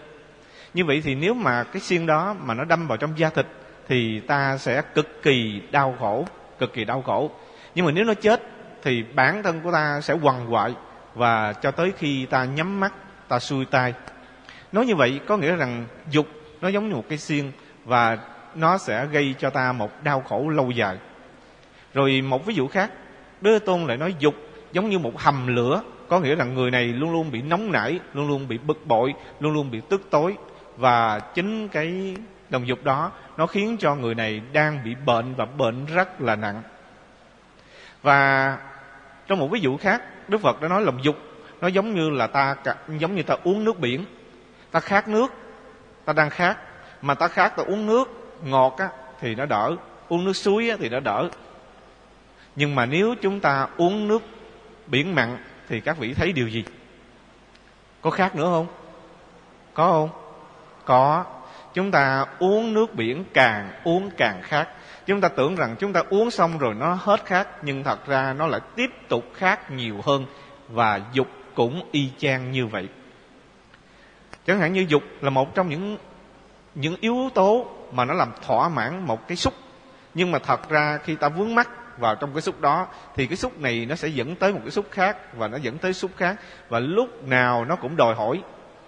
Như 0.74 0.85
vậy 0.85 1.02
thì 1.05 1.15
nếu 1.15 1.35
mà 1.35 1.65
cái 1.65 1.81
xiên 1.81 2.06
đó 2.06 2.36
mà 2.40 2.55
nó 2.55 2.65
đâm 2.65 2.86
vào 2.86 2.98
trong 2.98 3.19
da 3.19 3.31
thịt 3.31 3.47
thì 3.89 4.20
ta 4.20 4.59
sẽ 4.59 4.82
cực 4.94 5.23
kỳ 5.23 5.62
đau 5.70 5.97
khổ, 6.01 6.27
cực 6.59 6.73
kỳ 6.73 6.85
đau 6.85 7.02
khổ. 7.02 7.31
Nhưng 7.74 7.86
mà 7.86 7.93
nếu 7.93 8.05
nó 8.05 8.15
chết 8.15 8.43
thì 8.82 9.05
bản 9.15 9.43
thân 9.43 9.61
của 9.61 9.73
ta 9.73 10.01
sẽ 10.01 10.15
quằn 10.15 10.52
quại 10.52 10.74
và 11.15 11.52
cho 11.52 11.70
tới 11.70 11.93
khi 11.98 12.27
ta 12.27 12.44
nhắm 12.44 12.81
mắt, 12.81 12.93
ta 13.28 13.39
xuôi 13.39 13.65
tay. 13.65 13.94
Nói 14.73 14.86
như 14.86 14.97
vậy 14.97 15.20
có 15.27 15.36
nghĩa 15.36 15.56
rằng 15.56 15.86
dục 16.11 16.27
nó 16.61 16.69
giống 16.69 16.89
như 16.89 16.94
một 16.94 17.05
cái 17.09 17.19
xiên 17.19 17.52
và 17.85 18.19
nó 18.56 18.78
sẽ 18.78 19.06
gây 19.06 19.35
cho 19.39 19.51
ta 19.51 19.72
một 19.72 20.02
đau 20.02 20.20
khổ 20.20 20.48
lâu 20.48 20.70
dài. 20.70 20.97
Rồi 21.94 22.20
một 22.20 22.47
ví 22.47 22.55
dụ 22.55 22.68
khác 22.68 22.90
Đức 23.40 23.59
Tôn 23.59 23.86
lại 23.86 23.97
nói 23.97 24.14
dục 24.18 24.35
giống 24.72 24.89
như 24.89 24.98
một 24.98 25.20
hầm 25.20 25.47
lửa, 25.47 25.82
có 26.09 26.20
nghĩa 26.20 26.36
là 26.36 26.44
người 26.44 26.70
này 26.70 26.85
luôn 26.85 27.12
luôn 27.12 27.31
bị 27.31 27.43
nóng 27.43 27.72
nảy, 27.72 28.01
luôn 28.14 28.28
luôn 28.28 28.48
bị 28.48 28.59
bực 28.59 28.86
bội, 28.86 29.14
luôn 29.40 29.52
luôn 29.52 29.70
bị 29.70 29.81
tức 29.89 30.02
tối. 30.10 30.36
Và 30.76 31.18
chính 31.18 31.68
cái 31.68 32.16
đồng 32.51 32.66
dục 32.66 32.85
đó, 32.85 33.12
nó 33.36 33.47
khiến 33.47 33.76
cho 33.78 33.94
người 33.94 34.14
này 34.14 34.43
đang 34.52 34.85
bị 34.85 34.94
bệnh 35.06 35.35
và 35.35 35.44
bệnh 35.44 35.86
rất 35.86 36.20
là 36.20 36.36
nặng. 36.36 36.62
Và 38.02 38.59
trong 39.26 39.39
một 39.39 39.48
ví 39.51 39.60
dụ 39.60 39.76
khác, 39.76 40.02
đức 40.28 40.40
phật 40.40 40.60
đã 40.62 40.68
nói 40.68 40.82
lòng 40.82 41.05
dục, 41.05 41.16
nó 41.60 41.68
giống 41.68 41.94
như 41.94 42.10
là 42.10 42.26
ta 42.26 42.56
giống 42.98 43.14
như 43.16 43.22
ta 43.22 43.36
uống 43.44 43.64
nước 43.64 43.78
biển. 43.81 44.05
Ta 44.70 44.81
khát 44.81 45.09
nước, 45.09 45.32
ta 46.05 46.12
đang 46.12 46.31
khát, 46.31 46.59
mà 47.02 47.14
ta 47.14 47.28
khát 47.28 47.56
ta 47.56 47.62
uống 47.66 47.86
nước 47.86 48.23
ngọt 48.45 48.77
á, 48.79 48.89
thì 49.21 49.35
nó 49.35 49.47
đỡ. 49.47 49.77
Uống 50.09 50.25
nước 50.25 50.33
suối 50.33 50.71
á, 50.71 50.77
thì 50.81 50.89
nó 50.89 51.01
đỡ. 51.01 51.29
Nhưng 52.57 52.75
mà 52.75 52.87
nếu 52.87 53.15
chúng 53.23 53.41
ta 53.41 53.69
uống 53.77 54.09
nước 54.09 54.23
biển 54.87 55.15
mặn 55.15 55.39
thì 55.69 55.81
các 55.81 55.99
vị 55.99 56.15
thấy 56.15 56.33
điều 56.33 56.49
gì? 56.49 56.65
Có 58.01 58.11
khác 58.11 58.37
nữa 58.37 58.45
không? 58.45 58.66
Có 59.75 59.91
không? 59.91 60.09
Có. 60.85 61.25
Chúng 61.75 61.91
ta 61.91 62.27
uống 62.39 62.75
nước 62.75 62.95
biển 62.95 63.25
càng 63.33 63.71
uống 63.85 64.11
càng 64.16 64.43
khác. 64.43 64.69
Chúng 65.07 65.21
ta 65.21 65.29
tưởng 65.29 65.57
rằng 65.57 65.77
chúng 65.79 65.93
ta 65.93 66.03
uống 66.11 66.31
xong 66.31 66.59
rồi 66.59 66.75
nó 66.75 66.95
hết 66.95 67.25
khát 67.25 67.49
nhưng 67.62 67.85
thật 67.85 68.07
ra 68.07 68.33
nó 68.33 68.47
lại 68.47 68.61
tiếp 68.77 68.91
tục 69.09 69.25
khát 69.35 69.71
nhiều 69.71 70.01
hơn 70.05 70.27
và 70.69 71.01
dục 71.12 71.29
cũng 71.55 71.89
y 71.93 72.11
chang 72.19 72.53
như 72.53 72.66
vậy. 72.66 72.89
Chẳng 74.47 74.61
hạn 74.61 74.73
như 74.73 74.87
dục 74.89 75.03
là 75.21 75.31
một 75.31 75.55
trong 75.55 75.69
những 75.69 75.99
những 76.75 76.97
yếu 77.01 77.31
tố 77.35 77.66
mà 77.95 78.05
nó 78.05 78.15
làm 78.15 78.33
thỏa 78.47 78.69
mãn 78.69 79.07
một 79.07 79.29
cái 79.29 79.37
xúc. 79.37 79.55
Nhưng 80.15 80.33
mà 80.33 80.39
thật 80.39 80.69
ra 80.69 80.99
khi 81.05 81.16
ta 81.16 81.29
vướng 81.29 81.55
mắt 81.55 81.69
vào 81.99 82.15
trong 82.15 82.33
cái 82.33 82.43
xúc 82.43 82.61
đó, 82.61 82.87
thì 83.16 83.27
cái 83.27 83.37
xúc 83.37 83.61
này 83.61 83.87
nó 83.87 83.95
sẽ 83.95 84.09
dẫn 84.09 84.37
tới 84.37 84.53
một 84.53 84.61
cái 84.62 84.71
xúc 84.71 84.87
khác 84.91 85.16
và 85.37 85.49
nó 85.49 85.57
dẫn 85.57 85.79
tới 85.79 85.93
xúc 85.93 86.11
khác. 86.16 86.37
Và 86.69 86.79
lúc 86.79 87.25
nào 87.25 87.65
nó 87.65 87.77
cũng 87.77 87.97
đòi 87.97 88.15
hỏi 88.15 88.43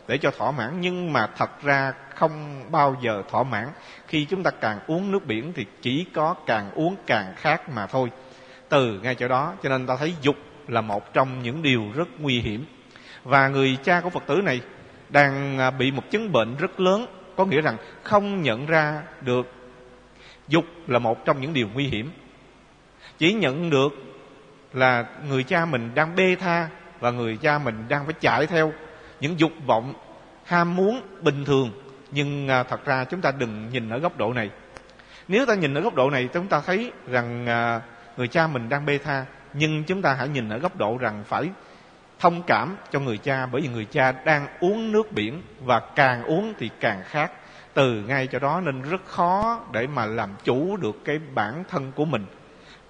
để 0.09 0.19
cho 0.19 0.31
thỏa 0.31 0.51
mãn, 0.51 0.81
nhưng 0.81 1.12
mà 1.12 1.27
thật 1.37 1.62
ra 1.62 1.93
không 2.15 2.65
bao 2.70 2.97
giờ 3.03 3.23
thỏa 3.31 3.43
mãn. 3.43 3.69
Khi 4.09 4.24
chúng 4.24 4.43
ta 4.43 4.51
càng 4.51 4.78
uống 4.87 5.12
nước 5.12 5.27
biển 5.27 5.53
thì 5.53 5.66
chỉ 5.83 6.07
có 6.15 6.35
càng 6.47 6.70
uống 6.74 6.97
càng 7.07 7.35
khát 7.37 7.69
mà 7.69 7.87
thôi. 7.87 8.11
Từ 8.69 9.01
ngay 9.03 9.15
chỗ 9.15 9.28
đó, 9.28 9.55
cho 9.62 9.69
nên 9.69 9.87
ta 9.87 9.97
thấy 9.97 10.15
dục 10.23 10.37
là 10.69 10.81
một 10.81 11.12
trong 11.12 11.43
những 11.43 11.62
điều 11.62 11.83
rất 11.95 12.09
nguy 12.19 12.41
hiểm. 12.41 12.66
Và 13.24 13.49
người 13.49 13.78
cha 13.85 14.01
của 14.01 14.11
phật 14.11 14.23
tử 14.27 14.37
này 14.45 14.61
đang 15.09 15.59
à, 15.59 15.70
bị 15.70 15.91
một 15.91 16.03
chứng 16.11 16.33
bệnh 16.33 16.57
rất 16.57 16.81
lớn 16.81 17.07
có 17.36 17.44
nghĩa 17.44 17.60
rằng 17.60 17.76
không 18.02 18.42
nhận 18.42 18.66
ra 18.66 19.02
được 19.20 19.52
dục 20.48 20.64
là 20.86 20.98
một 20.98 21.24
trong 21.24 21.40
những 21.40 21.52
điều 21.52 21.68
nguy 21.74 21.86
hiểm. 21.86 22.10
Chỉ 23.18 23.32
nhận 23.32 23.70
được 23.70 23.92
là 24.72 25.04
người 25.28 25.42
cha 25.42 25.64
mình 25.64 25.90
đang 25.94 26.16
bê 26.16 26.36
tha 26.40 26.68
và 27.00 27.10
người 27.10 27.36
cha 27.36 27.58
mình 27.58 27.84
đang 27.88 28.04
phải 28.04 28.14
chạy 28.20 28.46
theo 28.46 28.72
những 29.20 29.40
dục 29.40 29.52
vọng 29.66 29.94
ham 30.44 30.76
muốn 30.76 31.00
bình 31.20 31.44
thường. 31.44 31.70
Nhưng 32.10 32.48
à, 32.48 32.62
thật 32.62 32.84
ra 32.84 33.04
chúng 33.04 33.20
ta 33.20 33.32
đừng 33.38 33.68
nhìn 33.72 33.88
ở 33.88 33.98
góc 33.98 34.18
độ 34.18 34.32
này. 34.32 34.50
Nếu 35.28 35.46
ta 35.46 35.54
nhìn 35.54 35.74
ở 35.74 35.80
góc 35.80 35.94
độ 35.94 36.10
này 36.10 36.28
chúng 36.32 36.48
ta 36.48 36.60
thấy 36.60 36.92
rằng 37.10 37.46
à, 37.46 37.80
người 38.16 38.28
cha 38.28 38.46
mình 38.46 38.68
đang 38.68 38.86
bê 38.86 38.98
tha. 38.98 39.24
Nhưng 39.52 39.84
chúng 39.84 40.02
ta 40.02 40.14
hãy 40.14 40.28
nhìn 40.28 40.48
ở 40.48 40.58
góc 40.58 40.76
độ 40.76 40.98
rằng 40.98 41.24
phải 41.26 41.48
thông 42.18 42.43
cảm 42.43 42.76
cho 42.93 43.01
người 43.01 43.18
cha, 43.18 43.47
bởi 43.47 43.60
vì 43.60 43.68
người 43.68 43.84
cha 43.84 44.12
đang 44.12 44.47
uống 44.60 44.93
nước 44.93 45.12
biển 45.12 45.43
và 45.60 45.80
càng 45.80 46.24
uống 46.24 46.55
thì 46.59 46.70
càng 46.80 47.02
khát. 47.05 47.32
Từ 47.74 47.93
ngay 47.93 48.26
cho 48.26 48.38
đó 48.38 48.60
nên 48.64 48.82
rất 48.82 49.06
khó 49.06 49.60
để 49.72 49.86
mà 49.86 50.06
làm 50.06 50.30
chủ 50.44 50.76
được 50.76 51.05
cái 51.05 51.18
bản 51.34 51.64
thân 51.70 51.93
của 51.93 52.05
mình. 52.05 52.26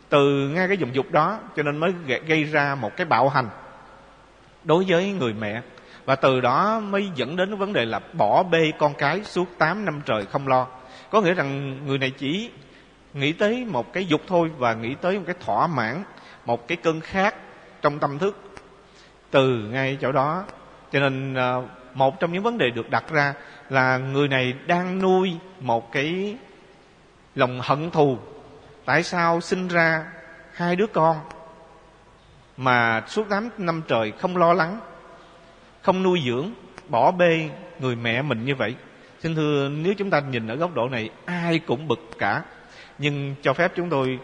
Từ 0.09 0.49
ngay 0.49 0.69
cái 0.69 0.77
dụng 0.77 0.95
dục 0.95 1.07
đó 1.11 1.39
cho 1.57 1.63
nên 1.63 1.77
mới 1.77 1.95
gây 2.27 2.45
ra 2.45 2.75
một 2.75 2.97
cái 2.97 3.05
bạo 3.05 3.29
hành 3.29 3.49
đối 4.65 4.85
với 4.89 5.13
người 5.13 5.33
mẹ. 5.33 5.63
Và 6.05 6.17
từ 6.17 6.41
đó 6.41 6.81
mới 6.81 7.09
dẫn 7.15 7.37
đến 7.37 7.57
vấn 7.57 7.73
đề 7.73 7.85
là 7.85 8.01
bỏ 8.13 8.43
bê 8.43 8.73
con 8.79 8.95
cái 8.95 9.25
suốt 9.25 9.49
8 9.59 9.85
năm 9.85 10.01
trời 10.07 10.27
không 10.27 10.49
lo. 10.49 10.67
Có 11.11 11.21
nghĩa 11.21 11.35
rằng 11.35 11.79
người 11.87 11.99
này 11.99 12.11
chỉ 12.11 12.51
nghĩ 13.15 13.33
tới 13.33 13.65
một 13.65 13.93
cái 13.93 14.07
dục 14.07 14.21
thôi 14.27 14.51
và 14.59 14.75
nghĩ 14.75 14.95
tới 14.95 15.19
một 15.19 15.25
cái 15.27 15.37
thỏa 15.45 15.67
mãn, 15.67 16.03
một 16.45 16.69
cái 16.69 16.77
cơn 16.77 17.01
khát 17.01 17.35
trong 17.83 17.99
tâm 17.99 18.19
thức 18.19 18.46
từ 19.37 19.49
ngay 19.49 19.99
chỗ 20.01 20.13
đó. 20.13 20.45
Cho 20.93 21.01
nên 21.01 21.35
ờ, 21.35 21.63
một 21.95 22.21
trong 22.21 22.33
những 22.33 22.43
vấn 22.43 22.59
đề 22.59 22.71
được 22.71 22.91
đặt 22.91 23.05
ra 23.11 23.35
là 23.71 23.99
người 23.99 24.29
này 24.29 24.55
đang 24.67 24.99
nuôi 24.99 25.37
một 25.61 25.93
cái 25.93 26.37
lòng 27.35 27.61
hận 27.63 27.91
thù. 27.91 28.19
Tại 28.85 29.03
sao 29.03 29.41
sinh 29.41 29.69
ra 29.69 30.05
hai 30.53 30.77
đứa 30.77 30.87
con 30.87 31.17
mà 32.57 33.03
suốt 33.09 33.29
tám 33.29 33.51
năm 33.59 33.83
trời 33.89 34.13
không 34.19 34.37
lo 34.37 34.53
lắng, 34.53 34.81
không 35.83 36.03
nuôi 36.03 36.23
dưỡng, 36.27 36.51
bỏ 36.89 37.11
bê 37.11 37.51
người 37.79 37.97
mẹ 37.97 38.23
mình 38.23 38.45
như 38.45 38.55
vậy? 38.55 38.75
Xin 39.21 39.35
thưa, 39.35 39.69
nếu 39.69 39.95
chúng 39.95 40.11
ta 40.11 40.21
nhìn 40.21 40.49
ở 40.49 40.57
góc 40.57 40.75
độ 40.75 40.89
này, 40.89 41.11
ai 41.25 41.59
cũng 41.59 41.89
bực 41.89 42.09
cả. 42.19 42.43
Nhưng 42.99 43.35
cho 43.43 43.53
phép 43.53 43.73
chúng 43.77 43.91
tôi 43.91 44.19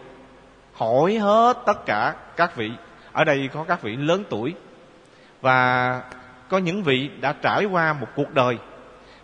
hỏi 0.73 1.15
hết 1.15 1.57
tất 1.65 1.85
cả 1.85 2.15
các 2.35 2.55
vị. 2.55 2.71
Ở 3.11 3.23
đây 3.23 3.49
có 3.53 3.63
các 3.63 3.81
vị 3.81 3.95
lớn 3.95 4.23
tuổi 4.29 4.55
và 5.43 6.01
có 6.49 6.57
những 6.57 6.83
vị 6.83 7.09
đã 7.21 7.33
trải 7.41 7.65
qua 7.65 7.93
một 7.93 8.07
cuộc 8.15 8.33
đời. 8.33 8.57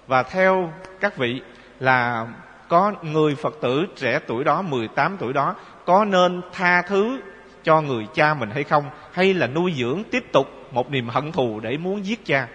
Và 0.07 0.23
theo 0.23 0.73
các 0.99 1.17
vị 1.17 1.41
là 1.79 2.27
có 2.67 2.93
người 3.01 3.35
Phật 3.35 3.53
tử 3.61 3.85
trẻ 3.95 4.19
tuổi 4.27 4.43
đó 4.43 4.61
18 4.61 5.17
tuổi 5.19 5.33
đó 5.33 5.55
có 5.85 6.05
nên 6.05 6.41
tha 6.53 6.81
thứ 6.81 7.19
cho 7.63 7.81
người 7.81 8.07
cha 8.13 8.33
mình 8.33 8.49
hay 8.49 8.63
không? 8.63 8.89
Hay 9.11 9.33
là 9.33 9.47
nuôi 9.47 9.73
dưỡng 9.77 10.03
tiếp 10.11 10.23
tục 10.31 10.47
một 10.71 10.91
niềm 10.91 11.09
hận 11.09 11.31
thù 11.31 11.59
để 11.59 11.77
muốn 11.77 12.05
giết 12.05 12.25
cha? 12.25 12.47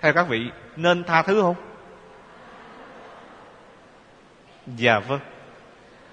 Theo 0.00 0.12
các 0.12 0.28
vị 0.28 0.50
nên 0.76 1.04
tha 1.04 1.22
thứ 1.22 1.42
không? 1.42 1.56
Dạ 4.76 4.98
vâng. 4.98 5.20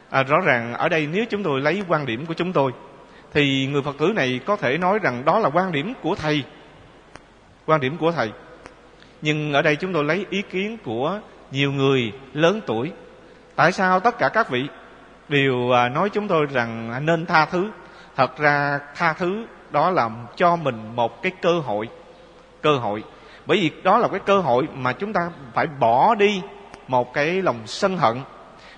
À, 0.09 0.23
rõ 0.23 0.37
ràng 0.45 0.73
ở 0.73 0.89
đây 0.89 1.07
nếu 1.11 1.25
chúng 1.29 1.43
tôi 1.43 1.61
lấy 1.61 1.83
quan 1.87 2.05
điểm 2.05 2.25
của 2.25 2.33
chúng 2.33 2.53
tôi 2.53 2.71
thì 3.33 3.67
người 3.67 3.81
phật 3.81 3.97
tử 3.97 4.11
này 4.15 4.39
có 4.45 4.55
thể 4.55 4.77
nói 4.77 4.99
rằng 4.99 5.25
đó 5.25 5.39
là 5.39 5.49
quan 5.49 5.71
điểm 5.71 5.93
của 6.01 6.15
thầy. 6.15 6.43
Quan 7.65 7.81
điểm 7.81 7.97
của 7.97 8.11
thầy. 8.11 8.31
Nhưng 9.21 9.53
ở 9.53 9.61
đây 9.61 9.75
chúng 9.75 9.93
tôi 9.93 10.03
lấy 10.03 10.25
ý 10.29 10.41
kiến 10.41 10.77
của 10.83 11.19
nhiều 11.51 11.71
người 11.71 12.11
lớn 12.33 12.61
tuổi. 12.65 12.91
Tại 13.55 13.71
sao 13.71 13.99
tất 13.99 14.17
cả 14.17 14.29
các 14.29 14.49
vị 14.49 14.67
đều 15.29 15.71
à, 15.71 15.89
nói 15.89 16.09
chúng 16.09 16.27
tôi 16.27 16.45
rằng 16.45 17.05
nên 17.05 17.25
tha 17.25 17.45
thứ? 17.45 17.71
Thật 18.15 18.37
ra 18.37 18.79
tha 18.95 19.13
thứ 19.13 19.45
đó 19.71 19.89
là 19.91 20.09
cho 20.35 20.55
mình 20.55 20.95
một 20.95 21.21
cái 21.21 21.31
cơ 21.41 21.59
hội. 21.59 21.89
Cơ 22.61 22.77
hội. 22.77 23.03
Bởi 23.45 23.57
vì 23.57 23.71
đó 23.83 23.97
là 23.97 24.07
cái 24.07 24.19
cơ 24.19 24.39
hội 24.39 24.67
mà 24.73 24.93
chúng 24.93 25.13
ta 25.13 25.29
phải 25.53 25.67
bỏ 25.67 26.15
đi 26.15 26.41
một 26.87 27.13
cái 27.13 27.41
lòng 27.41 27.59
sân 27.65 27.97
hận. 27.97 28.21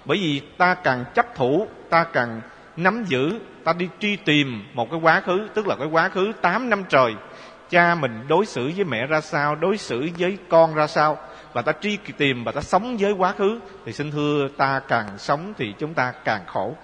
Bởi 0.06 0.18
vì 0.18 0.42
ta 0.58 0.74
càng 0.74 1.06
chấp 1.14 1.36
thủ, 1.36 1.68
ta 1.90 2.04
càng 2.04 2.42
nắm 2.78 3.04
giữ 3.08 3.40
ta 3.64 3.74
đi 3.74 3.90
truy 4.00 4.16
tìm 4.16 4.64
một 4.74 4.92
cái 4.92 5.00
quá 5.04 5.20
khứ, 5.20 5.48
tức 5.54 5.68
là 5.68 5.76
cái 5.76 5.88
quá 5.88 6.10
khứ 6.10 6.32
8 6.42 6.70
năm 6.70 6.84
trời. 6.90 7.16
Cha 7.70 7.96
mình 7.96 8.28
đối 8.28 8.46
xử 8.46 8.72
với 8.76 8.86
mẹ 8.86 9.08
ra 9.08 9.22
sao, 9.22 9.56
đối 9.56 9.78
xử 9.78 10.10
với 10.18 10.38
con 10.50 10.76
ra 10.76 10.88
sao. 10.88 11.18
Và 11.54 11.62
ta 11.62 11.72
truy 11.82 11.98
tìm 12.18 12.44
và 12.44 12.52
ta 12.52 12.62
sống 12.62 12.98
với 12.98 13.12
quá 13.12 13.32
khứ, 13.32 13.60
thì 13.86 13.94
xin 13.94 14.12
thưa, 14.12 14.48
ta 14.58 14.82
càng 14.88 15.08
sống 15.18 15.54
thì 15.58 15.74
chúng 15.80 15.94
ta 15.94 16.14
càng 16.26 16.42
khổ. 16.48 16.76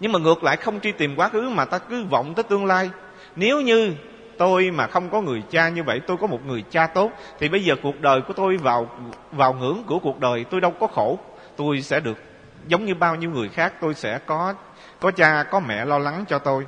Nhưng 0.00 0.12
mà 0.12 0.18
ngược 0.18 0.44
lại 0.44 0.56
không 0.56 0.80
truy 0.80 0.92
tìm 0.92 1.16
quá 1.16 1.28
khứ 1.28 1.48
mà 1.48 1.64
ta 1.64 1.78
cứ 1.78 2.04
vọng 2.04 2.34
tới 2.34 2.42
tương 2.42 2.66
lai. 2.66 2.90
Nếu 3.36 3.60
như 3.60 3.94
tôi 4.38 4.70
mà 4.70 4.86
không 4.86 5.10
có 5.10 5.20
người 5.20 5.42
cha 5.50 5.68
như 5.68 5.82
vậy, 5.82 6.00
tôi 6.06 6.16
có 6.16 6.26
một 6.26 6.46
người 6.46 6.64
cha 6.70 6.86
tốt, 6.86 7.10
thì 7.38 7.48
bây 7.48 7.64
giờ 7.64 7.74
cuộc 7.82 8.00
đời 8.00 8.20
của 8.20 8.32
tôi 8.32 8.56
vào 8.56 8.90
vào 9.32 9.52
ngưỡng 9.52 9.84
của 9.86 9.98
cuộc 9.98 10.20
đời 10.20 10.44
tôi 10.50 10.60
đâu 10.60 10.70
có 10.70 10.86
khổ. 10.86 11.18
Tôi 11.56 11.82
sẽ 11.82 12.00
được 12.00 12.18
giống 12.66 12.84
như 12.84 12.94
bao 12.94 13.14
nhiêu 13.14 13.30
người 13.30 13.48
khác, 13.48 13.72
tôi 13.80 13.94
sẽ 13.94 14.18
có 14.18 14.54
có 15.00 15.10
cha, 15.10 15.42
có 15.42 15.60
mẹ 15.60 15.84
lo 15.84 15.98
lắng 15.98 16.24
cho 16.28 16.38
tôi. 16.38 16.66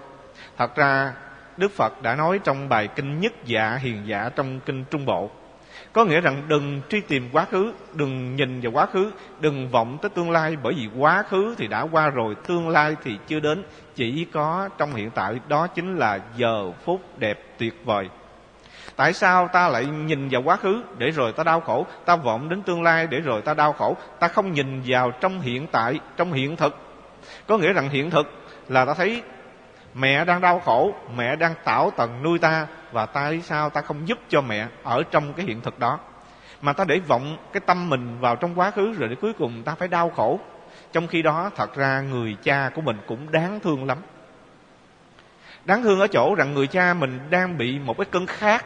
Thật 0.56 0.76
ra, 0.76 1.12
đức 1.56 1.72
phật 1.72 2.02
đã 2.02 2.14
nói 2.14 2.40
trong 2.44 2.68
bài 2.68 2.88
kinh 2.96 3.20
nhất 3.20 3.32
dạ 3.44 3.76
hiền 3.76 4.02
dạ 4.06 4.30
trong 4.36 4.60
kinh 4.60 4.84
trung 4.90 5.04
bộ. 5.04 5.30
Có 5.92 6.04
nghĩa 6.04 6.20
rằng 6.20 6.42
đừng 6.48 6.80
truy 6.88 7.00
tìm 7.00 7.28
quá 7.32 7.44
khứ, 7.44 7.72
đừng 7.94 8.36
nhìn 8.36 8.60
vào 8.60 8.72
quá 8.72 8.86
khứ, 8.86 9.10
đừng 9.40 9.68
vọng 9.68 9.98
tới 10.02 10.10
tương 10.10 10.30
lai, 10.30 10.56
bởi 10.62 10.74
vì 10.74 10.88
quá 10.98 11.22
khứ 11.22 11.54
thì 11.58 11.66
đã 11.66 11.82
qua 11.82 12.08
rồi, 12.08 12.34
tương 12.46 12.68
lai 12.68 12.96
thì 13.04 13.18
chưa 13.26 13.40
đến. 13.40 13.64
Chỉ 13.94 14.26
có 14.32 14.68
trong 14.78 14.94
hiện 14.94 15.10
tại, 15.10 15.40
đó 15.48 15.66
chính 15.66 15.96
là 15.96 16.20
giờ 16.36 16.72
phút 16.84 17.18
đẹp 17.18 17.44
tuyệt 17.58 17.74
vời 17.84 18.08
tại 18.96 19.12
sao 19.12 19.48
ta 19.48 19.68
lại 19.68 19.86
nhìn 19.86 20.28
vào 20.28 20.42
quá 20.42 20.56
khứ 20.56 20.82
để 20.98 21.10
rồi 21.10 21.32
ta 21.32 21.44
đau 21.44 21.60
khổ? 21.60 21.86
Ta 22.04 22.16
vọng 22.16 22.48
đến 22.48 22.62
tương 22.62 22.82
lai 22.82 23.06
để 23.06 23.20
rồi 23.20 23.42
ta 23.42 23.54
đau 23.54 23.72
khổ. 23.72 23.96
Ta 24.18 24.28
không 24.28 24.52
nhìn 24.52 24.82
vào 24.86 25.10
trong 25.10 25.40
hiện 25.40 25.66
tại, 25.66 26.00
trong 26.16 26.32
hiện 26.32 26.56
thực. 26.56 26.76
Có 27.46 27.58
nghĩa 27.58 27.72
rằng 27.72 27.88
hiện 27.88 28.10
thực 28.10 28.26
là 28.68 28.84
ta 28.84 28.94
thấy 28.94 29.22
mẹ 29.94 30.24
đang 30.24 30.40
đau 30.40 30.60
khổ, 30.60 30.92
mẹ 31.16 31.36
đang 31.36 31.54
tạo 31.64 31.90
tần 31.96 32.22
nuôi 32.22 32.38
ta 32.38 32.66
và 32.92 33.06
tại 33.06 33.40
sao 33.40 33.70
ta 33.70 33.80
không 33.80 34.08
giúp 34.08 34.18
cho 34.28 34.40
mẹ 34.40 34.66
ở 34.82 35.02
trong 35.10 35.32
cái 35.32 35.46
hiện 35.46 35.60
thực 35.60 35.78
đó. 35.78 35.98
Mà 36.62 36.72
ta 36.72 36.84
để 36.84 37.00
vọng 37.08 37.36
cái 37.52 37.60
tâm 37.66 37.90
mình 37.90 38.20
vào 38.20 38.36
trong 38.36 38.54
quá 38.54 38.70
khứ 38.70 38.92
rồi 38.92 39.08
để 39.08 39.14
cuối 39.20 39.32
cùng 39.32 39.62
ta 39.62 39.74
phải 39.74 39.88
đau 39.88 40.10
khổ. 40.16 40.40
Trong 40.92 41.06
khi 41.06 41.22
đó, 41.22 41.50
thật 41.56 41.74
ra 41.74 42.00
người 42.00 42.36
cha 42.42 42.70
của 42.74 42.80
mình 42.80 42.96
cũng 43.06 43.32
đáng 43.32 43.60
thương 43.60 43.86
lắm 43.86 43.98
đáng 45.68 45.82
thương 45.82 46.00
ở 46.00 46.06
chỗ 46.06 46.34
rằng 46.34 46.54
người 46.54 46.66
cha 46.66 46.94
mình 46.94 47.18
đang 47.30 47.58
bị 47.58 47.78
một 47.78 47.96
cái 47.98 48.06
cơn 48.10 48.26
khát. 48.26 48.64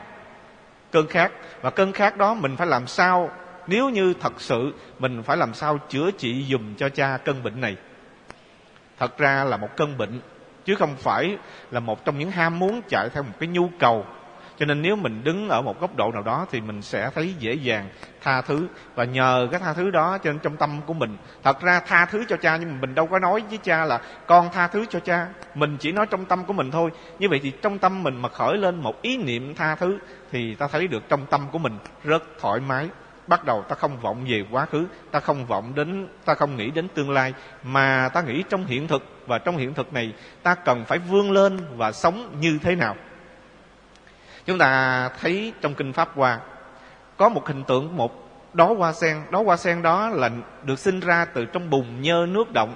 Cơn 0.91 1.07
khát. 1.07 1.33
Và 1.63 1.71
cơn 1.71 1.93
khát 1.93 2.17
đó 2.17 2.35
mình 2.35 2.57
phải 2.57 2.67
làm 2.67 2.87
sao, 2.87 3.31
nếu 3.67 3.89
như 3.89 4.15
thật 4.21 4.33
sự 4.39 4.73
mình 4.99 5.23
phải 5.23 5.37
làm 5.37 5.55
sao 5.55 5.79
chữa 5.89 6.11
trị 6.11 6.47
dùm 6.51 6.75
cho 6.75 6.89
cha 6.89 7.19
cơn 7.25 7.43
bệnh 7.43 7.61
này? 7.61 7.77
Thật 8.99 9.19
ra 9.19 9.45
là 9.45 9.57
một 9.57 9.69
cơn 9.77 9.99
bệnh, 9.99 10.21
chứ 10.65 10.75
không 10.75 10.97
phải 10.97 11.37
là 11.71 11.81
một 11.81 12.05
trong 12.05 12.19
những 12.19 12.31
ham 12.31 12.59
muốn 12.59 12.81
chạy 12.89 13.09
theo 13.09 13.23
một 13.23 13.35
cái 13.39 13.49
nhu 13.49 13.69
cầu 13.79 14.07
cho 14.63 14.67
nên 14.67 14.83
nếu 14.83 14.97
mình 14.97 15.25
đứng 15.25 15.49
ở 15.49 15.63
một 15.63 15.81
góc 15.81 15.97
độ 15.97 16.13
nào 16.13 16.23
đó 16.23 16.47
thì 16.51 16.61
mình 16.61 16.83
sẽ 16.83 17.11
thấy 17.15 17.35
dễ 17.39 17.55
dàng 17.55 17.89
tha 18.23 18.41
thứ. 18.41 18.67
Và 18.95 19.05
nhờ 19.05 19.49
cái 19.51 19.61
tha 19.61 19.73
thứ 19.73 19.91
đó 19.91 20.19
trên 20.19 20.39
trong 20.39 20.57
tâm 20.57 20.81
của 20.87 20.95
mình, 20.95 21.17
thật 21.43 21.61
ra 21.61 21.81
tha 21.81 22.07
thứ 22.07 22.25
cho 22.29 22.37
cha 22.37 22.57
nhưng 22.57 22.73
mà 22.73 22.79
mình 22.81 22.95
đâu 22.95 23.07
có 23.07 23.19
nói 23.19 23.43
với 23.49 23.59
cha 23.63 23.85
là 23.85 24.01
con 24.27 24.49
tha 24.53 24.69
thứ 24.69 24.85
cho 24.91 25.01
cha. 25.01 25.27
Mình 25.55 25.77
chỉ 25.81 25.93
nói 25.93 26.07
trong 26.07 26.25
tâm 26.25 26.45
của 26.45 26.53
mình 26.53 26.71
thôi. 26.71 26.91
Như 27.19 27.29
vậy 27.29 27.41
thì 27.43 27.53
trong 27.63 27.79
tâm 27.79 28.03
mình 28.03 28.23
mà 28.23 28.29
khởi 28.29 28.59
lên 28.59 28.83
một 28.83 29.03
ý 29.03 29.17
niệm 29.17 29.55
tha 29.55 29.75
thứ 29.75 29.99
thì 30.33 30.55
ta 30.55 30.69
thấy 30.69 30.87
được 30.87 31.03
trong 31.09 31.27
tâm 31.27 31.41
của 31.53 31.59
mình 31.59 31.79
rất 32.05 32.23
thoải 32.41 32.61
mái. 32.61 32.89
Bắt 33.27 33.45
đầu 33.45 33.63
ta 33.63 33.75
không 33.75 34.01
vọng 34.01 34.25
về 34.29 34.45
quá 34.51 34.67
khứ, 34.67 34.87
ta 35.11 35.21
không 35.21 35.47
vọng 35.47 35.73
đến, 35.75 36.09
ta 36.25 36.35
không 36.35 36.57
nghĩ 36.57 36.71
đến 36.71 36.89
tương 36.95 37.11
lai, 37.11 37.35
mà 37.63 38.09
ta 38.09 38.23
nghĩ 38.23 38.45
trong 38.49 38.67
hiện 38.67 38.89
thực. 38.89 39.03
Và 39.27 39.39
trong 39.39 39.57
hiện 39.57 39.75
thực 39.75 39.93
này, 39.93 40.13
ta 40.43 40.55
cần 40.55 40.85
phải 40.85 40.99
vươn 40.99 41.33
lên 41.33 41.59
và 41.77 41.93
sống 41.93 42.37
như 42.41 42.59
thế 42.63 42.75
nào? 42.75 42.97
Chúng 44.47 44.59
ta 44.59 45.09
thấy 45.21 45.53
trong 45.61 45.75
kinh 45.75 45.93
pháp 45.93 46.09
hoa, 46.15 46.39
có 47.17 47.29
một 47.29 47.47
hình 47.47 47.65
tượng 47.65 47.97
một 47.97 48.29
đóa 48.53 48.67
hoa 48.67 48.93
sen. 48.93 49.17
Đóa 49.31 49.43
hoa 49.43 49.57
sen 49.57 49.83
đó 49.83 50.09
là 50.09 50.31
được 50.63 50.79
sinh 50.79 51.01
ra 51.01 51.25
từ 51.25 51.45
trong 51.45 51.71
bùn 51.71 52.03
nhơ 52.03 52.27
nước 52.29 52.53
động. 52.53 52.75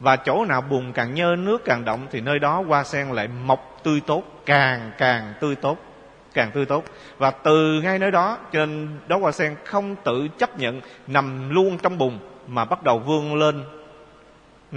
Và 0.00 0.16
chỗ 0.16 0.44
nào 0.44 0.60
bùn 0.60 0.92
càng 0.92 1.14
nhơ 1.14 1.36
nước 1.38 1.64
càng 1.64 1.84
động 1.84 2.06
thì 2.10 2.20
nơi 2.20 2.38
đó 2.38 2.64
hoa 2.68 2.84
sen 2.84 3.08
lại 3.08 3.28
mọc 3.28 3.80
tươi 3.82 4.00
tốt, 4.06 4.22
càng 4.46 4.92
càng 4.98 5.34
tươi 5.40 5.54
tốt, 5.54 5.78
càng 6.34 6.50
tươi 6.50 6.66
tốt. 6.66 6.84
Và 7.18 7.30
từ 7.30 7.80
ngay 7.82 7.98
nơi 7.98 8.10
đó 8.10 8.38
cho 8.52 8.66
nên 8.66 8.88
đóa 9.06 9.18
hoa 9.18 9.32
sen 9.32 9.56
không 9.64 9.96
tự 10.04 10.28
chấp 10.38 10.58
nhận 10.58 10.80
nằm 11.06 11.50
luôn 11.50 11.78
trong 11.78 11.98
bùn 11.98 12.18
mà 12.46 12.64
bắt 12.64 12.82
đầu 12.82 12.98
vươn 12.98 13.34
lên 13.34 13.64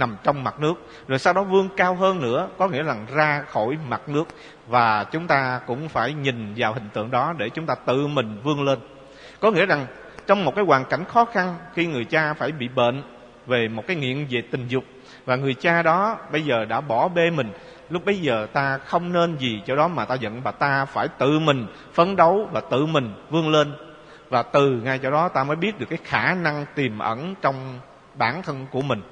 nằm 0.00 0.16
trong 0.22 0.44
mặt 0.44 0.60
nước. 0.60 0.74
Rồi 1.08 1.18
sau 1.18 1.32
đó 1.32 1.42
vươn 1.42 1.68
cao 1.76 1.94
hơn 1.94 2.20
nữa, 2.20 2.48
có 2.58 2.68
nghĩa 2.68 2.82
là 2.82 2.96
ra 3.14 3.42
khỏi 3.42 3.78
mặt 3.88 4.08
nước. 4.08 4.24
Và 4.66 5.04
chúng 5.04 5.26
ta 5.26 5.60
cũng 5.66 5.88
phải 5.88 6.12
nhìn 6.12 6.54
vào 6.56 6.72
hình 6.72 6.88
tượng 6.92 7.10
đó 7.10 7.34
để 7.38 7.48
chúng 7.48 7.66
ta 7.66 7.74
tự 7.74 8.06
mình 8.06 8.38
vươn 8.44 8.62
lên. 8.62 8.78
Có 9.40 9.50
nghĩa 9.50 9.66
rằng 9.66 9.86
trong 10.26 10.44
một 10.44 10.54
cái 10.56 10.64
hoàn 10.64 10.84
cảnh 10.84 11.04
khó 11.04 11.24
khăn, 11.24 11.56
khi 11.74 11.86
người 11.86 12.04
cha 12.04 12.34
phải 12.34 12.52
bị 12.52 12.68
bệnh 12.68 13.02
về 13.46 13.68
một 13.68 13.82
cái 13.86 13.96
nghiện 13.96 14.26
về 14.30 14.42
tình 14.50 14.68
dục, 14.68 14.84
và 15.24 15.36
người 15.36 15.54
cha 15.54 15.82
đó 15.82 16.16
bây 16.32 16.42
giờ 16.42 16.64
đã 16.64 16.80
bỏ 16.80 17.08
bê 17.08 17.30
mình, 17.30 17.52
lúc 17.90 18.04
bấy 18.04 18.18
giờ 18.18 18.46
ta 18.52 18.78
không 18.78 19.12
nên 19.12 19.36
gì 19.36 19.62
cho 19.66 19.76
đó 19.76 19.88
mà 19.88 20.04
ta 20.04 20.14
giận 20.14 20.40
và 20.42 20.50
ta 20.50 20.84
phải 20.84 21.08
tự 21.08 21.38
mình 21.38 21.66
phấn 21.92 22.16
đấu 22.16 22.48
và 22.52 22.60
tự 22.60 22.86
mình 22.86 23.12
vươn 23.30 23.48
lên. 23.48 23.72
Và 24.28 24.42
từ 24.42 24.70
ngay 24.70 24.98
chỗ 24.98 25.10
đó 25.10 25.28
ta 25.28 25.44
mới 25.44 25.56
biết 25.56 25.78
được 25.78 25.86
cái 25.90 25.98
khả 26.04 26.34
năng 26.34 26.66
tiềm 26.74 26.98
ẩn 26.98 27.34
trong 27.42 27.78
bản 28.14 28.42
thân 28.42 28.66
của 28.70 28.82
mình 28.82 29.02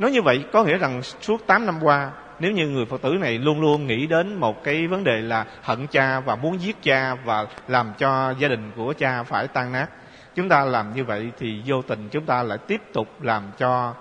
nói 0.00 0.10
như 0.10 0.22
vậy, 0.22 0.44
có 0.52 0.64
nghĩa 0.64 0.78
rằng 0.78 1.02
suốt 1.02 1.46
8 1.46 1.66
năm 1.66 1.78
qua, 1.82 2.10
nếu 2.38 2.52
như 2.52 2.68
người 2.68 2.86
phật 2.86 3.02
tử 3.02 3.10
này 3.10 3.38
luôn 3.38 3.60
luôn 3.60 3.86
nghĩ 3.86 4.06
đến 4.06 4.34
một 4.34 4.64
cái 4.64 4.86
vấn 4.86 5.04
đề 5.04 5.20
là 5.20 5.44
hận 5.62 5.86
cha 5.86 6.20
và 6.20 6.36
muốn 6.36 6.60
giết 6.60 6.82
cha 6.82 7.14
và 7.14 7.46
làm 7.68 7.92
cho 7.98 8.34
gia 8.38 8.48
đình 8.48 8.70
của 8.76 8.94
cha 8.98 9.22
phải 9.22 9.48
tan 9.48 9.72
nát, 9.72 9.86
chúng 10.34 10.48
ta 10.48 10.64
làm 10.64 10.94
như 10.94 11.04
vậy 11.04 11.30
thì 11.38 11.62
vô 11.66 11.82
tình 11.82 12.08
chúng 12.08 12.24
ta 12.24 12.42
lại 12.42 12.58
tiếp 12.66 12.80
tục 12.92 13.08
làm 13.22 13.42
cho 13.58 13.94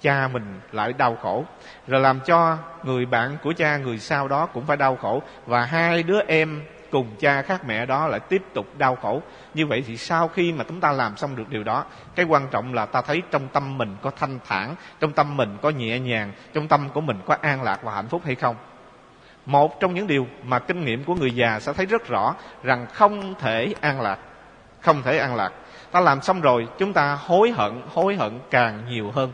cha 0.00 0.28
mình 0.32 0.60
lại 0.72 0.92
đau 0.92 1.16
khổ, 1.22 1.44
rồi 1.86 2.00
làm 2.00 2.20
cho 2.20 2.56
người 2.82 3.06
bạn 3.06 3.36
của 3.42 3.52
cha, 3.56 3.76
người 3.76 3.98
sau 3.98 4.28
đó 4.28 4.46
cũng 4.46 4.66
phải 4.66 4.76
đau 4.76 4.96
khổ. 4.96 5.22
Và 5.46 5.64
hai 5.64 6.02
đứa 6.02 6.20
em 6.26 6.62
cùng 6.94 7.16
cha 7.18 7.42
khác 7.42 7.64
mẹ 7.66 7.86
đó 7.86 8.06
lại 8.06 8.20
tiếp 8.20 8.42
tục 8.54 8.66
đau 8.78 8.96
khổ. 8.96 9.22
Như 9.54 9.66
vậy 9.66 9.84
thì 9.86 9.96
sau 9.96 10.28
khi 10.28 10.52
mà 10.52 10.64
chúng 10.68 10.80
ta 10.80 10.92
làm 10.92 11.16
xong 11.16 11.36
được 11.36 11.48
điều 11.48 11.64
đó, 11.64 11.84
cái 12.14 12.26
quan 12.26 12.48
trọng 12.50 12.74
là 12.74 12.86
ta 12.86 13.02
thấy 13.02 13.22
trong 13.30 13.48
tâm 13.48 13.78
mình 13.78 13.96
có 14.02 14.10
thanh 14.10 14.38
thản, 14.48 14.74
trong 15.00 15.12
tâm 15.12 15.36
mình 15.36 15.56
có 15.62 15.70
nhẹ 15.70 15.98
nhàng, 15.98 16.32
trong 16.52 16.68
tâm 16.68 16.88
của 16.94 17.00
mình 17.00 17.16
có 17.26 17.36
an 17.40 17.62
lạc 17.62 17.82
và 17.82 17.94
hạnh 17.94 18.08
phúc 18.08 18.22
hay 18.24 18.34
không? 18.34 18.56
Một 19.46 19.80
trong 19.80 19.94
những 19.94 20.06
điều 20.06 20.26
mà 20.42 20.58
kinh 20.58 20.84
nghiệm 20.84 21.04
của 21.04 21.14
người 21.14 21.30
già 21.30 21.60
sẽ 21.60 21.72
thấy 21.72 21.86
rất 21.86 22.08
rõ 22.08 22.34
rằng 22.62 22.86
không 22.92 23.34
thể 23.38 23.74
an 23.80 24.00
lạc, 24.00 24.18
không 24.80 25.02
thể 25.02 25.18
an 25.18 25.36
lạc. 25.36 25.52
Ta 25.90 26.00
làm 26.00 26.20
xong 26.20 26.40
rồi, 26.40 26.68
chúng 26.78 26.92
ta 26.92 27.14
hối 27.14 27.50
hận 27.50 27.82
hối 27.94 28.16
hận 28.16 28.40
càng 28.50 28.84
nhiều 28.88 29.10
hơn. 29.10 29.32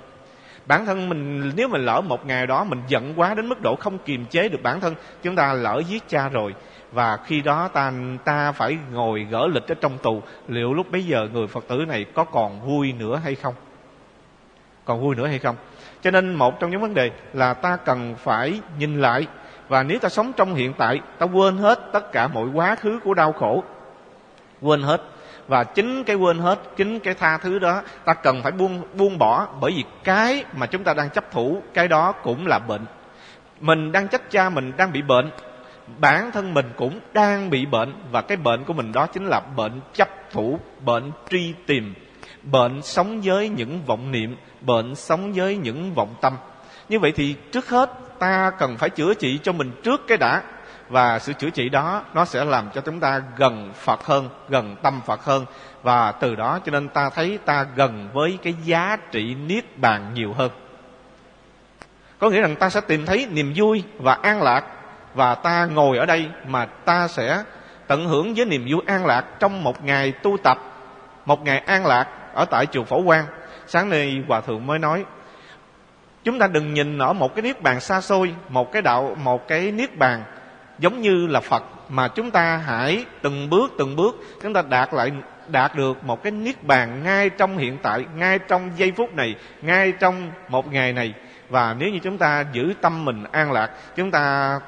Bản 0.66 0.86
thân 0.86 1.08
mình, 1.08 1.52
nếu 1.56 1.68
mình 1.68 1.84
lỡ 1.84 2.00
một 2.00 2.26
ngày 2.26 2.46
đó 2.46 2.64
mình 2.64 2.82
giận 2.88 3.12
quá 3.16 3.34
đến 3.34 3.48
mức 3.48 3.60
độ 3.60 3.76
không 3.76 3.98
kiềm 3.98 4.26
chế 4.26 4.48
được 4.48 4.62
bản 4.62 4.80
thân, 4.80 4.94
chúng 5.22 5.36
ta 5.36 5.52
lỡ 5.52 5.82
giết 5.88 6.08
cha 6.08 6.28
rồi 6.28 6.54
và 6.92 7.16
khi 7.16 7.40
đó 7.40 7.68
ta 7.68 7.92
ta 8.24 8.52
phải 8.52 8.78
ngồi 8.92 9.26
gỡ 9.30 9.48
lịch 9.54 9.68
ở 9.68 9.74
trong 9.80 9.98
tù. 9.98 10.22
Liệu 10.48 10.74
lúc 10.74 10.92
bấy 10.92 11.04
giờ 11.04 11.28
người 11.32 11.46
phật 11.46 11.64
tử 11.68 11.84
này 11.88 12.04
có 12.14 12.24
còn 12.24 12.60
vui 12.60 12.92
nữa 12.92 13.20
hay 13.24 13.34
không? 13.34 13.54
Còn 14.84 15.00
vui 15.00 15.16
nữa 15.16 15.26
hay 15.26 15.38
không? 15.38 15.56
Cho 16.02 16.10
nên 16.10 16.34
một 16.34 16.60
trong 16.60 16.70
những 16.70 16.80
vấn 16.80 16.94
đề 16.94 17.10
là 17.32 17.54
ta 17.54 17.76
cần 17.76 18.14
phải 18.18 18.60
nhìn 18.78 19.00
lại. 19.00 19.26
Và 19.68 19.82
nếu 19.82 19.98
ta 19.98 20.08
sống 20.08 20.32
trong 20.36 20.54
hiện 20.54 20.72
tại, 20.78 21.00
ta 21.18 21.26
quên 21.26 21.56
hết 21.56 21.80
tất 21.92 22.12
cả 22.12 22.28
mọi 22.28 22.48
quá 22.54 22.74
khứ 22.74 23.00
của 23.04 23.14
đau 23.14 23.32
khổ. 23.32 23.64
Quên 24.60 24.82
hết. 24.82 25.02
Và 25.48 25.64
chính 25.64 26.04
cái 26.04 26.16
quên 26.16 26.38
hết, 26.38 26.58
chính 26.76 27.00
cái 27.00 27.14
tha 27.14 27.38
thứ 27.38 27.58
đó, 27.58 27.82
ta 28.04 28.14
cần 28.14 28.42
phải 28.42 28.52
buông 28.52 28.82
buông 28.94 29.18
bỏ. 29.18 29.46
Bởi 29.60 29.72
vì 29.76 29.84
cái 30.04 30.44
mà 30.52 30.66
chúng 30.66 30.84
ta 30.84 30.94
đang 30.94 31.10
chấp 31.10 31.30
thủ, 31.30 31.62
cái 31.74 31.88
đó 31.88 32.12
cũng 32.12 32.46
là 32.46 32.58
bệnh. 32.58 32.84
Mình 33.60 33.92
đang 33.92 34.08
trách 34.08 34.30
cha, 34.30 34.50
mình 34.50 34.72
đang 34.76 34.92
bị 34.92 35.02
bệnh 35.02 35.30
bản 35.98 36.32
thân 36.32 36.54
mình 36.54 36.66
cũng 36.76 37.00
đang 37.12 37.50
bị 37.50 37.66
bệnh, 37.66 37.94
và 38.12 38.22
cái 38.22 38.36
bệnh 38.36 38.64
của 38.64 38.72
mình 38.72 38.92
đó 38.92 39.06
chính 39.06 39.26
là 39.26 39.40
bệnh 39.40 39.80
chấp 39.94 40.08
thủ, 40.30 40.58
bệnh 40.84 41.12
truy 41.30 41.54
tìm, 41.66 41.94
bệnh 42.42 42.82
sống 42.82 43.20
với 43.24 43.48
những 43.48 43.82
vọng 43.86 44.12
niệm, 44.12 44.36
bệnh 44.60 44.94
sống 44.94 45.32
với 45.32 45.56
những 45.56 45.94
vọng 45.94 46.14
tâm. 46.20 46.36
Như 46.88 46.98
vậy 46.98 47.12
thì 47.16 47.36
trước 47.52 47.68
hết, 47.68 47.90
ta 48.18 48.50
cần 48.58 48.76
phải 48.76 48.90
chữa 48.90 49.14
trị 49.14 49.38
cho 49.42 49.52
mình 49.52 49.72
trước 49.82 50.00
cái 50.08 50.18
đã, 50.18 50.42
và 50.88 51.18
sự 51.18 51.32
chữa 51.32 51.50
trị 51.50 51.68
đó, 51.68 52.04
nó 52.14 52.24
sẽ 52.24 52.44
làm 52.44 52.70
cho 52.74 52.80
chúng 52.80 53.00
ta 53.00 53.22
gần 53.36 53.72
phật 53.74 54.06
hơn, 54.06 54.28
gần 54.48 54.76
tâm 54.82 55.00
phật 55.06 55.24
hơn, 55.24 55.46
và 55.82 56.12
từ 56.12 56.34
đó 56.34 56.58
cho 56.64 56.72
nên 56.72 56.88
ta 56.88 57.10
thấy 57.10 57.38
ta 57.44 57.66
gần 57.76 58.08
với 58.12 58.38
cái 58.42 58.54
giá 58.64 58.96
trị 59.10 59.34
niết 59.34 59.78
bàn 59.78 60.10
nhiều 60.14 60.32
hơn. 60.32 60.50
Có 62.18 62.30
nghĩa 62.30 62.40
rằng 62.40 62.56
ta 62.56 62.70
sẽ 62.70 62.80
tìm 62.80 63.06
thấy 63.06 63.26
niềm 63.30 63.52
vui 63.56 63.82
và 63.98 64.14
an 64.14 64.42
lạc 64.42 64.64
và 65.14 65.34
ta 65.34 65.66
ngồi 65.66 65.98
ở 65.98 66.06
đây 66.06 66.28
mà 66.46 66.66
ta 66.66 67.08
sẽ 67.08 67.42
tận 67.86 68.06
hưởng 68.06 68.34
với 68.34 68.44
niềm 68.44 68.66
vui 68.70 68.80
an 68.86 69.06
lạc 69.06 69.24
trong 69.38 69.64
một 69.64 69.84
ngày 69.84 70.12
tu 70.12 70.36
tập, 70.42 70.58
một 71.26 71.44
ngày 71.44 71.58
an 71.58 71.86
lạc 71.86 72.06
ở 72.34 72.44
tại 72.44 72.66
chùa 72.66 72.84
phổ 72.84 73.02
quang. 73.02 73.24
Sáng 73.66 73.90
nay 73.90 74.22
hòa 74.28 74.40
thượng 74.40 74.66
mới 74.66 74.78
nói, 74.78 75.04
chúng 76.24 76.38
ta 76.38 76.46
đừng 76.46 76.74
nhìn 76.74 76.98
ở 76.98 77.12
một 77.12 77.34
cái 77.34 77.42
niết 77.42 77.62
bàn 77.62 77.80
xa 77.80 78.00
xôi, 78.00 78.34
một 78.48 78.72
cái 78.72 78.82
đạo, 78.82 79.16
một 79.22 79.48
cái 79.48 79.72
niết 79.72 79.98
bàn 79.98 80.22
giống 80.78 81.00
như 81.00 81.26
là 81.26 81.40
phật, 81.40 81.62
mà 81.88 82.08
chúng 82.08 82.30
ta 82.30 82.56
hãy 82.56 83.04
từng 83.22 83.50
bước 83.50 83.72
từng 83.78 83.96
bước, 83.96 84.16
chúng 84.42 84.54
ta 84.54 84.62
đạt 84.62 84.94
lại, 84.94 85.12
đạt 85.48 85.74
được 85.74 86.04
một 86.04 86.22
cái 86.22 86.30
niết 86.30 86.64
bàn 86.64 87.02
ngay 87.02 87.30
trong 87.30 87.58
hiện 87.58 87.78
tại, 87.82 88.04
ngay 88.16 88.38
trong 88.38 88.70
giây 88.76 88.92
phút 88.96 89.14
này, 89.14 89.34
ngay 89.62 89.92
trong 89.92 90.30
một 90.48 90.72
ngày 90.72 90.92
này. 90.92 91.14
Và 91.48 91.76
nếu 91.78 91.90
như 91.90 91.98
chúng 91.98 92.18
ta 92.18 92.44
giữ 92.52 92.74
tâm 92.80 93.04
mình 93.04 93.24
an 93.32 93.52
lạc, 93.52 93.70
chúng 93.96 94.10
ta 94.10 94.58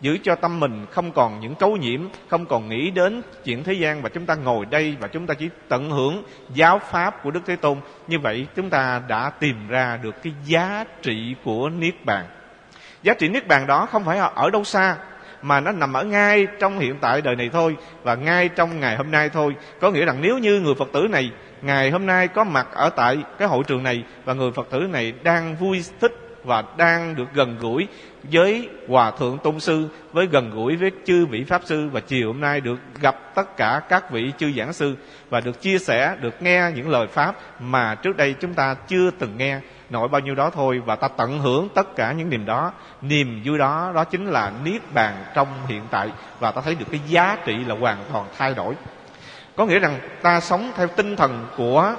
giữ 0.00 0.18
cho 0.22 0.34
tâm 0.34 0.60
mình 0.60 0.86
không 0.90 1.12
còn 1.12 1.40
những 1.40 1.54
cấu 1.54 1.76
nhiễm, 1.76 2.00
không 2.28 2.46
còn 2.46 2.68
nghĩ 2.68 2.90
đến 2.90 3.22
chuyện 3.44 3.64
thế 3.64 3.72
gian 3.72 4.02
và 4.02 4.08
chúng 4.08 4.26
ta 4.26 4.34
ngồi 4.34 4.66
đây 4.66 4.96
và 5.00 5.08
chúng 5.08 5.26
ta 5.26 5.34
chỉ 5.34 5.48
tận 5.68 5.90
hưởng 5.90 6.22
giáo 6.54 6.78
pháp 6.78 7.22
của 7.22 7.30
đức 7.30 7.40
thế 7.46 7.56
tôn. 7.56 7.78
Như 8.08 8.18
vậy 8.18 8.46
chúng 8.56 8.70
ta 8.70 9.02
đã 9.08 9.30
tìm 9.30 9.68
ra 9.68 9.98
được 10.02 10.22
cái 10.22 10.32
giá 10.44 10.84
trị 11.02 11.34
của 11.44 11.68
niết 11.68 12.04
bàn. 12.04 12.24
Giá 13.02 13.14
trị 13.14 13.28
niết 13.28 13.48
bàn 13.48 13.66
đó 13.66 13.86
không 13.86 14.04
phải 14.04 14.18
ở 14.18 14.50
đâu 14.50 14.64
xa, 14.64 14.96
mà 15.42 15.60
nó 15.60 15.72
nằm 15.72 15.92
ở 15.92 16.04
ngay 16.04 16.46
trong 16.60 16.78
hiện 16.78 16.96
tại 17.00 17.20
đời 17.20 17.36
này 17.36 17.50
thôi 17.52 17.76
và 18.02 18.14
ngay 18.14 18.48
trong 18.48 18.80
ngày 18.80 18.96
hôm 18.96 19.10
nay 19.10 19.28
thôi. 19.28 19.54
Có 19.80 19.90
nghĩa 19.90 20.04
rằng 20.04 20.18
nếu 20.20 20.38
như 20.38 20.60
người 20.60 20.74
phật 20.74 20.88
tử 20.92 21.08
này 21.10 21.30
ngày 21.62 21.90
hôm 21.90 22.06
nay 22.06 22.28
có 22.28 22.44
mặt 22.44 22.68
ở 22.72 22.90
tại 22.90 23.18
cái 23.38 23.48
hội 23.48 23.64
trường 23.66 23.82
này 23.82 24.04
và 24.24 24.34
người 24.34 24.52
phật 24.52 24.70
tử 24.70 24.78
này 24.78 25.12
đang 25.22 25.56
vui 25.56 25.84
thích 26.00 26.12
và 26.44 26.64
đang 26.76 27.14
được 27.14 27.34
gần 27.34 27.56
gũi 27.60 27.86
với 28.22 28.68
hòa 28.88 29.10
thượng 29.10 29.38
tôn 29.38 29.60
sư, 29.60 29.88
với 30.12 30.26
gần 30.26 30.50
gũi 30.50 30.76
với 30.76 30.90
chư 31.04 31.26
vị 31.26 31.44
pháp 31.44 31.62
sư, 31.64 31.88
và 31.92 32.00
chiều 32.00 32.26
hôm 32.26 32.40
nay 32.40 32.60
được 32.60 32.78
gặp 33.00 33.34
tất 33.34 33.56
cả 33.56 33.80
các 33.88 34.10
vị 34.10 34.32
chư 34.38 34.52
giảng 34.56 34.72
sư 34.72 34.96
và 35.30 35.40
được 35.40 35.60
chia 35.60 35.78
sẻ, 35.78 36.16
được 36.20 36.42
nghe 36.42 36.70
những 36.74 36.88
lời 36.88 37.06
pháp 37.06 37.34
mà 37.60 37.94
trước 37.94 38.16
đây 38.16 38.34
chúng 38.40 38.54
ta 38.54 38.74
chưa 38.74 39.10
từng 39.10 39.36
nghe. 39.36 39.60
Nội 39.90 40.08
bao 40.08 40.20
nhiêu 40.20 40.34
đó 40.34 40.50
thôi 40.50 40.82
và 40.86 40.96
ta 40.96 41.08
tận 41.08 41.38
hưởng 41.38 41.68
tất 41.74 41.96
cả 41.96 42.12
những 42.12 42.30
niềm 42.30 42.46
đó. 42.46 42.72
Niềm 43.02 43.40
vui 43.44 43.58
đó 43.58 43.92
đó 43.94 44.04
chính 44.04 44.26
là 44.26 44.52
niết 44.64 44.82
bàn 44.94 45.24
trong 45.34 45.48
hiện 45.66 45.82
tại 45.90 46.10
và 46.40 46.50
ta 46.50 46.60
thấy 46.60 46.74
được 46.74 46.86
cái 46.90 47.00
giá 47.06 47.36
trị 47.44 47.64
là 47.66 47.74
hoàn 47.74 47.98
toàn 48.12 48.26
thay 48.38 48.54
đổi. 48.54 48.74
Có 49.56 49.66
nghĩa 49.66 49.78
rằng 49.78 50.00
ta 50.22 50.40
sống 50.40 50.72
theo 50.76 50.86
tinh 50.86 51.16
thần 51.16 51.46
của 51.56 51.94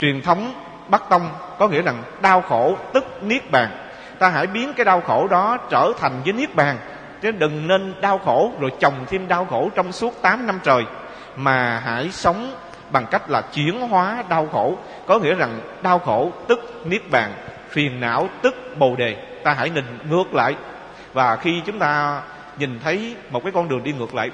truyền 0.00 0.22
thống 0.22 0.54
bắc 0.88 1.08
tông, 1.10 1.28
có 1.58 1.68
nghĩa 1.68 1.82
rằng 1.82 2.02
đau 2.22 2.42
khổ 2.42 2.76
tức 2.94 3.04
niết 3.22 3.50
bàn 3.50 3.70
ta 4.22 4.28
hãy 4.28 4.46
biến 4.46 4.72
cái 4.76 4.84
đau 4.84 5.00
khổ 5.00 5.28
đó 5.28 5.58
trở 5.70 5.92
thành 5.98 6.12
với 6.24 6.32
niết 6.32 6.54
bàn. 6.54 6.76
Chứ 7.22 7.30
đừng 7.30 7.68
nên 7.68 7.94
đau 8.00 8.18
khổ 8.18 8.52
rồi 8.60 8.70
chồng 8.80 8.94
thêm 9.08 9.28
đau 9.28 9.44
khổ 9.44 9.70
trong 9.74 9.92
suốt 9.92 10.22
8 10.22 10.46
năm 10.46 10.58
trời. 10.62 10.84
Mà 11.36 11.82
hãy 11.84 12.10
sống 12.10 12.54
bằng 12.90 13.06
cách 13.10 13.30
là 13.30 13.40
chuyển 13.40 13.80
hóa 13.80 14.24
đau 14.28 14.48
khổ. 14.52 14.76
Có 15.06 15.18
nghĩa 15.18 15.34
rằng 15.34 15.60
đau 15.82 15.98
khổ 15.98 16.32
tức 16.48 16.82
niết 16.84 17.10
bàn, 17.10 17.32
phiền 17.68 18.00
não 18.00 18.28
tức 18.42 18.54
bồ 18.78 18.96
đề. 18.96 19.16
Ta 19.44 19.52
hãy 19.52 19.70
nhìn 19.70 19.84
ngược 20.10 20.34
lại. 20.34 20.56
Và 21.12 21.36
khi 21.36 21.62
chúng 21.66 21.78
ta 21.78 22.22
nhìn 22.58 22.80
thấy 22.84 23.16
một 23.30 23.42
cái 23.42 23.52
con 23.52 23.68
đường 23.68 23.82
đi 23.82 23.92
ngược 23.92 24.14
lại 24.14 24.30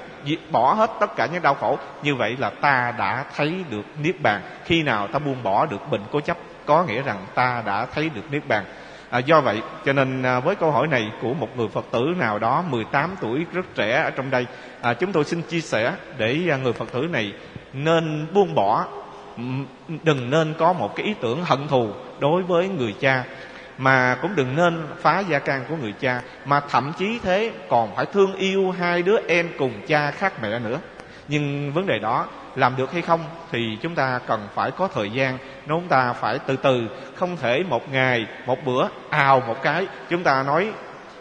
bỏ 0.51 0.73
hết 0.73 0.91
tất 0.99 1.15
cả 1.15 1.27
những 1.33 1.41
đau 1.41 1.55
khổ, 1.55 1.77
như 2.03 2.15
vậy 2.15 2.35
là 2.39 2.49
ta 2.49 2.93
đã 2.97 3.25
thấy 3.35 3.63
được 3.69 3.85
niết 4.03 4.21
bàn. 4.21 4.41
Khi 4.65 4.83
nào 4.83 5.07
ta 5.07 5.19
buông 5.19 5.43
bỏ 5.43 5.65
được 5.65 5.91
bệnh 5.91 6.01
cố 6.11 6.19
chấp, 6.19 6.37
có 6.65 6.83
nghĩa 6.83 7.01
rằng 7.01 7.25
ta 7.35 7.63
đã 7.65 7.85
thấy 7.95 8.09
được 8.09 8.31
niết 8.31 8.47
bàn 8.47 8.63
à, 9.09 9.19
do 9.19 9.41
vậy 9.41 9.61
cho 9.85 9.93
nên 9.93 10.23
à, 10.23 10.39
với 10.39 10.55
câu 10.55 10.71
hỏi 10.71 10.87
này 10.87 11.11
của 11.21 11.33
một 11.33 11.57
người 11.57 11.67
phật 11.67 11.85
tử 11.91 12.13
nào 12.17 12.39
đó 12.39 12.63
18 12.69 13.15
tuổi 13.21 13.45
rất 13.53 13.65
trẻ 13.75 14.01
ở 14.03 14.09
trong 14.09 14.29
đây 14.29 14.45
à, 14.81 14.93
chúng 14.93 15.11
tôi 15.11 15.23
xin 15.23 15.41
chia 15.41 15.61
sẻ 15.61 15.93
để 16.17 16.39
à, 16.51 16.57
người 16.57 16.73
phật 16.73 16.91
tử 16.91 17.01
này 17.01 17.33
nên 17.73 18.27
buông 18.33 18.55
bỏ 18.55 18.85
đừng 20.03 20.29
nên 20.29 20.53
có 20.59 20.73
một 20.73 20.95
cái 20.95 21.05
ý 21.05 21.13
tưởng 21.21 21.43
hận 21.43 21.67
thù 21.67 21.89
đối 22.19 22.43
với 22.43 22.67
người 22.67 22.95
cha 22.99 23.23
mà 23.79 24.17
cũng 24.21 24.35
đừng 24.35 24.55
nên 24.55 24.87
phá 25.01 25.19
gia 25.19 25.39
can 25.39 25.65
của 25.69 25.75
người 25.75 25.93
cha 25.99 26.21
mà 26.45 26.59
thậm 26.59 26.93
chí 26.99 27.19
thế 27.23 27.51
còn 27.69 27.95
phải 27.95 28.05
thương 28.05 28.35
yêu 28.35 28.71
hai 28.71 29.01
đứa 29.01 29.17
em 29.27 29.49
cùng 29.57 29.73
cha 29.87 30.11
khác 30.11 30.33
mẹ 30.41 30.59
nữa. 30.59 30.79
Nhưng 31.27 31.71
vấn 31.73 31.85
đề 31.85 31.99
đó 31.99 32.27
làm 32.55 32.75
được 32.75 32.91
hay 32.93 33.01
không 33.01 33.19
thì 33.51 33.77
chúng 33.81 33.95
ta 33.95 34.19
cần 34.27 34.47
phải 34.53 34.71
có 34.71 34.87
thời 34.87 35.09
gian. 35.09 35.37
Chúng 35.67 35.87
ta 35.87 36.13
phải 36.13 36.39
từ 36.39 36.55
từ 36.55 36.87
không 37.15 37.37
thể 37.37 37.63
một 37.69 37.91
ngày 37.91 38.25
một 38.45 38.65
bữa 38.65 38.87
ào 39.09 39.43
một 39.47 39.63
cái. 39.63 39.87
Chúng 40.09 40.23
ta 40.23 40.43
nói 40.43 40.71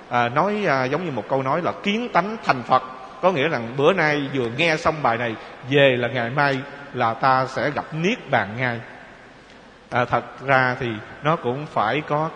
à, 0.09 0.29
nói 0.29 0.65
à, 0.67 0.85
giống 0.85 1.05
như 1.05 1.11
một 1.11 1.25
câu 1.29 1.43
nói 1.43 1.63
là 1.63 1.73
kiến 1.83 2.09
tánh 2.13 2.37
thành 2.45 2.63
phật. 2.63 2.83
Có 3.23 3.33
nghĩa 3.33 3.49
rằng 3.49 3.75
bữa 3.77 3.93
nay 3.93 4.23
vừa 4.35 4.49
nghe 4.57 4.77
xong 4.77 4.95
bài 5.03 5.17
này 5.17 5.35
về 5.71 5.97
là 5.99 6.09
ngày 6.09 6.31
mai 6.31 6.59
là 6.95 7.15
ta 7.15 7.47
sẽ 7.47 7.71
gặp 7.71 7.85
niết 7.93 8.31
bàn 8.31 8.49
ngay 8.57 8.81
à, 9.91 10.05
thật 10.05 10.25
ra 10.47 10.77
thì 10.81 10.89
nó 11.23 11.37
cũng 11.37 11.67
phải 11.67 12.01
có 12.01 12.31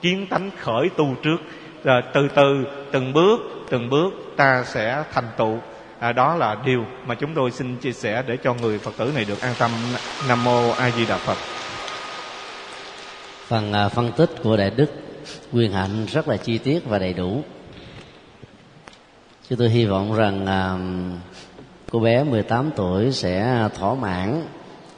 kiến 0.00 0.26
tánh 0.26 0.50
khởi 0.60 0.90
tu 0.96 1.14
trước. 1.22 1.36
Rồi 1.84 2.02
từ 2.12 2.28
từ 2.28 2.64
từng 2.92 3.12
bước 3.12 3.40
từng 3.70 3.90
bước 3.90 4.12
ta 4.36 4.62
sẽ 4.64 5.04
thành 5.12 5.28
tựu 5.36 5.58
à, 6.02 6.12
đó 6.12 6.34
là 6.34 6.56
điều 6.64 6.84
mà 7.06 7.14
chúng 7.14 7.34
tôi 7.34 7.50
xin 7.50 7.76
chia 7.76 7.92
sẻ 7.92 8.22
để 8.26 8.36
cho 8.36 8.54
người 8.54 8.78
phật 8.78 8.92
tử 8.96 9.12
này 9.14 9.24
được 9.24 9.40
an 9.40 9.54
tâm. 9.58 9.70
Nam 10.28 10.44
mô 10.44 10.70
a 10.70 10.90
di 10.90 11.06
đà 11.06 11.18
phật. 11.18 11.36
Phần 13.46 13.72
à, 13.72 13.88
phân 13.88 14.12
tích 14.12 14.30
của 14.42 14.56
đại 14.56 14.70
đức 14.70 14.90
quyền 15.52 15.72
hạnh 15.72 16.06
rất 16.12 16.28
là 16.28 16.36
chi 16.36 16.58
tiết 16.58 16.84
và 16.84 16.98
đầy 16.98 17.12
đủ. 17.12 17.42
Chúng 19.48 19.58
tôi 19.58 19.68
hy 19.68 19.84
vọng 19.84 20.14
rằng 20.14 20.46
à, 20.46 20.78
cô 21.90 21.98
bé 21.98 22.24
18 22.24 22.70
tuổi 22.76 23.12
sẽ 23.12 23.68
thỏa 23.78 23.94
mãn 23.94 24.46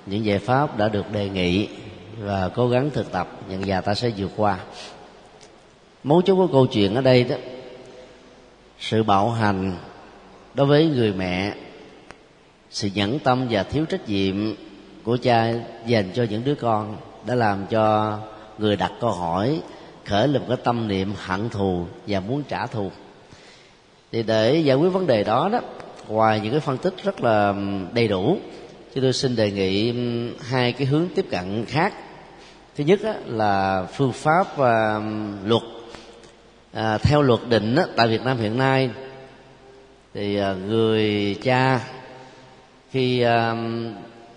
những 0.06 0.24
giải 0.24 0.38
pháp 0.38 0.78
đã 0.78 0.88
được 0.88 1.12
đề 1.12 1.28
nghị 1.28 1.68
và 2.18 2.50
cố 2.54 2.68
gắng 2.68 2.90
thực 2.90 3.12
tập. 3.12 3.28
Nhận 3.48 3.66
già 3.66 3.80
ta 3.80 3.94
sẽ 3.94 4.10
vượt 4.16 4.30
qua. 4.36 4.58
Mấu 6.04 6.22
chốt 6.22 6.34
của 6.34 6.48
câu 6.52 6.66
chuyện 6.66 6.94
ở 6.94 7.00
đây 7.00 7.24
đó 7.24 7.36
sự 8.78 9.02
bạo 9.02 9.30
hành 9.30 9.76
đối 10.54 10.66
với 10.66 10.86
người 10.86 11.12
mẹ 11.12 11.54
sự 12.70 12.88
nhẫn 12.94 13.18
tâm 13.18 13.46
và 13.50 13.62
thiếu 13.62 13.84
trách 13.84 14.08
nhiệm 14.08 14.54
của 15.04 15.16
cha 15.16 15.52
dành 15.86 16.10
cho 16.14 16.26
những 16.30 16.44
đứa 16.44 16.54
con 16.54 16.96
đã 17.26 17.34
làm 17.34 17.66
cho 17.70 18.18
người 18.58 18.76
đặt 18.76 18.92
câu 19.00 19.10
hỏi 19.10 19.60
khởi 20.04 20.28
lên 20.28 20.42
một 20.42 20.46
cái 20.48 20.56
tâm 20.64 20.88
niệm 20.88 21.12
hận 21.16 21.48
thù 21.48 21.86
và 22.06 22.20
muốn 22.20 22.42
trả 22.48 22.66
thù. 22.66 22.90
Thì 24.12 24.22
để 24.22 24.56
giải 24.56 24.76
quyết 24.76 24.88
vấn 24.88 25.06
đề 25.06 25.24
đó 25.24 25.48
đó 25.52 25.60
ngoài 26.08 26.40
những 26.40 26.50
cái 26.50 26.60
phân 26.60 26.78
tích 26.78 26.94
rất 27.04 27.20
là 27.20 27.54
đầy 27.92 28.08
đủ 28.08 28.38
thì 28.94 29.00
tôi 29.00 29.12
xin 29.12 29.36
đề 29.36 29.50
nghị 29.50 29.94
hai 30.40 30.72
cái 30.72 30.86
hướng 30.86 31.08
tiếp 31.14 31.26
cận 31.30 31.64
khác. 31.64 31.94
Thứ 32.76 32.84
nhất 32.84 33.00
là 33.26 33.86
phương 33.92 34.12
pháp 34.12 34.56
và 34.56 35.00
luật. 35.44 35.62
À, 36.72 36.98
theo 36.98 37.22
luật 37.22 37.40
định 37.48 37.76
tại 37.96 38.08
Việt 38.08 38.24
Nam 38.24 38.38
hiện 38.38 38.58
nay 38.58 38.90
thì 40.14 40.36
à, 40.36 40.54
người 40.54 41.34
cha 41.42 41.80
khi 42.90 43.20
à, 43.20 43.56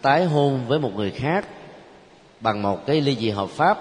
tái 0.02 0.26
hôn 0.26 0.68
với 0.68 0.80
một 0.80 0.92
người 0.96 1.12
khác 1.12 1.46
bằng 2.40 2.62
một 2.62 2.86
cái 2.86 3.02
ly 3.02 3.16
dị 3.16 3.30
hợp 3.30 3.50
pháp, 3.50 3.78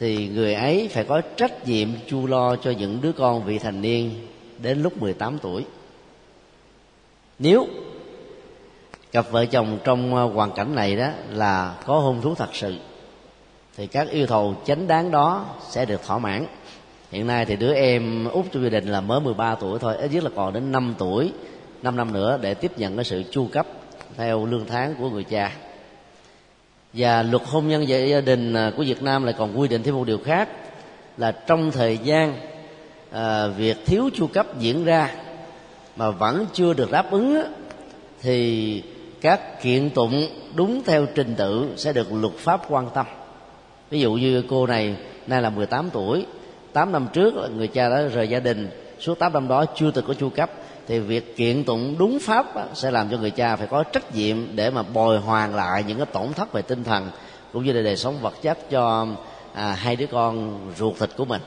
thì 0.00 0.28
người 0.28 0.54
ấy 0.54 0.88
phải 0.92 1.04
có 1.04 1.20
trách 1.36 1.68
nhiệm 1.68 1.88
chu 2.06 2.26
lo 2.26 2.56
cho 2.56 2.70
những 2.70 3.00
đứa 3.00 3.12
con 3.12 3.44
vị 3.44 3.58
thành 3.58 3.80
niên 3.80 4.26
đến 4.58 4.82
lúc 4.82 5.02
18 5.02 5.38
tuổi. 5.38 5.64
Nếu 7.38 7.66
cặp 9.12 9.30
vợ 9.30 9.46
chồng 9.46 9.78
trong 9.84 10.16
à, 10.16 10.22
hoàn 10.22 10.52
cảnh 10.52 10.74
này 10.74 10.96
đó 10.96 11.08
là 11.30 11.74
có 11.86 11.98
hôn 11.98 12.20
thú 12.20 12.34
thật 12.34 12.50
sự, 12.52 12.76
thì 13.76 13.86
các 13.86 14.08
yêu 14.10 14.26
cầu 14.26 14.54
chánh 14.64 14.86
đáng 14.86 15.10
đó 15.10 15.44
sẽ 15.70 15.84
được 15.84 16.02
thỏa 16.06 16.18
mãn 16.18 16.46
hiện 17.14 17.26
nay 17.26 17.44
thì 17.44 17.56
đứa 17.56 17.74
em 17.74 18.24
út 18.24 18.44
trong 18.52 18.62
gia 18.62 18.68
đình 18.68 18.88
là 18.88 19.00
mới 19.00 19.20
13 19.20 19.54
tuổi 19.54 19.78
thôi 19.78 19.96
ít 19.96 20.10
nhất 20.12 20.24
là 20.24 20.30
còn 20.36 20.52
đến 20.52 20.72
5 20.72 20.94
tuổi 20.98 21.32
5 21.82 21.96
năm 21.96 22.12
nữa 22.12 22.38
để 22.42 22.54
tiếp 22.54 22.72
nhận 22.76 22.96
cái 22.96 23.04
sự 23.04 23.22
chu 23.30 23.46
cấp 23.52 23.66
theo 24.16 24.46
lương 24.46 24.66
tháng 24.66 24.94
của 24.94 25.10
người 25.10 25.24
cha. 25.24 25.52
Và 26.92 27.22
luật 27.22 27.42
hôn 27.46 27.68
nhân 27.68 27.88
gia 27.88 28.20
đình 28.20 28.54
à, 28.54 28.72
của 28.76 28.82
Việt 28.82 29.02
Nam 29.02 29.24
lại 29.24 29.34
còn 29.38 29.60
quy 29.60 29.68
định 29.68 29.82
thêm 29.82 29.94
một 29.94 30.06
điều 30.06 30.18
khác 30.18 30.48
là 31.16 31.32
trong 31.32 31.70
thời 31.70 31.98
gian 31.98 32.36
à, 33.10 33.46
việc 33.46 33.86
thiếu 33.86 34.10
chu 34.14 34.26
cấp 34.26 34.46
diễn 34.58 34.84
ra 34.84 35.10
mà 35.96 36.10
vẫn 36.10 36.46
chưa 36.52 36.74
được 36.74 36.90
đáp 36.90 37.10
ứng 37.10 37.42
thì 38.22 38.82
các 39.20 39.62
kiện 39.62 39.90
tụng 39.90 40.26
đúng 40.54 40.82
theo 40.86 41.06
trình 41.14 41.34
tự 41.34 41.68
sẽ 41.76 41.92
được 41.92 42.12
luật 42.12 42.34
pháp 42.34 42.62
quan 42.68 42.88
tâm. 42.94 43.06
Ví 43.90 44.00
dụ 44.00 44.12
như 44.12 44.42
cô 44.48 44.66
này 44.66 44.96
nay 45.26 45.42
là 45.42 45.50
18 45.50 45.90
tuổi 45.92 46.26
8 46.74 46.92
năm 46.92 47.08
trước 47.12 47.34
người 47.56 47.68
cha 47.68 47.88
đã 47.88 48.02
rời 48.02 48.28
gia 48.28 48.40
đình. 48.40 48.70
Suốt 49.00 49.18
8 49.18 49.32
năm 49.32 49.48
đó 49.48 49.64
chưa 49.74 49.90
từng 49.90 50.04
có 50.08 50.14
chu 50.14 50.28
cấp 50.28 50.50
thì 50.86 50.98
việc 50.98 51.36
kiện 51.36 51.64
tụng 51.64 51.94
đúng 51.98 52.18
pháp 52.22 52.46
sẽ 52.74 52.90
làm 52.90 53.08
cho 53.10 53.18
người 53.18 53.30
cha 53.30 53.56
phải 53.56 53.66
có 53.66 53.82
trách 53.82 54.14
nhiệm 54.14 54.56
để 54.56 54.70
mà 54.70 54.82
bồi 54.82 55.18
hoàn 55.18 55.54
lại 55.54 55.84
những 55.88 55.96
cái 55.96 56.06
tổn 56.06 56.32
thất 56.32 56.52
về 56.52 56.62
tinh 56.62 56.84
thần 56.84 57.10
cũng 57.52 57.64
như 57.64 57.72
là 57.72 57.82
đời 57.82 57.96
sống 57.96 58.18
vật 58.20 58.34
chất 58.42 58.70
cho 58.70 59.06
à, 59.54 59.72
hai 59.72 59.96
đứa 59.96 60.06
con 60.06 60.60
ruột 60.78 60.98
thịt 60.98 61.10
của 61.16 61.24
mình. 61.24 61.40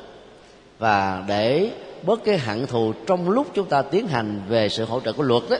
Và 0.79 1.23
để 1.27 1.71
bớt 2.03 2.23
cái 2.23 2.37
hận 2.37 2.67
thù 2.67 2.93
trong 3.07 3.29
lúc 3.29 3.47
chúng 3.53 3.69
ta 3.69 3.81
tiến 3.81 4.07
hành 4.07 4.41
về 4.47 4.69
sự 4.69 4.85
hỗ 4.85 4.99
trợ 4.99 5.13
của 5.13 5.23
luật 5.23 5.43
đó 5.49 5.57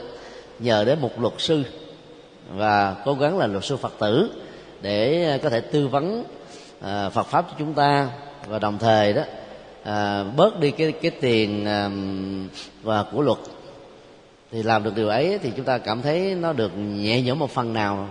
nhờ 0.58 0.84
đến 0.84 1.00
một 1.00 1.20
luật 1.20 1.34
sư 1.38 1.62
và 2.54 2.96
cố 3.04 3.14
gắng 3.14 3.38
là 3.38 3.46
luật 3.46 3.64
sư 3.64 3.76
phật 3.76 3.92
tử 3.98 4.30
để 4.82 5.38
có 5.42 5.50
thể 5.50 5.60
tư 5.60 5.88
vấn 5.88 6.24
à, 6.80 7.08
phật 7.08 7.26
pháp 7.26 7.46
cho 7.48 7.54
chúng 7.58 7.74
ta. 7.74 8.08
Và 8.46 8.58
đồng 8.58 8.78
thời 8.78 9.12
đó 9.12 9.22
à, 9.88 10.24
bớt 10.36 10.60
đi 10.60 10.70
cái 10.70 10.92
cái 10.92 11.10
tiền 11.10 11.64
à, 11.64 11.90
và 12.82 13.02
của 13.02 13.22
luật. 13.22 13.38
Thì 14.52 14.62
làm 14.62 14.84
được 14.84 14.96
điều 14.96 15.08
ấy 15.08 15.38
thì 15.42 15.52
chúng 15.56 15.64
ta 15.64 15.78
cảm 15.78 16.02
thấy 16.02 16.34
nó 16.34 16.52
được 16.52 16.72
nhẹ 16.78 17.22
nhõm 17.22 17.38
một 17.38 17.50
phần 17.50 17.72
nào. 17.72 18.08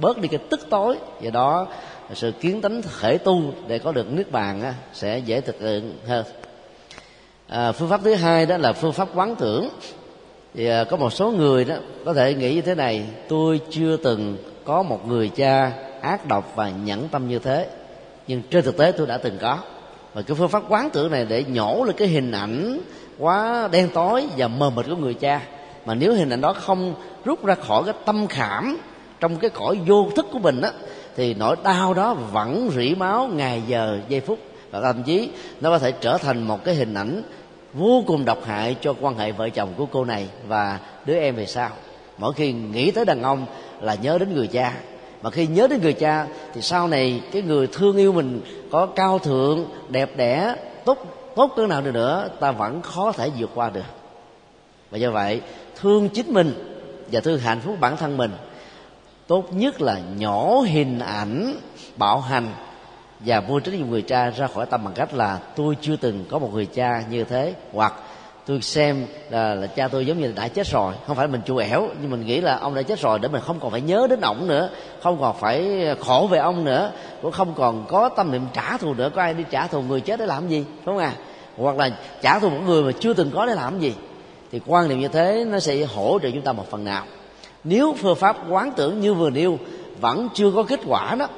Bớt 0.00 0.18
đi 0.18 0.28
cái 0.28 0.40
tức 0.50 0.60
tối 0.70 0.96
và 1.20 1.30
đó 1.30 1.66
sự 2.14 2.32
kiến 2.40 2.60
tánh 2.60 2.82
khởi 2.82 3.18
tu 3.18 3.42
để 3.68 3.78
có 3.78 3.92
được 3.92 4.12
nước 4.12 4.32
bàn 4.32 4.62
á, 4.62 4.74
sẽ 4.92 5.18
dễ 5.18 5.40
thực 5.40 5.60
hiện 5.60 5.92
hơn. 6.06 6.24
À, 7.46 7.72
phương 7.72 7.88
pháp 7.88 8.00
thứ 8.04 8.14
hai 8.14 8.46
đó 8.46 8.56
là 8.56 8.72
phương 8.72 8.92
pháp 8.92 9.08
quán 9.14 9.36
tưởng. 9.36 9.68
Thì 10.54 10.66
à, 10.66 10.84
có 10.84 10.96
một 10.96 11.12
số 11.12 11.30
người 11.30 11.64
đó 11.64 11.74
có 12.04 12.14
thể 12.14 12.34
nghĩ 12.34 12.54
như 12.54 12.62
thế 12.62 12.74
này 12.74 13.06
tôi 13.28 13.60
chưa 13.70 13.96
từng 13.96 14.36
có 14.64 14.82
một 14.82 15.08
người 15.08 15.28
cha 15.28 15.72
ác 16.00 16.26
độc 16.26 16.52
và 16.54 16.70
nhẫn 16.70 17.08
tâm 17.08 17.28
như 17.28 17.38
thế 17.38 17.66
nhưng 18.26 18.42
trên 18.50 18.64
thực 18.64 18.76
tế 18.76 18.92
tôi 18.92 19.06
đã 19.06 19.18
từng 19.18 19.38
có 19.40 19.58
và 20.14 20.22
cái 20.22 20.34
phương 20.34 20.48
pháp 20.48 20.62
quán 20.68 20.90
tưởng 20.90 21.10
này 21.10 21.26
để 21.28 21.44
nhổ 21.44 21.84
lên 21.84 21.96
cái 21.96 22.08
hình 22.08 22.32
ảnh 22.32 22.80
quá 23.18 23.68
đen 23.72 23.88
tối 23.94 24.26
và 24.36 24.48
mờ 24.48 24.70
mịt 24.70 24.86
của 24.86 24.96
người 24.96 25.14
cha. 25.14 25.40
Mà 25.86 25.94
nếu 25.94 26.14
hình 26.14 26.30
ảnh 26.30 26.40
đó 26.40 26.52
không 26.52 26.94
rút 27.24 27.44
ra 27.44 27.54
khỏi 27.54 27.82
cái 27.84 27.94
tâm 28.04 28.26
khảm 28.26 28.78
trong 29.20 29.36
cái 29.36 29.50
cõi 29.50 29.78
vô 29.86 30.10
thức 30.16 30.26
của 30.32 30.38
mình 30.38 30.60
á, 30.60 30.70
thì 31.16 31.34
nỗi 31.34 31.56
đau 31.64 31.94
đó 31.94 32.14
vẫn 32.14 32.70
rỉ 32.76 32.94
máu 32.94 33.26
ngày 33.26 33.62
giờ, 33.66 34.00
giây 34.08 34.20
phút. 34.20 34.38
Và 34.70 34.80
thậm 34.80 35.02
chí 35.02 35.30
nó 35.60 35.70
có 35.70 35.78
thể 35.78 35.92
trở 35.92 36.18
thành 36.18 36.42
một 36.42 36.64
cái 36.64 36.74
hình 36.74 36.94
ảnh 36.94 37.22
vô 37.74 38.04
cùng 38.06 38.24
độc 38.24 38.44
hại 38.44 38.76
cho 38.80 38.94
quan 39.00 39.18
hệ 39.18 39.32
vợ 39.32 39.48
chồng 39.48 39.74
của 39.76 39.86
cô 39.86 40.04
này 40.04 40.28
và 40.48 40.78
đứa 41.06 41.18
em 41.18 41.34
về 41.36 41.46
sau. 41.46 41.70
Mỗi 42.18 42.32
khi 42.32 42.52
nghĩ 42.52 42.90
tới 42.90 43.04
đàn 43.04 43.22
ông 43.22 43.46
là 43.80 43.94
nhớ 43.94 44.18
đến 44.18 44.34
người 44.34 44.46
cha 44.46 44.72
mà 45.22 45.30
khi 45.30 45.46
nhớ 45.46 45.66
đến 45.66 45.80
người 45.82 45.92
cha, 45.92 46.26
thì 46.54 46.62
sau 46.62 46.88
này 46.88 47.22
cái 47.32 47.42
người 47.42 47.66
thương 47.66 47.96
yêu 47.96 48.12
mình 48.12 48.40
có 48.70 48.86
cao 48.86 49.18
thượng, 49.18 49.66
đẹp 49.88 50.16
đẽ, 50.16 50.54
tốt 50.84 50.98
tốt 51.36 51.52
cỡ 51.56 51.66
nào 51.66 51.82
đi 51.82 51.90
nữa, 51.90 52.28
ta 52.40 52.52
vẫn 52.52 52.82
khó 52.82 53.12
thể 53.12 53.30
vượt 53.38 53.50
qua 53.54 53.70
được. 53.70 53.84
Và 54.90 54.98
do 54.98 55.10
vậy, 55.10 55.40
thương 55.80 56.08
chính 56.08 56.34
mình 56.34 56.52
và 57.12 57.20
thương 57.20 57.40
hạnh 57.40 57.60
phúc 57.60 57.76
bản 57.80 57.96
thân 57.96 58.16
mình, 58.16 58.30
tốt 59.26 59.44
nhất 59.52 59.80
là 59.80 60.00
nhỏ 60.18 60.60
hình 60.60 60.98
ảnh, 60.98 61.54
bạo 61.96 62.20
hành 62.20 62.48
và 63.20 63.40
vô 63.40 63.60
trách 63.60 63.74
nhiệm 63.74 63.90
người 63.90 64.02
cha 64.02 64.30
ra 64.30 64.46
khỏi 64.46 64.66
tâm 64.66 64.84
bằng 64.84 64.94
cách 64.94 65.14
là 65.14 65.38
tôi 65.56 65.76
chưa 65.80 65.96
từng 65.96 66.24
có 66.30 66.38
một 66.38 66.50
người 66.54 66.66
cha 66.66 67.04
như 67.10 67.24
thế, 67.24 67.54
hoặc 67.72 67.94
tôi 68.50 68.60
xem 68.62 69.06
là, 69.30 69.54
là 69.54 69.66
cha 69.66 69.88
tôi 69.88 70.06
giống 70.06 70.20
như 70.20 70.26
là 70.26 70.32
đã 70.36 70.48
chết 70.48 70.66
rồi. 70.66 70.94
Không 71.06 71.16
phải 71.16 71.28
mình 71.28 71.40
chu 71.46 71.56
ẻo 71.56 71.88
nhưng 72.00 72.10
mình 72.10 72.26
nghĩ 72.26 72.40
là 72.40 72.58
ông 72.58 72.74
đã 72.74 72.82
chết 72.82 73.00
rồi 73.00 73.18
để 73.18 73.28
mình 73.28 73.42
không 73.46 73.60
còn 73.60 73.70
phải 73.70 73.80
nhớ 73.80 74.06
đến 74.10 74.20
ổng 74.20 74.48
nữa 74.48 74.68
không 75.02 75.20
còn 75.20 75.36
phải 75.40 75.86
khổ 76.00 76.28
về 76.30 76.38
ông 76.38 76.64
nữa 76.64 76.92
cũng 77.22 77.32
không 77.32 77.54
còn 77.54 77.84
có 77.88 78.08
tâm 78.08 78.32
niệm 78.32 78.42
trả 78.52 78.76
thù 78.76 78.94
nữa. 78.94 79.10
Có 79.14 79.22
ai 79.22 79.34
đi 79.34 79.44
trả 79.50 79.66
thù 79.66 79.82
người 79.82 80.00
chết 80.00 80.20
để 80.20 80.26
làm 80.26 80.48
gì 80.48 80.64
đúng 80.86 80.94
không 80.94 80.98
à? 80.98 81.12
Hoặc 81.56 81.76
là 81.76 81.90
trả 82.22 82.38
thù 82.38 82.50
một 82.50 82.60
người 82.66 82.82
mà 82.82 82.92
chưa 83.00 83.14
từng 83.14 83.30
có 83.34 83.46
để 83.46 83.54
làm 83.54 83.80
gì. 83.80 83.94
Thì 84.52 84.60
quan 84.66 84.88
niệm 84.88 85.00
như 85.00 85.08
thế 85.08 85.44
nó 85.48 85.60
sẽ 85.60 85.84
hỗ 85.84 86.18
trợ 86.22 86.30
chúng 86.30 86.42
ta 86.42 86.52
một 86.52 86.70
phần 86.70 86.84
nào. 86.84 87.04
Nếu 87.64 87.94
phương 87.98 88.16
pháp 88.16 88.36
quán 88.48 88.72
tưởng 88.76 89.00
như 89.00 89.14
vừa 89.14 89.30
nêu 89.30 89.58
vẫn 90.00 90.28
chưa 90.34 90.50
có 90.50 90.62
kết 90.62 90.80
quả 90.86 91.14
đó 91.14 91.28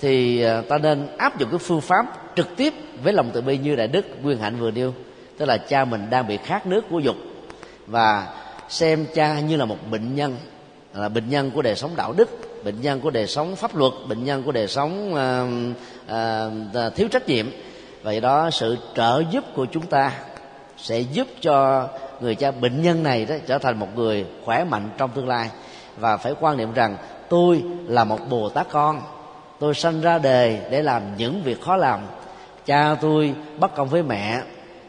thì 0.00 0.42
à, 0.42 0.62
ta 0.68 0.78
nên 0.78 1.06
áp 1.16 1.38
dụng 1.38 1.50
cái 1.50 1.58
phương 1.58 1.80
pháp 1.80 2.06
trực 2.36 2.56
tiếp 2.56 2.74
với 3.02 3.12
lòng 3.12 3.30
từ 3.32 3.40
bi 3.40 3.58
như 3.58 3.76
đại 3.76 3.88
đức 3.88 4.06
nguyên 4.22 4.38
hạnh 4.38 4.56
vừa 4.60 4.70
nêu 4.70 4.92
tức 5.40 5.46
là 5.46 5.56
cha 5.56 5.84
mình 5.84 6.10
đang 6.10 6.26
bị 6.26 6.36
khát 6.36 6.66
nước 6.66 6.84
của 6.90 6.98
dục. 6.98 7.16
Và 7.86 8.28
xem 8.68 9.06
cha 9.14 9.40
như 9.40 9.56
là 9.56 9.64
một 9.64 9.76
bệnh 9.90 10.14
nhân 10.14 10.36
là 10.94 11.08
bệnh 11.08 11.30
nhân 11.30 11.50
của 11.50 11.62
đời 11.62 11.76
sống 11.76 11.96
đạo 11.96 12.12
đức 12.12 12.28
bệnh 12.64 12.80
nhân 12.80 13.00
của 13.00 13.10
đời 13.10 13.26
sống 13.26 13.56
pháp 13.56 13.76
luật 13.76 13.92
bệnh 14.08 14.24
nhân 14.24 14.42
của 14.42 14.52
đời 14.52 14.68
sống 14.68 15.12
uh, 15.12 16.12
uh, 16.86 16.94
thiếu 16.94 17.08
trách 17.08 17.28
nhiệm. 17.28 17.46
Vậy 18.02 18.20
đó 18.20 18.50
sự 18.50 18.76
trợ 18.94 19.22
giúp 19.30 19.44
của 19.54 19.66
chúng 19.72 19.86
ta 19.86 20.12
sẽ 20.76 21.00
giúp 21.00 21.26
cho 21.40 21.88
người 22.20 22.34
cha 22.34 22.50
bệnh 22.50 22.82
nhân 22.82 23.02
này 23.02 23.24
đó 23.24 23.34
trở 23.46 23.58
thành 23.58 23.78
một 23.78 23.88
người 23.96 24.26
khỏe 24.44 24.64
mạnh 24.64 24.90
trong 24.98 25.10
tương 25.10 25.28
lai. 25.28 25.50
Và 25.96 26.16
phải 26.16 26.34
quan 26.40 26.56
niệm 26.56 26.72
rằng 26.72 26.96
tôi 27.28 27.62
là 27.86 28.04
một 28.04 28.18
bồ 28.30 28.48
tát 28.48 28.66
con. 28.70 29.02
Tôi 29.58 29.74
sanh 29.74 30.00
ra 30.00 30.18
đời 30.18 30.58
để 30.70 30.82
làm 30.82 31.02
những 31.16 31.42
việc 31.42 31.62
khó 31.62 31.76
làm. 31.76 32.00
Cha 32.66 32.94
tôi 33.00 33.34
bất 33.58 33.74
công 33.74 33.88
với 33.88 34.02
mẹ 34.02 34.40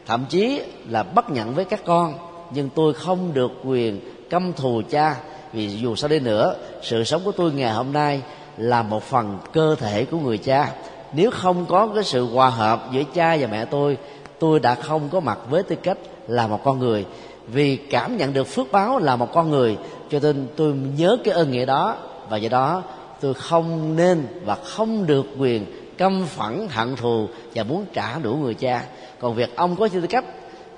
thậm 0.06 0.24
chí 0.28 0.62
là 0.88 1.02
bất 1.02 1.30
nhận 1.30 1.54
với 1.54 1.64
các 1.64 1.80
con, 1.84 2.14
nhưng 2.50 2.68
tôi 2.74 2.94
không 2.94 3.34
được 3.34 3.52
quyền 3.64 4.00
căm 4.30 4.52
thù 4.52 4.82
cha, 4.90 5.16
vì 5.52 5.68
dù 5.68 5.96
sao 5.96 6.08
đi 6.08 6.18
nữa, 6.18 6.54
sự 6.82 7.04
sống 7.04 7.22
của 7.24 7.32
tôi 7.32 7.52
ngày 7.52 7.72
hôm 7.72 7.92
nay 7.92 8.22
là 8.56 8.82
một 8.82 9.02
phần 9.02 9.38
cơ 9.52 9.74
thể 9.74 10.04
của 10.04 10.18
người 10.18 10.38
cha. 10.38 10.72
Nếu 11.12 11.30
không 11.30 11.66
có 11.68 11.88
cái 11.94 12.04
sự 12.04 12.26
hòa 12.26 12.50
hợp 12.50 12.88
giữa 12.92 13.02
cha 13.14 13.36
và 13.40 13.46
mẹ 13.46 13.64
tôi 13.64 13.98
tôi 14.38 14.60
đã 14.60 14.74
không 14.74 15.08
có 15.08 15.20
mặt 15.20 15.38
với 15.50 15.62
tư 15.62 15.76
cách 15.82 15.98
là 16.28 16.46
một 16.46 16.60
con 16.64 16.78
người. 16.78 17.06
Vì 17.46 17.76
cảm 17.76 18.16
nhận 18.16 18.32
được 18.32 18.44
phước 18.44 18.72
báo 18.72 18.98
là 18.98 19.16
một 19.16 19.32
con 19.32 19.50
người, 19.50 19.76
cho 20.10 20.18
nên 20.22 20.46
tôi 20.56 20.74
nhớ 20.96 21.16
cái 21.24 21.34
ơn 21.34 21.50
nghĩa 21.50 21.64
đó, 21.64 21.96
và 22.28 22.36
do 22.36 22.48
đó 22.48 22.82
tôi 23.20 23.34
không 23.34 23.96
nên 23.96 24.26
và 24.44 24.54
không 24.54 25.06
được 25.06 25.26
quyền 25.38 25.66
căm 25.98 26.26
phẫn, 26.26 26.66
hận 26.70 26.96
thù 26.96 27.28
và 27.54 27.62
muốn 27.62 27.86
trả 27.92 28.18
đũa 28.18 28.34
người 28.34 28.54
cha. 28.54 28.82
Còn 29.20 29.34
việc 29.34 29.56
ông 29.56 29.76
có 29.76 29.88
tư 29.88 30.06
cách, 30.10 30.24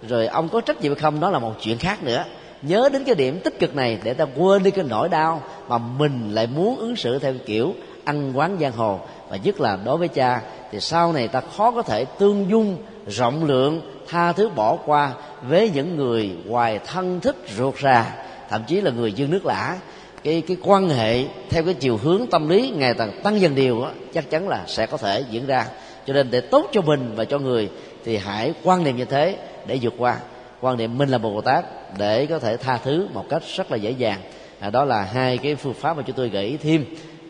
rồi 0.08 0.26
ông 0.26 0.48
có 0.48 0.60
trách 0.60 0.80
nhiệm 0.80 0.92
hay 0.92 1.00
không, 1.00 1.20
đó 1.20 1.30
là 1.30 1.38
một 1.38 1.52
chuyện 1.60 1.78
khác 1.78 2.02
nữa. 2.02 2.24
Nhớ 2.62 2.88
đến 2.92 3.04
cái 3.04 3.14
điểm 3.14 3.40
tích 3.44 3.58
cực 3.60 3.76
này 3.76 3.98
để 4.04 4.14
ta 4.14 4.26
quên 4.36 4.62
đi 4.62 4.70
cái 4.70 4.84
nỗi 4.88 5.08
đau 5.08 5.42
mà 5.68 5.78
mình 5.78 6.34
lại 6.34 6.46
muốn 6.46 6.78
ứng 6.78 6.96
xử 6.96 7.18
theo 7.18 7.34
kiểu 7.46 7.74
ăn 8.04 8.32
quán 8.34 8.56
giang 8.60 8.72
hồ. 8.72 9.00
Và 9.28 9.36
nhất 9.36 9.60
là 9.60 9.78
đối 9.84 9.96
với 9.96 10.08
cha, 10.08 10.40
thì 10.72 10.80
sau 10.80 11.12
này 11.12 11.28
ta 11.28 11.42
khó 11.56 11.70
có 11.70 11.82
thể 11.82 12.04
tương 12.04 12.50
dung, 12.50 12.76
rộng 13.06 13.44
lượng, 13.44 13.80
tha 14.08 14.32
thứ 14.32 14.48
bỏ 14.48 14.76
qua 14.76 15.12
với 15.42 15.70
những 15.74 15.96
người 15.96 16.36
ngoài 16.46 16.80
thân 16.86 17.20
thích 17.20 17.36
ruột 17.56 17.74
rà, 17.82 18.14
thậm 18.50 18.62
chí 18.66 18.80
là 18.80 18.90
người 18.90 19.12
dân 19.12 19.30
nước 19.30 19.46
lã 19.46 19.76
cái 20.24 20.42
cái 20.46 20.56
quan 20.62 20.88
hệ 20.88 21.24
theo 21.50 21.62
cái 21.62 21.74
chiều 21.74 21.96
hướng 21.96 22.26
tâm 22.30 22.48
lý 22.48 22.72
ngày 22.76 22.94
càng 22.94 23.20
tăng 23.22 23.40
dần 23.40 23.54
điều 23.54 23.80
đó, 23.80 23.90
chắc 24.14 24.30
chắn 24.30 24.48
là 24.48 24.64
sẽ 24.66 24.86
có 24.86 24.96
thể 24.96 25.24
diễn 25.30 25.46
ra. 25.46 25.66
Cho 26.06 26.12
nên 26.12 26.30
để 26.30 26.40
tốt 26.40 26.66
cho 26.72 26.82
mình 26.82 27.12
và 27.16 27.24
cho 27.24 27.38
người 27.38 27.68
thì 28.04 28.16
hãy 28.16 28.52
quan 28.62 28.84
niệm 28.84 28.96
như 28.96 29.04
thế 29.04 29.36
để 29.66 29.78
vượt 29.82 29.94
qua. 29.98 30.18
Quan 30.60 30.76
niệm 30.76 30.98
mình 30.98 31.08
là 31.08 31.18
một 31.18 31.30
bồ 31.30 31.40
tát 31.40 31.64
để 31.98 32.26
có 32.26 32.38
thể 32.38 32.56
tha 32.56 32.78
thứ 32.84 33.08
một 33.14 33.24
cách 33.28 33.42
rất 33.56 33.70
là 33.70 33.76
dễ 33.76 33.90
dàng. 33.90 34.20
À, 34.60 34.70
đó 34.70 34.84
là 34.84 35.02
hai 35.02 35.38
cái 35.38 35.54
phương 35.54 35.74
pháp 35.74 35.96
mà 35.96 36.02
chúng 36.06 36.16
tôi 36.16 36.28
gợi 36.28 36.44
ý 36.44 36.56
thêm 36.56 36.84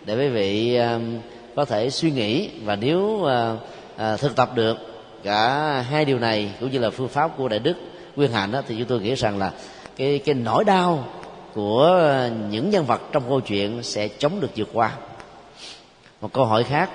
để 0.04 0.16
quý 0.16 0.28
vị 0.28 0.78
uh, 0.80 1.02
có 1.56 1.64
thể 1.64 1.90
suy 1.90 2.10
nghĩ 2.10 2.50
và 2.64 2.76
nếu 2.76 3.00
uh, 3.00 3.28
uh, 4.14 4.20
thực 4.20 4.36
tập 4.36 4.50
được 4.54 4.76
cả 5.22 5.48
hai 5.90 6.04
điều 6.04 6.18
này 6.18 6.50
cũng 6.60 6.70
như 6.70 6.78
là 6.78 6.90
phương 6.90 7.08
pháp 7.08 7.30
của 7.36 7.48
đại 7.48 7.58
đức 7.58 7.74
nguyên 8.16 8.32
hạnh 8.32 8.52
đó, 8.52 8.62
thì 8.68 8.74
chúng 8.78 8.86
tôi 8.88 9.00
nghĩ 9.00 9.14
rằng 9.14 9.38
là 9.38 9.50
cái 9.96 10.18
cái 10.18 10.34
nỗi 10.34 10.64
đau 10.64 11.04
của 11.54 11.82
ờ, 11.82 12.30
những 12.50 12.70
nhân 12.70 12.84
vật 12.84 13.00
trong 13.12 13.22
câu 13.28 13.40
chuyện 13.40 13.82
sẽ 13.82 14.08
chống 14.08 14.40
được 14.40 14.50
vượt 14.56 14.68
qua. 14.72 14.92
Một 16.20 16.32
câu 16.32 16.44
hỏi 16.44 16.64
khác. 16.64 16.90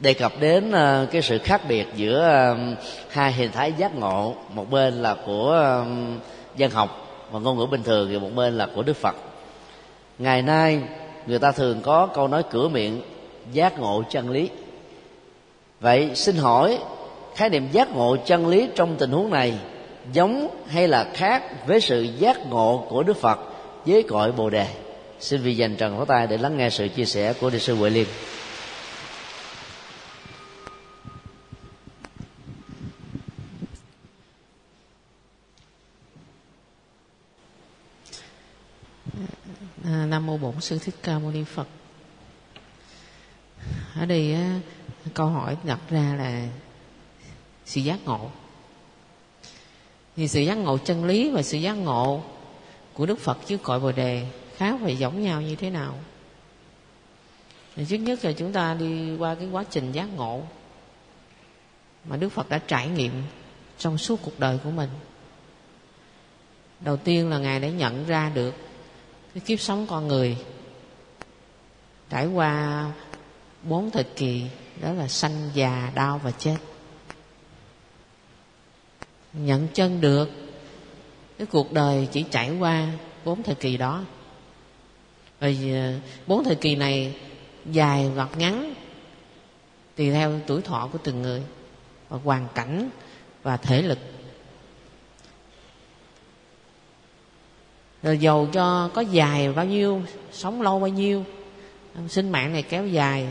Đề 0.00 0.14
cập 0.14 0.32
đến 0.40 0.72
ờ, 0.72 1.06
cái 1.10 1.22
sự 1.22 1.38
khác 1.38 1.60
biệt 1.68 1.86
giữa 1.96 2.22
ờ, 2.22 2.56
hai 3.10 3.32
hình 3.32 3.52
thái 3.52 3.72
giác 3.72 3.94
ngộ, 3.94 4.34
một 4.54 4.70
bên 4.70 5.02
là 5.02 5.16
của 5.26 5.84
dân 6.56 6.70
học 6.70 7.06
và 7.30 7.40
ngôn 7.40 7.58
ngữ 7.58 7.66
bình 7.66 7.82
thường, 7.82 8.08
thì 8.10 8.18
một 8.18 8.30
bên 8.34 8.58
là 8.58 8.68
của 8.74 8.82
đức 8.82 8.96
phật. 8.96 9.16
Ngày 10.18 10.42
nay, 10.42 10.80
người 11.26 11.38
ta 11.38 11.52
thường 11.52 11.80
có 11.82 12.06
câu 12.06 12.28
nói 12.28 12.42
cửa 12.50 12.68
miệng 12.68 13.02
giác 13.52 13.78
ngộ 13.78 14.02
chân 14.10 14.30
lý. 14.30 14.48
Vậy 15.80 16.10
xin 16.14 16.36
hỏi 16.36 16.78
khái 17.36 17.48
niệm 17.50 17.68
giác 17.72 17.92
ngộ 17.92 18.16
chân 18.26 18.46
lý 18.46 18.68
trong 18.76 18.96
tình 18.98 19.10
huống 19.10 19.30
này 19.30 19.58
giống 20.12 20.64
hay 20.68 20.88
là 20.88 21.10
khác 21.14 21.66
với 21.66 21.80
sự 21.80 22.02
giác 22.02 22.38
ngộ 22.46 22.86
của 22.88 23.02
đức 23.02 23.16
phật 23.16 23.38
với 23.86 24.02
cội 24.02 24.32
bồ 24.32 24.50
đề? 24.50 24.66
Xin 25.20 25.42
vì 25.42 25.56
dành 25.56 25.76
trần 25.76 25.96
pháo 25.96 26.06
tay 26.06 26.26
để 26.26 26.38
lắng 26.38 26.56
nghe 26.56 26.70
sự 26.70 26.88
chia 26.88 27.04
sẻ 27.04 27.32
của 27.40 27.50
đức 27.50 27.58
sư 27.58 27.74
huệ 27.74 27.90
liên. 27.90 28.06
À, 39.84 40.06
nam 40.08 40.26
mô 40.26 40.36
bổn 40.36 40.60
sư 40.60 40.78
thích 40.78 40.94
ca 41.02 41.18
mâu 41.18 41.30
ni 41.30 41.44
phật. 41.44 41.68
Ở 43.96 44.06
đây 44.06 44.34
á, 44.34 44.60
câu 45.14 45.26
hỏi 45.26 45.56
đặt 45.64 45.78
ra 45.90 46.14
là 46.18 46.46
sự 47.70 47.80
giác 47.80 47.98
ngộ. 48.04 48.30
Thì 50.16 50.28
sự 50.28 50.40
giác 50.40 50.54
ngộ 50.54 50.78
chân 50.78 51.04
lý 51.04 51.30
và 51.30 51.42
sự 51.42 51.58
giác 51.58 51.72
ngộ 51.72 52.22
của 52.94 53.06
đức 53.06 53.18
phật 53.18 53.38
chứ 53.46 53.56
cội 53.56 53.80
bồ 53.80 53.92
đề 53.92 54.26
khác 54.56 54.76
và 54.80 54.88
giống 54.88 55.22
nhau 55.22 55.42
như 55.42 55.56
thế 55.56 55.70
nào? 55.70 55.94
Thì 57.76 57.84
trước 57.88 57.96
nhất 57.96 58.24
là 58.24 58.32
chúng 58.32 58.52
ta 58.52 58.74
đi 58.74 59.16
qua 59.16 59.34
cái 59.34 59.48
quá 59.52 59.64
trình 59.70 59.92
giác 59.92 60.08
ngộ 60.16 60.42
mà 62.04 62.16
đức 62.16 62.28
phật 62.28 62.48
đã 62.48 62.58
trải 62.58 62.88
nghiệm 62.88 63.12
trong 63.78 63.98
suốt 63.98 64.20
cuộc 64.22 64.38
đời 64.38 64.58
của 64.64 64.70
mình. 64.70 64.90
Đầu 66.80 66.96
tiên 66.96 67.30
là 67.30 67.38
ngài 67.38 67.60
đã 67.60 67.68
nhận 67.68 68.06
ra 68.06 68.30
được 68.34 68.54
cái 69.34 69.40
kiếp 69.40 69.60
sống 69.60 69.86
con 69.86 70.08
người 70.08 70.36
trải 72.10 72.26
qua 72.26 72.84
bốn 73.62 73.90
thời 73.90 74.04
kỳ, 74.04 74.46
đó 74.80 74.92
là 74.92 75.08
sanh, 75.08 75.50
già, 75.54 75.92
đau 75.94 76.20
và 76.24 76.30
chết 76.30 76.56
nhận 79.32 79.68
chân 79.74 80.00
được. 80.00 80.30
Cái 81.38 81.46
cuộc 81.46 81.72
đời 81.72 82.08
chỉ 82.12 82.24
trải 82.30 82.50
qua 82.58 82.88
bốn 83.24 83.42
thời 83.42 83.54
kỳ 83.54 83.76
đó. 83.76 84.04
Rồi 85.40 85.58
à, 85.74 86.00
bốn 86.26 86.44
thời 86.44 86.54
kỳ 86.54 86.76
này 86.76 87.14
dài 87.66 88.04
hoặc 88.14 88.28
ngắn 88.36 88.74
tùy 89.96 90.10
theo 90.10 90.40
tuổi 90.46 90.62
thọ 90.62 90.88
của 90.92 90.98
từng 91.04 91.22
người 91.22 91.42
và 92.08 92.18
hoàn 92.24 92.48
cảnh 92.54 92.90
và 93.42 93.56
thể 93.56 93.82
lực. 93.82 93.98
Rồi 98.02 98.18
dầu 98.18 98.48
cho 98.52 98.90
có 98.94 99.00
dài 99.00 99.52
bao 99.52 99.64
nhiêu, 99.64 100.02
sống 100.32 100.62
lâu 100.62 100.80
bao 100.80 100.88
nhiêu, 100.88 101.24
sinh 102.08 102.30
mạng 102.30 102.52
này 102.52 102.62
kéo 102.62 102.86
dài 102.86 103.28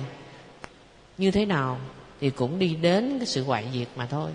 như 1.17 1.31
thế 1.31 1.45
nào 1.45 1.79
thì 2.21 2.29
cũng 2.29 2.59
đi 2.59 2.75
đến 2.75 3.17
cái 3.19 3.25
sự 3.25 3.43
hoại 3.43 3.67
diệt 3.73 3.87
mà 3.95 4.05
thôi. 4.05 4.31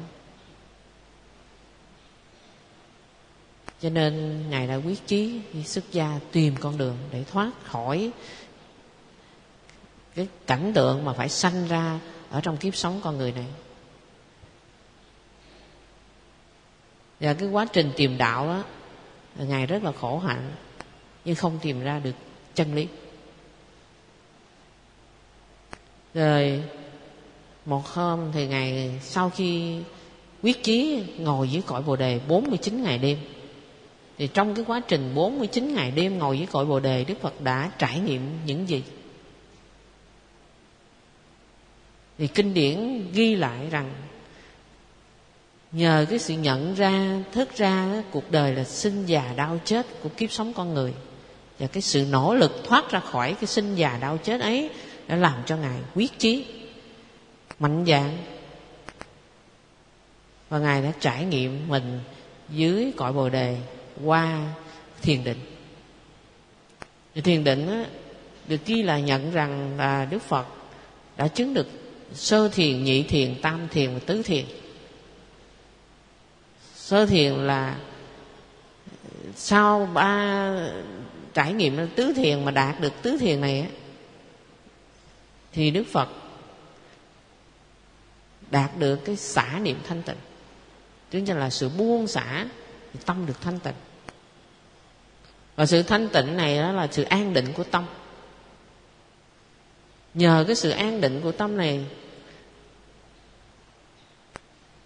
Cho 3.84 3.90
nên 3.90 4.44
ngài 4.50 4.66
đã 4.66 4.74
quyết 4.74 5.06
chí 5.06 5.40
đi 5.52 5.62
xuất 5.62 5.92
gia 5.92 6.20
tìm 6.32 6.54
con 6.60 6.78
đường 6.78 6.96
để 7.12 7.24
thoát 7.24 7.50
khỏi 7.64 8.10
cái 10.14 10.28
cảnh 10.46 10.72
tượng 10.74 11.04
mà 11.04 11.12
phải 11.12 11.28
sanh 11.28 11.68
ra 11.68 12.00
ở 12.30 12.40
trong 12.40 12.56
kiếp 12.56 12.76
sống 12.76 13.00
con 13.04 13.18
người 13.18 13.32
này. 13.32 13.46
Và 17.20 17.34
cái 17.34 17.48
quá 17.48 17.66
trình 17.72 17.92
tìm 17.96 18.18
đạo 18.18 18.46
đó, 18.46 18.64
ngài 19.38 19.66
rất 19.66 19.82
là 19.82 19.92
khổ 19.92 20.18
hạnh, 20.18 20.52
nhưng 21.24 21.34
không 21.34 21.58
tìm 21.62 21.80
ra 21.80 21.98
được 21.98 22.14
chân 22.54 22.74
lý. 22.74 22.88
Rồi, 26.14 26.62
một 27.66 27.86
hôm 27.86 28.32
thì 28.32 28.46
ngài 28.46 29.00
sau 29.02 29.30
khi 29.30 29.80
quyết 30.42 30.64
chí 30.64 31.04
ngồi 31.18 31.50
dưới 31.50 31.62
cõi 31.66 31.82
bồ 31.82 31.96
đề 31.96 32.20
49 32.28 32.82
ngày 32.82 32.98
đêm 32.98 33.18
thì 34.18 34.26
trong 34.26 34.54
cái 34.54 34.64
quá 34.68 34.80
trình 34.88 35.14
49 35.14 35.74
ngày 35.74 35.90
đêm 35.90 36.18
ngồi 36.18 36.38
dưới 36.38 36.46
cội 36.46 36.66
Bồ 36.66 36.80
đề, 36.80 37.04
Đức 37.04 37.20
Phật 37.20 37.40
đã 37.40 37.70
trải 37.78 38.00
nghiệm 38.00 38.20
những 38.46 38.68
gì? 38.68 38.82
Thì 42.18 42.26
kinh 42.26 42.54
điển 42.54 43.06
ghi 43.12 43.36
lại 43.36 43.68
rằng, 43.70 43.92
nhờ 45.72 46.06
cái 46.10 46.18
sự 46.18 46.34
nhận 46.34 46.74
ra, 46.74 47.22
thức 47.32 47.56
ra 47.56 48.02
cuộc 48.10 48.30
đời 48.30 48.54
là 48.54 48.64
sinh 48.64 49.06
già 49.06 49.34
đau 49.36 49.58
chết 49.64 49.86
của 50.02 50.08
kiếp 50.08 50.32
sống 50.32 50.52
con 50.52 50.74
người, 50.74 50.94
và 51.58 51.66
cái 51.66 51.82
sự 51.82 52.06
nỗ 52.10 52.34
lực 52.34 52.52
thoát 52.64 52.90
ra 52.90 53.00
khỏi 53.00 53.34
cái 53.34 53.46
sinh 53.46 53.74
già 53.74 53.98
đau 54.00 54.18
chết 54.18 54.40
ấy 54.40 54.70
đã 55.08 55.16
làm 55.16 55.42
cho 55.46 55.56
ngài 55.56 55.78
quyết 55.94 56.18
chí, 56.18 56.46
mạnh 57.58 57.84
dạn, 57.86 58.18
và 60.48 60.58
ngài 60.58 60.82
đã 60.82 60.92
trải 61.00 61.24
nghiệm 61.24 61.68
mình 61.68 62.00
dưới 62.48 62.92
cõi 62.96 63.12
bồ 63.12 63.28
đề 63.28 63.58
qua 64.04 64.54
thiền 65.02 65.24
định. 65.24 65.38
Thì 67.14 67.20
thiền 67.20 67.44
định 67.44 67.68
á, 67.68 67.84
được 68.48 68.66
ghi 68.66 68.82
là 68.82 68.98
nhận 68.98 69.32
rằng 69.32 69.76
là 69.76 70.04
đức 70.04 70.22
phật 70.22 70.46
đã 71.16 71.28
chứng 71.28 71.54
được 71.54 71.66
sơ 72.14 72.48
thiền 72.48 72.84
nhị 72.84 73.02
thiền 73.02 73.40
tam 73.42 73.68
thiền 73.68 73.94
và 73.94 74.00
tứ 74.06 74.22
thiền. 74.22 74.44
Sơ 76.74 77.06
thiền 77.06 77.32
là 77.32 77.78
sau 79.36 79.86
ba 79.94 80.50
trải 81.34 81.52
nghiệm 81.52 81.88
tứ 81.96 82.12
thiền 82.16 82.44
mà 82.44 82.50
đạt 82.50 82.80
được 82.80 82.92
tứ 83.02 83.16
thiền 83.20 83.40
này 83.40 83.60
á, 83.60 83.68
thì 85.52 85.70
đức 85.70 85.84
phật 85.92 86.08
đạt 88.50 88.78
được 88.78 88.96
cái 89.04 89.16
xả 89.16 89.58
niệm 89.62 89.76
thanh 89.88 90.02
tịnh. 90.02 90.16
Tức 91.10 91.34
là 91.34 91.50
sự 91.50 91.68
buông 91.68 92.06
xả 92.06 92.46
thì 92.94 93.00
tâm 93.06 93.26
được 93.26 93.40
thanh 93.40 93.58
tịnh. 93.58 93.74
Và 95.56 95.66
sự 95.66 95.82
thanh 95.82 96.08
tịnh 96.08 96.36
này 96.36 96.58
đó 96.58 96.72
là 96.72 96.88
sự 96.90 97.02
an 97.02 97.32
định 97.32 97.52
của 97.52 97.64
tâm 97.64 97.86
nhờ 100.14 100.44
cái 100.46 100.56
sự 100.56 100.70
an 100.70 101.00
định 101.00 101.20
của 101.22 101.32
tâm 101.32 101.56
này, 101.56 101.84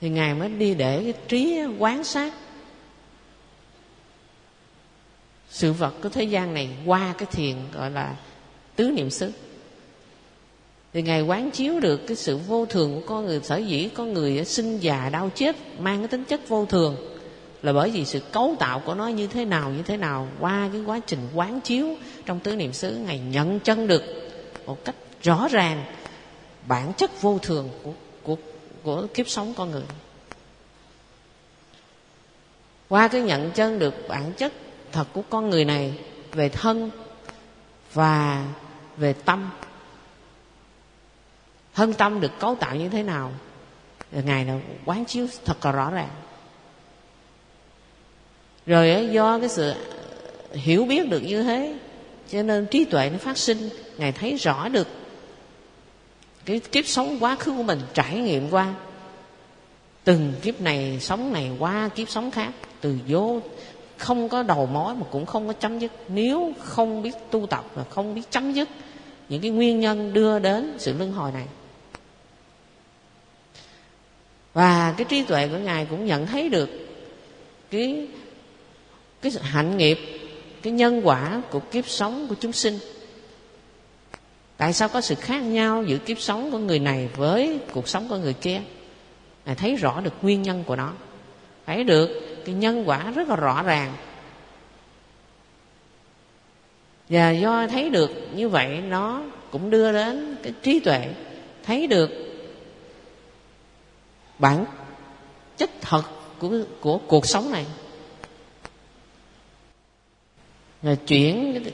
thì 0.01 0.09
ngài 0.09 0.35
mới 0.35 0.49
đi 0.49 0.75
để 0.75 1.01
cái 1.03 1.15
trí 1.29 1.63
quán 1.79 2.05
sát 2.05 2.33
sự 5.51 5.73
vật 5.73 5.95
của 6.03 6.09
thế 6.09 6.25
gian 6.25 6.55
này 6.55 6.69
qua 6.87 7.15
cái 7.19 7.27
thiền 7.33 7.57
gọi 7.75 7.91
là 7.91 8.17
tứ 8.77 8.91
niệm 8.91 9.11
xứ. 9.11 9.33
Thì 10.93 11.03
ngài 11.03 11.23
quán 11.23 11.51
chiếu 11.51 11.81
được 11.81 12.01
cái 12.07 12.17
sự 12.17 12.37
vô 12.37 12.67
thường 12.67 12.95
của 12.95 13.07
con 13.07 13.27
người, 13.27 13.41
sở 13.41 13.57
dĩ 13.57 13.89
con 13.95 14.13
người 14.13 14.45
sinh 14.45 14.79
già 14.79 15.09
đau 15.09 15.31
chết, 15.35 15.57
mang 15.79 15.99
cái 15.99 16.09
tính 16.09 16.25
chất 16.25 16.49
vô 16.49 16.67
thường 16.67 17.18
là 17.63 17.73
bởi 17.73 17.91
vì 17.91 18.05
sự 18.05 18.21
cấu 18.21 18.57
tạo 18.59 18.81
của 18.81 18.95
nó 18.95 19.09
như 19.09 19.27
thế 19.27 19.45
nào, 19.45 19.71
như 19.71 19.83
thế 19.83 19.97
nào, 19.97 20.29
qua 20.41 20.69
cái 20.73 20.83
quá 20.87 21.01
trình 21.07 21.29
quán 21.35 21.61
chiếu 21.61 21.97
trong 22.27 22.41
tứ 22.41 22.57
niệm 22.57 22.73
xứ, 22.73 22.97
ngài 23.07 23.19
nhận 23.19 23.61
chân 23.61 23.87
được 23.87 24.03
một 24.67 24.85
cách 24.85 24.95
rõ 25.23 25.49
ràng 25.51 25.85
bản 26.67 26.93
chất 26.97 27.23
vô 27.23 27.39
thường 27.39 27.71
của 27.83 27.93
của 28.23 28.37
của 28.83 29.07
kiếp 29.15 29.29
sống 29.29 29.55
con 29.57 29.71
người. 29.71 29.83
Qua 32.89 33.09
cái 33.09 33.21
nhận 33.21 33.51
chân 33.51 33.79
được 33.79 33.95
bản 34.09 34.33
chất 34.33 34.53
thật 34.93 35.05
của 35.13 35.23
con 35.31 35.51
người 35.51 35.65
này 35.65 35.99
về 36.33 36.49
thân 36.49 36.91
và 37.95 38.47
về 38.97 39.13
tâm. 39.13 39.51
Thân 41.75 41.93
tâm 41.93 42.21
được 42.21 42.33
cấu 42.39 42.55
tạo 42.55 42.77
như 42.77 42.89
thế 42.89 43.03
nào, 43.03 43.33
ngài 44.13 44.45
là 44.45 44.59
quán 44.85 45.05
chiếu 45.05 45.27
thật 45.45 45.67
là 45.67 45.73
rõ 45.73 45.91
ràng 45.91 46.11
rồi 48.69 49.09
do 49.13 49.39
cái 49.39 49.49
sự 49.49 49.75
hiểu 50.53 50.85
biết 50.85 51.09
được 51.09 51.21
như 51.21 51.43
thế, 51.43 51.75
cho 52.31 52.43
nên 52.43 52.67
trí 52.67 52.85
tuệ 52.85 53.11
nó 53.11 53.19
phát 53.19 53.39
sinh, 53.39 53.69
ngài 53.99 54.13
thấy 54.13 54.37
rõ 54.37 54.69
được 54.69 54.89
cái 56.45 56.61
kiếp 56.61 56.87
sống 56.87 57.17
quá 57.21 57.37
khứ 57.37 57.53
của 57.57 57.63
mình, 57.63 57.81
trải 57.95 58.19
nghiệm 58.19 58.51
qua. 58.51 58.75
Từng 60.05 60.33
kiếp 60.43 60.61
này 60.61 60.99
sống 61.01 61.33
này 61.33 61.51
qua 61.59 61.89
kiếp 61.95 62.09
sống 62.09 62.31
khác, 62.31 62.53
từ 62.81 62.97
vô, 63.09 63.41
không 63.97 64.29
có 64.29 64.43
đầu 64.43 64.67
mối 64.67 64.95
mà 64.95 65.07
cũng 65.11 65.27
không 65.27 65.47
có 65.47 65.53
chấm 65.53 65.79
dứt. 65.79 65.93
Nếu 66.09 66.53
không 66.59 67.03
biết 67.03 67.15
tu 67.31 67.47
tập 67.47 67.65
và 67.75 67.85
không 67.85 68.15
biết 68.15 68.23
chấm 68.31 68.53
dứt 68.53 68.69
những 69.29 69.41
cái 69.41 69.51
nguyên 69.51 69.81
nhân 69.81 70.13
đưa 70.13 70.39
đến 70.39 70.75
sự 70.79 70.93
luân 70.99 71.13
hồi 71.13 71.33
này. 71.33 71.47
Và 74.55 74.95
cái 74.97 75.05
trí 75.05 75.23
tuệ 75.23 75.49
của 75.49 75.59
ngài 75.59 75.87
cũng 75.91 76.07
nhận 76.07 76.27
thấy 76.27 76.49
được 76.49 76.71
cái 77.71 78.07
cái 79.23 79.33
hạnh 79.41 79.77
nghiệp, 79.77 79.99
cái 80.63 80.73
nhân 80.73 81.01
quả 81.05 81.43
của 81.51 81.61
kiếp 81.61 81.89
sống 81.89 82.27
của 82.29 82.35
chúng 82.41 82.53
sinh. 82.53 82.79
Tại 84.57 84.73
sao 84.73 84.89
có 84.89 85.01
sự 85.01 85.15
khác 85.15 85.39
nhau 85.39 85.83
giữa 85.83 85.99
kiếp 85.99 86.21
sống 86.21 86.51
của 86.51 86.59
người 86.59 86.79
này 86.79 87.09
với 87.17 87.59
cuộc 87.73 87.89
sống 87.89 88.09
của 88.09 88.17
người 88.17 88.33
kia? 88.33 88.61
Ngài 89.47 89.55
thấy 89.55 89.77
rõ 89.77 90.01
được 90.01 90.13
nguyên 90.23 90.43
nhân 90.43 90.65
của 90.67 90.77
nó. 90.77 90.93
Thấy 91.67 91.85
được 91.85 92.39
cái 92.45 92.55
nhân 92.55 92.89
quả 92.89 93.11
rất 93.11 93.29
là 93.29 93.37
rõ 93.37 93.63
ràng. 93.63 93.95
Và 97.09 97.31
do 97.31 97.67
thấy 97.67 97.91
được 97.91 98.11
như 98.35 98.49
vậy, 98.49 98.79
nó 98.89 99.23
cũng 99.51 99.71
đưa 99.71 99.93
đến 99.93 100.37
cái 100.43 100.53
trí 100.63 100.81
tuệ. 100.81 101.15
Thấy 101.63 101.87
được 101.87 102.11
bản 104.39 104.65
chất 105.57 105.71
thật 105.81 106.03
của 106.39 106.51
của 106.81 106.99
cuộc 106.99 107.27
sống 107.27 107.51
này 107.53 107.67
là 110.83 110.95
chuyển 110.95 111.53
cái, 111.65 111.73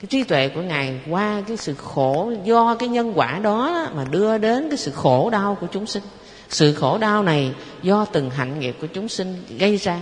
cái 0.00 0.06
trí 0.08 0.24
tuệ 0.24 0.48
của 0.48 0.62
ngài 0.62 1.00
qua 1.10 1.42
cái 1.48 1.56
sự 1.56 1.74
khổ 1.74 2.32
do 2.44 2.74
cái 2.74 2.88
nhân 2.88 3.12
quả 3.14 3.38
đó 3.42 3.88
mà 3.94 4.04
đưa 4.04 4.38
đến 4.38 4.68
cái 4.68 4.78
sự 4.78 4.90
khổ 4.90 5.30
đau 5.30 5.56
của 5.60 5.66
chúng 5.72 5.86
sinh. 5.86 6.02
Sự 6.48 6.74
khổ 6.74 6.98
đau 6.98 7.22
này 7.22 7.54
do 7.82 8.04
từng 8.04 8.30
hạnh 8.30 8.60
nghiệp 8.60 8.76
của 8.80 8.86
chúng 8.86 9.08
sinh 9.08 9.36
gây 9.58 9.76
ra. 9.76 10.00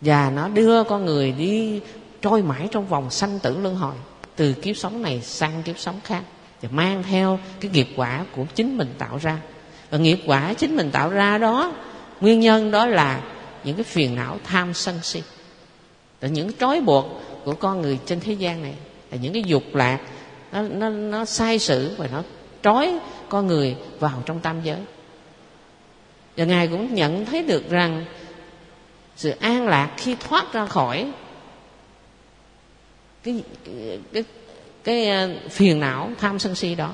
Và 0.00 0.30
nó 0.30 0.48
đưa 0.48 0.84
con 0.84 1.04
người 1.04 1.32
đi 1.32 1.80
trôi 2.22 2.42
mãi 2.42 2.68
trong 2.70 2.86
vòng 2.86 3.10
sanh 3.10 3.38
tử 3.38 3.58
luân 3.58 3.74
hồi 3.74 3.94
từ 4.36 4.52
kiếp 4.52 4.76
sống 4.76 5.02
này 5.02 5.20
sang 5.20 5.62
kiếp 5.62 5.78
sống 5.78 6.00
khác 6.04 6.22
và 6.62 6.68
mang 6.72 7.02
theo 7.02 7.38
cái 7.60 7.70
nghiệp 7.74 7.88
quả 7.96 8.24
của 8.36 8.44
chính 8.54 8.78
mình 8.78 8.94
tạo 8.98 9.18
ra. 9.22 9.38
Và 9.90 9.98
nghiệp 9.98 10.18
quả 10.26 10.54
chính 10.54 10.76
mình 10.76 10.90
tạo 10.90 11.10
ra 11.10 11.38
đó 11.38 11.72
nguyên 12.20 12.40
nhân 12.40 12.70
đó 12.70 12.86
là 12.86 13.20
những 13.64 13.76
cái 13.76 13.84
phiền 13.84 14.14
não 14.16 14.38
tham 14.44 14.74
sân 14.74 14.98
si 15.02 15.22
là 16.22 16.28
những 16.28 16.50
trói 16.60 16.80
buộc 16.80 17.06
của 17.44 17.54
con 17.54 17.82
người 17.82 17.98
trên 18.06 18.20
thế 18.20 18.32
gian 18.32 18.62
này. 18.62 18.74
Là 19.10 19.18
những 19.20 19.32
cái 19.32 19.42
dục 19.46 19.62
lạc. 19.74 20.00
Nó 20.52 20.62
nó 20.62 20.88
nó 20.88 21.24
sai 21.24 21.58
sự 21.58 21.94
và 21.98 22.08
nó 22.12 22.22
trói 22.62 22.98
con 23.28 23.46
người 23.46 23.76
vào 23.98 24.22
trong 24.26 24.40
tam 24.40 24.62
giới. 24.62 24.78
Và 26.36 26.44
ngài 26.44 26.68
cũng 26.68 26.94
nhận 26.94 27.26
thấy 27.26 27.42
được 27.42 27.70
rằng 27.70 28.04
sự 29.16 29.30
an 29.40 29.68
lạc 29.68 29.90
khi 29.96 30.16
thoát 30.20 30.52
ra 30.52 30.66
khỏi 30.66 31.12
cái 33.22 33.42
cái 33.64 33.98
cái, 34.12 34.24
cái 34.84 35.28
phiền 35.50 35.80
não 35.80 36.10
tham 36.18 36.38
sân 36.38 36.54
si 36.54 36.74
đó. 36.74 36.92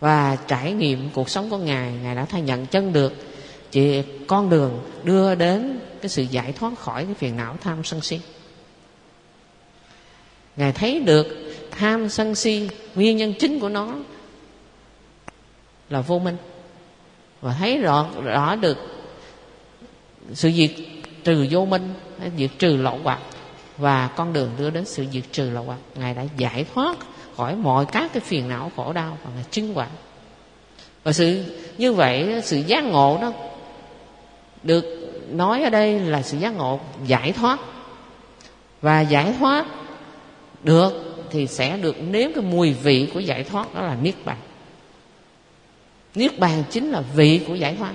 Và 0.00 0.36
trải 0.46 0.72
nghiệm 0.72 1.08
cuộc 1.14 1.30
sống 1.30 1.50
của 1.50 1.58
ngài 1.58 1.92
ngài 2.02 2.14
đã 2.14 2.24
thay 2.24 2.42
nhận 2.42 2.66
chân 2.66 2.92
được. 2.92 3.12
Chỉ 3.70 4.02
con 4.26 4.50
đường 4.50 4.80
đưa 5.04 5.34
đến 5.34 5.78
cái 6.02 6.08
sự 6.08 6.22
giải 6.22 6.52
thoát 6.52 6.78
khỏi 6.78 7.04
cái 7.04 7.14
phiền 7.14 7.36
não 7.36 7.56
tham 7.60 7.84
sân 7.84 8.00
si. 8.00 8.20
Ngài 10.56 10.72
thấy 10.72 11.00
được 11.00 11.26
tham 11.70 12.08
sân 12.08 12.34
si, 12.34 12.68
nguyên 12.94 13.16
nhân 13.16 13.34
chính 13.38 13.60
của 13.60 13.68
nó 13.68 13.94
là 15.90 16.00
vô 16.00 16.18
minh. 16.18 16.36
Và 17.40 17.56
thấy 17.58 17.78
rõ 17.78 18.06
rõ 18.24 18.56
được 18.56 18.78
sự 20.32 20.50
diệt 20.50 20.70
trừ 21.24 21.46
vô 21.50 21.64
minh, 21.64 21.94
diệt 22.38 22.50
trừ 22.58 22.76
lậu 22.76 22.98
hoặc, 23.02 23.20
và 23.76 24.08
con 24.16 24.32
đường 24.32 24.50
đưa 24.58 24.70
đến 24.70 24.84
sự 24.84 25.06
diệt 25.12 25.24
trừ 25.32 25.50
lậu 25.50 25.64
hoặc. 25.64 25.78
Ngài 25.94 26.14
đã 26.14 26.24
giải 26.36 26.66
thoát 26.74 26.96
khỏi 27.36 27.56
mọi 27.56 27.86
các 27.92 28.12
cái 28.12 28.20
phiền 28.20 28.48
não 28.48 28.72
khổ 28.76 28.92
đau 28.92 29.18
và 29.24 29.30
ngài 29.34 29.44
chứng 29.50 29.78
quả. 29.78 29.88
Và 31.04 31.12
sự, 31.12 31.44
như 31.78 31.92
vậy, 31.92 32.40
sự 32.44 32.56
giác 32.66 32.84
ngộ 32.84 33.18
đó 33.22 33.32
được 34.62 34.84
nói 35.30 35.62
ở 35.62 35.70
đây 35.70 36.00
là 36.00 36.22
sự 36.22 36.38
giác 36.38 36.50
ngộ 36.50 36.80
giải 37.06 37.32
thoát. 37.32 37.58
Và 38.82 39.00
giải 39.00 39.34
thoát 39.38 39.66
được 40.62 40.92
thì 41.30 41.46
sẽ 41.46 41.76
được 41.76 41.96
nếm 42.02 42.32
cái 42.32 42.44
mùi 42.44 42.72
vị 42.72 43.10
của 43.14 43.20
giải 43.20 43.44
thoát, 43.44 43.74
đó 43.74 43.82
là 43.82 43.96
niết 44.02 44.14
bàn. 44.24 44.36
Niết 46.14 46.38
bàn 46.38 46.64
chính 46.70 46.90
là 46.90 47.00
vị 47.00 47.40
của 47.46 47.54
giải 47.54 47.76
thoát. 47.76 47.92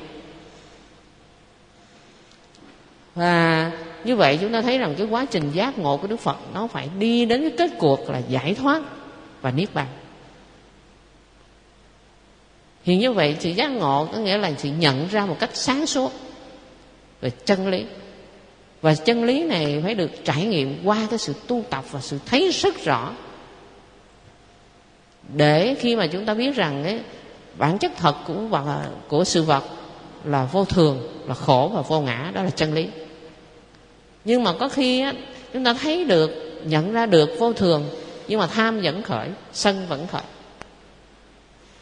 Và 3.15 3.71
như 4.03 4.15
vậy 4.15 4.37
chúng 4.41 4.51
ta 4.51 4.61
thấy 4.61 4.77
rằng 4.77 4.95
cái 4.97 5.07
quá 5.07 5.25
trình 5.25 5.51
giác 5.51 5.77
ngộ 5.77 5.97
của 5.97 6.07
đức 6.07 6.19
phật 6.19 6.37
nó 6.53 6.67
phải 6.67 6.89
đi 6.99 7.25
đến 7.25 7.41
cái 7.41 7.51
kết 7.57 7.77
cuộc 7.79 8.09
là 8.09 8.21
giải 8.29 8.53
thoát 8.53 8.81
và 9.41 9.51
niết 9.51 9.73
bàn. 9.73 9.87
Thì 12.85 12.95
như 12.95 13.13
vậy 13.13 13.37
sự 13.39 13.49
giác 13.49 13.71
ngộ 13.71 14.07
có 14.13 14.17
nghĩa 14.17 14.37
là 14.37 14.51
sự 14.57 14.69
nhận 14.69 15.07
ra 15.07 15.25
một 15.25 15.37
cách 15.39 15.49
sáng 15.53 15.85
suốt 15.85 16.11
về 17.23 17.29
chân 17.45 17.67
lý. 17.67 17.85
Và 18.81 18.95
chân 18.95 19.23
lý 19.23 19.43
này 19.43 19.81
phải 19.83 19.95
được 19.95 20.11
trải 20.25 20.45
nghiệm 20.45 20.79
qua 20.83 21.07
cái 21.09 21.19
sự 21.19 21.33
tu 21.47 21.63
tập 21.69 21.83
và 21.91 22.01
sự 22.01 22.19
thấy 22.25 22.51
rất 22.51 22.83
rõ. 22.83 23.13
Để 25.35 25.75
khi 25.79 25.95
mà 25.95 26.07
chúng 26.07 26.25
ta 26.25 26.33
biết 26.33 26.55
rằng 26.55 26.83
ấy, 26.83 26.99
bản 27.57 27.77
chất 27.77 27.91
thật 27.97 28.15
của 28.27 28.33
vật 28.33 28.89
của 29.07 29.23
sự 29.23 29.43
vật 29.43 29.63
là 30.23 30.45
vô 30.45 30.65
thường 30.65 31.23
là 31.27 31.33
khổ 31.33 31.71
và 31.73 31.81
vô 31.81 32.01
ngã 32.01 32.31
đó 32.33 32.43
là 32.43 32.49
chân 32.49 32.73
lý. 32.73 32.87
Nhưng 34.25 34.43
mà 34.43 34.53
có 34.59 34.69
khi 34.69 35.01
á, 35.01 35.13
chúng 35.53 35.63
ta 35.63 35.73
thấy 35.73 36.05
được 36.05 36.31
nhận 36.65 36.93
ra 36.93 37.05
được 37.05 37.29
vô 37.39 37.53
thường 37.53 37.89
nhưng 38.27 38.39
mà 38.39 38.47
tham 38.47 38.81
vẫn 38.81 39.03
khởi 39.03 39.29
sân 39.53 39.85
vẫn 39.89 40.07
khởi. 40.07 40.21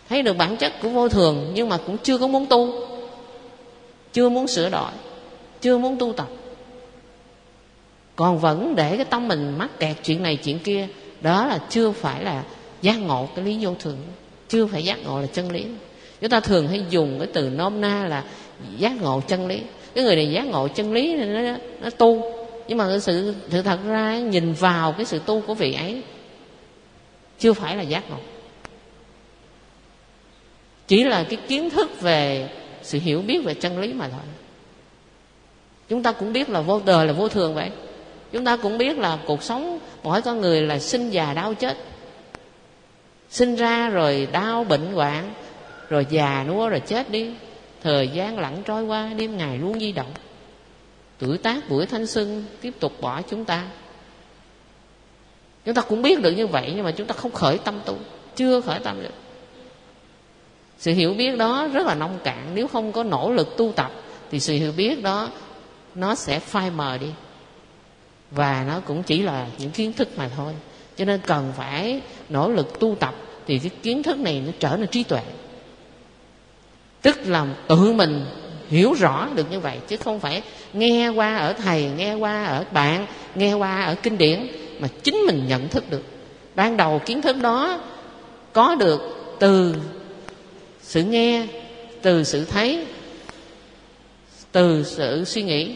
Thấy 0.10 0.22
được 0.22 0.38
bản 0.38 0.58
chất 0.58 0.74
của 0.82 0.90
vô 0.90 1.10
thường 1.10 1.52
nhưng 1.54 1.70
mà 1.70 1.78
cũng 1.78 1.98
chưa 1.98 2.18
có 2.18 2.28
muốn 2.28 2.46
tu 2.46 2.88
chưa 4.14 4.30
muốn 4.30 4.48
sửa 4.48 4.70
đổi 4.70 4.92
chưa 5.62 5.78
muốn 5.78 5.98
tu 5.98 6.14
tập. 6.14 6.28
Còn 8.16 8.40
vẫn 8.40 8.76
để 8.76 8.96
cái 8.96 9.06
tâm 9.06 9.28
mình 9.28 9.58
mắc 9.58 9.80
kẹt 9.80 9.98
chuyện 10.04 10.24
này 10.24 10.36
chuyện 10.36 10.60
kia 10.60 10.88
đó 11.22 11.46
là 11.46 11.60
chưa 11.70 11.92
phải 11.92 12.24
là 12.24 12.44
giác 12.82 12.96
ngộ 12.96 13.30
cái 13.36 13.46
lý 13.46 13.58
vô 13.62 13.76
thường. 13.80 13.98
Chưa 14.48 14.66
phải 14.66 14.84
giác 14.84 15.00
ngộ 15.04 15.22
là 15.22 15.28
chân 15.28 15.52
lý. 15.52 15.66
Chúng 16.22 16.30
ta 16.30 16.40
thường 16.40 16.68
hay 16.68 16.86
dùng 16.90 17.20
cái 17.20 17.28
từ 17.34 17.50
nôm 17.50 17.82
na 17.82 18.06
là 18.08 18.24
giác 18.78 19.02
ngộ 19.02 19.22
chân 19.28 19.48
lý. 19.48 19.62
Cái 19.96 20.04
người 20.04 20.16
này 20.16 20.32
giác 20.32 20.46
ngộ 20.46 20.68
chân 20.68 20.94
lý 20.94 21.16
nên 21.16 21.34
nó, 21.34 21.58
nó 21.82 21.90
tu. 21.90 22.34
Nhưng 22.68 22.78
mà 22.78 23.00
sự 23.00 23.36
sự 23.50 23.62
thật 23.62 23.80
ra 23.88 24.20
nhìn 24.20 24.54
vào 24.54 24.92
cái 24.92 25.06
sự 25.06 25.20
tu 25.26 25.42
của 25.42 25.54
vị 25.54 25.74
ấy 25.74 26.02
chưa 27.40 27.54
phải 27.54 27.76
là 27.76 27.84
giác 27.84 28.10
ngộ. 28.10 28.18
Chỉ 30.88 31.04
là 31.04 31.24
cái 31.24 31.40
kiến 31.48 31.70
thức 31.70 32.02
về 32.02 32.50
sự 32.82 33.00
hiểu 33.00 33.22
biết 33.22 33.44
về 33.44 33.54
chân 33.54 33.80
lý 33.80 33.94
mà 33.94 34.08
thôi 34.08 34.22
chúng 35.92 36.04
ta 36.04 36.12
cũng 36.12 36.34
biết 36.34 36.50
là 36.50 36.62
vô 36.62 36.82
đời 36.86 37.08
là 37.08 37.14
vô 37.14 37.30
thường 37.30 37.56
vậy. 37.56 37.70
Chúng 38.32 38.46
ta 38.46 38.58
cũng 38.58 38.78
biết 38.78 38.98
là 38.98 39.18
cuộc 39.26 39.44
sống 39.44 39.80
mỗi 40.04 40.22
con 40.22 40.42
người 40.42 40.62
là 40.62 40.80
sinh 40.80 41.10
già 41.10 41.34
đau 41.34 41.54
chết. 41.54 41.78
Sinh 43.30 43.56
ra 43.56 43.90
rồi 43.90 44.28
đau 44.32 44.64
bệnh 44.64 44.94
hoạn, 44.94 45.34
rồi 45.90 46.06
già 46.10 46.46
nua 46.48 46.70
rồi 46.70 46.80
chết 46.80 47.10
đi. 47.10 47.34
Thời 47.84 48.08
gian 48.08 48.40
lẳng 48.40 48.64
trôi 48.66 48.84
qua, 48.84 49.10
đêm 49.18 49.38
ngày 49.38 49.58
luôn 49.58 49.80
di 49.80 49.92
động. 49.92 50.12
Tuổi 51.20 51.38
tác 51.38 51.70
buổi 51.70 51.86
thanh 51.86 52.08
xuân 52.08 52.46
tiếp 52.62 52.74
tục 52.80 52.94
bỏ 53.02 53.22
chúng 53.30 53.46
ta. 53.46 53.68
Chúng 55.66 55.76
ta 55.76 55.82
cũng 55.82 56.02
biết 56.02 56.22
được 56.22 56.32
như 56.32 56.48
vậy, 56.48 56.72
nhưng 56.76 56.86
mà 56.86 56.92
chúng 56.92 57.08
ta 57.08 57.14
không 57.14 57.32
khởi 57.32 57.58
tâm 57.58 57.80
tu, 57.86 57.96
chưa 58.36 58.62
khởi 58.62 58.80
tâm 58.80 59.04
được. 59.04 59.14
Sự 60.78 60.94
hiểu 60.94 61.14
biết 61.14 61.38
đó 61.38 61.68
rất 61.74 61.88
là 61.88 61.96
nông 61.96 62.20
cạn. 62.24 62.52
Nếu 62.56 62.68
không 62.68 62.92
có 62.92 63.04
nỗ 63.04 63.32
lực 63.32 63.58
tu 63.58 63.72
tập, 63.72 63.92
thì 64.32 64.40
sự 64.40 64.54
hiểu 64.54 64.72
biết 64.78 65.04
đó 65.04 65.30
nó 65.96 66.16
sẽ 66.16 66.40
phai 66.40 66.72
mờ 66.72 66.98
đi. 66.98 67.08
Và 68.32 68.66
nó 68.68 68.80
cũng 68.80 69.04
chỉ 69.04 69.22
là 69.22 69.48
những 69.58 69.72
kiến 69.72 69.94
thức 69.94 70.10
mà 70.18 70.30
thôi. 70.36 70.54
Cho 70.96 71.06
nên 71.06 71.20
cần 71.26 71.54
phải 71.58 72.02
nỗ 72.30 72.50
lực 72.50 72.80
tu 72.80 72.96
tập 73.00 73.16
thì 73.48 73.60
cái 73.60 73.72
kiến 73.84 74.04
thức 74.04 74.18
này 74.18 74.42
nó 74.46 74.52
trở 74.60 74.78
nên 74.78 74.88
trí 74.88 75.04
tuệ. 75.04 75.22
Tức 77.02 77.20
là 77.26 77.48
tự 77.68 77.94
mình 77.94 78.26
hiểu 78.70 78.94
rõ 78.94 79.28
được 79.36 79.52
như 79.52 79.60
vậy, 79.60 79.78
chứ 79.88 79.98
không 79.98 80.20
phải 80.20 80.42
nghe 80.74 81.10
qua 81.10 81.38
ở 81.38 81.54
thầy, 81.54 81.90
nghe 81.98 82.14
qua 82.14 82.46
ở 82.46 82.66
bạn, 82.72 83.06
nghe 83.36 83.54
qua 83.54 83.84
ở 83.84 83.96
kinh 83.96 84.18
điển 84.18 84.48
mà 84.80 84.88
chính 85.04 85.16
mình 85.16 85.46
nhận 85.48 85.70
thức 85.70 85.90
được. 85.90 86.04
Ban 86.56 86.78
đầu 86.78 87.02
kiến 87.06 87.22
thức 87.22 87.38
đó 87.38 87.80
có 88.54 88.76
được 88.76 89.02
từ 89.40 89.76
sự 90.82 91.04
nghe, 91.04 91.48
từ 92.02 92.24
sự 92.24 92.46
thấy 92.46 92.86
từ 94.52 94.84
sự 94.84 95.26
suy 95.26 95.44
nghĩ. 95.44 95.76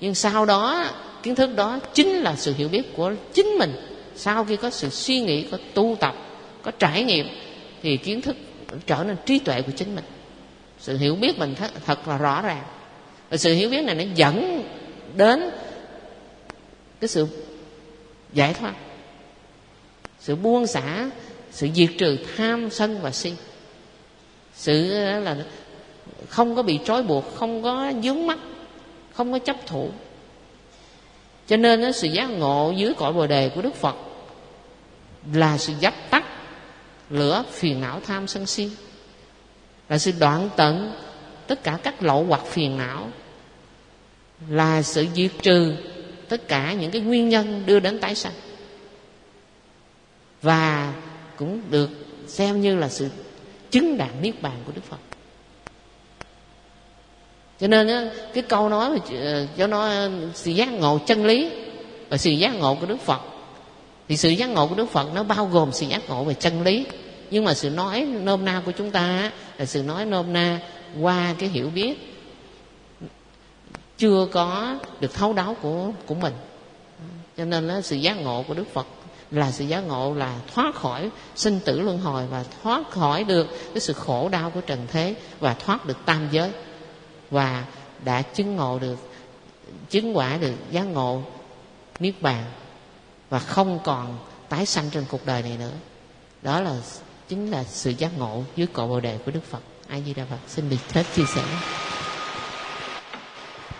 Nhưng 0.00 0.14
sau 0.14 0.46
đó 0.46 0.90
kiến 1.22 1.34
thức 1.34 1.50
đó 1.56 1.78
chính 1.94 2.08
là 2.08 2.36
sự 2.36 2.54
hiểu 2.56 2.68
biết 2.68 2.96
của 2.96 3.12
chính 3.34 3.46
mình. 3.46 3.72
Sau 4.16 4.44
khi 4.44 4.56
có 4.56 4.70
sự 4.70 4.88
suy 4.88 5.20
nghĩ 5.20 5.42
có 5.50 5.58
tu 5.74 5.96
tập 6.00 6.14
có 6.62 6.70
trải 6.78 7.04
nghiệm 7.04 7.26
thì 7.82 7.96
kiến 7.96 8.20
thức 8.20 8.36
trở 8.86 9.04
nên 9.04 9.16
trí 9.26 9.38
tuệ 9.38 9.62
của 9.62 9.72
chính 9.76 9.94
mình. 9.94 10.04
Sự 10.78 10.96
hiểu 10.96 11.14
biết 11.14 11.38
mình 11.38 11.54
thật, 11.54 11.70
thật 11.86 12.08
là 12.08 12.18
rõ 12.18 12.42
ràng. 12.42 12.64
Và 13.30 13.36
sự 13.36 13.54
hiểu 13.54 13.70
biết 13.70 13.84
này 13.84 13.94
nó 13.94 14.04
dẫn 14.14 14.62
đến 15.16 15.50
cái 17.00 17.08
sự 17.08 17.26
giải 18.32 18.54
thoát 18.54 18.74
sự 20.26 20.36
buông 20.36 20.66
xả 20.66 21.10
sự 21.50 21.68
diệt 21.74 21.90
trừ 21.98 22.16
tham 22.36 22.70
sân 22.70 22.98
và 23.02 23.10
si. 23.10 23.32
Sự 24.54 24.90
ờ, 24.90 25.20
là 25.20 25.36
không 26.28 26.56
có 26.56 26.62
bị 26.62 26.78
trói 26.84 27.02
buộc, 27.02 27.34
không 27.34 27.62
có 27.62 27.92
dướng 28.02 28.26
mắt, 28.26 28.38
không 29.12 29.32
có 29.32 29.38
chấp 29.38 29.56
thủ. 29.66 29.90
Cho 31.46 31.56
nên 31.56 31.92
sự 31.92 32.08
giác 32.08 32.26
ngộ 32.26 32.72
dưới 32.76 32.94
cõi 32.94 33.12
bồ 33.12 33.26
đề 33.26 33.48
của 33.48 33.62
đức 33.62 33.74
phật 33.74 33.96
là 35.32 35.58
sự 35.58 35.72
dập 35.80 35.94
tắt 36.10 36.24
lửa 37.10 37.44
phiền 37.52 37.80
não 37.80 38.00
tham 38.06 38.26
sân 38.26 38.46
si, 38.46 38.70
là 39.88 39.98
sự 39.98 40.12
đoạn 40.18 40.50
tận 40.56 40.92
tất 41.46 41.62
cả 41.62 41.78
các 41.82 42.02
lậu 42.02 42.24
hoặc 42.24 42.46
phiền 42.46 42.78
não, 42.78 43.10
là 44.48 44.82
sự 44.82 45.06
diệt 45.14 45.30
trừ 45.42 45.76
tất 46.28 46.48
cả 46.48 46.72
những 46.72 46.90
cái 46.90 47.00
nguyên 47.00 47.28
nhân 47.28 47.62
đưa 47.66 47.80
đến 47.80 48.00
tái 48.00 48.14
sanh. 48.14 48.32
Và 50.42 50.94
cũng 51.36 51.60
được 51.70 51.90
xem 52.26 52.60
như 52.60 52.76
là 52.76 52.88
sự 52.88 53.08
chứng 53.70 53.98
đạt 53.98 54.10
niết 54.22 54.42
bàn 54.42 54.56
của 54.66 54.72
đức 54.74 54.84
phật 54.84 54.98
cho 57.60 57.66
nên 57.66 58.10
cái 58.34 58.42
câu 58.42 58.68
nói 58.68 58.90
mà 58.90 58.96
ờ, 59.20 59.46
cho 59.56 59.66
nó 59.66 59.80
ờ, 59.80 60.10
sự 60.34 60.50
giác 60.50 60.72
ngộ 60.72 60.98
chân 61.06 61.26
lý 61.26 61.50
và 62.08 62.16
sự 62.16 62.30
giác 62.30 62.54
ngộ 62.54 62.74
của 62.74 62.86
đức 62.86 63.00
phật. 63.00 63.20
Thì 64.08 64.16
sự 64.16 64.28
giác 64.28 64.50
ngộ 64.50 64.66
của 64.66 64.74
đức 64.74 64.90
phật 64.90 65.14
nó 65.14 65.22
bao 65.22 65.46
gồm 65.46 65.72
sự 65.72 65.86
giác 65.86 66.08
ngộ 66.08 66.24
về 66.24 66.34
chân 66.34 66.62
lý. 66.62 66.86
Nhưng 67.30 67.44
mà 67.44 67.54
sự 67.54 67.70
nói 67.70 68.06
nôm 68.22 68.44
na 68.44 68.62
của 68.66 68.72
chúng 68.72 68.90
ta 68.90 69.30
là 69.58 69.64
sự 69.64 69.82
nói 69.82 70.04
nôm 70.04 70.32
na 70.32 70.60
qua 71.00 71.34
cái 71.38 71.48
hiểu 71.48 71.70
biết 71.70 72.16
chưa 73.98 74.26
có 74.32 74.78
được 75.00 75.14
thấu 75.14 75.32
đáo 75.32 75.56
của 75.62 75.90
của 76.06 76.14
mình. 76.14 76.32
Cho 77.36 77.44
nên 77.44 77.68
là 77.68 77.80
sự 77.80 77.96
giác 77.96 78.14
ngộ 78.14 78.44
của 78.48 78.54
đức 78.54 78.74
phật 78.74 78.86
là 79.30 79.50
sự 79.50 79.64
giác 79.64 79.80
ngộ 79.80 80.14
là 80.14 80.34
thoát 80.54 80.74
khỏi 80.74 81.10
sinh 81.36 81.60
tử 81.64 81.80
luân 81.80 81.98
hồi 81.98 82.26
và 82.30 82.44
thoát 82.62 82.90
khỏi 82.90 83.24
được 83.24 83.46
cái 83.74 83.80
sự 83.80 83.92
khổ 83.92 84.28
đau 84.28 84.50
của 84.50 84.60
trần 84.60 84.86
thế 84.92 85.14
và 85.40 85.54
thoát 85.54 85.86
được 85.86 85.96
tam 86.04 86.28
giới 86.32 86.50
và 87.30 87.64
đã 88.04 88.22
chứng 88.22 88.56
ngộ 88.56 88.78
được 88.78 88.98
chứng 89.90 90.16
quả 90.16 90.36
được 90.40 90.54
giác 90.70 90.82
ngộ 90.82 91.22
niết 92.00 92.14
bàn 92.20 92.44
và 93.30 93.38
không 93.38 93.78
còn 93.84 94.18
tái 94.48 94.66
sanh 94.66 94.90
trên 94.90 95.04
cuộc 95.10 95.26
đời 95.26 95.42
này 95.42 95.56
nữa. 95.58 95.72
Đó 96.42 96.60
là 96.60 96.76
chính 97.28 97.50
là 97.50 97.64
sự 97.64 97.90
giác 97.90 98.18
ngộ 98.18 98.42
dưới 98.56 98.66
cội 98.66 98.88
bồ 98.88 99.00
đề 99.00 99.18
của 99.24 99.30
đức 99.30 99.44
phật. 99.44 99.60
A 99.88 100.00
di 100.00 100.14
đà 100.14 100.24
phật 100.24 100.38
xin 100.46 100.70
được 100.70 100.92
hết 100.92 101.04
chia 101.14 101.24
sẻ. 101.24 101.42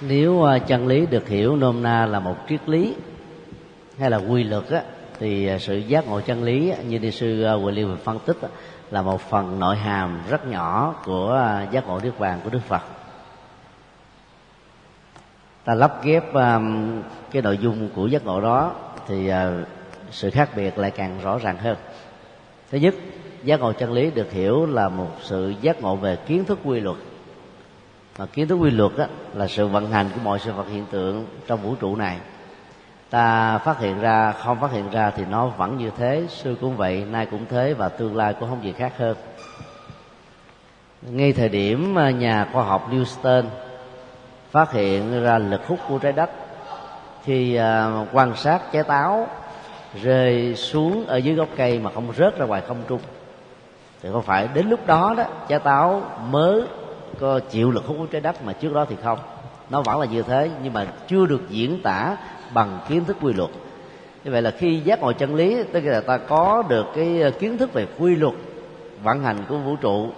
Nếu 0.00 0.44
à, 0.44 0.58
chân 0.58 0.86
lý 0.86 1.06
được 1.06 1.28
hiểu 1.28 1.56
nôm 1.56 1.82
na 1.82 2.06
là 2.06 2.20
một 2.20 2.36
triết 2.48 2.68
lý 2.68 2.94
hay 3.98 4.10
là 4.10 4.16
quy 4.16 4.44
luật 4.44 4.68
á, 4.68 4.82
thì 5.18 5.46
à, 5.46 5.58
sự 5.58 5.76
giác 5.76 6.06
ngộ 6.06 6.20
chân 6.20 6.42
lý 6.42 6.72
như 6.88 6.98
đi 6.98 7.10
sư 7.10 7.42
à, 7.42 7.52
William 7.52 7.96
phân 7.96 8.18
tích 8.18 8.36
là 8.90 9.02
một 9.02 9.20
phần 9.30 9.58
nội 9.58 9.76
hàm 9.76 10.20
rất 10.28 10.46
nhỏ 10.46 10.94
của 11.04 11.32
à, 11.32 11.66
giác 11.72 11.86
ngộ 11.86 12.00
niết 12.00 12.18
bàn 12.18 12.40
của 12.44 12.50
Đức 12.50 12.60
Phật. 12.68 12.95
Ta 15.66 15.74
lắp 15.74 16.04
ghép 16.04 16.34
um, 16.34 17.02
cái 17.30 17.42
nội 17.42 17.58
dung 17.58 17.88
của 17.94 18.06
giác 18.06 18.24
ngộ 18.24 18.40
đó 18.40 18.74
thì 19.06 19.28
à, 19.28 19.52
sự 20.10 20.30
khác 20.30 20.50
biệt 20.56 20.78
lại 20.78 20.90
càng 20.90 21.18
rõ 21.22 21.38
ràng 21.38 21.56
hơn. 21.58 21.76
Thứ 22.70 22.78
nhất, 22.78 22.94
giác 23.44 23.60
ngộ 23.60 23.72
chân 23.72 23.92
lý 23.92 24.10
được 24.10 24.32
hiểu 24.32 24.66
là 24.66 24.88
một 24.88 25.10
sự 25.22 25.54
giác 25.60 25.82
ngộ 25.82 25.96
về 25.96 26.16
kiến 26.26 26.44
thức 26.44 26.58
quy 26.64 26.80
luật. 26.80 26.96
Mà 28.18 28.26
kiến 28.26 28.48
thức 28.48 28.54
quy 28.54 28.70
luật 28.70 28.92
đó 28.96 29.06
là 29.34 29.46
sự 29.46 29.66
vận 29.66 29.90
hành 29.90 30.10
của 30.14 30.20
mọi 30.24 30.38
sự 30.38 30.52
vật 30.52 30.66
hiện 30.70 30.86
tượng 30.90 31.26
trong 31.46 31.62
vũ 31.62 31.74
trụ 31.74 31.96
này. 31.96 32.18
Ta 33.10 33.58
phát 33.58 33.78
hiện 33.78 34.00
ra 34.00 34.32
không 34.32 34.60
phát 34.60 34.72
hiện 34.72 34.90
ra 34.90 35.10
thì 35.10 35.24
nó 35.30 35.46
vẫn 35.46 35.76
như 35.76 35.90
thế 35.96 36.26
xưa 36.30 36.54
cũng 36.60 36.76
vậy 36.76 37.04
nay 37.10 37.26
cũng 37.30 37.44
thế 37.48 37.74
và 37.74 37.88
tương 37.88 38.16
lai 38.16 38.34
cũng 38.40 38.48
không 38.48 38.64
gì 38.64 38.72
khác 38.72 38.92
hơn. 38.98 39.16
Ngay 41.02 41.32
thời 41.32 41.48
điểm 41.48 41.98
à, 41.98 42.10
nhà 42.10 42.48
khoa 42.52 42.64
học 42.64 42.90
Newton 42.92 43.44
phát 44.56 44.72
hiện 44.72 45.22
ra 45.22 45.38
lực 45.38 45.66
hút 45.66 45.78
của 45.88 45.98
trái 45.98 46.12
đất. 46.12 46.30
Khi 47.24 47.54
à, 47.54 47.90
quan 48.12 48.36
sát 48.36 48.60
trái 48.72 48.82
táo 48.82 49.26
rơi 50.02 50.54
xuống 50.56 51.06
ở 51.06 51.16
dưới 51.16 51.34
gốc 51.34 51.48
cây 51.56 51.78
mà 51.78 51.90
không 51.94 52.12
rớt 52.16 52.38
ra 52.38 52.46
ngoài 52.46 52.62
không 52.68 52.76
trung, 52.88 53.00
thì 54.02 54.08
không 54.12 54.22
phải 54.22 54.48
đến 54.54 54.68
lúc 54.68 54.86
đó 54.86 55.14
đó, 55.16 55.24
trái 55.48 55.58
táo 55.58 56.02
mới 56.30 56.62
có 57.20 57.40
chịu 57.50 57.70
lực 57.70 57.86
hút 57.86 57.96
của 57.98 58.06
trái 58.06 58.20
đất 58.20 58.44
mà 58.44 58.52
trước 58.52 58.74
đó 58.74 58.86
thì 58.88 58.96
không? 59.02 59.18
Nó 59.70 59.82
vẫn 59.82 60.00
là 60.00 60.06
như 60.06 60.22
thế, 60.22 60.50
nhưng 60.62 60.72
mà 60.72 60.86
chưa 61.08 61.26
được 61.26 61.42
diễn 61.48 61.82
tả 61.82 62.16
bằng 62.54 62.78
kiến 62.88 63.04
thức 63.04 63.16
quy 63.22 63.32
luật. 63.32 63.50
Như 64.24 64.30
vậy 64.30 64.42
là 64.42 64.50
khi 64.50 64.80
giác 64.80 65.00
ngộ 65.00 65.12
chân 65.12 65.34
lý, 65.34 65.62
tức 65.72 65.80
là 65.84 66.00
ta 66.00 66.18
có 66.18 66.62
được 66.68 66.86
cái 66.94 67.22
à, 67.22 67.30
kiến 67.38 67.58
thức 67.58 67.72
về 67.72 67.86
quy 67.98 68.16
luật 68.16 68.34
vận 69.02 69.22
hành 69.22 69.38
của 69.48 69.56
vũ 69.56 69.76
trụ, 69.76 70.08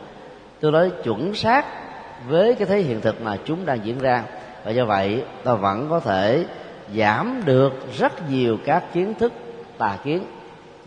tôi 0.60 0.72
nói 0.72 0.90
chuẩn 1.04 1.34
xác 1.34 1.64
với 2.28 2.54
cái 2.54 2.66
thế 2.66 2.78
hiện 2.78 3.00
thực 3.00 3.22
mà 3.22 3.36
chúng 3.44 3.66
đang 3.66 3.84
diễn 3.84 3.98
ra. 3.98 4.22
Và 4.64 4.70
do 4.70 4.84
vậy 4.84 5.22
ta 5.44 5.54
vẫn 5.54 5.86
có 5.90 6.00
thể 6.00 6.44
giảm 6.96 7.42
được 7.44 7.72
rất 7.98 8.30
nhiều 8.30 8.58
các 8.64 8.84
kiến 8.92 9.14
thức 9.14 9.32
tà 9.78 9.98
kiến. 10.04 10.22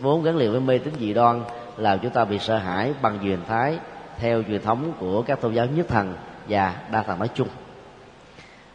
Vốn 0.00 0.22
gắn 0.22 0.36
liền 0.36 0.52
với 0.52 0.60
mê 0.60 0.78
tín 0.78 0.94
dị 1.00 1.14
đoan 1.14 1.42
làm 1.76 1.98
chúng 1.98 2.10
ta 2.10 2.24
bị 2.24 2.38
sợ 2.38 2.56
hãi 2.56 2.92
bằng 3.02 3.18
truyền 3.22 3.38
thái 3.48 3.78
theo 4.18 4.42
truyền 4.42 4.62
thống 4.62 4.92
của 5.00 5.22
các 5.22 5.40
tôn 5.40 5.54
giáo 5.54 5.66
nhất 5.66 5.86
thần 5.88 6.14
và 6.48 6.74
đa 6.92 7.02
thần 7.02 7.18
nói 7.18 7.28
chung. 7.34 7.48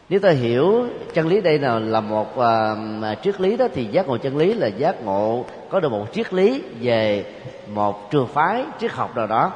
Nếu 0.08 0.20
ta 0.20 0.30
hiểu 0.30 0.86
chân 1.14 1.28
lý 1.28 1.40
đây 1.40 1.58
là 1.58 1.78
là 1.78 2.00
một 2.00 2.38
uh, 2.38 3.22
triết 3.22 3.40
lý 3.40 3.56
đó 3.56 3.68
thì 3.74 3.84
giác 3.84 4.06
ngộ 4.06 4.16
chân 4.16 4.36
lý 4.36 4.54
là 4.54 4.66
giác 4.66 5.04
ngộ 5.04 5.44
có 5.70 5.80
được 5.80 5.92
một 5.92 6.06
triết 6.12 6.34
lý 6.34 6.62
về 6.80 7.24
một 7.74 8.10
trường 8.10 8.26
phái 8.26 8.64
triết 8.80 8.92
học 8.92 9.16
nào 9.16 9.26
đó. 9.26 9.52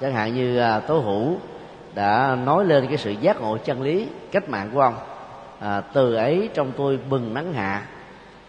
Chẳng 0.00 0.12
hạn 0.12 0.34
như 0.34 0.60
uh, 0.60 0.86
tố 0.86 0.98
hữu 0.98 1.36
đã 1.94 2.36
nói 2.44 2.64
lên 2.64 2.86
cái 2.86 2.96
sự 2.96 3.10
giác 3.10 3.40
ngộ 3.40 3.58
chân 3.58 3.82
lý 3.82 4.06
cách 4.32 4.48
mạng 4.48 4.70
của 4.74 4.80
ông. 4.80 4.94
À, 5.60 5.80
từ 5.80 6.14
ấy 6.14 6.48
trong 6.54 6.72
tôi 6.76 6.98
bừng 7.10 7.34
nắng 7.34 7.52
hạ 7.52 7.82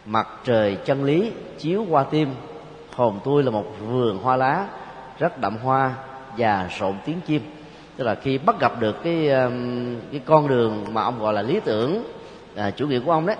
mặt 0.05 0.27
trời 0.43 0.77
chân 0.85 1.03
lý 1.03 1.31
chiếu 1.57 1.85
qua 1.89 2.03
tim. 2.03 2.29
Hồn 2.95 3.19
tôi 3.23 3.43
là 3.43 3.51
một 3.51 3.65
vườn 3.87 4.17
hoa 4.17 4.35
lá 4.35 4.67
rất 5.19 5.41
đậm 5.41 5.57
hoa 5.57 5.93
và 6.37 6.69
rộn 6.79 6.95
tiếng 7.05 7.21
chim. 7.27 7.41
Tức 7.97 8.03
là 8.03 8.15
khi 8.15 8.37
bắt 8.37 8.59
gặp 8.59 8.79
được 8.79 9.03
cái 9.03 9.29
um, 9.29 9.95
cái 10.11 10.21
con 10.25 10.47
đường 10.47 10.85
mà 10.91 11.03
ông 11.03 11.19
gọi 11.19 11.33
là 11.33 11.41
lý 11.41 11.59
tưởng 11.59 12.03
à, 12.55 12.71
chủ 12.71 12.87
nghĩa 12.87 12.99
của 12.99 13.11
ông 13.11 13.25
đấy 13.25 13.35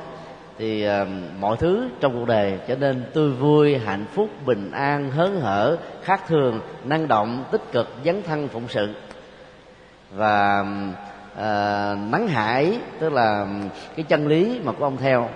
thì 0.57 0.83
à, 0.83 1.05
mọi 1.39 1.57
thứ 1.57 1.89
trong 1.99 2.13
cuộc 2.13 2.27
đời 2.27 2.59
trở 2.67 2.75
nên 2.75 3.03
tươi 3.13 3.31
vui 3.31 3.77
hạnh 3.77 4.05
phúc 4.13 4.29
bình 4.45 4.71
an 4.71 5.11
hớn 5.11 5.41
hở 5.41 5.77
khác 6.03 6.21
thường 6.27 6.59
năng 6.83 7.07
động 7.07 7.43
tích 7.51 7.71
cực 7.71 7.87
dấn 8.05 8.23
thân 8.23 8.47
phụng 8.47 8.67
sự 8.67 8.89
và 10.11 10.65
à, 11.35 11.95
nắng 12.11 12.27
hải 12.27 12.79
tức 12.99 13.13
là 13.13 13.47
cái 13.95 14.03
chân 14.03 14.27
lý 14.27 14.59
mà 14.63 14.71
của 14.71 14.83
ông 14.83 14.97
theo 14.97 15.29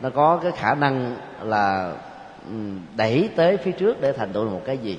nó 0.00 0.10
có 0.10 0.40
cái 0.42 0.52
khả 0.52 0.74
năng 0.74 1.16
là 1.42 1.92
ừ, 2.50 2.56
đẩy 2.96 3.28
tới 3.36 3.56
phía 3.56 3.72
trước 3.72 4.00
để 4.00 4.12
thành 4.12 4.32
tựu 4.32 4.48
một 4.48 4.62
cái 4.66 4.78
gì. 4.78 4.98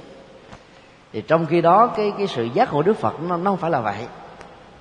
Thì 1.14 1.22
trong 1.22 1.46
khi 1.46 1.62
đó 1.62 1.88
cái 1.88 2.14
cái 2.18 2.28
sự 2.28 2.44
giác 2.44 2.74
ngộ 2.74 2.82
đức 2.82 2.98
phật 2.98 3.22
nó, 3.22 3.38
nó 3.38 3.52
không 3.52 3.60
phải 3.60 3.72
là 3.72 3.82
vậy. 3.82 4.08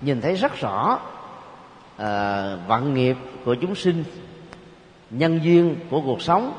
Nhìn 0.01 0.21
thấy 0.21 0.35
rất 0.35 0.61
rõ 0.61 0.99
ờ, 1.97 2.55
à, 2.55 2.57
vận 2.67 2.95
nghiệp 2.95 3.17
của 3.45 3.55
chúng 3.55 3.75
sinh 3.75 4.05
nhân 5.11 5.41
duyên 5.43 5.77
của 5.91 6.01
cuộc 6.01 6.23
sống 6.23 6.53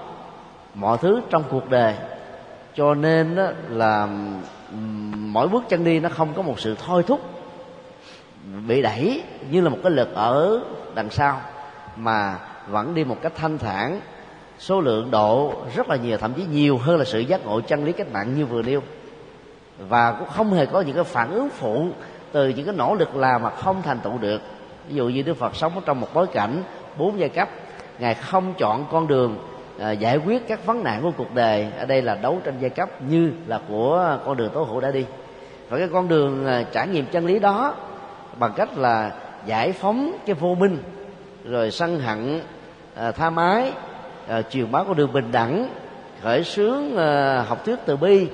mọi 0.73 0.97
thứ 0.97 1.21
trong 1.29 1.43
cuộc 1.49 1.69
đời. 1.69 1.95
Cho 2.75 2.93
nên 2.93 3.35
đó 3.35 3.47
là 3.69 4.07
ừ, 4.71 4.77
mỗi 5.17 5.47
bước 5.47 5.63
chân 5.69 5.83
đi 5.83 5.99
nó 5.99 6.09
không 6.09 6.33
có 6.33 6.41
một 6.41 6.59
sự 6.59 6.75
thôi 6.85 7.03
thúc 7.07 7.21
bị 8.67 8.81
đẩy 8.81 9.23
như 9.51 9.61
là 9.61 9.69
một 9.69 9.77
cái 9.83 9.91
lực 9.91 10.13
ở 10.13 10.59
đằng 10.95 11.09
sau 11.09 11.41
mà 11.95 12.37
vẫn 12.67 12.95
đi 12.95 13.03
một 13.03 13.17
cách 13.21 13.33
thanh 13.35 13.57
thản. 13.57 13.99
Số 14.59 14.81
lượng 14.81 15.11
độ 15.11 15.53
rất 15.75 15.89
là 15.89 15.95
nhiều 15.95 16.17
thậm 16.17 16.33
chí 16.33 16.45
nhiều 16.51 16.77
hơn 16.77 16.97
là 16.97 17.05
sự 17.05 17.19
giác 17.19 17.45
ngộ 17.45 17.61
chân 17.61 17.85
lý 17.85 17.91
cách 17.91 18.11
mạng 18.13 18.35
như 18.35 18.45
vừa 18.45 18.61
nêu. 18.61 18.81
Và 19.77 20.11
cũng 20.11 20.27
không 20.27 20.53
hề 20.53 20.65
có 20.65 20.81
những 20.81 20.95
cái 20.95 21.03
phản 21.03 21.31
ứng 21.31 21.49
phụ 21.49 21.87
từ 22.31 22.49
những 22.49 22.65
cái 22.65 22.75
nỗ 22.75 22.95
lực 22.95 23.15
làm 23.15 23.41
mà 23.41 23.49
không 23.49 23.81
thành 23.81 23.99
tựu 23.99 24.17
được. 24.17 24.41
Ví 24.87 24.95
dụ 24.95 25.07
như 25.07 25.21
đức 25.21 25.37
phật 25.37 25.55
sống 25.55 25.71
trong 25.85 26.01
một 26.01 26.07
bối 26.13 26.27
cảnh 26.27 26.63
bốn 26.97 27.19
giai 27.19 27.29
cấp 27.29 27.49
ngài 27.99 28.13
không 28.13 28.53
chọn 28.57 28.85
con 28.91 29.07
đường 29.07 29.37
à, 29.79 29.91
giải 29.91 30.17
quyết 30.17 30.47
các 30.47 30.65
vấn 30.65 30.83
nạn 30.83 31.01
của 31.01 31.11
cuộc 31.17 31.33
đời. 31.35 31.67
Ở 31.79 31.85
đây 31.85 32.01
là 32.01 32.15
đấu 32.15 32.41
tranh 32.43 32.57
giai 32.59 32.69
cấp 32.69 33.01
như 33.01 33.31
là 33.47 33.59
của 33.67 34.17
con 34.25 34.37
đường 34.37 34.49
tố 34.53 34.63
hữu 34.63 34.79
đã 34.79 34.91
đi. 34.91 35.05
Và 35.69 35.77
cái 35.77 35.87
con 35.93 36.07
đường 36.07 36.47
à, 36.47 36.63
trải 36.71 36.87
nghiệm 36.87 37.05
chân 37.05 37.25
lý 37.25 37.39
đó 37.39 37.75
bằng 38.39 38.53
cách 38.55 38.77
là 38.77 39.11
giải 39.45 39.71
phóng 39.71 40.17
cái 40.25 40.33
vô 40.33 40.55
minh 40.55 40.77
rồi 41.45 41.71
sân 41.71 41.99
hận 41.99 42.41
à, 42.95 43.11
tha 43.11 43.29
mái 43.29 43.71
à, 44.27 44.41
truyền 44.41 44.71
bá 44.71 44.83
con 44.83 44.95
đường 44.95 45.13
bình 45.13 45.31
đẳng 45.31 45.69
khởi 46.21 46.43
xướng 46.43 46.97
à, 46.97 47.41
học 47.47 47.65
thuyết 47.65 47.79
từ 47.85 47.97
bi 47.97 48.27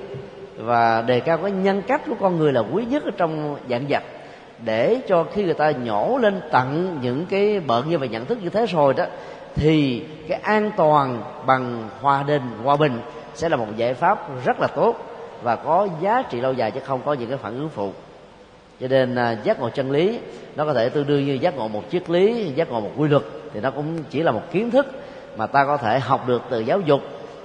và 0.56 1.02
đề 1.02 1.20
cao 1.20 1.38
cái 1.38 1.50
nhân 1.50 1.82
cách 1.82 2.02
của 2.06 2.14
con 2.20 2.38
người 2.38 2.52
là 2.52 2.60
quý 2.60 2.84
nhất 2.84 3.04
ở 3.04 3.10
trong 3.16 3.56
dạng 3.70 3.86
vật. 3.88 4.02
Để 4.64 5.00
cho 5.08 5.24
khi 5.32 5.44
người 5.44 5.54
ta 5.54 5.70
nhổ 5.70 6.18
lên 6.22 6.40
tận 6.50 6.98
những 7.02 7.26
cái 7.26 7.60
bợn 7.60 7.88
như 7.88 7.98
vậy 7.98 8.08
nhận 8.08 8.24
thức 8.24 8.38
như 8.42 8.48
thế 8.48 8.66
rồi 8.66 8.94
đó 8.94 9.04
thì 9.54 10.04
cái 10.28 10.40
an 10.42 10.70
toàn 10.76 11.22
bằng 11.46 11.88
hòa 12.00 12.22
đình 12.26 12.42
hòa 12.64 12.76
bình 12.76 13.00
sẽ 13.34 13.48
là 13.48 13.56
một 13.56 13.66
giải 13.76 13.94
pháp 13.94 14.44
rất 14.44 14.60
là 14.60 14.66
tốt 14.66 14.96
và 15.42 15.56
có 15.56 15.88
giá 16.00 16.22
trị 16.22 16.40
lâu 16.40 16.52
dài 16.52 16.70
chứ 16.70 16.80
không 16.84 17.00
có 17.04 17.12
những 17.12 17.28
cái 17.28 17.38
phản 17.38 17.54
ứng 17.54 17.68
phụ 17.68 17.92
cho 18.80 18.88
nên 18.88 19.14
à, 19.14 19.36
giác 19.44 19.60
ngộ 19.60 19.68
chân 19.68 19.90
lý 19.90 20.18
nó 20.56 20.64
có 20.64 20.74
thể 20.74 20.88
tương 20.88 21.06
đương 21.06 21.26
như 21.26 21.32
giác 21.32 21.56
ngộ 21.56 21.68
một 21.68 21.82
triết 21.90 22.10
lý 22.10 22.52
giác 22.54 22.70
ngộ 22.70 22.80
một 22.80 22.90
quy 22.96 23.08
luật 23.08 23.22
thì 23.54 23.60
nó 23.60 23.70
cũng 23.70 23.98
chỉ 24.10 24.22
là 24.22 24.32
một 24.32 24.42
kiến 24.52 24.70
thức 24.70 24.86
mà 25.36 25.46
ta 25.46 25.64
có 25.64 25.76
thể 25.76 25.98
học 25.98 26.28
được 26.28 26.42
từ 26.50 26.60
giáo 26.60 26.80
dục 26.80 27.00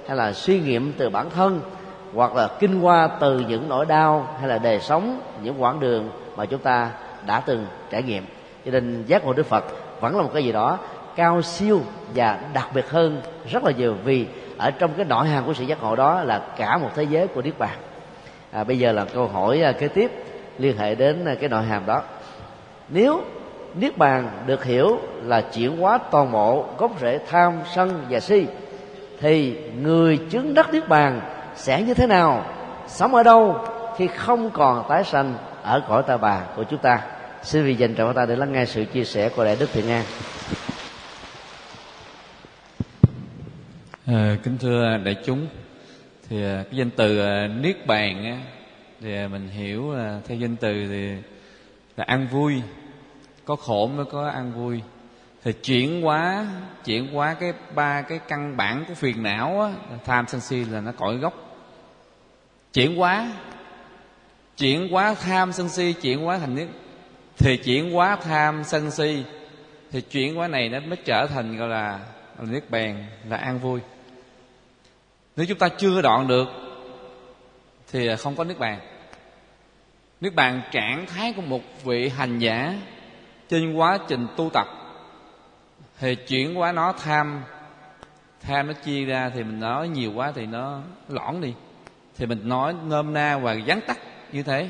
hay 0.06 0.16
là 0.16 0.32
suy 0.32 0.60
nghiệm 0.60 0.92
từ 0.98 1.10
bản 1.10 1.30
thân 1.30 1.60
hoặc 2.14 2.34
là 2.34 2.48
kinh 2.60 2.80
qua 2.80 3.08
từ 3.20 3.38
những 3.38 3.68
nỗi 3.68 3.86
đau 3.86 4.28
hay 4.38 4.48
là 4.48 4.58
đời 4.58 4.80
sống 4.80 5.20
những 5.42 5.62
quãng 5.62 5.80
đường 5.80 6.10
mà 6.36 6.46
chúng 6.46 6.60
ta 6.60 6.90
đã 7.26 7.40
từng 7.40 7.66
trải 7.90 8.02
nghiệm. 8.02 8.24
Cho 8.64 8.70
nên 8.70 9.04
giác 9.06 9.24
ngộ 9.24 9.32
đức 9.32 9.46
phật 9.46 9.64
vẫn 10.00 10.16
là 10.16 10.22
một 10.22 10.30
cái 10.34 10.44
gì 10.44 10.52
đó 10.52 10.78
cao 11.16 11.42
siêu 11.42 11.80
và 12.14 12.40
đặc 12.52 12.68
biệt 12.74 12.90
hơn 12.90 13.20
rất 13.50 13.64
là 13.64 13.70
nhiều 13.70 13.94
vì 14.04 14.26
ở 14.56 14.70
trong 14.70 14.90
cái 14.96 15.04
nội 15.04 15.28
hàm 15.28 15.44
của 15.44 15.54
sự 15.54 15.64
giác 15.64 15.82
ngộ 15.82 15.96
đó 15.96 16.22
là 16.22 16.42
cả 16.56 16.78
một 16.78 16.90
thế 16.94 17.02
giới 17.02 17.26
của 17.26 17.42
niết 17.42 17.58
bàn. 17.58 17.76
À, 18.52 18.64
bây 18.64 18.78
giờ 18.78 18.92
là 18.92 19.04
câu 19.04 19.26
hỏi 19.28 19.60
à, 19.60 19.72
kế 19.72 19.88
tiếp 19.88 20.10
liên 20.58 20.76
hệ 20.76 20.94
đến 20.94 21.24
à, 21.24 21.34
cái 21.40 21.48
nội 21.48 21.64
hàm 21.64 21.86
đó. 21.86 22.02
Nếu 22.88 23.22
niết 23.74 23.98
bàn 23.98 24.30
được 24.46 24.64
hiểu 24.64 24.98
là 25.22 25.40
chuyển 25.40 25.76
hóa 25.76 25.98
toàn 26.10 26.32
bộ 26.32 26.66
gốc 26.78 26.92
rễ 27.00 27.18
tham 27.30 27.60
sân 27.74 28.04
và 28.10 28.20
si 28.20 28.46
thì 29.20 29.56
người 29.82 30.18
chứng 30.30 30.54
đắc 30.54 30.72
niết 30.72 30.88
bàn 30.88 31.20
sẽ 31.54 31.82
như 31.82 31.94
thế 31.94 32.06
nào? 32.06 32.46
Sống 32.86 33.14
ở 33.14 33.22
đâu 33.22 33.64
khi 33.96 34.06
không 34.06 34.50
còn 34.50 34.84
tái 34.88 35.04
sanh 35.04 35.34
ở 35.62 35.82
cõi 35.88 36.02
ta 36.06 36.16
bà 36.16 36.40
của 36.56 36.64
chúng 36.64 36.78
ta? 36.78 37.00
Xin 37.42 37.64
vì 37.64 37.74
dành 37.74 37.94
trọng 37.94 38.14
ta 38.14 38.26
để 38.26 38.36
lắng 38.36 38.52
nghe 38.52 38.64
sự 38.64 38.84
chia 38.84 39.04
sẻ 39.04 39.28
của 39.28 39.44
đại 39.44 39.56
đức 39.60 39.70
thiện 39.72 39.90
an. 39.90 40.04
À, 44.06 44.36
kính 44.42 44.58
thưa 44.58 44.98
đại 45.04 45.16
chúng 45.24 45.46
thì 46.28 46.44
à, 46.44 46.64
cái 46.70 46.78
danh 46.78 46.90
từ 46.90 47.18
à, 47.18 47.46
niết 47.46 47.86
bàn 47.86 48.40
thì 49.00 49.16
à, 49.16 49.28
mình 49.28 49.48
hiểu 49.48 49.92
là 49.92 50.20
theo 50.26 50.38
danh 50.38 50.56
từ 50.56 50.86
thì 50.88 51.16
là 51.96 52.04
ăn 52.04 52.28
vui. 52.28 52.62
Có 53.44 53.56
khổ 53.56 53.86
mới 53.86 54.04
có 54.04 54.28
ăn 54.28 54.52
vui. 54.52 54.82
Thì 55.44 55.52
chuyển 55.52 56.02
hóa 56.02 56.46
chuyển 56.84 57.12
hóa 57.12 57.34
cái 57.34 57.52
ba 57.74 58.02
cái 58.02 58.18
căn 58.28 58.56
bản 58.56 58.84
của 58.88 58.94
phiền 58.94 59.22
não 59.22 59.60
á, 59.60 59.72
tham 60.04 60.24
sân 60.28 60.40
si 60.40 60.64
là 60.64 60.80
nó 60.80 60.92
cội 60.92 61.16
gốc. 61.16 61.58
Chuyển 62.72 62.96
hóa 62.96 63.32
chuyển 64.56 64.88
hóa 64.88 65.14
tham 65.14 65.52
sân 65.52 65.68
si 65.68 65.92
chuyển 65.92 66.20
hóa 66.20 66.38
thành 66.38 66.54
niết. 66.54 66.68
Thì 67.38 67.56
chuyển 67.56 67.92
hóa 67.92 68.16
tham 68.16 68.64
sân 68.64 68.90
si 68.90 69.24
thì 69.92 70.00
chuyển 70.00 70.34
hóa 70.34 70.48
này 70.48 70.68
nó 70.68 70.80
mới 70.80 70.96
trở 71.04 71.26
thành 71.26 71.56
gọi 71.56 71.68
là, 71.68 72.00
là 72.38 72.44
niết 72.50 72.70
bàn 72.70 73.04
là 73.28 73.36
an 73.36 73.58
vui. 73.58 73.80
Nếu 75.36 75.46
chúng 75.46 75.58
ta 75.58 75.68
chưa 75.68 76.02
đoạn 76.02 76.28
được 76.28 76.65
thì 77.92 78.06
à, 78.06 78.16
không 78.16 78.36
có 78.36 78.44
niết 78.44 78.58
bàn. 78.58 78.80
Niết 80.20 80.34
bàn 80.34 80.60
trạng 80.72 81.06
thái 81.06 81.32
của 81.32 81.42
một 81.42 81.62
vị 81.84 82.08
hành 82.08 82.38
giả 82.38 82.74
trên 83.48 83.74
quá 83.74 83.98
trình 84.08 84.26
tu 84.36 84.50
tập, 84.52 84.66
thì 85.98 86.14
chuyển 86.14 86.58
qua 86.58 86.72
nó 86.72 86.92
tham 86.92 87.42
tham 88.40 88.66
nó 88.66 88.72
chia 88.72 89.04
ra 89.04 89.30
thì 89.34 89.42
mình 89.42 89.60
nói 89.60 89.88
nhiều 89.88 90.12
quá 90.12 90.32
thì 90.34 90.46
nó 90.46 90.80
lõn 91.08 91.40
đi. 91.40 91.54
Thì 92.16 92.26
mình 92.26 92.48
nói 92.48 92.74
nôm 92.86 93.12
na 93.12 93.38
và 93.38 93.56
vắn 93.66 93.80
tắt 93.86 93.98
như 94.32 94.42
thế. 94.42 94.68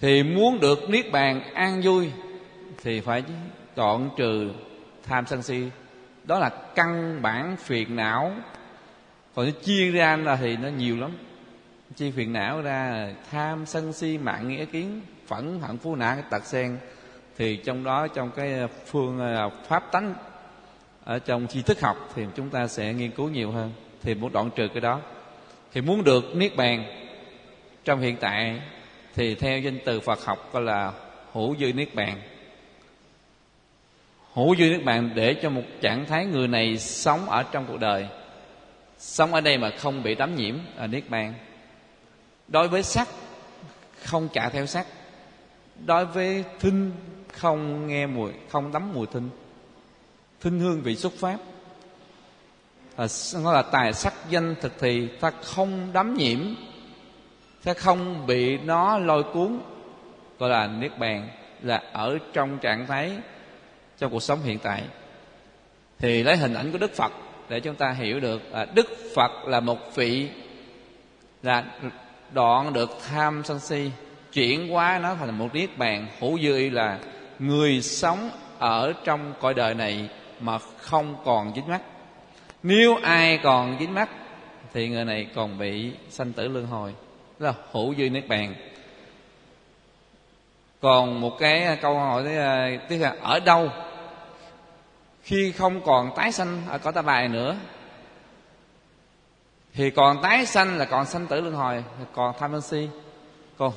Thì 0.00 0.22
muốn 0.22 0.60
được 0.60 0.90
niết 0.90 1.12
bàn 1.12 1.54
an 1.54 1.80
vui 1.84 2.10
thì 2.82 3.00
phải 3.00 3.22
đoạn 3.76 4.10
trừ 4.16 4.50
tham 5.06 5.26
sân 5.26 5.42
si. 5.42 5.62
Đó 6.24 6.38
là 6.38 6.48
căn 6.74 7.22
bản 7.22 7.56
phiền 7.56 7.96
não. 7.96 8.32
Còn 9.34 9.46
nó 9.46 9.52
chia 9.62 9.90
ra 9.90 10.16
là 10.16 10.36
thì 10.36 10.56
nó 10.56 10.68
nhiều 10.68 10.96
lắm 10.96 11.10
chi 11.96 12.10
phiền 12.10 12.32
não 12.32 12.62
ra, 12.62 13.08
tham 13.30 13.66
sân 13.66 13.92
si 13.92 14.18
mạng 14.18 14.48
nghĩa 14.48 14.64
kiến, 14.64 15.00
phẫn 15.26 15.60
hận 15.60 15.78
phú 15.78 15.96
nã 15.96 16.22
tật 16.30 16.44
sen 16.44 16.78
thì 17.38 17.56
trong 17.56 17.84
đó, 17.84 18.06
trong 18.08 18.30
cái 18.36 18.52
phương 18.86 19.18
ờ, 19.18 19.50
pháp 19.68 19.92
tánh, 19.92 20.14
ở 21.04 21.18
trong 21.18 21.46
tri 21.46 21.62
thức 21.62 21.80
học 21.80 21.96
thì 22.14 22.24
chúng 22.36 22.50
ta 22.50 22.66
sẽ 22.66 22.92
nghiên 22.92 23.10
cứu 23.10 23.28
nhiều 23.28 23.50
hơn. 23.50 23.72
Thì 24.02 24.14
muốn 24.14 24.32
đoạn 24.32 24.50
trừ 24.56 24.68
cái 24.68 24.80
đó. 24.80 25.00
Thì 25.72 25.80
muốn 25.80 26.04
được 26.04 26.36
niết 26.36 26.56
bàn, 26.56 26.84
trong 27.84 28.00
hiện 28.00 28.16
tại 28.20 28.60
thì 29.14 29.34
theo 29.34 29.58
danh 29.58 29.78
từ 29.84 30.00
Phật 30.00 30.24
học 30.24 30.48
gọi 30.52 30.62
là 30.62 30.92
hữu 31.32 31.56
dư 31.56 31.72
niết 31.72 31.94
bàn. 31.94 32.20
Hữu 34.32 34.56
dư 34.56 34.64
niết 34.64 34.84
bàn 34.84 35.10
để 35.14 35.34
cho 35.42 35.50
một 35.50 35.62
trạng 35.80 36.06
thái 36.06 36.26
người 36.26 36.48
này 36.48 36.78
sống 36.78 37.30
ở 37.30 37.42
trong 37.42 37.66
cuộc 37.68 37.80
đời. 37.80 38.06
Sống 38.98 39.34
ở 39.34 39.40
đây 39.40 39.58
mà 39.58 39.70
không 39.78 40.02
bị 40.02 40.14
đắm 40.14 40.36
nhiễm 40.36 40.54
ở 40.76 40.86
niết 40.86 41.10
bàn 41.10 41.34
đối 42.50 42.68
với 42.68 42.82
sắc 42.82 43.08
không 44.04 44.28
chạy 44.32 44.50
theo 44.50 44.66
sắc. 44.66 44.86
Đối 45.86 46.06
với 46.06 46.44
thinh 46.60 46.92
không 47.32 47.86
nghe 47.86 48.06
mùi 48.06 48.32
không 48.48 48.72
đắm 48.72 48.92
mùi 48.94 49.06
thinh. 49.06 49.30
Thinh 50.40 50.60
hương 50.60 50.82
vị 50.82 50.96
xuất 50.96 51.12
pháp 51.12 51.38
à, 52.96 53.06
nó 53.42 53.52
là 53.52 53.62
tài 53.62 53.92
sắc 53.92 54.14
danh 54.28 54.54
thực 54.60 54.72
thì 54.78 55.08
ta 55.20 55.30
không 55.30 55.92
đắm 55.92 56.14
nhiễm 56.14 56.38
ta 57.64 57.74
không 57.74 58.26
bị 58.26 58.58
nó 58.58 58.98
lôi 58.98 59.22
cuốn 59.22 59.60
gọi 60.38 60.50
là 60.50 60.66
niết 60.66 60.98
bàn 60.98 61.28
là 61.62 61.82
ở 61.92 62.18
trong 62.32 62.58
trạng 62.58 62.86
thái 62.86 63.12
trong 63.98 64.12
cuộc 64.12 64.22
sống 64.22 64.42
hiện 64.42 64.58
tại. 64.58 64.82
Thì 65.98 66.22
lấy 66.22 66.36
hình 66.36 66.54
ảnh 66.54 66.72
của 66.72 66.78
đức 66.78 66.94
phật 66.94 67.12
để 67.48 67.60
chúng 67.60 67.74
ta 67.74 67.90
hiểu 67.90 68.20
được 68.20 68.52
à, 68.52 68.66
đức 68.74 68.86
phật 69.14 69.30
là 69.46 69.60
một 69.60 69.94
vị 69.94 70.28
là 71.42 71.64
đoạn 72.32 72.72
được 72.72 72.98
tham 73.08 73.42
sân 73.44 73.60
si, 73.60 73.90
chuyển 74.32 74.68
hóa 74.68 74.98
nó 75.02 75.14
thành 75.14 75.38
một 75.38 75.54
niết 75.54 75.78
bàn 75.78 76.06
hữu 76.20 76.38
dư 76.38 76.70
là 76.70 76.98
người 77.38 77.82
sống 77.82 78.30
ở 78.58 78.92
trong 79.04 79.34
cõi 79.40 79.54
đời 79.54 79.74
này 79.74 80.08
mà 80.40 80.58
không 80.58 81.16
còn 81.24 81.52
dính 81.54 81.68
mắt 81.68 81.80
nếu 82.62 82.96
ai 83.02 83.38
còn 83.42 83.76
dính 83.80 83.94
mắt 83.94 84.08
thì 84.72 84.88
người 84.88 85.04
này 85.04 85.26
còn 85.34 85.58
bị 85.58 85.92
sanh 86.08 86.32
tử 86.32 86.48
luân 86.48 86.66
hồi. 86.66 86.94
Đó 87.38 87.46
là 87.46 87.54
hữu 87.72 87.94
dư 87.94 88.10
niết 88.10 88.28
bàn. 88.28 88.54
Còn 90.80 91.20
một 91.20 91.38
cái 91.38 91.64
à, 91.64 91.74
câu 91.74 91.98
hỏi 91.98 92.36
à, 92.36 92.70
tiếp 92.88 92.98
là 92.98 93.16
ở 93.20 93.40
đâu 93.40 93.70
khi 95.22 95.52
không 95.52 95.80
còn 95.80 96.10
tái 96.16 96.32
sanh 96.32 96.62
ở 96.68 96.78
cõi 96.78 96.92
ta 96.92 97.02
bài 97.02 97.28
nữa 97.28 97.56
thì 99.74 99.90
còn 99.90 100.22
tái 100.22 100.46
sanh 100.46 100.78
là 100.78 100.84
còn 100.84 101.06
sanh 101.06 101.26
tử 101.26 101.40
luân 101.40 101.54
hồi, 101.54 101.84
còn 102.12 102.34
tham 102.38 102.50
sân 102.52 102.60
si. 102.60 102.88
Còn 103.56 103.72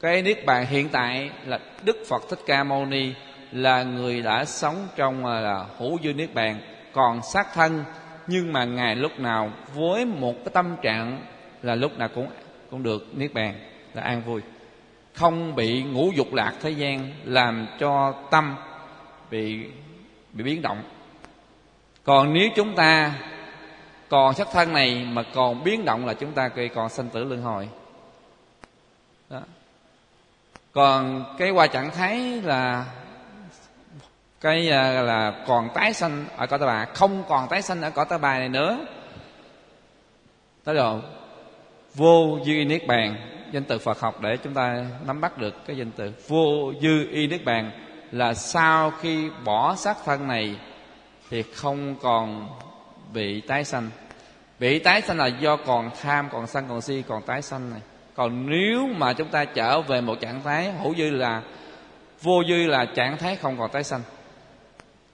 cái 0.00 0.22
niết 0.22 0.46
bàn 0.46 0.66
hiện 0.66 0.88
tại 0.88 1.30
là 1.46 1.58
đức 1.82 1.96
phật 2.08 2.22
thích 2.30 2.38
ca 2.46 2.64
mâu 2.64 2.86
ni 2.86 3.12
là 3.52 3.82
người 3.82 4.22
đã 4.22 4.44
sống 4.44 4.88
trong 4.96 5.26
à, 5.26 5.40
là 5.40 5.66
hữu 5.78 5.98
dư 6.02 6.12
niết 6.12 6.34
bàn, 6.34 6.60
còn 6.92 7.20
xác 7.32 7.54
thân. 7.54 7.84
Nhưng 8.26 8.52
mà 8.52 8.64
ngài 8.64 8.96
lúc 8.96 9.18
nào 9.18 9.52
với 9.74 10.04
một 10.04 10.34
cái 10.44 10.50
tâm 10.52 10.76
trạng 10.82 11.26
là 11.62 11.74
lúc 11.74 11.98
nào 11.98 12.08
cũng 12.14 12.28
cũng 12.70 12.82
được 12.82 13.06
niết 13.16 13.34
bàn 13.34 13.54
là 13.94 14.02
an 14.02 14.22
vui. 14.22 14.40
Không 15.14 15.54
bị 15.54 15.82
ngũ 15.82 16.10
dục 16.16 16.34
lạc 16.34 16.52
thế 16.60 16.70
gian 16.70 17.12
làm 17.24 17.66
cho 17.78 18.14
tâm 18.30 18.56
bị 19.30 19.66
bị 20.32 20.44
biến 20.44 20.62
động. 20.62 20.82
Còn 22.04 22.32
nếu 22.34 22.48
chúng 22.56 22.74
ta 22.74 23.12
còn 24.12 24.34
sắc 24.34 24.48
thân 24.52 24.72
này 24.72 25.06
mà 25.08 25.22
còn 25.34 25.64
biến 25.64 25.84
động 25.84 26.06
là 26.06 26.14
chúng 26.14 26.32
ta 26.32 26.50
còn 26.74 26.88
sanh 26.88 27.08
tử 27.08 27.24
luân 27.24 27.42
hồi. 27.42 27.68
Đó. 29.30 29.40
còn 30.72 31.24
cái 31.38 31.50
qua 31.50 31.66
trạng 31.66 31.90
thái 31.90 32.18
là 32.20 32.86
cái 34.40 34.70
à, 34.70 35.02
là 35.02 35.44
còn 35.46 35.68
tái 35.74 35.92
sanh 35.92 36.24
ở 36.36 36.46
cõi 36.46 36.58
ta 36.58 36.66
bà, 36.66 36.84
không 36.84 37.24
còn 37.28 37.48
tái 37.48 37.62
sanh 37.62 37.82
ở 37.82 37.90
cõi 37.90 38.04
ta 38.08 38.18
bà 38.18 38.38
này 38.38 38.48
nữa. 38.48 38.78
Đó 40.66 40.72
rồi 40.72 41.00
vô 41.94 42.38
dư 42.46 42.52
y 42.52 42.64
niết 42.64 42.86
bàn, 42.86 43.16
danh 43.52 43.64
từ 43.64 43.78
phật 43.78 44.00
học 44.00 44.20
để 44.20 44.36
chúng 44.36 44.54
ta 44.54 44.84
nắm 45.06 45.20
bắt 45.20 45.38
được 45.38 45.66
cái 45.66 45.76
danh 45.76 45.90
từ 45.96 46.12
vô 46.28 46.72
dư 46.82 47.08
y 47.10 47.26
niết 47.26 47.44
bàn 47.44 47.70
là 48.10 48.34
sau 48.34 48.90
khi 48.90 49.30
bỏ 49.44 49.74
xác 49.74 49.96
thân 50.04 50.28
này 50.28 50.56
thì 51.30 51.42
không 51.42 51.96
còn 52.02 52.48
bị 53.12 53.40
tái 53.40 53.64
sanh 53.64 53.90
bị 54.62 54.78
tái 54.78 55.02
sanh 55.02 55.18
là 55.18 55.26
do 55.26 55.56
còn 55.56 55.90
tham 56.02 56.28
còn 56.32 56.46
sân 56.46 56.64
còn 56.68 56.80
si 56.80 57.02
còn 57.08 57.22
tái 57.22 57.42
sanh 57.42 57.70
này. 57.70 57.80
Còn 58.14 58.50
nếu 58.50 58.86
mà 58.96 59.12
chúng 59.12 59.28
ta 59.28 59.44
trở 59.44 59.80
về 59.80 60.00
một 60.00 60.20
trạng 60.20 60.42
thái 60.42 60.72
hữu 60.72 60.94
dư 60.94 61.10
là 61.10 61.42
vô 62.22 62.42
dư 62.48 62.66
là 62.66 62.84
trạng 62.84 63.18
thái 63.18 63.36
không 63.36 63.58
còn 63.58 63.70
tái 63.70 63.84
sanh. 63.84 64.00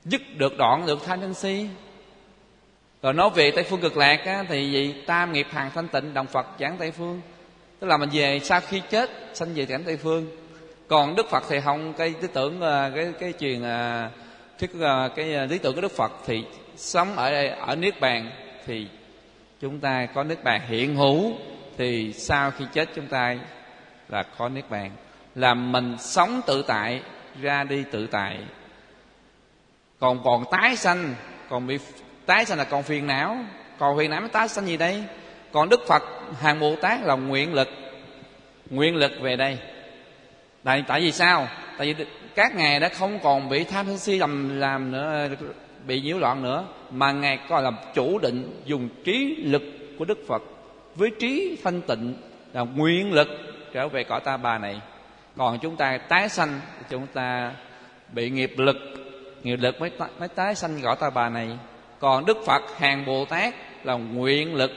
Dứt 0.04 0.20
được 0.36 0.58
đoạn 0.58 0.86
được 0.86 0.98
tham 1.06 1.20
sân 1.20 1.34
si. 1.34 1.68
Rồi 3.02 3.12
nói 3.12 3.30
về 3.30 3.50
tây 3.50 3.64
phương 3.64 3.80
cực 3.80 3.96
lạc 3.96 4.20
á, 4.24 4.44
thì 4.48 4.70
gì 4.72 4.94
tam 5.06 5.32
nghiệp 5.32 5.46
hàng 5.50 5.70
thanh 5.74 5.88
tịnh 5.88 6.14
đồng 6.14 6.26
phật 6.26 6.46
giảng 6.60 6.76
tây 6.78 6.90
phương. 6.90 7.20
Tức 7.80 7.86
là 7.86 7.96
mình 7.96 8.10
về 8.12 8.40
sau 8.42 8.60
khi 8.60 8.82
chết 8.90 9.10
sanh 9.34 9.54
về 9.54 9.66
cảnh 9.66 9.82
tây 9.86 9.96
phương. 9.96 10.26
Còn 10.88 11.16
đức 11.16 11.30
phật 11.30 11.44
thì 11.48 11.60
không 11.60 11.92
cái 11.92 12.14
tư 12.20 12.28
tưởng 12.32 12.60
ờ, 12.60 12.92
cái 12.94 13.12
cái 13.20 13.32
truyền 13.40 13.62
ờ, 13.62 14.08
thuyết 14.58 14.70
ờ, 14.80 15.08
cái 15.16 15.48
lý 15.48 15.58
tưởng 15.58 15.74
của 15.74 15.80
đức 15.80 15.92
phật 15.92 16.12
thì 16.26 16.44
sống 16.76 17.16
ở 17.16 17.30
đây 17.30 17.48
ở 17.48 17.76
niết 17.76 18.00
bàn 18.00 18.30
thì 18.66 18.86
chúng 19.60 19.80
ta 19.80 20.06
có 20.06 20.24
nước 20.24 20.44
bàn 20.44 20.60
hiện 20.68 20.96
hữu, 20.96 21.32
thì 21.78 22.12
sau 22.12 22.50
khi 22.50 22.64
chết 22.72 22.88
chúng 22.94 23.06
ta 23.06 23.36
là 24.08 24.22
có 24.22 24.48
niết 24.48 24.70
bàn. 24.70 24.90
Là 25.34 25.54
mình 25.54 25.96
sống 25.98 26.40
tự 26.46 26.62
tại, 26.62 27.02
ra 27.40 27.64
đi 27.64 27.84
tự 27.90 28.06
tại. 28.06 28.38
Còn 29.98 30.20
còn 30.24 30.44
tái 30.50 30.76
sanh, 30.76 31.14
còn 31.48 31.66
bị 31.66 31.78
tái 32.26 32.44
sanh 32.44 32.58
là 32.58 32.64
còn 32.64 32.82
phiền 32.82 33.06
não. 33.06 33.36
Còn 33.78 33.98
phiền 33.98 34.10
não 34.10 34.20
mới 34.20 34.28
tái 34.28 34.48
sanh 34.48 34.66
gì 34.66 34.76
đây? 34.76 35.04
Còn 35.52 35.68
đức 35.68 35.80
phật, 35.86 36.02
hàng 36.40 36.60
bồ 36.60 36.76
tát 36.76 37.00
là 37.02 37.14
nguyện 37.14 37.54
lực 37.54 37.68
nguyện 38.70 38.96
lực 38.96 39.12
về 39.20 39.36
đây. 39.36 39.58
Tại 40.64 40.84
tại 40.88 41.00
vì 41.00 41.12
sao? 41.12 41.48
Tại 41.78 41.94
vì 41.94 42.04
các 42.34 42.54
ngài 42.54 42.80
đã 42.80 42.88
không 42.88 43.18
còn 43.22 43.48
bị 43.48 43.64
tham 43.64 43.86
sân 43.86 43.98
si 43.98 44.18
làm 44.18 44.60
làm 44.60 44.92
nữa 44.92 45.28
bị 45.88 46.00
nhiễu 46.00 46.18
loạn 46.18 46.42
nữa, 46.42 46.64
mà 46.90 47.12
ngài 47.12 47.38
coi 47.48 47.62
là 47.62 47.70
chủ 47.94 48.18
định 48.18 48.60
dùng 48.64 48.88
trí 49.04 49.36
lực 49.44 49.62
của 49.98 50.04
đức 50.04 50.18
phật 50.28 50.42
với 50.94 51.10
trí 51.20 51.58
thanh 51.64 51.80
tịnh 51.80 52.14
là 52.52 52.62
nguyện 52.62 53.12
lực 53.12 53.28
trở 53.72 53.88
về 53.88 54.04
cõi 54.04 54.20
ta 54.24 54.36
bà 54.36 54.58
này. 54.58 54.80
Còn 55.36 55.58
chúng 55.58 55.76
ta 55.76 55.98
tái 55.98 56.28
sanh, 56.28 56.60
chúng 56.90 57.06
ta 57.06 57.52
bị 58.12 58.30
nghiệp 58.30 58.52
lực 58.56 58.76
nghiệp 59.42 59.56
lực 59.56 59.80
mới 59.80 59.90
mới 60.18 60.28
tái 60.28 60.54
sanh 60.54 60.80
cõi 60.82 60.96
ta 61.00 61.10
bà 61.10 61.28
này. 61.28 61.48
Còn 61.98 62.26
đức 62.26 62.36
phật 62.46 62.62
hàng 62.78 63.04
bồ 63.06 63.24
tát 63.24 63.54
là 63.84 63.94
nguyện 63.94 64.54
lực 64.54 64.70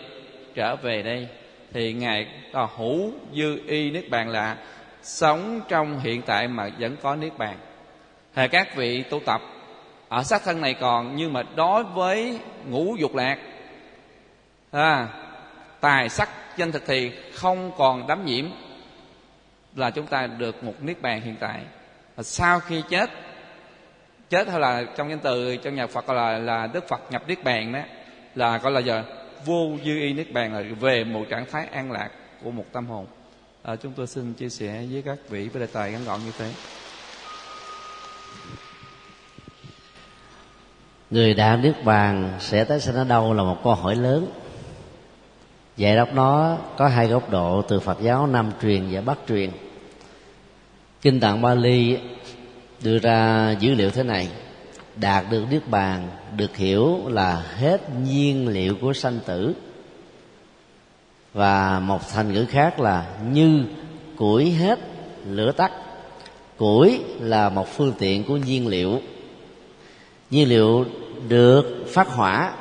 trở 0.56 0.76
về 0.76 1.02
đây, 1.02 1.28
thì 1.74 1.94
ngài 1.94 2.28
là 2.54 2.68
hữu 2.78 3.12
dư 3.34 3.60
y 3.68 3.92
niết 3.92 4.10
bàn 4.10 4.30
là 4.30 4.58
sống 5.02 5.62
trong 5.68 6.00
hiện 6.00 6.22
tại 6.22 6.48
mà 6.48 6.70
vẫn 6.80 6.96
có 7.02 7.16
niết 7.16 7.38
bàn. 7.38 7.58
Thì 8.36 8.48
các 8.48 8.76
vị 8.76 9.04
tu 9.10 9.20
tập 9.26 9.42
ở 10.12 10.24
xác 10.24 10.44
thân 10.44 10.62
này 10.62 10.74
còn 10.74 11.16
nhưng 11.16 11.34
mà 11.34 11.44
đối 11.56 11.84
với 11.84 12.40
ngũ 12.70 12.96
dục 12.96 13.16
lạc 13.16 13.38
à, 14.72 15.08
tài 15.82 16.10
sắc 16.10 16.30
danh 16.58 16.72
thực 16.72 16.84
thì 16.88 17.12
không 17.34 17.72
còn 17.78 18.08
đắm 18.08 18.26
nhiễm 18.26 18.46
là 19.76 19.92
chúng 19.92 20.08
ta 20.08 20.28
được 20.28 20.64
một 20.64 20.74
niết 20.82 21.02
bàn 21.02 21.22
hiện 21.22 21.36
tại. 21.40 21.60
Và 22.16 22.24
sau 22.24 22.60
khi 22.60 22.84
chết 22.90 23.10
chết 24.30 24.48
hay 24.48 24.60
là 24.60 24.84
trong 24.98 25.10
danh 25.10 25.20
từ 25.20 25.56
trong 25.56 25.76
nhà 25.76 25.88
Phật 25.88 26.08
gọi 26.08 26.16
là 26.16 26.38
là 26.38 26.68
Đức 26.68 26.88
Phật 26.88 27.12
nhập 27.12 27.24
niết 27.28 27.44
bàn 27.44 27.74
đó 27.74 27.80
là 28.36 28.58
gọi 28.58 28.72
là 28.72 28.80
giờ 28.80 29.04
vô 29.46 29.72
dư 29.86 30.00
y 30.00 30.14
niết 30.14 30.34
bàn 30.34 30.54
là 30.54 30.64
về 30.80 31.04
một 31.04 31.26
trạng 31.30 31.46
thái 31.52 31.68
an 31.72 31.92
lạc 31.92 32.10
của 32.44 32.52
một 32.52 32.66
tâm 32.72 32.88
hồn. 32.88 33.06
À, 33.64 33.76
chúng 33.76 33.94
tôi 33.94 34.08
xin 34.08 34.34
chia 34.34 34.50
sẻ 34.50 34.86
với 34.92 35.02
các 35.06 35.18
vị 35.30 35.48
với 35.48 35.60
đề 35.60 35.68
tài 35.74 35.92
ngắn 35.92 36.06
gọn 36.06 36.20
như 36.26 36.32
thế. 36.38 36.52
Người 41.12 41.34
đã 41.34 41.56
niết 41.56 41.84
bàn 41.84 42.34
sẽ 42.40 42.64
tái 42.64 42.80
sinh 42.80 42.96
ở 42.96 43.04
đâu 43.04 43.34
là 43.34 43.44
một 43.44 43.58
câu 43.64 43.76
hỏi 43.76 43.96
lớn. 43.96 44.28
Giải 45.78 45.96
đáp 45.96 46.14
nó 46.14 46.58
có 46.78 46.88
hai 46.88 47.08
góc 47.08 47.30
độ 47.30 47.62
từ 47.62 47.80
phật 47.80 48.02
giáo 48.02 48.28
nam 48.28 48.52
truyền 48.62 48.88
và 48.92 49.02
bắc 49.02 49.18
truyền. 49.28 49.50
Kinh 51.02 51.20
tạng 51.20 51.42
bali 51.42 51.98
đưa 52.84 53.00
ra 53.00 53.52
dữ 53.60 53.74
liệu 53.74 53.90
thế 53.92 54.04
này. 54.04 54.28
Đạt 54.96 55.26
được 55.32 55.46
niết 55.52 55.68
bàn, 55.68 56.08
được 56.38 56.58
hiểu 56.58 57.00
là 57.08 57.44
hết 57.58 57.82
nhiên 58.06 58.48
liệu 58.48 58.76
của 58.82 58.94
sanh 58.94 59.20
tử. 59.26 59.54
Và 61.34 61.80
một 61.80 62.10
thành 62.10 62.34
ngữ 62.34 62.46
khác 62.46 62.80
là 62.80 63.06
như, 63.32 63.64
củi 64.18 64.52
hết, 64.52 64.80
lửa 65.26 65.52
tắt. 65.52 65.72
Củi 66.58 67.00
là 67.20 67.50
một 67.50 67.68
phương 67.68 67.94
tiện 68.00 68.24
của 68.24 68.38
nhiên 68.38 68.68
liệu. 68.68 69.02
Nhiên 70.30 70.50
liệu 70.50 70.86
được 71.28 71.66
phát 71.88 72.08
hỏa 72.08 72.54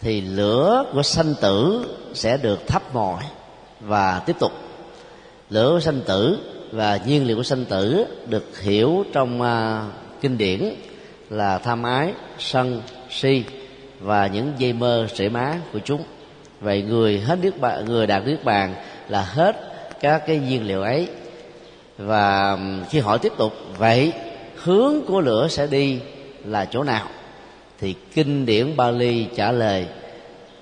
thì 0.00 0.20
lửa 0.20 0.84
của 0.92 1.02
sanh 1.02 1.34
tử 1.40 1.86
sẽ 2.14 2.36
được 2.36 2.66
thắp 2.66 2.94
mồi 2.94 3.20
và 3.80 4.22
tiếp 4.26 4.36
tục. 4.38 4.52
Lửa 5.50 5.70
của 5.70 5.80
sanh 5.80 6.00
tử 6.00 6.38
và 6.72 6.98
nhiên 7.06 7.26
liệu 7.26 7.36
của 7.36 7.42
sanh 7.42 7.64
tử 7.64 8.06
được 8.28 8.60
hiểu 8.60 9.04
trong 9.12 9.42
uh, 9.42 9.92
kinh 10.20 10.38
điển 10.38 10.74
là 11.30 11.58
tham 11.58 11.82
ái 11.82 12.12
sân 12.38 12.82
si 13.10 13.44
và 14.00 14.26
những 14.26 14.52
dây 14.58 14.72
mơ 14.72 15.06
sể 15.14 15.28
má 15.28 15.54
của 15.72 15.78
chúng. 15.84 16.04
Vậy 16.60 16.82
người 16.82 17.20
hết 17.20 17.38
nước 17.42 17.60
bàn 17.60 17.84
người 17.84 18.06
đạt 18.06 18.26
nước 18.26 18.44
bàn 18.44 18.74
là 19.08 19.22
hết 19.22 19.56
các 20.00 20.26
cái 20.26 20.38
nhiên 20.38 20.66
liệu 20.66 20.82
ấy. 20.82 21.08
Và 21.98 22.58
khi 22.90 22.98
hỏi 22.98 23.18
tiếp 23.18 23.32
tục 23.36 23.52
vậy 23.78 24.12
hướng 24.56 24.94
của 25.06 25.20
lửa 25.20 25.48
sẽ 25.48 25.66
đi 25.66 26.00
là 26.44 26.64
chỗ 26.64 26.82
nào? 26.82 27.06
Thì 27.80 27.94
kinh 28.14 28.46
điển 28.46 28.76
Bali 28.76 29.26
trả 29.36 29.52
lời 29.52 29.86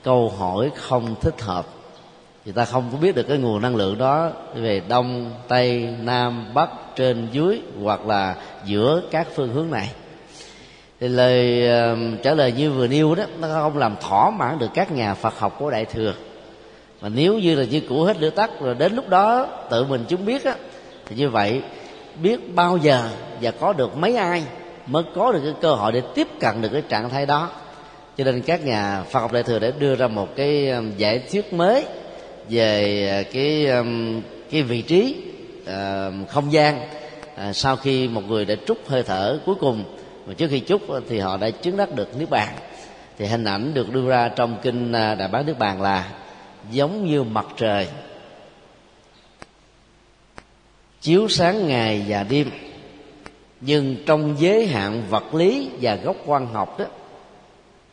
câu 0.02 0.28
hỏi 0.28 0.70
không 0.76 1.14
thích 1.20 1.40
hợp. 1.40 1.66
Thì 2.44 2.52
ta 2.52 2.64
không 2.64 2.88
có 2.92 2.98
biết 2.98 3.14
được 3.14 3.22
cái 3.28 3.38
nguồn 3.38 3.62
năng 3.62 3.76
lượng 3.76 3.98
đó 3.98 4.30
về 4.54 4.82
đông 4.88 5.30
tây 5.48 5.88
nam 6.02 6.46
bắc 6.54 6.70
trên 6.96 7.28
dưới 7.32 7.60
hoặc 7.82 8.06
là 8.06 8.36
giữa 8.64 9.02
các 9.10 9.28
phương 9.34 9.52
hướng 9.52 9.70
này. 9.70 9.90
Thì 11.00 11.08
lời 11.08 11.68
uh, 11.92 12.22
trả 12.22 12.34
lời 12.34 12.52
như 12.52 12.70
vừa 12.70 12.86
nêu 12.86 13.14
đó 13.14 13.24
nó 13.40 13.48
không 13.48 13.78
làm 13.78 13.96
thỏa 14.00 14.30
mãn 14.30 14.58
được 14.58 14.70
các 14.74 14.92
nhà 14.92 15.14
Phật 15.14 15.38
học 15.38 15.56
của 15.58 15.70
đại 15.70 15.84
thừa. 15.84 16.14
Mà 17.00 17.08
nếu 17.08 17.38
như 17.38 17.54
là 17.54 17.64
như 17.64 17.80
cũ 17.88 18.02
hết 18.02 18.20
lửa 18.20 18.30
tắt 18.30 18.50
rồi 18.60 18.74
đến 18.74 18.94
lúc 18.94 19.08
đó 19.08 19.46
tự 19.70 19.84
mình 19.84 20.04
chúng 20.08 20.26
biết 20.26 20.44
á 20.44 20.54
thì 21.06 21.16
như 21.16 21.28
vậy 21.28 21.62
biết 22.22 22.54
bao 22.54 22.76
giờ 22.76 23.08
và 23.40 23.50
có 23.50 23.72
được 23.72 23.96
mấy 23.96 24.16
ai? 24.16 24.42
Mới 24.92 25.02
có 25.14 25.32
được 25.32 25.40
cái 25.44 25.54
cơ 25.60 25.74
hội 25.74 25.92
để 25.92 26.02
tiếp 26.14 26.28
cận 26.40 26.62
được 26.62 26.68
cái 26.72 26.82
trạng 26.88 27.10
thái 27.10 27.26
đó. 27.26 27.50
Cho 28.16 28.24
nên 28.24 28.42
các 28.42 28.64
nhà 28.64 29.04
Phật 29.10 29.20
học 29.20 29.32
đại 29.32 29.42
thừa 29.42 29.58
đã 29.58 29.70
đưa 29.78 29.94
ra 29.96 30.08
một 30.08 30.36
cái 30.36 30.70
um, 30.70 30.92
giải 30.96 31.18
thuyết 31.18 31.52
mới 31.52 31.84
về 32.48 33.08
à, 33.08 33.30
cái 33.32 33.66
um, 33.66 34.22
cái 34.50 34.62
vị 34.62 34.82
trí 34.82 35.16
à, 35.66 36.10
không 36.28 36.52
gian 36.52 36.88
à, 37.36 37.52
sau 37.52 37.76
khi 37.76 38.08
một 38.08 38.22
người 38.28 38.44
đã 38.44 38.54
trút 38.66 38.78
hơi 38.86 39.02
thở 39.02 39.40
cuối 39.46 39.54
cùng. 39.60 39.84
Mà 40.26 40.34
trước 40.34 40.48
khi 40.50 40.60
chúc 40.60 40.82
thì 41.08 41.18
họ 41.18 41.36
đã 41.36 41.50
chứng 41.50 41.76
đắc 41.76 41.94
được 41.94 42.18
nước 42.18 42.30
bàn. 42.30 42.48
Thì 43.18 43.26
hình 43.26 43.44
ảnh 43.44 43.74
được 43.74 43.92
đưa 43.92 44.08
ra 44.08 44.28
trong 44.28 44.56
kinh 44.62 44.92
đại 44.92 45.28
bác 45.32 45.46
niết 45.46 45.58
bàn 45.58 45.82
là 45.82 46.08
giống 46.70 47.06
như 47.06 47.22
mặt 47.22 47.46
trời 47.56 47.88
chiếu 51.00 51.28
sáng 51.28 51.68
ngày 51.68 52.04
và 52.08 52.22
đêm 52.22 52.50
nhưng 53.64 53.96
trong 54.06 54.36
giới 54.38 54.66
hạn 54.66 55.02
vật 55.10 55.34
lý 55.34 55.70
và 55.80 55.94
góc 55.94 56.16
quan 56.26 56.46
học 56.46 56.78
đó, 56.78 56.84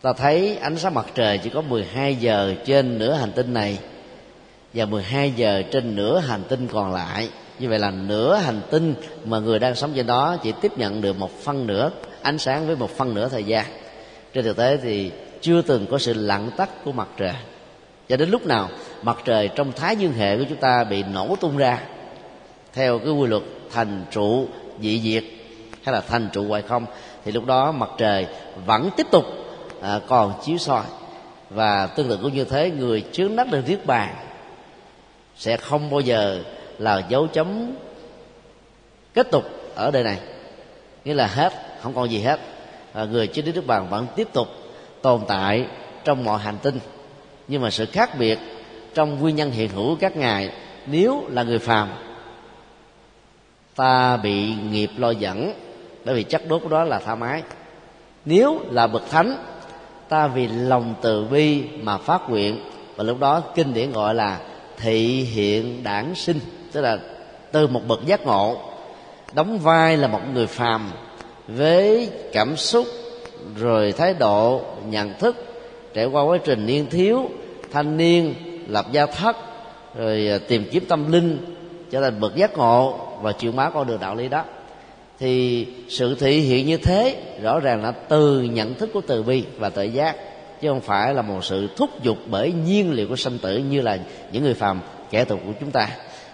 ta 0.01 0.13
thấy 0.13 0.57
ánh 0.57 0.77
sáng 0.77 0.93
mặt 0.93 1.05
trời 1.15 1.37
chỉ 1.37 1.49
có 1.49 1.61
12 1.61 2.15
giờ 2.15 2.55
trên 2.65 2.99
nửa 2.99 3.13
hành 3.13 3.31
tinh 3.31 3.53
này 3.53 3.79
và 4.73 4.85
12 4.85 5.31
giờ 5.31 5.63
trên 5.71 5.95
nửa 5.95 6.19
hành 6.19 6.43
tinh 6.49 6.67
còn 6.67 6.93
lại. 6.93 7.29
Như 7.59 7.69
vậy 7.69 7.79
là 7.79 7.91
nửa 7.91 8.35
hành 8.35 8.61
tinh 8.71 8.95
mà 9.25 9.39
người 9.39 9.59
đang 9.59 9.75
sống 9.75 9.91
trên 9.95 10.07
đó 10.07 10.37
chỉ 10.43 10.53
tiếp 10.61 10.77
nhận 10.77 11.01
được 11.01 11.19
một 11.19 11.31
phân 11.43 11.67
nửa, 11.67 11.91
ánh 12.21 12.37
sáng 12.37 12.67
với 12.67 12.75
một 12.75 12.89
phân 12.97 13.13
nửa 13.13 13.29
thời 13.29 13.43
gian. 13.43 13.65
Trên 14.33 14.43
thực 14.43 14.57
tế 14.57 14.77
thì 14.77 15.11
chưa 15.41 15.61
từng 15.61 15.85
có 15.91 15.97
sự 15.97 16.13
lặng 16.13 16.51
tắt 16.57 16.69
của 16.85 16.91
mặt 16.91 17.07
trời. 17.17 17.33
Cho 18.09 18.17
đến 18.17 18.29
lúc 18.29 18.45
nào 18.45 18.69
mặt 19.01 19.17
trời 19.25 19.49
trong 19.55 19.71
thái 19.71 19.95
dương 19.95 20.13
hệ 20.13 20.37
của 20.37 20.45
chúng 20.49 20.57
ta 20.57 20.83
bị 20.83 21.03
nổ 21.13 21.35
tung 21.35 21.57
ra, 21.57 21.81
theo 22.73 22.99
cái 22.99 23.13
quy 23.13 23.27
luật 23.27 23.43
thành 23.71 24.05
trụ 24.11 24.47
dị 24.81 25.01
diệt 25.01 25.23
hay 25.89 26.01
là 26.01 26.07
thành 26.07 26.29
trụ 26.33 26.47
hoài 26.47 26.61
không 26.61 26.85
thì 27.25 27.31
lúc 27.31 27.45
đó 27.45 27.71
mặt 27.71 27.89
trời 27.97 28.27
vẫn 28.65 28.89
tiếp 28.97 29.07
tục 29.11 29.25
à, 29.81 29.99
còn 30.07 30.33
chiếu 30.43 30.57
soi. 30.57 30.83
Và 31.49 31.87
tương 31.87 32.09
tự 32.09 32.17
cũng 32.21 32.33
như 32.33 32.43
thế 32.43 32.71
người 32.71 33.03
chướng 33.11 33.35
đắc 33.35 33.47
được 33.51 33.61
niết 33.67 33.85
bàn 33.85 34.15
sẽ 35.37 35.57
không 35.57 35.89
bao 35.89 35.99
giờ 35.99 36.43
là 36.77 37.03
dấu 37.09 37.27
chấm 37.27 37.75
kết 39.13 39.31
tục 39.31 39.43
ở 39.75 39.91
đời 39.91 40.03
này. 40.03 40.17
Nghĩa 41.05 41.13
là 41.13 41.27
hết 41.27 41.53
không 41.81 41.93
còn 41.93 42.11
gì 42.11 42.21
hết. 42.21 42.39
Và 42.93 43.05
người 43.05 43.27
chứng 43.27 43.45
đến 43.45 43.55
nước 43.55 43.67
bàn 43.67 43.89
vẫn 43.89 44.07
tiếp 44.15 44.27
tục 44.33 44.47
tồn 45.01 45.21
tại 45.27 45.65
trong 46.03 46.23
mọi 46.23 46.39
hành 46.39 46.57
tinh. 46.63 46.79
Nhưng 47.47 47.61
mà 47.61 47.69
sự 47.69 47.85
khác 47.85 48.17
biệt 48.19 48.39
trong 48.93 49.19
nguyên 49.19 49.35
nhân 49.35 49.51
hiện 49.51 49.69
hữu 49.69 49.95
các 49.95 50.17
ngài 50.17 50.51
nếu 50.85 51.23
là 51.29 51.43
người 51.43 51.59
phàm 51.59 51.89
ta 53.75 54.17
bị 54.17 54.53
nghiệp 54.71 54.91
lo 54.97 55.09
dẫn 55.09 55.53
bởi 56.05 56.15
vì 56.15 56.23
chất 56.23 56.47
đốt 56.47 56.61
của 56.63 56.69
đó 56.69 56.83
là 56.83 56.99
tha 56.99 57.15
mái. 57.15 57.43
Nếu 58.25 58.59
là 58.71 58.87
bậc 58.87 59.09
thánh, 59.09 59.37
ta 60.09 60.27
vì 60.27 60.47
lòng 60.47 60.95
từ 61.01 61.25
bi 61.25 61.63
mà 61.81 61.97
phát 61.97 62.29
nguyện, 62.29 62.59
và 62.95 63.03
lúc 63.03 63.19
đó 63.19 63.41
kinh 63.55 63.73
điển 63.73 63.91
gọi 63.91 64.15
là 64.15 64.39
thị 64.77 65.23
hiện 65.23 65.83
đản 65.83 66.15
sinh, 66.15 66.39
tức 66.71 66.81
là 66.81 66.97
từ 67.51 67.67
một 67.67 67.81
bậc 67.87 68.05
giác 68.05 68.25
ngộ, 68.25 68.57
đóng 69.33 69.59
vai 69.59 69.97
là 69.97 70.07
một 70.07 70.21
người 70.33 70.47
phàm 70.47 70.91
với 71.47 72.09
cảm 72.33 72.57
xúc, 72.57 72.85
rồi 73.57 73.91
thái 73.91 74.13
độ, 74.13 74.61
nhận 74.89 75.13
thức, 75.19 75.35
trải 75.93 76.05
qua 76.05 76.23
quá 76.23 76.37
trình 76.37 76.65
niên 76.65 76.89
thiếu, 76.89 77.29
thanh 77.71 77.97
niên, 77.97 78.33
lập 78.67 78.85
gia 78.91 79.05
thất, 79.05 79.37
rồi 79.95 80.27
à, 80.27 80.37
tìm 80.47 80.69
kiếm 80.71 80.85
tâm 80.89 81.11
linh, 81.11 81.55
trở 81.91 82.01
thành 82.01 82.19
bậc 82.19 82.35
giác 82.35 82.57
ngộ 82.57 82.99
và 83.21 83.31
chịu 83.31 83.51
má 83.51 83.69
con 83.69 83.87
đường 83.87 83.99
đạo 83.99 84.15
lý 84.15 84.27
đó 84.27 84.43
thì 85.19 85.67
sự 85.89 86.15
thể 86.15 86.31
hiện 86.31 86.67
như 86.67 86.77
thế, 86.77 87.15
rõ 87.41 87.59
ràng 87.59 87.83
là 87.83 87.91
từ 87.91 88.41
nhận 88.41 88.73
thức 88.73 88.89
của 88.93 89.01
từ 89.07 89.23
bi 89.23 89.43
và 89.57 89.69
tự 89.69 89.83
giác, 89.83 90.15
chứ 90.61 90.69
không 90.69 90.81
phải 90.81 91.13
là 91.13 91.21
một 91.21 91.45
sự 91.45 91.67
thúc 91.75 91.89
giục 92.03 92.17
bởi 92.25 92.51
nhiên 92.51 92.91
liệu 92.91 93.07
của 93.07 93.15
sanh 93.15 93.37
tử 93.37 93.57
như 93.57 93.81
là 93.81 93.97
những 94.31 94.43
người 94.43 94.53
phàm 94.53 94.81
kẻ 95.11 95.25
tục 95.25 95.39
của 95.45 95.53
chúng 95.59 95.71
ta. 95.71 95.89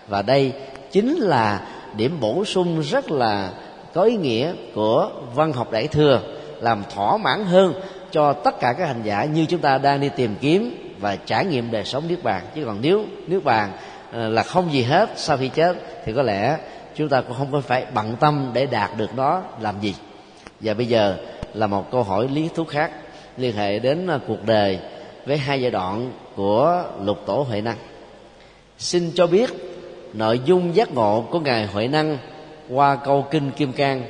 Và 0.08 0.22
đây 0.22 0.54
chính 0.92 1.16
là 1.16 1.68
điểm 1.98 2.20
bổ 2.20 2.46
sung 2.46 2.82
rất 2.82 3.12
là 3.12 3.52
có 3.94 4.04
ý 4.04 4.16
nghĩa 4.16 4.54
của 4.74 5.10
văn 5.36 5.54
học 5.54 5.72
đại 5.72 5.88
thừa, 5.88 6.22
làm 6.62 6.84
thỏa 6.96 7.18
mãn 7.18 7.46
hơn 7.46 7.74
cho 8.12 8.34
tất 8.34 8.60
cả 8.60 8.74
các 8.78 8.86
hành 8.88 9.02
giả 9.04 9.26
như 9.26 9.46
chúng 9.46 9.60
ta 9.60 9.78
đang 9.78 10.02
đi 10.02 10.10
tìm 10.16 10.36
kiếm 10.42 10.94
và 11.00 11.16
trải 11.16 11.46
nghiệm 11.46 11.72
đời 11.72 11.86
sống 11.86 12.04
niết 12.08 12.24
bàn. 12.24 12.44
Chứ 12.56 12.66
còn 12.66 12.78
nếu 12.82 13.06
niết 13.28 13.44
bàn 13.44 13.72
ờ, 14.12 14.30
là 14.30 14.44
không 14.44 14.74
gì 14.74 14.84
hết, 14.84 15.10
sau 15.16 15.38
khi 15.38 15.48
chết 15.48 15.76
thì 16.06 16.14
có 16.14 16.22
lẽ 16.22 16.58
chúng 16.96 17.10
ta 17.10 17.22
cũng 17.22 17.38
không 17.38 17.52
có 17.52 17.62
phải 17.62 17.86
bận 17.94 18.16
tâm 18.20 18.52
để 18.54 18.66
đạt 18.66 18.92
được 18.98 19.16
nó 19.16 19.42
làm 19.62 19.82
gì? 19.82 19.96
Và 20.60 20.74
bây 20.74 20.86
giờ 20.86 21.18
là 21.54 21.68
một 21.68 21.92
câu 21.92 22.04
hỏi 22.04 22.28
lý 22.28 22.50
thú 22.56 22.64
khác, 22.64 22.92
liên 23.38 23.56
hệ 23.56 23.80
đến 23.80 24.08
à, 24.08 24.20
cuộc 24.28 24.46
đời 24.46 24.80
với 25.26 25.38
hai 25.38 25.62
giai 25.62 25.72
đoạn 25.72 26.12
của 26.36 26.84
lục 27.02 27.18
tổ 27.26 27.46
huệ 27.50 27.62
năng. 27.62 27.78
Xin 28.78 29.12
cho 29.16 29.28
biết 29.28 29.50
nội 30.14 30.42
dung 30.46 30.76
giác 30.76 30.94
ngộ 30.94 31.26
của 31.32 31.40
ngài 31.40 31.66
huệ 31.66 31.88
năng 31.88 32.18
qua 32.70 32.96
câu 32.96 33.26
kinh 33.32 33.52
kim 33.52 33.74
cang, 33.74 34.04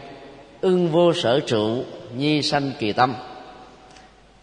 ưng 0.61 0.91
vô 0.91 1.13
sở 1.13 1.39
trụ 1.39 1.83
nhi 2.17 2.41
sanh 2.41 2.71
kỳ 2.79 2.93
tâm. 2.93 3.13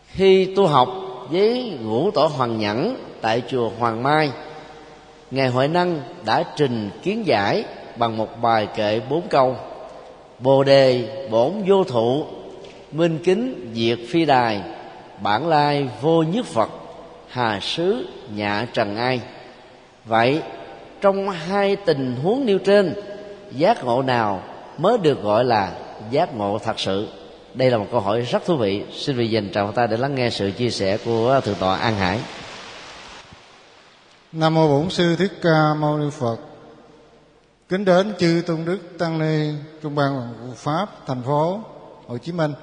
Khi 0.07 0.55
tu 0.57 0.67
học 0.67 0.89
với 1.31 1.79
ngũ 1.83 2.11
tổ 2.11 2.27
hoàng 2.27 2.59
nhẫn 2.59 2.97
tại 3.21 3.43
chùa 3.49 3.71
hoàng 3.79 4.03
mai, 4.03 4.31
ngài 5.31 5.49
huệ 5.49 5.69
năng 5.69 6.01
đã 6.25 6.45
trình 6.57 6.91
kiến 7.03 7.27
giải 7.27 7.65
bằng 8.03 8.17
một 8.17 8.43
bài 8.43 8.69
kệ 8.75 9.01
bốn 9.11 9.29
câu. 9.29 9.57
Bồ 10.39 10.65
đề 10.65 11.09
bổn 11.31 11.53
vô 11.67 11.85
thụ, 11.85 12.27
minh 12.93 13.19
kính 13.25 13.71
diệt 13.75 13.99
phi 14.09 14.25
đài, 14.25 14.63
bản 15.21 15.49
lai 15.49 15.89
vô 16.01 16.23
nhất 16.23 16.47
phật, 16.47 16.69
hà 17.29 17.61
sứ 17.61 18.09
nhạ 18.35 18.67
trần 18.73 18.97
ai. 18.97 19.21
Vậy, 20.05 20.43
trong 21.01 21.31
hai 21.31 21.77
tình 21.77 22.17
huống 22.23 22.47
nêu 22.47 22.59
trên, 22.59 22.95
giác 23.53 23.85
ngộ 23.85 24.03
nào 24.03 24.43
mới 24.79 24.99
được 24.99 25.23
gọi 25.23 25.45
là 25.45 25.73
giác 26.11 26.37
ngộ 26.37 26.59
thật 26.59 26.81
sự? 26.81 27.09
Đây 27.55 27.71
là 27.71 27.79
một 27.79 27.87
câu 27.91 28.01
hỏi 28.01 28.21
rất 28.21 28.45
thú 28.47 28.57
vị, 28.57 28.83
xin 28.93 29.17
vị 29.17 29.31
dành 29.31 29.49
chào 29.55 29.73
ta 29.73 29.87
để 29.87 29.97
lắng 29.97 30.15
nghe 30.15 30.31
sự 30.31 30.51
chia 30.51 30.71
sẻ 30.71 30.99
của 31.05 31.41
thượng 31.45 31.55
tọa 31.55 31.77
an 31.77 31.97
hải. 31.97 32.19
Nam 34.33 34.55
mô 34.55 34.69
bổn 34.69 34.91
sư 34.91 35.17
thích 35.17 35.33
ca 35.43 35.75
mâu 35.79 35.99
ni 35.99 36.11
phật 36.11 36.37
kính 37.69 37.85
đến 37.85 38.15
chư 38.19 38.43
tôn 38.47 38.65
đức 38.65 38.79
tăng 38.99 39.19
ni, 39.19 39.59
trung 39.83 39.95
ban 39.95 40.35
pháp, 40.57 40.87
thành 41.07 41.23
phố 41.23 41.61
hồ 42.07 42.19
chí 42.19 42.33
minh. 42.33 42.55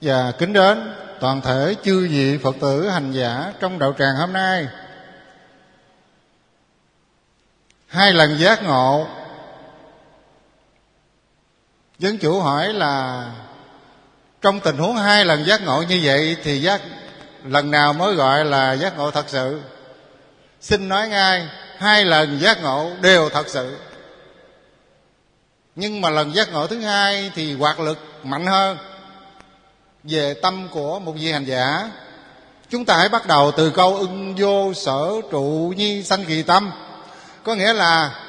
Và 0.00 0.32
kính 0.38 0.52
đến 0.52 0.94
toàn 1.20 1.40
thể 1.40 1.74
chư 1.82 2.08
vị 2.10 2.38
phật 2.38 2.56
tử 2.60 2.88
hành 2.88 3.12
giả 3.12 3.52
trong 3.60 3.78
đạo 3.78 3.94
tràng 3.98 4.16
hôm 4.16 4.32
nay. 4.32 4.68
Hai 7.86 8.12
lần 8.12 8.38
giác 8.38 8.62
ngộ. 8.62 9.06
Dân 11.98 12.18
chủ 12.18 12.40
hỏi 12.40 12.72
là, 12.72 13.26
trong 14.42 14.60
tình 14.60 14.76
huống 14.76 14.96
hai 14.96 15.24
lần 15.24 15.44
giác 15.44 15.62
ngộ 15.62 15.82
như 15.82 16.00
vậy 16.04 16.36
thì 16.42 16.62
giác, 16.62 16.80
lần 17.44 17.70
nào 17.70 17.92
mới 17.92 18.14
gọi 18.14 18.44
là 18.44 18.72
giác 18.72 18.96
ngộ 18.96 19.10
thật 19.10 19.24
sự? 19.28 19.62
Xin 20.60 20.88
nói 20.88 21.08
ngay, 21.08 21.48
hai 21.78 22.04
lần 22.04 22.40
giác 22.40 22.62
ngộ 22.62 22.90
đều 23.00 23.28
thật 23.28 23.48
sự 23.48 23.76
nhưng 25.76 26.00
mà 26.00 26.10
lần 26.10 26.34
giác 26.34 26.52
ngộ 26.52 26.66
thứ 26.66 26.80
hai 26.80 27.30
thì 27.34 27.54
hoạt 27.54 27.80
lực 27.80 27.98
mạnh 28.22 28.46
hơn. 28.46 28.78
Về 30.02 30.34
tâm 30.34 30.68
của 30.72 30.98
một 30.98 31.12
vị 31.12 31.32
hành 31.32 31.44
giả, 31.44 31.90
chúng 32.70 32.84
ta 32.84 32.96
hãy 32.96 33.08
bắt 33.08 33.26
đầu 33.26 33.52
từ 33.56 33.70
câu 33.70 33.96
ưng 33.96 34.34
vô 34.38 34.74
sở 34.74 35.10
trụ 35.30 35.72
nhi 35.76 36.02
sanh 36.02 36.24
kỳ 36.24 36.42
tâm. 36.42 36.72
Có 37.42 37.54
nghĩa 37.54 37.72
là 37.72 38.20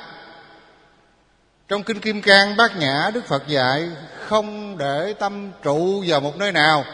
trong 1.67 1.83
kinh 1.83 1.99
kim 1.99 2.21
cang 2.21 2.57
bát 2.57 2.77
nhã, 2.77 3.11
đức 3.13 3.27
phật 3.27 3.47
dạy 3.47 3.89
không 4.27 4.77
để 4.77 5.13
tâm 5.19 5.51
trụ 5.63 6.03
vào 6.07 6.19
một 6.19 6.37
nơi 6.37 6.51
nào 6.51 6.85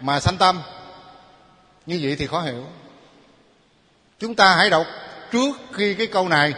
mà 0.00 0.20
sanh 0.20 0.36
tâm. 0.36 0.62
Như 1.86 2.00
vậy 2.02 2.16
thì 2.18 2.26
khó 2.26 2.40
hiểu. 2.40 2.64
Chúng 4.18 4.34
ta 4.34 4.56
hãy 4.56 4.70
đọc 4.70 4.86
trước 5.32 5.56
khi 5.72 5.94
cái 5.94 6.06
câu 6.06 6.28
này. 6.28 6.54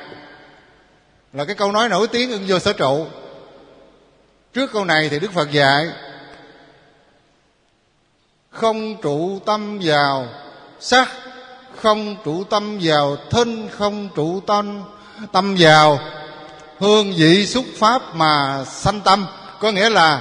Là 1.32 1.44
cái 1.44 1.54
câu 1.54 1.72
nói 1.72 1.88
nổi 1.88 2.08
tiếng 2.08 2.30
ưng 2.30 2.44
vô 2.48 2.58
sở 2.58 2.72
trụ 2.72 3.06
trước 4.56 4.72
câu 4.72 4.84
này 4.84 5.08
thì 5.08 5.18
đức 5.18 5.32
phật 5.32 5.50
dạy, 5.50 5.86
không 8.50 9.02
trụ 9.02 9.40
tâm 9.46 9.78
vào 9.82 10.28
sắc, 10.80 11.08
không 11.76 12.16
trụ 12.24 12.44
tâm 12.44 12.78
vào 12.82 13.16
thân, 13.30 13.68
không 13.78 14.08
trụ 14.16 14.40
tâm 14.46 14.82
tâm 15.32 15.56
vào 15.58 16.00
hương 16.78 17.12
vị 17.16 17.46
xúc 17.46 17.64
pháp 17.76 18.02
mà 18.14 18.64
sanh 18.64 19.00
tâm. 19.00 19.26
Có 19.60 19.70
nghĩa 19.70 19.90
là 19.90 20.20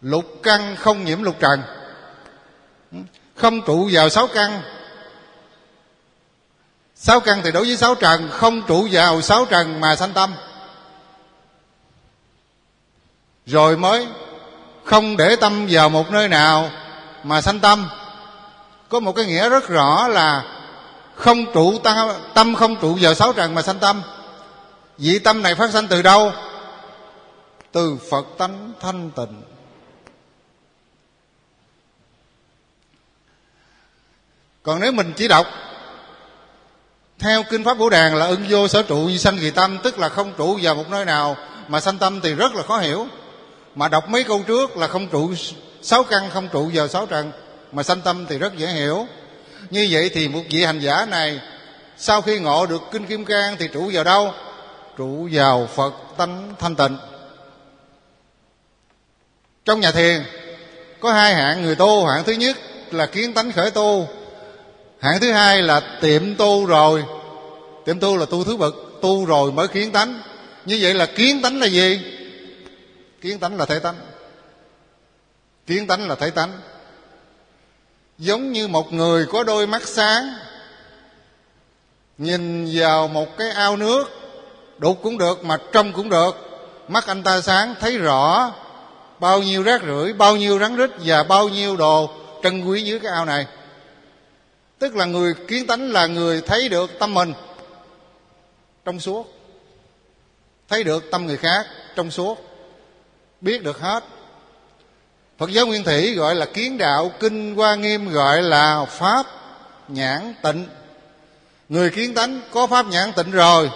lục 0.00 0.24
căn 0.42 0.76
không 0.76 1.04
nhiễm 1.04 1.22
lục 1.22 1.36
trần. 1.40 1.62
Không 3.36 3.62
trụ 3.62 3.88
vào 3.92 4.08
sáu 4.08 4.26
căn. 4.26 4.62
Sáu 6.94 7.20
căn 7.20 7.40
thì 7.44 7.52
đối 7.52 7.64
với 7.64 7.76
sáu 7.76 7.94
trần, 7.94 8.28
không 8.30 8.62
trụ 8.66 8.88
vào 8.92 9.20
sáu 9.20 9.44
trần 9.44 9.80
mà 9.80 9.96
sanh 9.96 10.12
tâm 10.12 10.34
rồi 13.46 13.76
mới 13.76 14.06
không 14.84 15.16
để 15.16 15.36
tâm 15.36 15.66
vào 15.70 15.88
một 15.88 16.10
nơi 16.10 16.28
nào 16.28 16.70
mà 17.22 17.40
sanh 17.40 17.60
tâm. 17.60 17.88
Có 18.88 19.00
một 19.00 19.12
cái 19.12 19.24
nghĩa 19.24 19.48
rất 19.48 19.68
rõ 19.68 20.08
là 20.08 20.44
không 21.14 21.52
trụ 21.52 21.78
tâm, 21.78 22.08
tâm 22.34 22.54
không 22.54 22.76
trụ 22.76 22.98
vào 23.00 23.14
sáu 23.14 23.32
trần 23.32 23.54
mà 23.54 23.62
sanh 23.62 23.78
tâm. 23.78 24.02
Vị 24.98 25.18
tâm 25.18 25.42
này 25.42 25.54
phát 25.54 25.70
sanh 25.70 25.88
từ 25.88 26.02
đâu? 26.02 26.32
Từ 27.72 27.98
phật 28.10 28.26
tánh 28.38 28.72
thanh 28.80 29.10
tịnh. 29.10 29.42
Còn 34.62 34.80
nếu 34.80 34.92
mình 34.92 35.12
chỉ 35.16 35.28
đọc 35.28 35.46
theo 37.18 37.42
kinh 37.50 37.64
pháp 37.64 37.78
bổ 37.78 37.90
đàn 37.90 38.14
là 38.14 38.26
ưng 38.26 38.46
vô 38.48 38.68
sở 38.68 38.82
trụ 38.82 38.96
như 38.96 39.18
sanh 39.18 39.38
kỳ 39.38 39.50
tâm 39.50 39.78
tức 39.82 39.98
là 39.98 40.08
không 40.08 40.32
trụ 40.38 40.58
vào 40.62 40.74
một 40.74 40.90
nơi 40.90 41.04
nào 41.04 41.36
mà 41.68 41.80
sanh 41.80 41.98
tâm 41.98 42.20
thì 42.20 42.34
rất 42.34 42.54
là 42.54 42.62
khó 42.62 42.78
hiểu 42.78 43.06
mà 43.74 43.88
đọc 43.88 44.08
mấy 44.08 44.24
câu 44.24 44.42
trước 44.46 44.76
là 44.76 44.86
không 44.86 45.08
trụ 45.08 45.34
sáu 45.82 46.04
căn, 46.04 46.30
không 46.30 46.48
trụ 46.52 46.70
vào 46.74 46.88
sáu 46.88 47.06
trần. 47.06 47.32
Mà 47.72 47.82
sanh 47.82 48.00
tâm 48.00 48.26
thì 48.28 48.38
rất 48.38 48.56
dễ 48.56 48.66
hiểu. 48.66 49.06
Như 49.70 49.88
vậy 49.90 50.10
thì 50.14 50.28
một 50.28 50.42
vị 50.50 50.64
hành 50.64 50.80
giả 50.80 51.06
này, 51.10 51.40
sau 51.96 52.22
khi 52.22 52.38
ngộ 52.38 52.66
được 52.66 52.82
kinh 52.92 53.06
kim 53.06 53.24
cang 53.24 53.56
thì 53.58 53.68
trụ 53.68 53.90
vào 53.92 54.04
đâu? 54.04 54.32
Trụ 54.96 55.28
vào 55.32 55.68
phật 55.74 55.94
tánh 56.16 56.54
thanh 56.58 56.76
tịnh. 56.76 56.96
Trong 59.64 59.80
nhà 59.80 59.90
thiền, 59.90 60.22
có 61.00 61.12
hai 61.12 61.34
hạng 61.34 61.62
người 61.62 61.74
tu. 61.74 62.06
Hạng 62.06 62.24
thứ 62.24 62.32
nhất 62.32 62.56
là 62.90 63.06
kiến 63.06 63.34
tánh 63.34 63.52
khởi 63.52 63.70
tu. 63.70 64.08
Hạng 65.00 65.20
thứ 65.20 65.32
hai 65.32 65.62
là 65.62 65.80
tiệm 66.00 66.34
tu 66.34 66.66
rồi. 66.66 67.04
Tiệm 67.84 68.00
tu 68.00 68.16
là 68.16 68.26
tu 68.26 68.44
thứ 68.44 68.56
bậc, 68.56 68.74
tu 69.02 69.24
rồi 69.24 69.52
mới 69.52 69.68
kiến 69.68 69.92
tánh. 69.92 70.20
Như 70.64 70.78
vậy 70.82 70.94
là 70.94 71.06
kiến 71.06 71.42
tánh 71.42 71.60
là 71.60 71.66
gì? 71.66 72.00
Kiến 73.22 73.38
tánh 73.38 73.56
là 73.56 73.66
thể 73.66 73.78
tánh. 73.78 74.00
Kiến 75.66 75.86
tánh 75.86 76.08
là 76.08 76.14
thấy 76.14 76.30
tánh. 76.30 76.60
Giống 78.18 78.52
như 78.52 78.68
một 78.68 78.92
người 78.92 79.26
có 79.26 79.44
đôi 79.44 79.66
mắt 79.66 79.82
sáng, 79.88 80.34
nhìn 82.18 82.68
vào 82.74 83.08
một 83.08 83.36
cái 83.38 83.50
ao 83.50 83.76
nước, 83.76 84.04
đục 84.78 84.98
cũng 85.02 85.18
được 85.18 85.44
mà 85.44 85.56
trong 85.72 85.92
cũng 85.92 86.08
được. 86.08 86.36
Mắt 86.88 87.06
anh 87.06 87.22
ta 87.22 87.40
sáng, 87.40 87.74
thấy 87.80 87.98
rõ 87.98 88.52
bao 89.18 89.42
nhiêu 89.42 89.62
rác 89.62 89.82
rưởi, 89.82 90.12
bao 90.12 90.36
nhiêu 90.36 90.58
rắn 90.58 90.76
rít 90.76 90.90
và 91.04 91.22
bao 91.22 91.48
nhiêu 91.48 91.76
đồ 91.76 92.10
trân 92.42 92.64
quý 92.64 92.82
dưới 92.82 93.00
cái 93.00 93.12
ao 93.12 93.24
này. 93.24 93.46
Tức 94.78 94.96
là 94.96 95.04
người 95.04 95.34
kiến 95.48 95.66
tánh 95.66 95.90
là 95.90 96.06
người 96.06 96.40
thấy 96.40 96.68
được 96.68 96.90
tâm 96.98 97.14
mình 97.14 97.34
trong 98.84 99.00
suốt, 99.00 99.34
thấy 100.68 100.84
được 100.84 101.10
tâm 101.10 101.26
người 101.26 101.36
khác 101.36 101.66
trong 101.96 102.10
suốt 102.10 102.51
biết 103.42 103.62
được 103.62 103.80
hết. 103.80 104.04
Phật 105.38 105.50
giáo 105.50 105.66
nguyên 105.66 105.84
thủy 105.84 106.14
gọi 106.14 106.34
là 106.34 106.46
kiến 106.46 106.78
đạo, 106.78 107.12
kinh 107.20 107.54
hoa 107.54 107.74
nghiêm 107.74 108.08
gọi 108.08 108.42
là 108.42 108.84
pháp 108.84 109.26
nhãn 109.88 110.34
tịnh. 110.42 110.66
Người 111.68 111.90
kiến 111.90 112.14
tánh 112.14 112.40
có 112.50 112.66
pháp 112.66 112.86
nhãn 112.86 113.12
tịnh 113.12 113.30
rồi, 113.30 113.70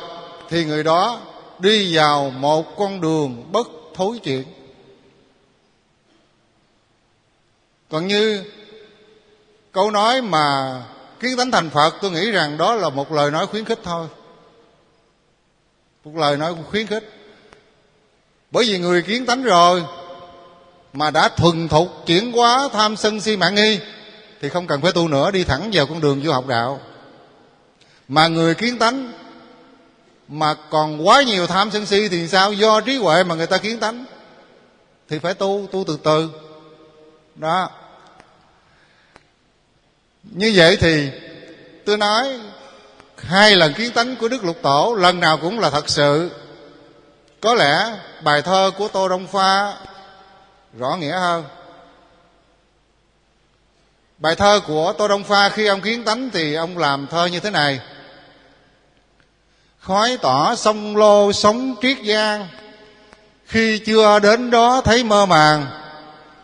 thì 0.48 0.64
người 0.64 0.84
đó 0.84 1.20
đi 1.58 1.96
vào 1.96 2.30
một 2.30 2.76
con 2.76 3.00
đường 3.00 3.52
bất 3.52 3.66
thối 3.94 4.18
chuyện 4.22 4.44
còn 7.88 8.06
như 8.06 8.44
câu 9.72 9.90
nói 9.90 10.22
mà 10.22 10.82
kiến 11.20 11.36
tánh 11.36 11.50
thành 11.50 11.70
phật, 11.70 11.94
tôi 12.02 12.10
nghĩ 12.10 12.30
rằng 12.30 12.56
đó 12.56 12.74
là 12.74 12.88
một 12.88 13.12
lời 13.12 13.30
nói 13.30 13.46
khuyến 13.46 13.64
khích 13.64 13.78
thôi. 13.82 14.06
Một 16.04 16.16
lời 16.16 16.36
nói 16.36 16.54
khuyến 16.70 16.86
khích 16.86 17.15
bởi 18.50 18.64
vì 18.64 18.78
người 18.78 19.02
kiến 19.02 19.26
tánh 19.26 19.42
rồi 19.42 19.84
mà 20.92 21.10
đã 21.10 21.28
thuần 21.28 21.68
thục 21.68 22.06
chuyển 22.06 22.32
hóa 22.32 22.68
tham 22.72 22.96
sân 22.96 23.20
si 23.20 23.36
mạng 23.36 23.54
nghi, 23.54 23.78
thì 24.40 24.48
không 24.48 24.66
cần 24.66 24.80
phải 24.82 24.92
tu 24.92 25.08
nữa, 25.08 25.30
đi 25.30 25.44
thẳng 25.44 25.70
vào 25.72 25.86
con 25.86 26.00
đường 26.00 26.20
vô 26.24 26.32
học 26.32 26.46
đạo. 26.46 26.80
Mà 28.08 28.28
người 28.28 28.54
kiến 28.54 28.78
tánh 28.78 29.12
mà 30.28 30.54
còn 30.70 31.06
quá 31.06 31.22
nhiều 31.22 31.46
tham 31.46 31.70
sân 31.70 31.86
si 31.86 32.08
thì 32.08 32.28
sao? 32.28 32.52
Do 32.52 32.80
trí 32.80 32.96
huệ 32.96 33.24
mà 33.24 33.34
người 33.34 33.46
ta 33.46 33.58
kiến 33.58 33.78
tánh 33.78 34.04
thì 35.08 35.18
phải 35.18 35.34
tu 35.34 35.68
tu 35.72 35.84
từ 35.86 35.98
từ. 36.04 36.30
Đó. 37.34 37.70
Như 40.22 40.52
vậy 40.54 40.76
thì 40.76 41.08
tôi 41.84 41.96
nói 41.96 42.40
hai 43.16 43.56
lần 43.56 43.74
kiến 43.74 43.92
tánh 43.92 44.16
của 44.16 44.28
đức 44.28 44.44
lục 44.44 44.56
tổ 44.62 44.96
lần 44.98 45.20
nào 45.20 45.38
cũng 45.38 45.58
là 45.58 45.70
thật 45.70 45.88
sự 45.88 46.30
có 47.40 47.54
lẽ 47.54 47.98
bài 48.20 48.42
thơ 48.42 48.70
của 48.78 48.88
tô 48.88 49.08
đông 49.08 49.26
pha 49.26 49.74
rõ 50.78 50.96
nghĩa 50.96 51.18
hơn. 51.18 51.44
Bài 54.18 54.34
thơ 54.34 54.60
của 54.66 54.92
tô 54.98 55.08
đông 55.08 55.24
pha 55.24 55.48
khi 55.48 55.66
ông 55.66 55.80
kiến 55.80 56.04
tánh 56.04 56.30
thì 56.30 56.54
ông 56.54 56.78
làm 56.78 57.06
thơ 57.06 57.26
như 57.26 57.40
thế 57.40 57.50
này. 57.50 57.80
Khói 59.80 60.18
tỏ 60.22 60.54
sông 60.54 60.96
lô 60.96 61.32
sống 61.32 61.74
triết 61.82 61.98
giang. 62.06 62.48
Khi 63.46 63.78
chưa 63.78 64.18
đến 64.18 64.50
đó 64.50 64.82
thấy 64.84 65.04
mơ 65.04 65.26
màng. 65.26 65.66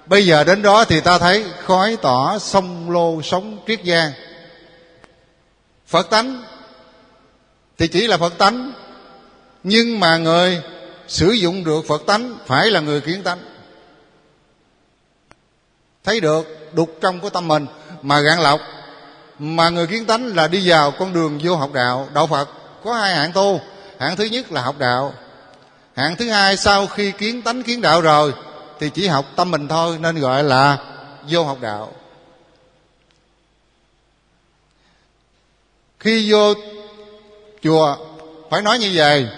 Bây 0.07 0.27
giờ 0.27 0.45
đến 0.45 0.63
đó 0.63 0.85
thì 0.85 1.01
ta 1.01 1.19
thấy 1.19 1.45
khói 1.65 1.97
tỏ 2.03 2.39
sông 2.39 2.91
lô 2.91 3.23
sống 3.23 3.59
triết 3.67 3.81
giang. 3.85 4.13
Phật 5.87 6.11
tánh 6.11 6.43
thì 7.79 7.89
chỉ 7.89 8.07
là 8.07 8.17
phật 8.17 8.39
tánh, 8.39 8.73
nhưng 9.63 10.01
mà 10.01 10.17
người 10.17 10.63
sử 11.09 11.31
dụng 11.31 11.65
được 11.65 11.85
phật 11.89 12.03
tánh, 12.07 12.39
phải 12.47 12.71
là 12.71 12.81
người 12.81 13.01
kiến 13.01 13.23
tánh. 13.23 13.39
Thấy 16.05 16.21
được 16.21 16.75
đục 16.75 16.99
trong 17.01 17.21
của 17.21 17.31
tâm 17.31 17.49
mình 17.49 17.67
mà 18.03 18.21
gạn 18.21 18.41
lọc, 18.41 18.61
mà 19.39 19.69
người 19.69 19.87
kiến 19.87 20.07
tánh 20.07 20.37
là 20.37 20.49
đi 20.49 20.69
vào 20.69 20.91
con 20.91 21.13
đường 21.13 21.41
vô 21.43 21.57
học 21.57 21.73
đạo 21.73 22.09
đạo 22.15 22.27
phật. 22.27 22.49
Có 22.85 22.95
hai 22.95 23.15
hạng 23.15 23.33
tu. 23.33 23.61
Hạng 23.99 24.17
thứ 24.17 24.25
nhất 24.25 24.53
là 24.53 24.63
học 24.63 24.79
đạo. 24.79 25.15
Hạng 25.97 26.17
thứ 26.17 26.31
hai, 26.31 26.57
sau 26.57 26.87
khi 26.87 27.13
kiến 27.13 27.43
tánh, 27.43 27.63
kiến 27.63 27.81
đạo 27.81 28.01
rồi, 28.01 28.35
thì 28.81 28.91
chỉ 28.91 29.07
học 29.07 29.25
tâm 29.37 29.51
mình 29.51 29.69
thôi, 29.69 29.99
nên 30.01 30.21
gọi 30.21 30.45
là 30.45 30.79
vô 31.29 31.45
học 31.45 31.59
đạo. 31.61 31.93
Khi 36.01 36.33
vô 36.33 36.55
chùa, 37.63 37.97
phải 38.51 38.63
nói 38.63 38.79
như 38.79 38.91
vậy 38.95 39.29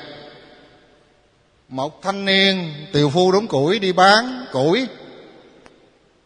một 1.75 2.03
thanh 2.03 2.25
niên 2.25 2.75
tiều 2.93 3.11
phu 3.11 3.33
đốn 3.33 3.47
củi 3.47 3.79
đi 3.79 3.93
bán 3.93 4.47
củi. 4.53 4.87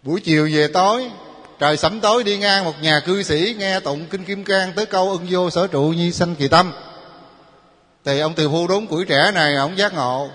Buổi 0.03 0.21
chiều 0.21 0.49
về 0.53 0.69
tối, 0.69 1.11
trời 1.59 1.77
sẩm 1.77 2.01
tối 2.01 2.25
đi 2.25 2.39
ngang 2.39 2.65
một 2.65 2.83
nhà 2.83 3.01
cư 3.01 3.23
sĩ 3.23 3.55
nghe 3.59 3.81
tụng 3.81 4.07
kinh 4.07 4.25
kim 4.25 4.45
cang 4.45 4.73
tới 4.73 4.87
câu 4.87 5.11
ưng 5.11 5.27
vô 5.31 5.51
sở 5.51 5.67
trụ 5.67 5.83
nhi 5.83 6.13
sanh 6.13 6.35
kỳ 6.35 6.49
tâm. 6.49 6.73
Thì 8.05 8.21
ông 8.21 8.35
tiều 8.35 8.51
phu 8.51 8.67
đốn 8.67 8.87
củi 8.87 9.05
trẻ 9.05 9.31
này, 9.35 9.55
ông 9.55 9.79
giác 9.79 9.95
ngộ. 9.95 10.29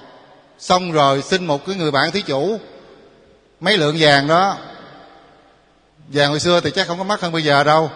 Xong 0.60 0.92
rồi 0.92 1.22
xin 1.22 1.46
một 1.46 1.66
cái 1.66 1.76
người 1.76 1.92
bạn 1.92 2.12
thí 2.12 2.22
chủ, 2.22 2.58
mấy 3.60 3.78
lượng 3.78 3.96
vàng 4.00 4.28
đó. 4.28 4.58
Vàng 6.08 6.30
hồi 6.30 6.40
xưa 6.40 6.60
thì 6.60 6.72
chắc 6.72 6.88
không 6.88 6.98
có 6.98 7.04
mắc 7.04 7.22
hơn 7.22 7.32
bây 7.32 7.44
giờ 7.44 7.64
đâu. 7.64 7.90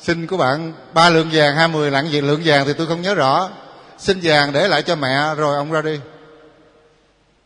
Xin 0.00 0.26
của 0.26 0.36
bạn 0.36 0.72
ba 0.94 1.10
lượng 1.10 1.30
vàng, 1.32 1.56
hai 1.56 1.68
mươi, 1.68 1.90
lạng 1.90 2.12
gì 2.12 2.20
lượng 2.20 2.42
vàng 2.44 2.66
thì 2.66 2.72
tôi 2.72 2.86
không 2.86 3.02
nhớ 3.02 3.14
rõ. 3.14 3.50
Xin 3.98 4.20
vàng 4.22 4.52
để 4.52 4.68
lại 4.68 4.82
cho 4.82 4.96
mẹ, 4.96 5.34
rồi 5.36 5.56
ông 5.56 5.72
ra 5.72 5.82
đi 5.82 5.98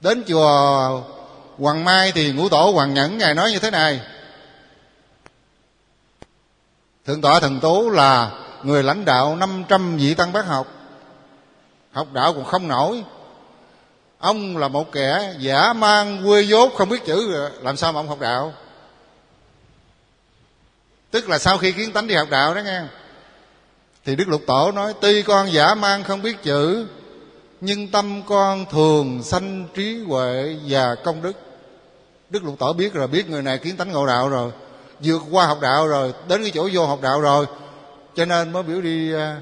đến 0.02 0.24
chùa 0.28 1.02
Hoàng 1.58 1.84
Mai 1.84 2.12
thì 2.12 2.32
ngũ 2.32 2.48
tổ 2.48 2.70
Hoàng 2.70 2.94
Nhẫn 2.94 3.18
Ngài 3.18 3.34
nói 3.34 3.52
như 3.52 3.58
thế 3.58 3.70
này. 3.70 4.00
Thượng 7.06 7.20
tọa 7.20 7.40
Thần 7.40 7.60
Tú 7.60 7.90
là 7.90 8.30
người 8.62 8.82
lãnh 8.82 9.04
đạo 9.04 9.36
500 9.36 9.96
vị 9.96 10.14
tăng 10.14 10.32
bác 10.32 10.46
học. 10.46 10.66
Học 11.92 12.06
đạo 12.12 12.32
còn 12.32 12.44
không 12.44 12.68
nổi. 12.68 13.04
Ông 14.18 14.56
là 14.56 14.68
một 14.68 14.92
kẻ 14.92 15.34
giả 15.38 15.72
mang 15.72 16.22
quê 16.26 16.42
dốt 16.42 16.72
không 16.76 16.88
biết 16.88 17.04
chữ, 17.06 17.48
Làm 17.60 17.76
sao 17.76 17.92
mà 17.92 18.00
ông 18.00 18.08
học 18.08 18.20
đạo? 18.20 18.52
Tức 21.10 21.28
là 21.28 21.38
sau 21.38 21.58
khi 21.58 21.72
kiến 21.72 21.92
tánh 21.92 22.06
đi 22.06 22.14
học 22.14 22.28
đạo 22.30 22.54
đó 22.54 22.60
nghe. 22.60 22.80
Thì 24.04 24.16
Đức 24.16 24.28
Lục 24.28 24.42
Tổ 24.46 24.72
nói, 24.72 24.94
Tuy 25.00 25.22
con 25.22 25.52
giả 25.52 25.74
mang 25.74 26.04
không 26.04 26.22
biết 26.22 26.42
chữ 26.42 26.86
nhưng 27.64 27.89
tâm 27.89 28.22
con 28.26 28.66
thường 28.70 29.22
sanh 29.22 29.68
trí 29.74 30.05
huệ 30.09 30.56
và 30.68 30.94
công 30.94 31.22
đức. 31.22 31.32
Đức 32.30 32.44
Lục 32.44 32.59
Tổ 32.59 32.72
biết 32.72 32.93
rồi, 32.93 33.09
Biết 33.09 33.28
người 33.28 33.43
này 33.43 33.59
kiến 33.59 33.76
tánh 33.76 33.93
ngộ 33.93 34.06
đạo 34.06 34.28
rồi, 34.28 34.52
Vượt 35.01 35.22
qua 35.30 35.47
học 35.47 35.59
đạo 35.60 35.86
rồi, 35.86 36.14
Đến 36.28 36.43
cái 36.43 36.51
chỗ 36.55 36.68
vô 36.72 36.86
học 36.86 36.98
đạo 37.02 37.20
rồi. 37.20 37.47
Cho 38.14 38.24
nên 38.24 38.52
mới 38.52 38.62
biểu 38.62 38.80
đi 38.80 39.14
à, 39.14 39.40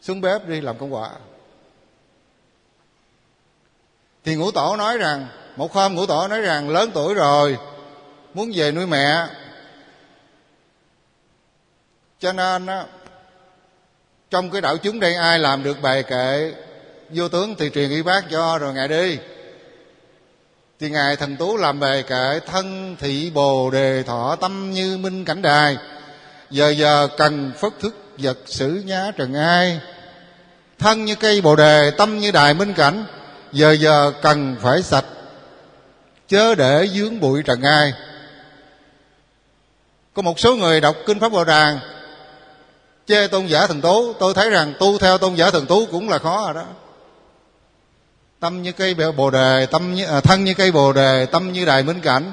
xuống 0.00 0.20
bếp 0.20 0.48
đi 0.48 0.60
làm 0.60 0.78
công 0.78 0.94
quả. 0.94 1.10
Thì 4.24 4.34
ngũ 4.34 4.50
tổ 4.50 4.76
nói 4.76 4.98
rằng, 4.98 5.26
Một 5.56 5.72
hôm 5.72 5.94
ngũ 5.94 6.06
tổ 6.06 6.28
nói 6.28 6.40
rằng, 6.40 6.70
lớn 6.70 6.90
tuổi 6.94 7.14
rồi, 7.14 7.58
Muốn 8.34 8.50
về 8.54 8.72
nuôi 8.72 8.86
mẹ. 8.86 9.26
Cho 12.18 12.32
nên 12.32 12.66
á, 12.66 12.84
trong 14.30 14.50
cái 14.50 14.60
đạo 14.60 14.76
chúng 14.76 15.00
đây 15.00 15.14
ai 15.14 15.38
làm 15.38 15.62
được 15.62 15.82
bài 15.82 16.02
kệ 16.02 16.54
vô 17.14 17.28
tướng 17.28 17.54
thì 17.54 17.70
truyền 17.70 17.90
y 17.90 18.02
bác 18.02 18.30
cho, 18.30 18.58
rồi 18.58 18.74
ngài 18.74 18.88
đi. 18.88 19.18
Thì 20.80 20.90
ngài 20.90 21.16
thần 21.16 21.36
tú 21.36 21.56
làm 21.56 21.80
về 21.80 22.02
kệ 22.02 22.40
thân 22.46 22.96
thị 23.00 23.30
bồ 23.34 23.70
đề 23.70 24.02
thọ 24.02 24.36
tâm 24.36 24.70
như 24.70 24.98
minh 24.98 25.24
cảnh 25.24 25.42
đài. 25.42 25.76
Giờ 26.50 26.70
giờ 26.70 27.08
cần 27.16 27.52
phất 27.60 27.72
thức 27.80 27.94
vật 28.18 28.38
sử 28.46 28.82
nhá 28.86 29.10
trần 29.16 29.34
ai. 29.34 29.80
Thân 30.78 31.04
như 31.04 31.14
cây 31.14 31.40
bồ 31.40 31.56
đề, 31.56 31.90
tâm 31.90 32.18
như 32.18 32.30
đài 32.30 32.54
minh 32.54 32.74
cảnh. 32.74 33.04
Giờ 33.52 33.72
giờ 33.72 34.12
cần 34.22 34.56
phải 34.60 34.82
sạch, 34.82 35.04
chớ 36.28 36.54
để 36.54 36.88
dướng 36.94 37.20
bụi 37.20 37.42
trần 37.42 37.62
ai. 37.62 37.92
Có 40.14 40.22
một 40.22 40.40
số 40.40 40.56
người 40.56 40.80
đọc 40.80 40.96
kinh 41.06 41.20
pháp 41.20 41.32
bồ 41.32 41.44
đàn 41.44 41.78
chê 43.06 43.26
tôn 43.26 43.46
giả 43.46 43.66
thần 43.66 43.80
tú. 43.80 44.12
Tôi 44.12 44.34
thấy 44.34 44.50
rằng 44.50 44.72
tu 44.78 44.98
theo 44.98 45.18
tôn 45.18 45.34
giả 45.34 45.50
thần 45.50 45.66
tú 45.66 45.86
cũng 45.86 46.08
là 46.08 46.18
khó 46.18 46.44
rồi 46.44 46.54
đó 46.54 46.64
tâm 48.44 48.62
như 48.62 48.72
cây 48.72 48.94
bồ 48.94 49.30
đề 49.30 49.66
tâm 49.66 49.94
như, 49.94 50.04
à, 50.04 50.20
thân 50.20 50.44
như 50.44 50.54
cây 50.54 50.72
bồ 50.72 50.92
đề 50.92 51.26
tâm 51.26 51.52
như 51.52 51.64
đài 51.64 51.82
minh 51.82 52.00
cảnh. 52.00 52.32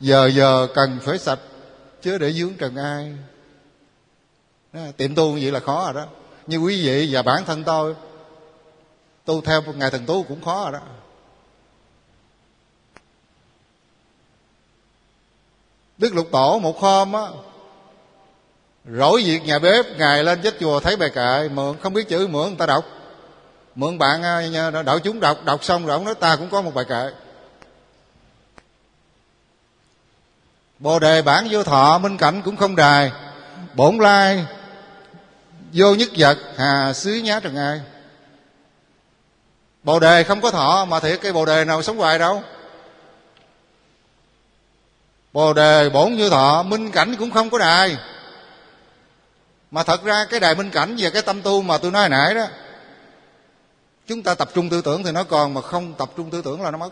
Giờ 0.00 0.30
giờ 0.34 0.68
cần 0.74 0.98
phải 1.02 1.18
sạch 1.18 1.38
chứ 2.02 2.18
để 2.18 2.32
dướng 2.32 2.54
trần 2.54 2.76
ai. 2.76 3.12
Đó, 4.72 4.80
tiệm 4.96 5.14
tu 5.14 5.32
như 5.32 5.40
vậy 5.42 5.52
là 5.52 5.60
khó 5.60 5.84
rồi 5.84 6.02
đó. 6.02 6.10
Như 6.46 6.56
quý 6.56 6.86
vị 6.86 7.08
và 7.10 7.22
bản 7.22 7.44
thân 7.44 7.64
tôi 7.64 7.94
tu 9.24 9.40
theo 9.40 9.62
ngài 9.62 9.90
thần 9.90 10.06
tú 10.06 10.22
cũng 10.22 10.44
khó 10.44 10.70
rồi 10.70 10.72
đó. 10.72 10.86
Đức 15.98 16.14
lục 16.14 16.28
tổ 16.32 16.58
một 16.58 16.80
hôm 16.80 17.12
á 17.12 17.26
rỗi 18.84 19.22
việc 19.22 19.44
nhà 19.44 19.58
bếp 19.58 19.86
ngài 19.98 20.24
lên 20.24 20.40
chết 20.42 20.54
chùa 20.60 20.80
thấy 20.80 20.96
bài 20.96 21.10
kệ 21.14 21.48
mượn 21.48 21.76
không 21.82 21.92
biết 21.92 22.08
chữ 22.08 22.26
mượn 22.26 22.46
người 22.46 22.56
ta 22.58 22.66
đọc 22.66 22.84
mượn 23.76 23.98
bạn 23.98 24.22
à, 24.22 24.70
đạo 24.82 24.98
chúng 24.98 25.20
đọc 25.20 25.44
đọc 25.44 25.64
xong 25.64 25.86
rồi 25.86 25.96
ông 25.96 26.04
nói 26.04 26.14
ta 26.14 26.36
cũng 26.36 26.50
có 26.50 26.62
một 26.62 26.74
bài 26.74 26.84
kệ. 26.88 27.10
Bồ 30.78 30.98
đề 30.98 31.22
bản 31.22 31.48
vô 31.50 31.62
thọ, 31.62 31.98
minh 31.98 32.18
cảnh 32.18 32.42
cũng 32.44 32.56
không 32.56 32.76
đài. 32.76 33.12
Bổn 33.74 33.98
lai 33.98 34.46
vô 35.72 35.94
nhất 35.94 36.08
vật, 36.16 36.38
hà 36.56 36.92
xứ 36.92 37.10
nhá 37.10 37.40
trần 37.40 37.56
ai 37.56 37.80
bồ 39.82 40.00
đề 40.00 40.24
không 40.24 40.40
có 40.40 40.50
thọ 40.50 40.84
mà 40.84 41.00
thiệt, 41.00 41.20
cái 41.22 41.32
bồ 41.32 41.44
đề 41.44 41.64
nào 41.64 41.82
sống 41.82 41.98
hoài 41.98 42.18
đâu. 42.18 42.42
Bồ 45.32 45.52
đề 45.52 45.88
bổn 45.88 46.14
như 46.14 46.30
thọ, 46.30 46.62
minh 46.62 46.90
cảnh 46.90 47.16
cũng 47.18 47.30
không 47.30 47.50
có 47.50 47.58
đài. 47.58 47.96
Mà 49.70 49.82
thật 49.82 50.04
ra 50.04 50.26
cái 50.30 50.40
đài 50.40 50.54
minh 50.54 50.70
cảnh 50.70 50.96
và 50.98 51.10
cái 51.10 51.22
tâm 51.22 51.42
tu 51.42 51.62
mà 51.62 51.78
tôi 51.78 51.90
nói 51.90 52.08
nãy 52.08 52.34
đó 52.34 52.46
chúng 54.06 54.22
ta 54.22 54.34
tập 54.34 54.50
trung 54.54 54.68
tư 54.68 54.80
tưởng 54.80 55.04
thì 55.04 55.12
nó 55.12 55.24
còn, 55.24 55.54
mà 55.54 55.60
không 55.60 55.94
tập 55.94 56.10
trung 56.16 56.30
tư 56.30 56.42
tưởng 56.44 56.62
là 56.62 56.70
nó 56.70 56.78
mất. 56.78 56.90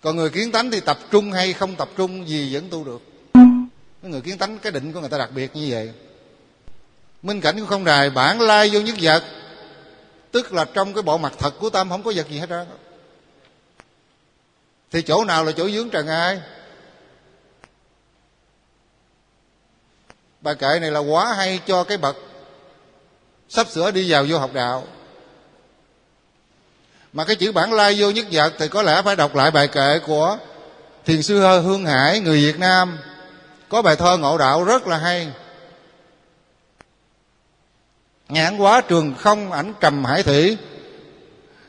Còn 0.00 0.16
người 0.16 0.30
kiến 0.30 0.52
tánh 0.52 0.70
thì 0.70 0.80
tập 0.80 0.98
trung 1.10 1.32
hay 1.32 1.52
không 1.52 1.76
tập 1.76 1.88
trung 1.96 2.28
gì 2.28 2.54
vẫn 2.54 2.68
tu 2.70 2.84
được. 2.84 3.02
Người 4.02 4.20
kiến 4.20 4.38
tánh, 4.38 4.58
cái 4.58 4.72
định 4.72 4.92
của 4.92 5.00
người 5.00 5.08
ta 5.08 5.18
đặc 5.18 5.30
biệt 5.34 5.56
như 5.56 5.66
vậy. 5.70 5.92
Minh 7.22 7.40
cảnh 7.40 7.58
cũng 7.58 7.66
không 7.66 7.84
đài 7.84 8.10
bản 8.10 8.40
lai 8.40 8.70
vô 8.72 8.80
nhất 8.80 8.94
vật. 9.00 9.24
Tức 10.30 10.52
là 10.52 10.64
trong 10.64 10.94
cái 10.94 11.02
bộ 11.02 11.18
mặt 11.18 11.32
thật 11.38 11.54
của 11.60 11.70
tâm, 11.70 11.88
không 11.88 12.02
có 12.02 12.12
vật 12.16 12.28
gì 12.28 12.38
hết 12.38 12.48
trơn 12.48 12.66
thì 14.90 15.02
chỗ 15.02 15.24
nào 15.24 15.44
là 15.44 15.52
chỗ 15.52 15.70
dướng 15.70 15.90
trần 15.90 16.06
ai? 16.06 16.40
Bài 20.40 20.54
kệ 20.54 20.78
này 20.80 20.90
là 20.90 21.00
quá 21.00 21.34
hay 21.34 21.60
cho 21.66 21.84
cái 21.84 21.98
bậc 21.98 22.16
sắp 23.48 23.66
sửa 23.68 23.90
đi 23.90 24.10
vào 24.10 24.26
vô 24.28 24.38
học 24.38 24.50
đạo 24.52 24.86
mà 27.12 27.24
cái 27.24 27.36
chữ 27.36 27.52
bản 27.52 27.72
lai 27.72 27.96
vô 27.98 28.10
nhất 28.10 28.26
vật 28.32 28.52
thì 28.58 28.68
có 28.68 28.82
lẽ 28.82 29.02
phải 29.02 29.16
đọc 29.16 29.34
lại 29.34 29.50
bài 29.50 29.68
kệ 29.68 29.98
của 30.06 30.38
thiền 31.06 31.22
sư 31.22 31.40
hương 31.40 31.86
hải, 31.86 32.20
người 32.20 32.40
việt 32.40 32.58
nam. 32.58 32.98
Có 33.68 33.82
bài 33.82 33.96
thơ 33.96 34.16
ngộ 34.16 34.38
đạo 34.38 34.64
rất 34.64 34.86
là 34.86 34.98
hay. 34.98 35.28
Nhãn 38.28 38.58
quá 38.58 38.80
trường 38.80 39.14
không 39.18 39.52
ảnh 39.52 39.74
trầm 39.80 40.04
hải 40.04 40.22
thủy. 40.22 40.56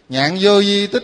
Nhạn 0.09 0.37
vô 0.41 0.61
di 0.61 0.87
tích 0.87 1.03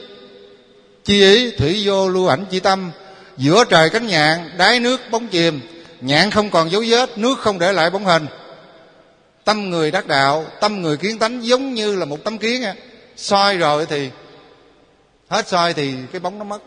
chi 1.03 1.21
ý, 1.21 1.51
thủy 1.51 1.81
vô 1.85 2.09
lưu 2.09 2.27
ảnh 2.27 2.45
chi 2.51 2.59
tâm. 2.59 2.91
Giữa 3.37 3.63
trời 3.69 3.89
cánh 3.89 4.07
nhạn, 4.07 4.49
đáy 4.57 4.79
nước 4.79 5.01
bóng 5.11 5.27
chìm. 5.27 5.61
Nhạn 6.01 6.31
không 6.31 6.49
còn 6.49 6.71
dấu 6.71 6.83
vết, 6.87 7.17
nước 7.17 7.39
không 7.39 7.59
để 7.59 7.73
lại 7.73 7.89
bóng 7.89 8.05
hình. 8.05 8.27
Tâm 9.43 9.69
người 9.69 9.91
đắc 9.91 10.07
đạo, 10.07 10.45
tâm 10.61 10.81
người 10.81 10.97
kiến 10.97 11.19
tánh 11.19 11.45
giống 11.45 11.73
như 11.73 11.95
là 11.95 12.05
một 12.05 12.23
tấm 12.23 12.37
kiến 12.37 12.63
soi 13.15 13.57
rồi 13.57 13.85
thì 13.85 14.09
hết 15.29 15.47
soi 15.47 15.73
thì 15.73 15.93
cái 16.11 16.19
bóng 16.19 16.39
nó 16.39 16.43
mất. 16.43 16.61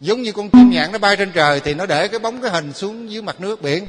Giống 0.00 0.22
như 0.22 0.32
con 0.32 0.50
chim 0.50 0.70
nhạn 0.70 0.92
nó 0.92 0.98
bay 0.98 1.16
trên 1.16 1.32
trời 1.32 1.60
thì 1.60 1.74
nó 1.74 1.86
để 1.86 2.08
cái 2.08 2.18
bóng, 2.18 2.42
cái 2.42 2.50
hình 2.50 2.72
xuống 2.72 3.10
dưới 3.10 3.22
mặt 3.22 3.40
nước 3.40 3.62
biển. 3.62 3.86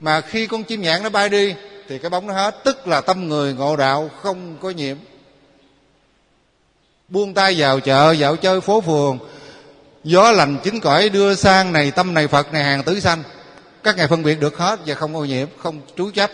Mà 0.00 0.20
khi 0.20 0.46
con 0.46 0.64
chim 0.64 0.82
nhạn 0.82 1.02
nó 1.02 1.08
bay 1.08 1.28
đi 1.28 1.54
thì 1.88 1.98
cái 1.98 2.10
bóng 2.10 2.26
nó 2.26 2.34
hết. 2.34 2.64
Tức 2.64 2.88
là 2.88 3.00
tâm 3.00 3.28
người 3.28 3.54
ngộ 3.54 3.76
đạo 3.76 4.10
không 4.22 4.56
có 4.60 4.70
nhiễm. 4.70 4.96
Buông 7.08 7.34
tay 7.34 7.54
vào 7.58 7.80
chợ, 7.80 8.12
dạo 8.12 8.36
chơi 8.36 8.60
phố 8.60 8.80
phường. 8.80 9.18
Gió 10.04 10.32
lành 10.32 10.58
chính 10.64 10.80
cõi 10.80 11.08
đưa 11.08 11.34
sang 11.34 11.72
này, 11.72 11.90
tâm 11.90 12.14
này 12.14 12.28
phật 12.28 12.52
này, 12.52 12.64
hàng 12.64 12.82
tứ 12.82 13.00
sanh. 13.00 13.22
Các 13.82 13.96
ngài 13.96 14.08
phân 14.08 14.22
biệt 14.22 14.40
được 14.40 14.58
hết 14.58 14.80
và 14.86 14.94
không 14.94 15.16
ô 15.16 15.24
nhiễm, 15.24 15.48
không 15.58 15.80
trú 15.96 16.10
chấp. 16.10 16.30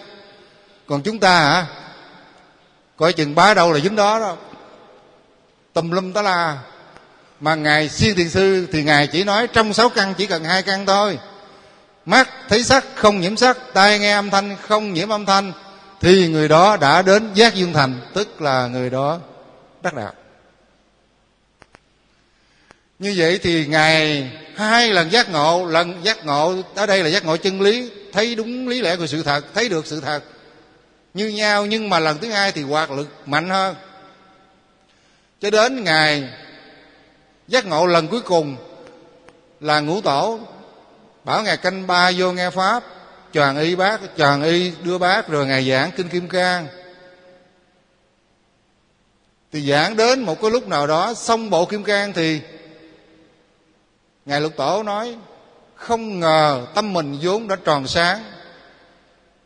Còn 0.86 1.02
chúng 1.02 1.18
ta 1.18 1.40
hả? 1.40 1.66
Coi 2.96 3.12
chừng 3.12 3.34
bá 3.34 3.54
đâu 3.54 3.72
là 3.72 3.80
dính 3.80 3.96
đó 3.96 4.18
đó 4.20 4.36
tùm 5.76 5.90
lum 5.90 6.12
đó 6.12 6.22
là. 6.22 6.58
Mà 7.40 7.54
ngài 7.54 7.88
siêng 7.88 8.16
thiền 8.16 8.30
sư 8.30 8.66
thì 8.72 8.82
ngài 8.82 9.06
chỉ 9.06 9.24
nói 9.24 9.46
trong 9.46 9.72
sáu 9.72 9.88
căn, 9.88 10.14
chỉ 10.14 10.26
cần 10.26 10.44
hai 10.44 10.62
căn 10.62 10.86
thôi. 10.86 11.18
Mắt 12.06 12.28
thấy 12.48 12.64
sắc, 12.64 12.84
không 12.94 13.20
nhiễm 13.20 13.36
sắc, 13.36 13.58
tai 13.74 13.98
nghe 13.98 14.12
âm 14.12 14.30
thanh, 14.30 14.56
không 14.68 14.92
nhiễm 14.92 15.08
âm 15.08 15.26
thanh, 15.26 15.52
thì 16.00 16.28
người 16.28 16.48
đó 16.48 16.76
đã 16.76 17.02
đến 17.02 17.34
giác 17.34 17.54
dương 17.54 17.72
thành, 17.72 18.00
tức 18.14 18.42
là 18.42 18.66
người 18.66 18.90
đó 18.90 19.18
đắc 19.82 19.94
đạo. 19.94 20.12
Như 22.98 23.14
vậy 23.16 23.38
thì 23.42 23.66
ngài 23.66 24.30
hai 24.56 24.90
lần 24.90 25.12
giác 25.12 25.30
ngộ, 25.30 25.66
lần 25.66 26.04
giác 26.04 26.26
ngộ, 26.26 26.54
ở 26.74 26.86
đây 26.86 27.02
là 27.02 27.08
giác 27.08 27.24
ngộ 27.24 27.36
chân 27.36 27.60
lý, 27.60 27.90
thấy 28.12 28.34
đúng 28.34 28.68
lý 28.68 28.80
lẽ 28.80 28.96
của 28.96 29.06
sự 29.06 29.22
thật, 29.22 29.44
thấy 29.54 29.68
được 29.68 29.86
sự 29.86 30.00
thật. 30.00 30.20
Như 31.14 31.28
nhau, 31.28 31.66
nhưng 31.66 31.88
mà 31.90 31.98
lần 31.98 32.18
thứ 32.18 32.30
hai 32.30 32.52
thì 32.52 32.62
hoạt 32.62 32.90
lực 32.90 33.08
mạnh 33.26 33.50
hơn 33.50 33.74
cho 35.40 35.50
đến 35.50 35.84
ngày 35.84 36.28
giác 37.48 37.66
ngộ 37.66 37.86
lần 37.86 38.08
cuối 38.08 38.20
cùng 38.20 38.56
là 39.60 39.80
ngũ 39.80 40.00
tổ, 40.00 40.38
bảo 41.24 41.42
ngài 41.42 41.56
canh 41.56 41.86
ba 41.86 42.10
vô 42.16 42.32
nghe 42.32 42.50
pháp 42.50 42.82
tròn 43.32 43.58
y 43.58 43.74
bác 43.74 44.16
tròn 44.16 44.42
y 44.42 44.72
đưa 44.82 44.98
bác, 44.98 45.28
rồi 45.28 45.46
ngài 45.46 45.70
giảng 45.70 45.90
kinh 45.96 46.08
kim 46.08 46.28
cang. 46.28 46.68
Thì 49.52 49.70
giảng 49.70 49.96
đến 49.96 50.20
một 50.20 50.40
cái 50.42 50.50
lúc 50.50 50.68
nào 50.68 50.86
đó, 50.86 51.14
xong 51.14 51.50
bộ 51.50 51.66
kim 51.66 51.84
cang 51.84 52.12
thì 52.12 52.40
ngài 54.24 54.40
lục 54.40 54.52
tổ 54.56 54.82
nói, 54.82 55.16
không 55.74 56.20
ngờ 56.20 56.66
tâm 56.74 56.92
mình 56.92 57.18
vốn 57.22 57.48
đã 57.48 57.56
tròn 57.64 57.86
sáng, 57.86 58.24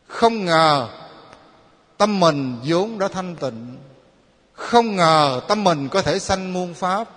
không 0.07 0.45
ngờ 0.45 0.89
tâm 1.99 2.21
mình 2.21 2.57
vốn 2.65 2.99
đã 2.99 3.09
thanh 3.09 3.37
tịnh 3.37 3.77
không 4.61 4.97
ngờ 4.97 5.41
tâm 5.49 5.65
mình 5.65 5.89
có 5.89 6.03
thể 6.03 6.19
sanh 6.19 6.53
muôn 6.53 6.75
pháp. 6.75 7.09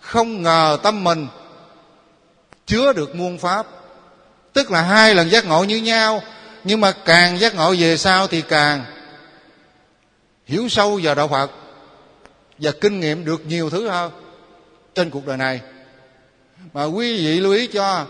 Không 0.00 0.42
ngờ 0.42 0.78
tâm 0.82 1.04
mình 1.04 1.26
chứa 2.66 2.92
được 2.92 3.14
muôn 3.14 3.38
pháp. 3.38 3.66
Tức 4.52 4.70
là 4.70 4.82
hai 4.82 5.14
lần 5.14 5.30
giác 5.30 5.46
ngộ 5.46 5.64
như 5.64 5.76
nhau, 5.76 6.22
nhưng 6.64 6.80
mà 6.80 6.92
càng 6.92 7.38
giác 7.38 7.54
ngộ 7.54 7.74
về 7.78 7.96
sau 7.96 8.26
thì 8.26 8.42
càng 8.42 8.84
hiểu 10.46 10.68
sâu 10.68 11.00
vào 11.02 11.14
đạo 11.14 11.28
phật 11.28 11.50
và 12.58 12.70
kinh 12.80 13.00
nghiệm 13.00 13.24
được 13.24 13.46
nhiều 13.46 13.70
thứ 13.70 13.88
hơn 13.88 14.12
trên 14.94 15.10
cuộc 15.10 15.26
đời 15.26 15.36
này. 15.36 15.60
Mà 16.72 16.84
quý 16.84 17.16
vị 17.26 17.40
lưu 17.40 17.52
ý 17.52 17.66
cho, 17.66 18.06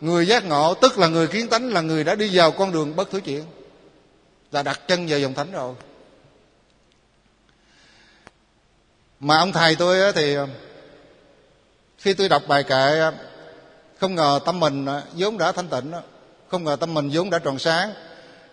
người 0.00 0.26
giác 0.26 0.44
ngộ 0.44 0.74
tức 0.74 0.98
là 0.98 1.06
người 1.06 1.26
kiến 1.26 1.48
tánh, 1.48 1.72
là 1.72 1.80
người 1.80 2.04
đã 2.04 2.14
đi 2.14 2.30
vào 2.32 2.50
con 2.50 2.72
đường 2.72 2.96
bất 2.96 3.10
thứ 3.10 3.20
chuyện 3.20 3.44
là 4.52 4.62
đặt 4.62 4.80
chân 4.88 5.06
vào 5.06 5.18
dòng 5.18 5.34
thánh 5.34 5.52
rồi. 5.52 5.74
Mà 9.20 9.38
ông 9.38 9.52
thầy 9.52 9.74
tôi 9.74 10.12
thì 10.12 10.36
khi 11.98 12.14
tôi 12.14 12.28
đọc 12.28 12.42
bài 12.48 12.62
kệ 12.62 13.00
không 14.00 14.14
ngờ 14.14 14.40
tâm 14.44 14.60
mình 14.60 14.86
à, 14.86 15.02
vốn 15.12 15.38
đã 15.38 15.52
thanh 15.52 15.68
tịnh 15.68 15.92
không 16.50 16.64
ngờ 16.64 16.76
tâm 16.80 16.94
mình 16.94 17.10
vốn 17.12 17.30
đã 17.30 17.38
tròn 17.38 17.58
sáng. 17.58 17.92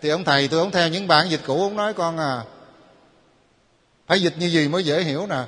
Thì 0.02 0.10
ông 0.10 0.23
thầy 0.23 0.48
tôi 0.48 0.60
ông 0.60 0.72
theo 0.72 0.90
những 0.90 1.07
bản 1.07 1.30
dịch 1.30 1.41
cũ 1.45 1.61
ông 1.61 1.76
nói 1.76 1.94
con 1.94 2.18
à 2.18 2.41
phải 4.07 4.22
dịch 4.22 4.34
như 4.38 4.48
gì 4.48 4.68
mới 4.68 4.84
dễ 4.84 5.02
hiểu 5.02 5.27
nè. 5.27 5.44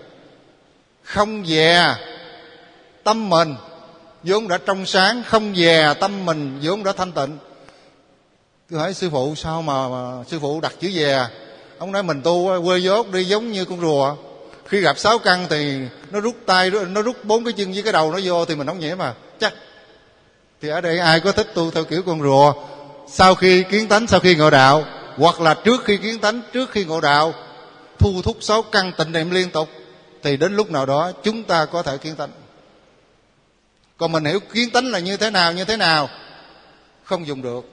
Không 1.03 1.45
dè 1.45 1.95
tâm 3.03 3.29
mình 3.29 3.55
vốn 4.23 4.47
đã 4.47 4.57
trong 4.65 4.85
sáng 4.85 5.23
không 5.25 5.55
dè 5.55 5.93
tâm 5.99 6.25
mình 6.25 6.59
vốn 6.61 6.83
đã 6.83 6.91
thanh 6.91 7.11
tịnh. 7.11 7.37
Tôi 8.69 8.79
hỏi 8.79 8.93
sư 8.93 9.09
phụ 9.09 9.35
sao 9.35 9.61
mà, 9.61 9.89
mà 9.89 10.23
sư 10.27 10.39
phụ 10.39 10.61
đặt 10.61 10.73
chữ 10.79 10.91
dè? 10.91 11.27
Ông 11.77 11.91
nói 11.91 12.03
mình 12.03 12.21
tu 12.21 12.61
quê 12.65 12.77
dốt 12.77 13.11
đi 13.11 13.25
giống 13.25 13.51
như 13.51 13.65
con 13.65 13.81
rùa 13.81 14.15
khi 14.65 14.81
gặp 14.81 14.97
sáu 14.97 15.19
căn 15.19 15.47
thì 15.49 15.79
nó 16.11 16.19
rút 16.19 16.35
tay, 16.45 16.71
nó 16.89 17.01
rút 17.01 17.25
bốn 17.25 17.43
cái 17.43 17.53
chân 17.53 17.73
với 17.73 17.83
cái 17.83 17.93
đầu 17.93 18.11
nó 18.11 18.19
vô 18.23 18.45
thì 18.45 18.55
mình 18.55 18.67
không 18.67 18.79
nhẽ 18.79 18.95
mà. 18.95 19.13
Chắc. 19.39 19.53
Thì 20.61 20.69
ở 20.69 20.81
đây 20.81 20.99
ai 20.99 21.19
có 21.19 21.31
thích 21.31 21.47
tu 21.53 21.71
theo 21.71 21.83
kiểu 21.83 22.01
con 22.05 22.21
rùa, 22.21 22.53
sau 23.07 23.35
khi 23.35 23.63
kiến 23.63 23.87
tánh, 23.87 24.07
sau 24.07 24.19
khi 24.19 24.35
ngộ 24.35 24.49
đạo, 24.49 24.85
hoặc 25.17 25.41
là 25.41 25.53
trước 25.53 25.83
khi 25.85 25.97
kiến 25.97 26.19
tánh, 26.19 26.41
trước 26.53 26.71
khi 26.71 26.85
ngộ 26.85 27.01
đạo, 27.01 27.33
thu 27.99 28.21
thúc 28.21 28.37
sáu 28.41 28.61
căn 28.61 28.91
tịnh 28.97 29.11
niệm 29.11 29.31
liên 29.31 29.49
tục, 29.49 29.69
thì 30.23 30.37
đến 30.37 30.55
lúc 30.55 30.71
nào 30.71 30.85
đó 30.85 31.11
chúng 31.23 31.43
ta 31.43 31.65
có 31.65 31.83
thể 31.83 31.97
kiến 31.97 32.15
tánh. 32.15 32.31
Còn 33.97 34.11
mình 34.11 34.25
hiểu 34.25 34.39
kiến 34.39 34.69
tánh 34.69 34.85
là 34.85 34.99
như 34.99 35.17
thế 35.17 35.29
nào, 35.29 35.53
như 35.53 35.65
thế 35.65 35.77
nào? 35.77 36.09
Không 37.03 37.27
dùng 37.27 37.41
được. 37.41 37.65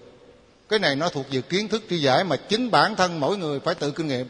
Cái 0.69 0.79
này 0.79 0.97
nó 0.97 1.09
thuộc 1.09 1.27
về 1.31 1.41
kiến 1.41 1.69
thức 1.69 1.83
tri 1.91 1.99
giải 1.99 2.25
mà 2.25 2.37
chính 2.37 2.71
bản 2.71 2.97
thân 2.97 3.21
mỗi 3.21 3.37
người 3.37 3.61
phải 3.61 3.75
tự 3.75 3.91
kinh 3.91 4.09
nghiệm. 4.09 4.27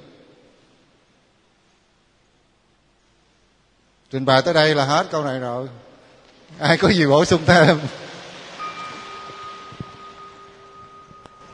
Trình 4.12 4.24
bày 4.24 4.42
tới 4.42 4.54
đây 4.54 4.74
là 4.74 4.84
hết 4.84 5.06
câu 5.10 5.24
này 5.24 5.40
rồi. 5.40 5.68
Ai 6.58 6.76
có 6.76 6.88
gì 6.88 7.06
bổ 7.06 7.24
sung 7.24 7.40
thêm? 7.46 7.78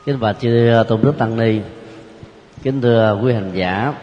Kính 0.05 0.19
bạch 0.19 0.35
chư 0.39 0.69
à, 0.69 0.83
tôn 0.83 1.01
đức 1.01 1.13
tăng 1.17 1.37
ni. 1.37 1.61
Kính 2.63 2.81
thưa 2.81 3.19
quý 3.23 3.33
hành 3.33 3.51
giả, 3.53 3.93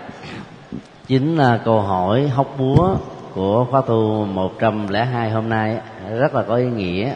chính 1.06 1.36
là 1.36 1.60
câu 1.64 1.80
hỏi 1.80 2.28
hóc 2.28 2.54
búa 2.58 2.96
của 3.34 3.66
khóa 3.70 3.82
tu 3.86 4.24
102 4.24 5.30
hôm 5.30 5.48
nay 5.48 5.80
rất 6.10 6.34
là 6.34 6.42
có 6.42 6.54
ý 6.54 6.64
nghĩa, 6.64 7.14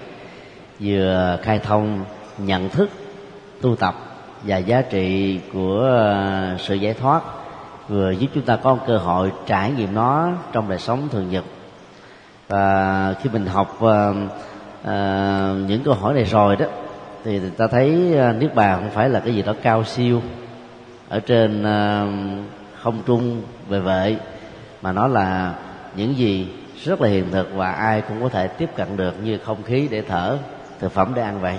vừa 0.80 1.38
khai 1.42 1.58
thông 1.58 2.04
nhận 2.38 2.68
thức, 2.68 2.90
tu 3.60 3.76
tập 3.76 3.94
và 4.42 4.56
giá 4.56 4.82
trị 4.82 5.40
của 5.52 5.98
à, 5.98 6.56
sự 6.58 6.74
giải 6.74 6.94
thoát 6.94 7.22
vừa 7.90 8.10
giúp 8.10 8.26
chúng 8.34 8.44
ta 8.44 8.56
có 8.56 8.78
cơ 8.86 8.98
hội 8.98 9.32
trải 9.46 9.70
nghiệm 9.70 9.94
nó 9.94 10.32
trong 10.52 10.68
đời 10.68 10.78
sống 10.78 11.08
thường 11.12 11.30
nhật. 11.30 11.44
Và 12.48 13.14
khi 13.22 13.30
mình 13.32 13.46
học 13.46 13.76
uh, 13.76 14.16
uh, 14.82 14.88
những 15.68 15.82
câu 15.84 15.94
hỏi 15.94 16.14
này 16.14 16.24
rồi 16.24 16.56
đó 16.56 16.66
thì 17.24 17.40
ta 17.56 17.66
thấy 17.66 17.90
nước 17.90 18.32
niết 18.38 18.54
bàn 18.54 18.80
không 18.80 18.90
phải 18.90 19.08
là 19.08 19.20
cái 19.20 19.34
gì 19.34 19.42
đó 19.42 19.54
cao 19.62 19.84
siêu 19.84 20.22
ở 21.08 21.20
trên 21.20 21.60
uh, 21.60 22.44
không 22.82 23.02
trung 23.06 23.42
về 23.68 23.80
vệ 23.80 24.16
mà 24.82 24.92
nó 24.92 25.06
là 25.06 25.54
những 25.96 26.16
gì 26.16 26.48
rất 26.84 27.00
là 27.00 27.08
hiện 27.08 27.30
thực 27.30 27.54
và 27.54 27.72
ai 27.72 28.02
cũng 28.08 28.22
có 28.22 28.28
thể 28.28 28.48
tiếp 28.48 28.70
cận 28.76 28.96
được 28.96 29.14
như 29.24 29.38
không 29.38 29.62
khí 29.62 29.88
để 29.90 30.02
thở 30.08 30.38
thực 30.80 30.92
phẩm 30.92 31.12
để 31.14 31.22
ăn 31.22 31.40
vậy. 31.40 31.58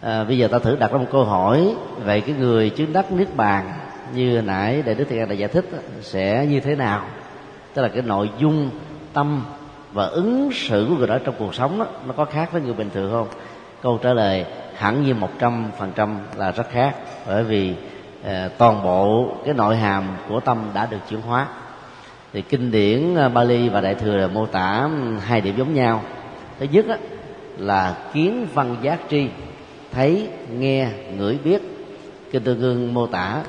À, 0.00 0.24
bây 0.24 0.38
giờ 0.38 0.48
ta 0.48 0.58
thử 0.58 0.76
đặt 0.76 0.92
ra 0.92 0.98
một 0.98 1.08
câu 1.12 1.24
hỏi 1.24 1.74
vậy 2.04 2.20
cái 2.20 2.34
người 2.38 2.70
chứng 2.70 2.92
đắc 2.92 3.12
niết 3.12 3.36
bàn 3.36 3.72
như 4.14 4.42
nãy 4.42 4.82
đại 4.86 4.94
đức 4.94 5.04
thiện 5.08 5.28
đã 5.28 5.34
giải 5.34 5.48
thích 5.48 5.64
sẽ 6.00 6.46
như 6.46 6.60
thế 6.60 6.74
nào? 6.74 7.02
Tức 7.74 7.82
là 7.82 7.88
cái 7.88 8.02
nội 8.02 8.30
dung 8.38 8.70
tâm 9.12 9.44
và 9.92 10.06
ứng 10.06 10.50
xử 10.52 10.86
của 10.88 10.94
người 10.94 11.06
đó 11.06 11.18
trong 11.24 11.34
cuộc 11.38 11.54
sống 11.54 11.78
đó, 11.78 11.86
nó 12.06 12.12
có 12.16 12.24
khác 12.24 12.52
với 12.52 12.62
người 12.62 12.74
bình 12.74 12.90
thường 12.94 13.10
không? 13.12 13.28
Câu 13.82 13.98
trả 14.02 14.12
lời 14.12 14.44
hẳn 14.76 15.04
như 15.04 15.14
một 15.14 15.30
trăm 15.38 15.70
phần 15.78 15.92
trăm 15.96 16.18
là 16.36 16.50
rất 16.50 16.70
khác 16.70 16.94
bởi 17.26 17.44
vì 17.44 17.74
uh, 18.20 18.28
toàn 18.58 18.82
bộ 18.82 19.34
cái 19.44 19.54
nội 19.54 19.76
hàm 19.76 20.04
của 20.28 20.40
tâm 20.40 20.70
đã 20.74 20.86
được 20.86 20.98
chuyển 21.10 21.20
hóa. 21.20 21.46
Thì 22.32 22.42
kinh 22.42 22.70
điển 22.70 23.14
ờ, 23.14 23.28
Bali 23.28 23.68
và 23.68 23.80
Đại 23.80 23.94
thừa 23.94 24.16
là 24.16 24.26
mô 24.26 24.46
tả 24.46 24.88
hai 25.20 25.40
điểm 25.40 25.56
giống 25.56 25.74
nhau. 25.74 26.02
Thứ 26.58 26.66
nhất 26.72 26.86
đó, 26.88 26.96
là 27.58 27.96
kiến 28.12 28.46
văn 28.54 28.76
giác 28.82 29.00
tri 29.10 29.28
thấy 29.92 30.28
nghe 30.50 30.88
ngửi 31.16 31.38
biết. 31.44 31.62
Kinh 32.32 32.44
tương 32.44 32.60
ương 32.60 32.94
mô 32.94 33.06
tả 33.06 33.42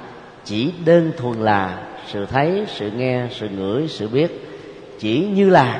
chỉ 0.45 0.73
đơn 0.85 1.11
thuần 1.17 1.39
là 1.39 1.77
sự 2.07 2.25
thấy 2.25 2.65
sự 2.67 2.91
nghe 2.91 3.27
sự 3.31 3.49
ngửi 3.49 3.87
sự 3.87 4.07
biết. 4.07 4.49
Chỉ 4.99 5.27
như 5.33 5.49
là. 5.49 5.79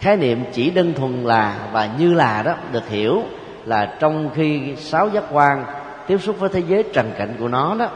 Khái 0.00 0.16
niệm 0.16 0.44
chỉ 0.52 0.70
đơn 0.70 0.94
thuần 0.94 1.24
là 1.24 1.68
và 1.72 1.88
như 1.98 2.14
là 2.14 2.42
đó 2.42 2.54
được 2.72 2.88
hiểu 2.88 3.22
là 3.64 3.96
trong 4.00 4.30
khi 4.34 4.76
sáu 4.76 5.08
giác 5.08 5.24
quan 5.30 5.64
tiếp 6.06 6.18
xúc 6.22 6.36
với 6.38 6.48
thế 6.48 6.62
giới 6.68 6.82
trần 6.82 7.12
cảnh 7.18 7.34
của 7.38 7.48
nó 7.48 7.74
đó 7.78 7.88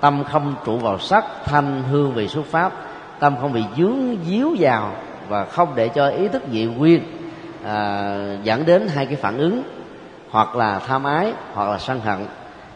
tâm 0.00 0.24
không 0.24 0.54
trụ 0.64 0.76
vào 0.76 0.98
sắc 0.98 1.24
thanh 1.44 1.82
hương 1.90 2.14
vị 2.14 2.28
xuất 2.28 2.46
pháp. 2.46 2.72
Tâm 3.18 3.36
không 3.40 3.52
bị 3.52 3.62
dướng 3.76 4.16
díu 4.26 4.56
vào 4.58 4.92
và 5.28 5.44
không 5.44 5.72
để 5.74 5.88
cho 5.88 6.08
ý 6.08 6.28
thức 6.28 6.42
dị 6.52 6.64
nguyên 6.64 7.02
à, 7.64 8.16
dẫn 8.42 8.66
đến 8.66 8.88
hai 8.94 9.06
cái 9.06 9.16
phản 9.16 9.38
ứng 9.38 9.62
hoặc 10.30 10.56
là 10.56 10.78
tham 10.78 11.04
ái 11.04 11.32
hoặc 11.54 11.68
là 11.70 11.78
sân 11.78 12.00
hận. 12.00 12.26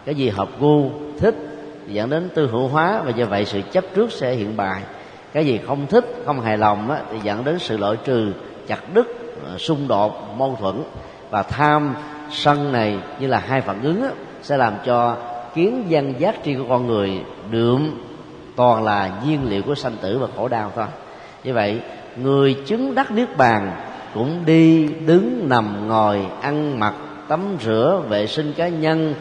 Cái 0.04 0.14
gì 0.14 0.28
hợp 0.28 0.48
gu 0.60 0.90
thích 1.18 1.47
dẫn 1.88 2.10
đến 2.10 2.28
tư 2.34 2.48
hữu 2.52 2.68
hóa 2.68 3.02
và 3.04 3.10
do 3.10 3.26
vậy 3.26 3.44
sự 3.44 3.60
chấp 3.72 3.84
trước 3.94 4.12
sẽ 4.12 4.32
hiện 4.32 4.56
bài. 4.56 4.82
Cái 5.32 5.46
gì 5.46 5.60
không 5.66 5.86
thích 5.86 6.22
không 6.26 6.40
hài 6.40 6.58
lòng 6.58 6.90
á, 6.90 7.00
thì 7.12 7.18
dẫn 7.22 7.44
đến 7.44 7.58
sự 7.58 7.76
loại 7.76 7.96
trừ 8.04 8.32
chặt 8.66 8.94
đứt 8.94 9.06
ờ, 9.44 9.58
xung 9.58 9.88
đột 9.88 10.34
mâu 10.36 10.56
thuẫn. 10.60 10.74
Và 11.30 11.42
tham 11.42 11.94
sân 12.30 12.72
này 12.72 12.98
như 13.20 13.26
là 13.26 13.38
hai 13.38 13.60
phản 13.60 13.82
ứng 13.82 14.02
á, 14.02 14.08
sẽ 14.42 14.56
làm 14.56 14.72
cho 14.86 15.16
kiến 15.54 15.86
văn 15.90 16.14
giác 16.18 16.36
tri 16.44 16.54
của 16.54 16.64
con 16.68 16.86
người 16.86 17.10
đượm 17.50 17.90
toàn 18.56 18.84
là 18.84 19.10
nhiên 19.26 19.50
liệu 19.50 19.62
của 19.62 19.74
sanh 19.74 19.96
tử 20.00 20.18
và 20.18 20.26
khổ 20.36 20.48
đau 20.48 20.72
thôi. 20.76 20.86
Như 21.44 21.54
vậy 21.54 21.80
người 22.16 22.54
chứng 22.66 22.94
đắc 22.94 23.10
niết 23.10 23.36
bàn 23.36 23.70
cũng 24.14 24.44
đi 24.46 24.88
đứng 25.06 25.48
nằm 25.48 25.88
ngồi 25.88 26.26
ăn 26.40 26.80
mặc 26.80 26.94
tắm 27.28 27.56
rửa 27.60 28.02
vệ 28.08 28.26
sinh 28.26 28.52
cá 28.52 28.68
nhân 28.68 29.14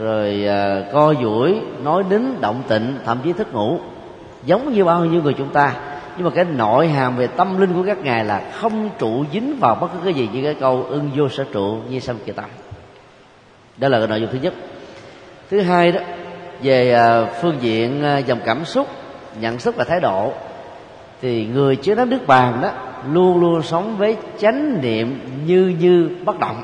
rồi 0.00 0.46
uh, 0.46 0.92
co 0.92 1.14
duỗi 1.22 1.60
nói 1.82 2.02
đến 2.10 2.40
động 2.40 2.62
tịnh 2.68 2.98
thậm 3.04 3.18
chí 3.24 3.32
thức 3.32 3.54
ngủ. 3.54 3.78
Giống 4.44 4.72
như 4.72 4.84
bao 4.84 5.04
nhiêu 5.04 5.22
người 5.22 5.34
chúng 5.38 5.52
ta. 5.52 5.74
Nhưng 6.16 6.24
mà 6.24 6.30
cái 6.34 6.44
nội 6.44 6.88
hàm 6.88 7.16
về 7.16 7.26
tâm 7.26 7.60
linh 7.60 7.74
của 7.74 7.82
các 7.86 7.98
ngài 7.98 8.24
là 8.24 8.50
không 8.52 8.90
trụ 8.98 9.24
dính 9.32 9.56
vào 9.60 9.74
bất 9.74 9.88
cứ 9.92 9.98
cái 10.04 10.14
gì. 10.14 10.28
Như 10.32 10.42
cái 10.42 10.54
câu 10.54 10.86
ưng 10.88 11.10
vô 11.16 11.28
sở 11.28 11.44
trụ 11.52 11.78
như 11.90 12.00
sâm 12.00 12.16
kỳ 12.24 12.32
tâm 12.32 12.44
đó 13.76 13.88
là 13.88 13.98
cái 13.98 14.08
nội 14.08 14.20
dung 14.20 14.30
thứ 14.32 14.38
nhất. 14.42 14.54
Thứ 15.50 15.60
hai 15.60 15.92
đó 15.92 16.00
về 16.62 16.98
uh, 17.22 17.28
phương 17.40 17.56
diện 17.60 18.04
uh, 18.18 18.26
dòng 18.26 18.40
cảm 18.44 18.64
xúc 18.64 18.86
nhận 19.40 19.58
thức 19.58 19.76
và 19.76 19.84
thái 19.84 20.00
độ 20.00 20.32
thì 21.22 21.46
người 21.46 21.76
chứa 21.76 21.94
đám 21.94 22.10
nước 22.10 22.26
bàn 22.26 22.58
đó 22.62 22.70
luôn 23.12 23.40
luôn 23.40 23.62
sống 23.62 23.96
với 23.96 24.16
chánh 24.38 24.80
niệm 24.82 25.20
như 25.46 25.74
như 25.80 26.10
bất 26.24 26.38
động. 26.38 26.56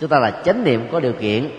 Chúng 0.00 0.08
ta 0.10 0.18
là 0.18 0.30
chánh 0.44 0.64
niệm 0.64 0.88
có 0.92 1.00
điều 1.00 1.12
kiện 1.12 1.50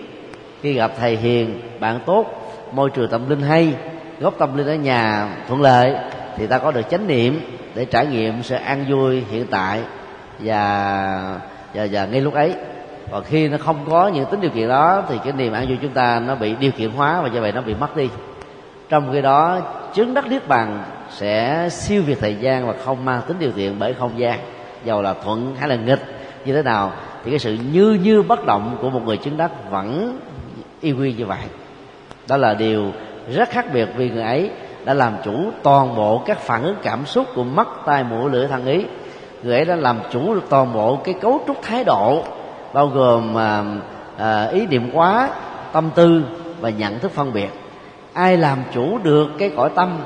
khi 0.62 0.72
gặp 0.72 0.92
thầy 0.98 1.16
hiền 1.16 1.60
bạn 1.80 2.00
tốt 2.06 2.26
môi 2.72 2.90
trường 2.90 3.10
tâm 3.10 3.28
linh 3.28 3.40
hay 3.40 3.74
gốc 4.20 4.34
tâm 4.38 4.56
linh 4.56 4.66
ở 4.66 4.74
nhà 4.74 5.28
thuận 5.48 5.60
lợi 5.60 5.94
thì 6.36 6.46
ta 6.46 6.58
có 6.58 6.70
được 6.70 6.90
chánh 6.90 7.06
niệm 7.06 7.40
để 7.74 7.84
trải 7.84 8.06
nghiệm 8.06 8.42
sự 8.42 8.56
an 8.56 8.84
vui 8.88 9.24
hiện 9.30 9.46
tại 9.50 9.80
và 10.38 11.40
và, 11.74 11.86
và 11.90 12.06
ngay 12.06 12.20
lúc 12.20 12.34
ấy. 12.34 12.54
Và 13.10 13.20
khi 13.20 13.48
nó 13.48 13.58
không 13.58 13.84
có 13.90 14.08
những 14.08 14.26
tính 14.30 14.40
điều 14.40 14.50
kiện 14.50 14.68
đó 14.68 15.02
thì 15.08 15.16
cái 15.24 15.32
niềm 15.32 15.52
an 15.52 15.66
vui 15.68 15.78
chúng 15.82 15.92
ta 15.92 16.20
nó 16.20 16.34
bị 16.34 16.54
điều 16.60 16.70
kiện 16.70 16.90
hóa 16.90 17.20
và 17.20 17.28
do 17.28 17.40
vậy 17.40 17.52
nó 17.52 17.60
bị 17.60 17.74
mất 17.74 17.96
đi. 17.96 18.08
Trong 18.88 19.12
khi 19.12 19.22
đó 19.22 19.60
chứng 19.94 20.14
đắc 20.14 20.26
niết 20.26 20.48
bàn 20.48 20.82
sẽ 21.10 21.68
siêu 21.70 22.02
việt 22.02 22.18
thời 22.20 22.34
gian 22.34 22.66
và 22.66 22.74
không 22.84 23.04
mang 23.04 23.22
tính 23.26 23.36
điều 23.38 23.50
kiện 23.52 23.78
bởi 23.78 23.94
không 23.94 24.18
gian. 24.18 24.38
Dầu 24.84 25.02
là 25.02 25.14
thuận 25.24 25.56
hay 25.58 25.68
là 25.68 25.76
nghịch 25.76 26.02
như 26.44 26.52
thế 26.52 26.62
nào 26.62 26.92
thì 27.24 27.30
cái 27.30 27.38
sự 27.38 27.56
như 27.72 27.98
như 28.02 28.22
bất 28.22 28.46
động 28.46 28.78
của 28.80 28.90
một 28.90 29.00
người 29.04 29.16
chứng 29.16 29.36
đắc 29.36 29.50
vẫn 29.70 30.18
y 30.80 30.92
quy 30.92 31.12
như 31.12 31.26
vậy. 31.26 31.40
Đó 32.28 32.36
là 32.36 32.54
điều 32.54 32.92
rất 33.34 33.50
khác 33.50 33.66
biệt 33.72 33.88
vì 33.96 34.10
người 34.10 34.22
ấy 34.22 34.50
đã 34.84 34.94
làm 34.94 35.12
chủ 35.24 35.50
toàn 35.62 35.96
bộ 35.96 36.22
các 36.26 36.38
phản 36.38 36.62
ứng 36.62 36.76
cảm 36.82 37.06
xúc 37.06 37.26
của 37.34 37.44
mắt 37.44 37.68
tai 37.86 38.04
mũi 38.04 38.30
lưỡi 38.30 38.46
thân 38.46 38.66
ý. 38.66 38.84
Người 39.42 39.54
ấy 39.54 39.64
đã 39.64 39.76
làm 39.76 40.00
chủ 40.10 40.34
được 40.34 40.44
toàn 40.48 40.72
bộ 40.72 40.96
cái 40.96 41.14
cấu 41.20 41.40
trúc 41.46 41.62
thái 41.62 41.84
độ 41.84 42.24
bao 42.72 42.86
gồm 42.86 43.38
à, 43.38 43.64
à, 44.16 44.44
ý 44.44 44.66
niệm 44.66 44.90
quá 44.92 45.30
tâm 45.72 45.90
tư 45.94 46.22
và 46.60 46.70
nhận 46.70 46.98
thức 46.98 47.12
phân 47.12 47.32
biệt. 47.32 47.48
Ai 48.12 48.36
làm 48.36 48.58
chủ 48.74 48.98
được 48.98 49.28
cái 49.38 49.50
cõi 49.56 49.70
tâm 49.74 49.98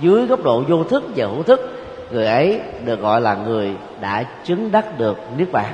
dưới 0.00 0.26
góc 0.26 0.42
độ 0.42 0.62
vô 0.68 0.84
thức 0.84 1.04
và 1.16 1.26
hữu 1.26 1.42
thức 1.42 1.76
người 2.10 2.26
ấy 2.26 2.60
được 2.84 3.00
gọi 3.00 3.20
là 3.20 3.34
người 3.34 3.76
đã 4.00 4.24
chứng 4.44 4.72
đắc 4.72 4.98
được 4.98 5.18
niết 5.36 5.52
bàn 5.52 5.72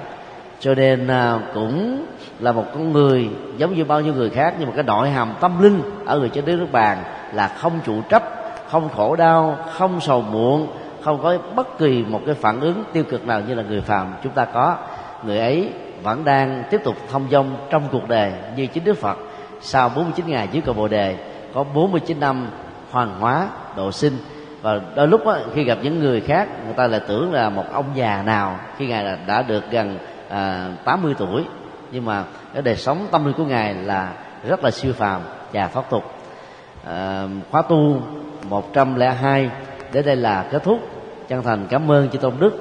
cho 0.62 0.74
nên 0.74 1.08
à, 1.08 1.38
cũng 1.54 2.06
là 2.40 2.52
một 2.52 2.64
con 2.74 2.92
người 2.92 3.28
giống 3.56 3.74
như 3.74 3.84
bao 3.84 4.00
nhiêu 4.00 4.14
người 4.14 4.30
khác 4.30 4.54
nhưng 4.58 4.68
mà 4.68 4.74
cái 4.74 4.84
nội 4.84 5.10
hàm 5.10 5.34
tâm 5.40 5.62
linh 5.62 5.82
ở 6.06 6.18
người 6.18 6.28
trên 6.28 6.44
nước 6.44 6.66
bàn 6.72 6.98
là 7.32 7.48
không 7.48 7.80
trụ 7.84 7.94
chấp 8.08 8.22
không 8.68 8.88
khổ 8.88 9.16
đau 9.16 9.58
không 9.72 10.00
sầu 10.00 10.22
muộn 10.22 10.66
không 11.02 11.22
có 11.22 11.38
bất 11.54 11.78
kỳ 11.78 12.04
một 12.08 12.20
cái 12.26 12.34
phản 12.34 12.60
ứng 12.60 12.84
tiêu 12.92 13.04
cực 13.04 13.26
nào 13.26 13.40
như 13.40 13.54
là 13.54 13.62
người 13.62 13.80
phàm 13.80 14.14
chúng 14.22 14.32
ta 14.32 14.44
có. 14.44 14.76
Người 15.22 15.38
ấy 15.38 15.70
vẫn 16.02 16.24
đang 16.24 16.64
tiếp 16.70 16.80
tục 16.84 16.96
thông 17.10 17.26
dong 17.30 17.56
trong 17.70 17.88
cuộc 17.92 18.08
đời 18.08 18.32
như 18.56 18.66
chính 18.66 18.84
Đức 18.84 18.98
Phật. 18.98 19.18
Sau 19.60 19.88
49 19.88 20.26
ngày 20.26 20.48
dưới 20.52 20.62
cầu 20.66 20.74
Bồ 20.74 20.88
đề 20.88 21.16
có 21.54 21.64
49 21.64 22.20
năm 22.20 22.46
hoàn 22.90 23.20
hóa 23.20 23.48
độ 23.76 23.92
sinh. 23.92 24.12
Và 24.62 24.80
đôi 24.94 25.08
lúc 25.08 25.26
đó, 25.26 25.38
khi 25.54 25.64
gặp 25.64 25.78
những 25.82 26.00
người 26.00 26.20
khác 26.20 26.48
người 26.64 26.74
ta 26.74 26.86
lại 26.86 27.00
tưởng 27.08 27.32
là 27.32 27.50
một 27.50 27.64
ông 27.72 27.86
già 27.94 28.22
nào 28.26 28.58
khi 28.78 28.86
ngài 28.86 29.18
đã 29.26 29.42
được 29.42 29.70
gần 29.70 29.98
à, 30.32 30.70
80 30.84 31.14
tuổi. 31.18 31.44
Nhưng 31.92 32.04
mà 32.04 32.24
cái 32.52 32.62
đời 32.62 32.76
sống 32.76 33.06
tâm 33.10 33.24
linh 33.24 33.34
của 33.36 33.44
ngài 33.44 33.74
là 33.74 34.12
rất 34.48 34.64
là 34.64 34.70
siêu 34.70 34.92
phàm 34.92 35.20
và 35.52 35.68
thoát 35.68 35.90
tục. 35.90 36.02
À, 36.84 37.26
khóa 37.50 37.62
tu 37.62 38.02
102 38.48 39.50
đến 39.92 40.04
đây 40.06 40.16
là 40.16 40.46
kết 40.50 40.62
thúc. 40.62 40.78
Chân 41.28 41.42
thành 41.42 41.66
cảm 41.70 41.90
ơn 41.90 42.08
chư 42.08 42.18
tôn 42.18 42.34
đức 42.38 42.52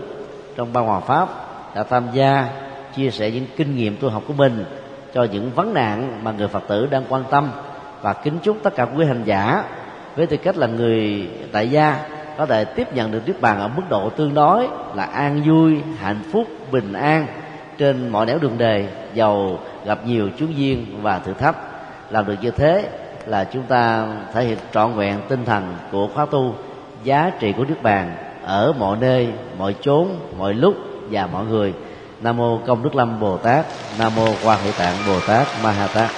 trong 0.55 0.73
ban 0.73 0.85
hòa 0.85 0.99
pháp 0.99 1.29
đã 1.75 1.83
tham 1.83 2.07
gia 2.13 2.47
chia 2.95 3.09
sẻ 3.11 3.31
những 3.31 3.45
kinh 3.57 3.75
nghiệm 3.75 3.97
tu 3.97 4.09
học 4.09 4.23
của 4.27 4.33
mình 4.33 4.65
cho 5.13 5.23
những 5.23 5.51
vấn 5.55 5.73
nạn 5.73 6.19
mà 6.23 6.31
người 6.31 6.47
phật 6.47 6.63
tử 6.67 6.85
đang 6.85 7.03
quan 7.09 7.23
tâm. 7.29 7.51
Và 8.01 8.13
kính 8.13 8.37
chúc 8.43 8.57
tất 8.63 8.75
cả 8.75 8.87
quý 8.97 9.05
hành 9.05 9.23
giả 9.25 9.63
với 10.15 10.27
tư 10.27 10.37
cách 10.37 10.57
là 10.57 10.67
người 10.67 11.29
tại 11.51 11.69
gia 11.69 11.99
có 12.37 12.45
thể 12.45 12.65
tiếp 12.65 12.95
nhận 12.95 13.11
được 13.11 13.21
niết 13.27 13.41
bàn 13.41 13.59
ở 13.59 13.67
mức 13.67 13.83
độ 13.89 14.09
tương 14.09 14.33
đối 14.33 14.67
là 14.95 15.03
an 15.03 15.41
vui 15.45 15.81
hạnh 15.99 16.21
phúc 16.31 16.47
bình 16.71 16.93
an 16.93 17.27
trên 17.81 18.09
mọi 18.09 18.25
nẻo 18.25 18.37
đường 18.37 18.57
đề 18.57 18.87
giàu, 19.13 19.59
gặp 19.85 19.99
nhiều 20.05 20.29
chướng 20.39 20.57
duyên 20.57 20.85
và 21.01 21.19
thử 21.19 21.33
thách. 21.33 21.55
Làm 22.09 22.25
được 22.25 22.35
như 22.41 22.51
thế 22.51 22.89
là 23.25 23.43
chúng 23.43 23.63
ta 23.63 24.07
thể 24.33 24.43
hiện 24.43 24.57
trọn 24.73 24.93
vẹn 24.93 25.19
tinh 25.27 25.45
thần 25.45 25.75
của 25.91 26.07
khóa 26.07 26.25
tu, 26.31 26.55
giá 27.03 27.31
trị 27.39 27.53
của 27.57 27.63
nước 27.63 27.75
bàn 27.81 28.15
ở 28.45 28.73
mọi 28.79 28.97
nơi, 29.01 29.27
mọi 29.57 29.75
chốn, 29.81 30.07
mọi 30.37 30.53
lúc 30.53 30.75
và 31.11 31.27
mọi 31.27 31.45
người. 31.45 31.73
Nam 32.21 32.37
mô 32.37 32.57
công 32.57 32.83
đức 32.83 32.95
lâm 32.95 33.19
bồ 33.19 33.37
tát, 33.37 33.65
nam 33.99 34.11
mô 34.15 34.27
quan 34.43 34.59
hệ 34.65 34.71
tạng 34.77 34.95
bồ 35.07 35.19
tát 35.27 35.47
ma 35.63 35.71
ha 35.71 35.87
tát. 35.87 36.09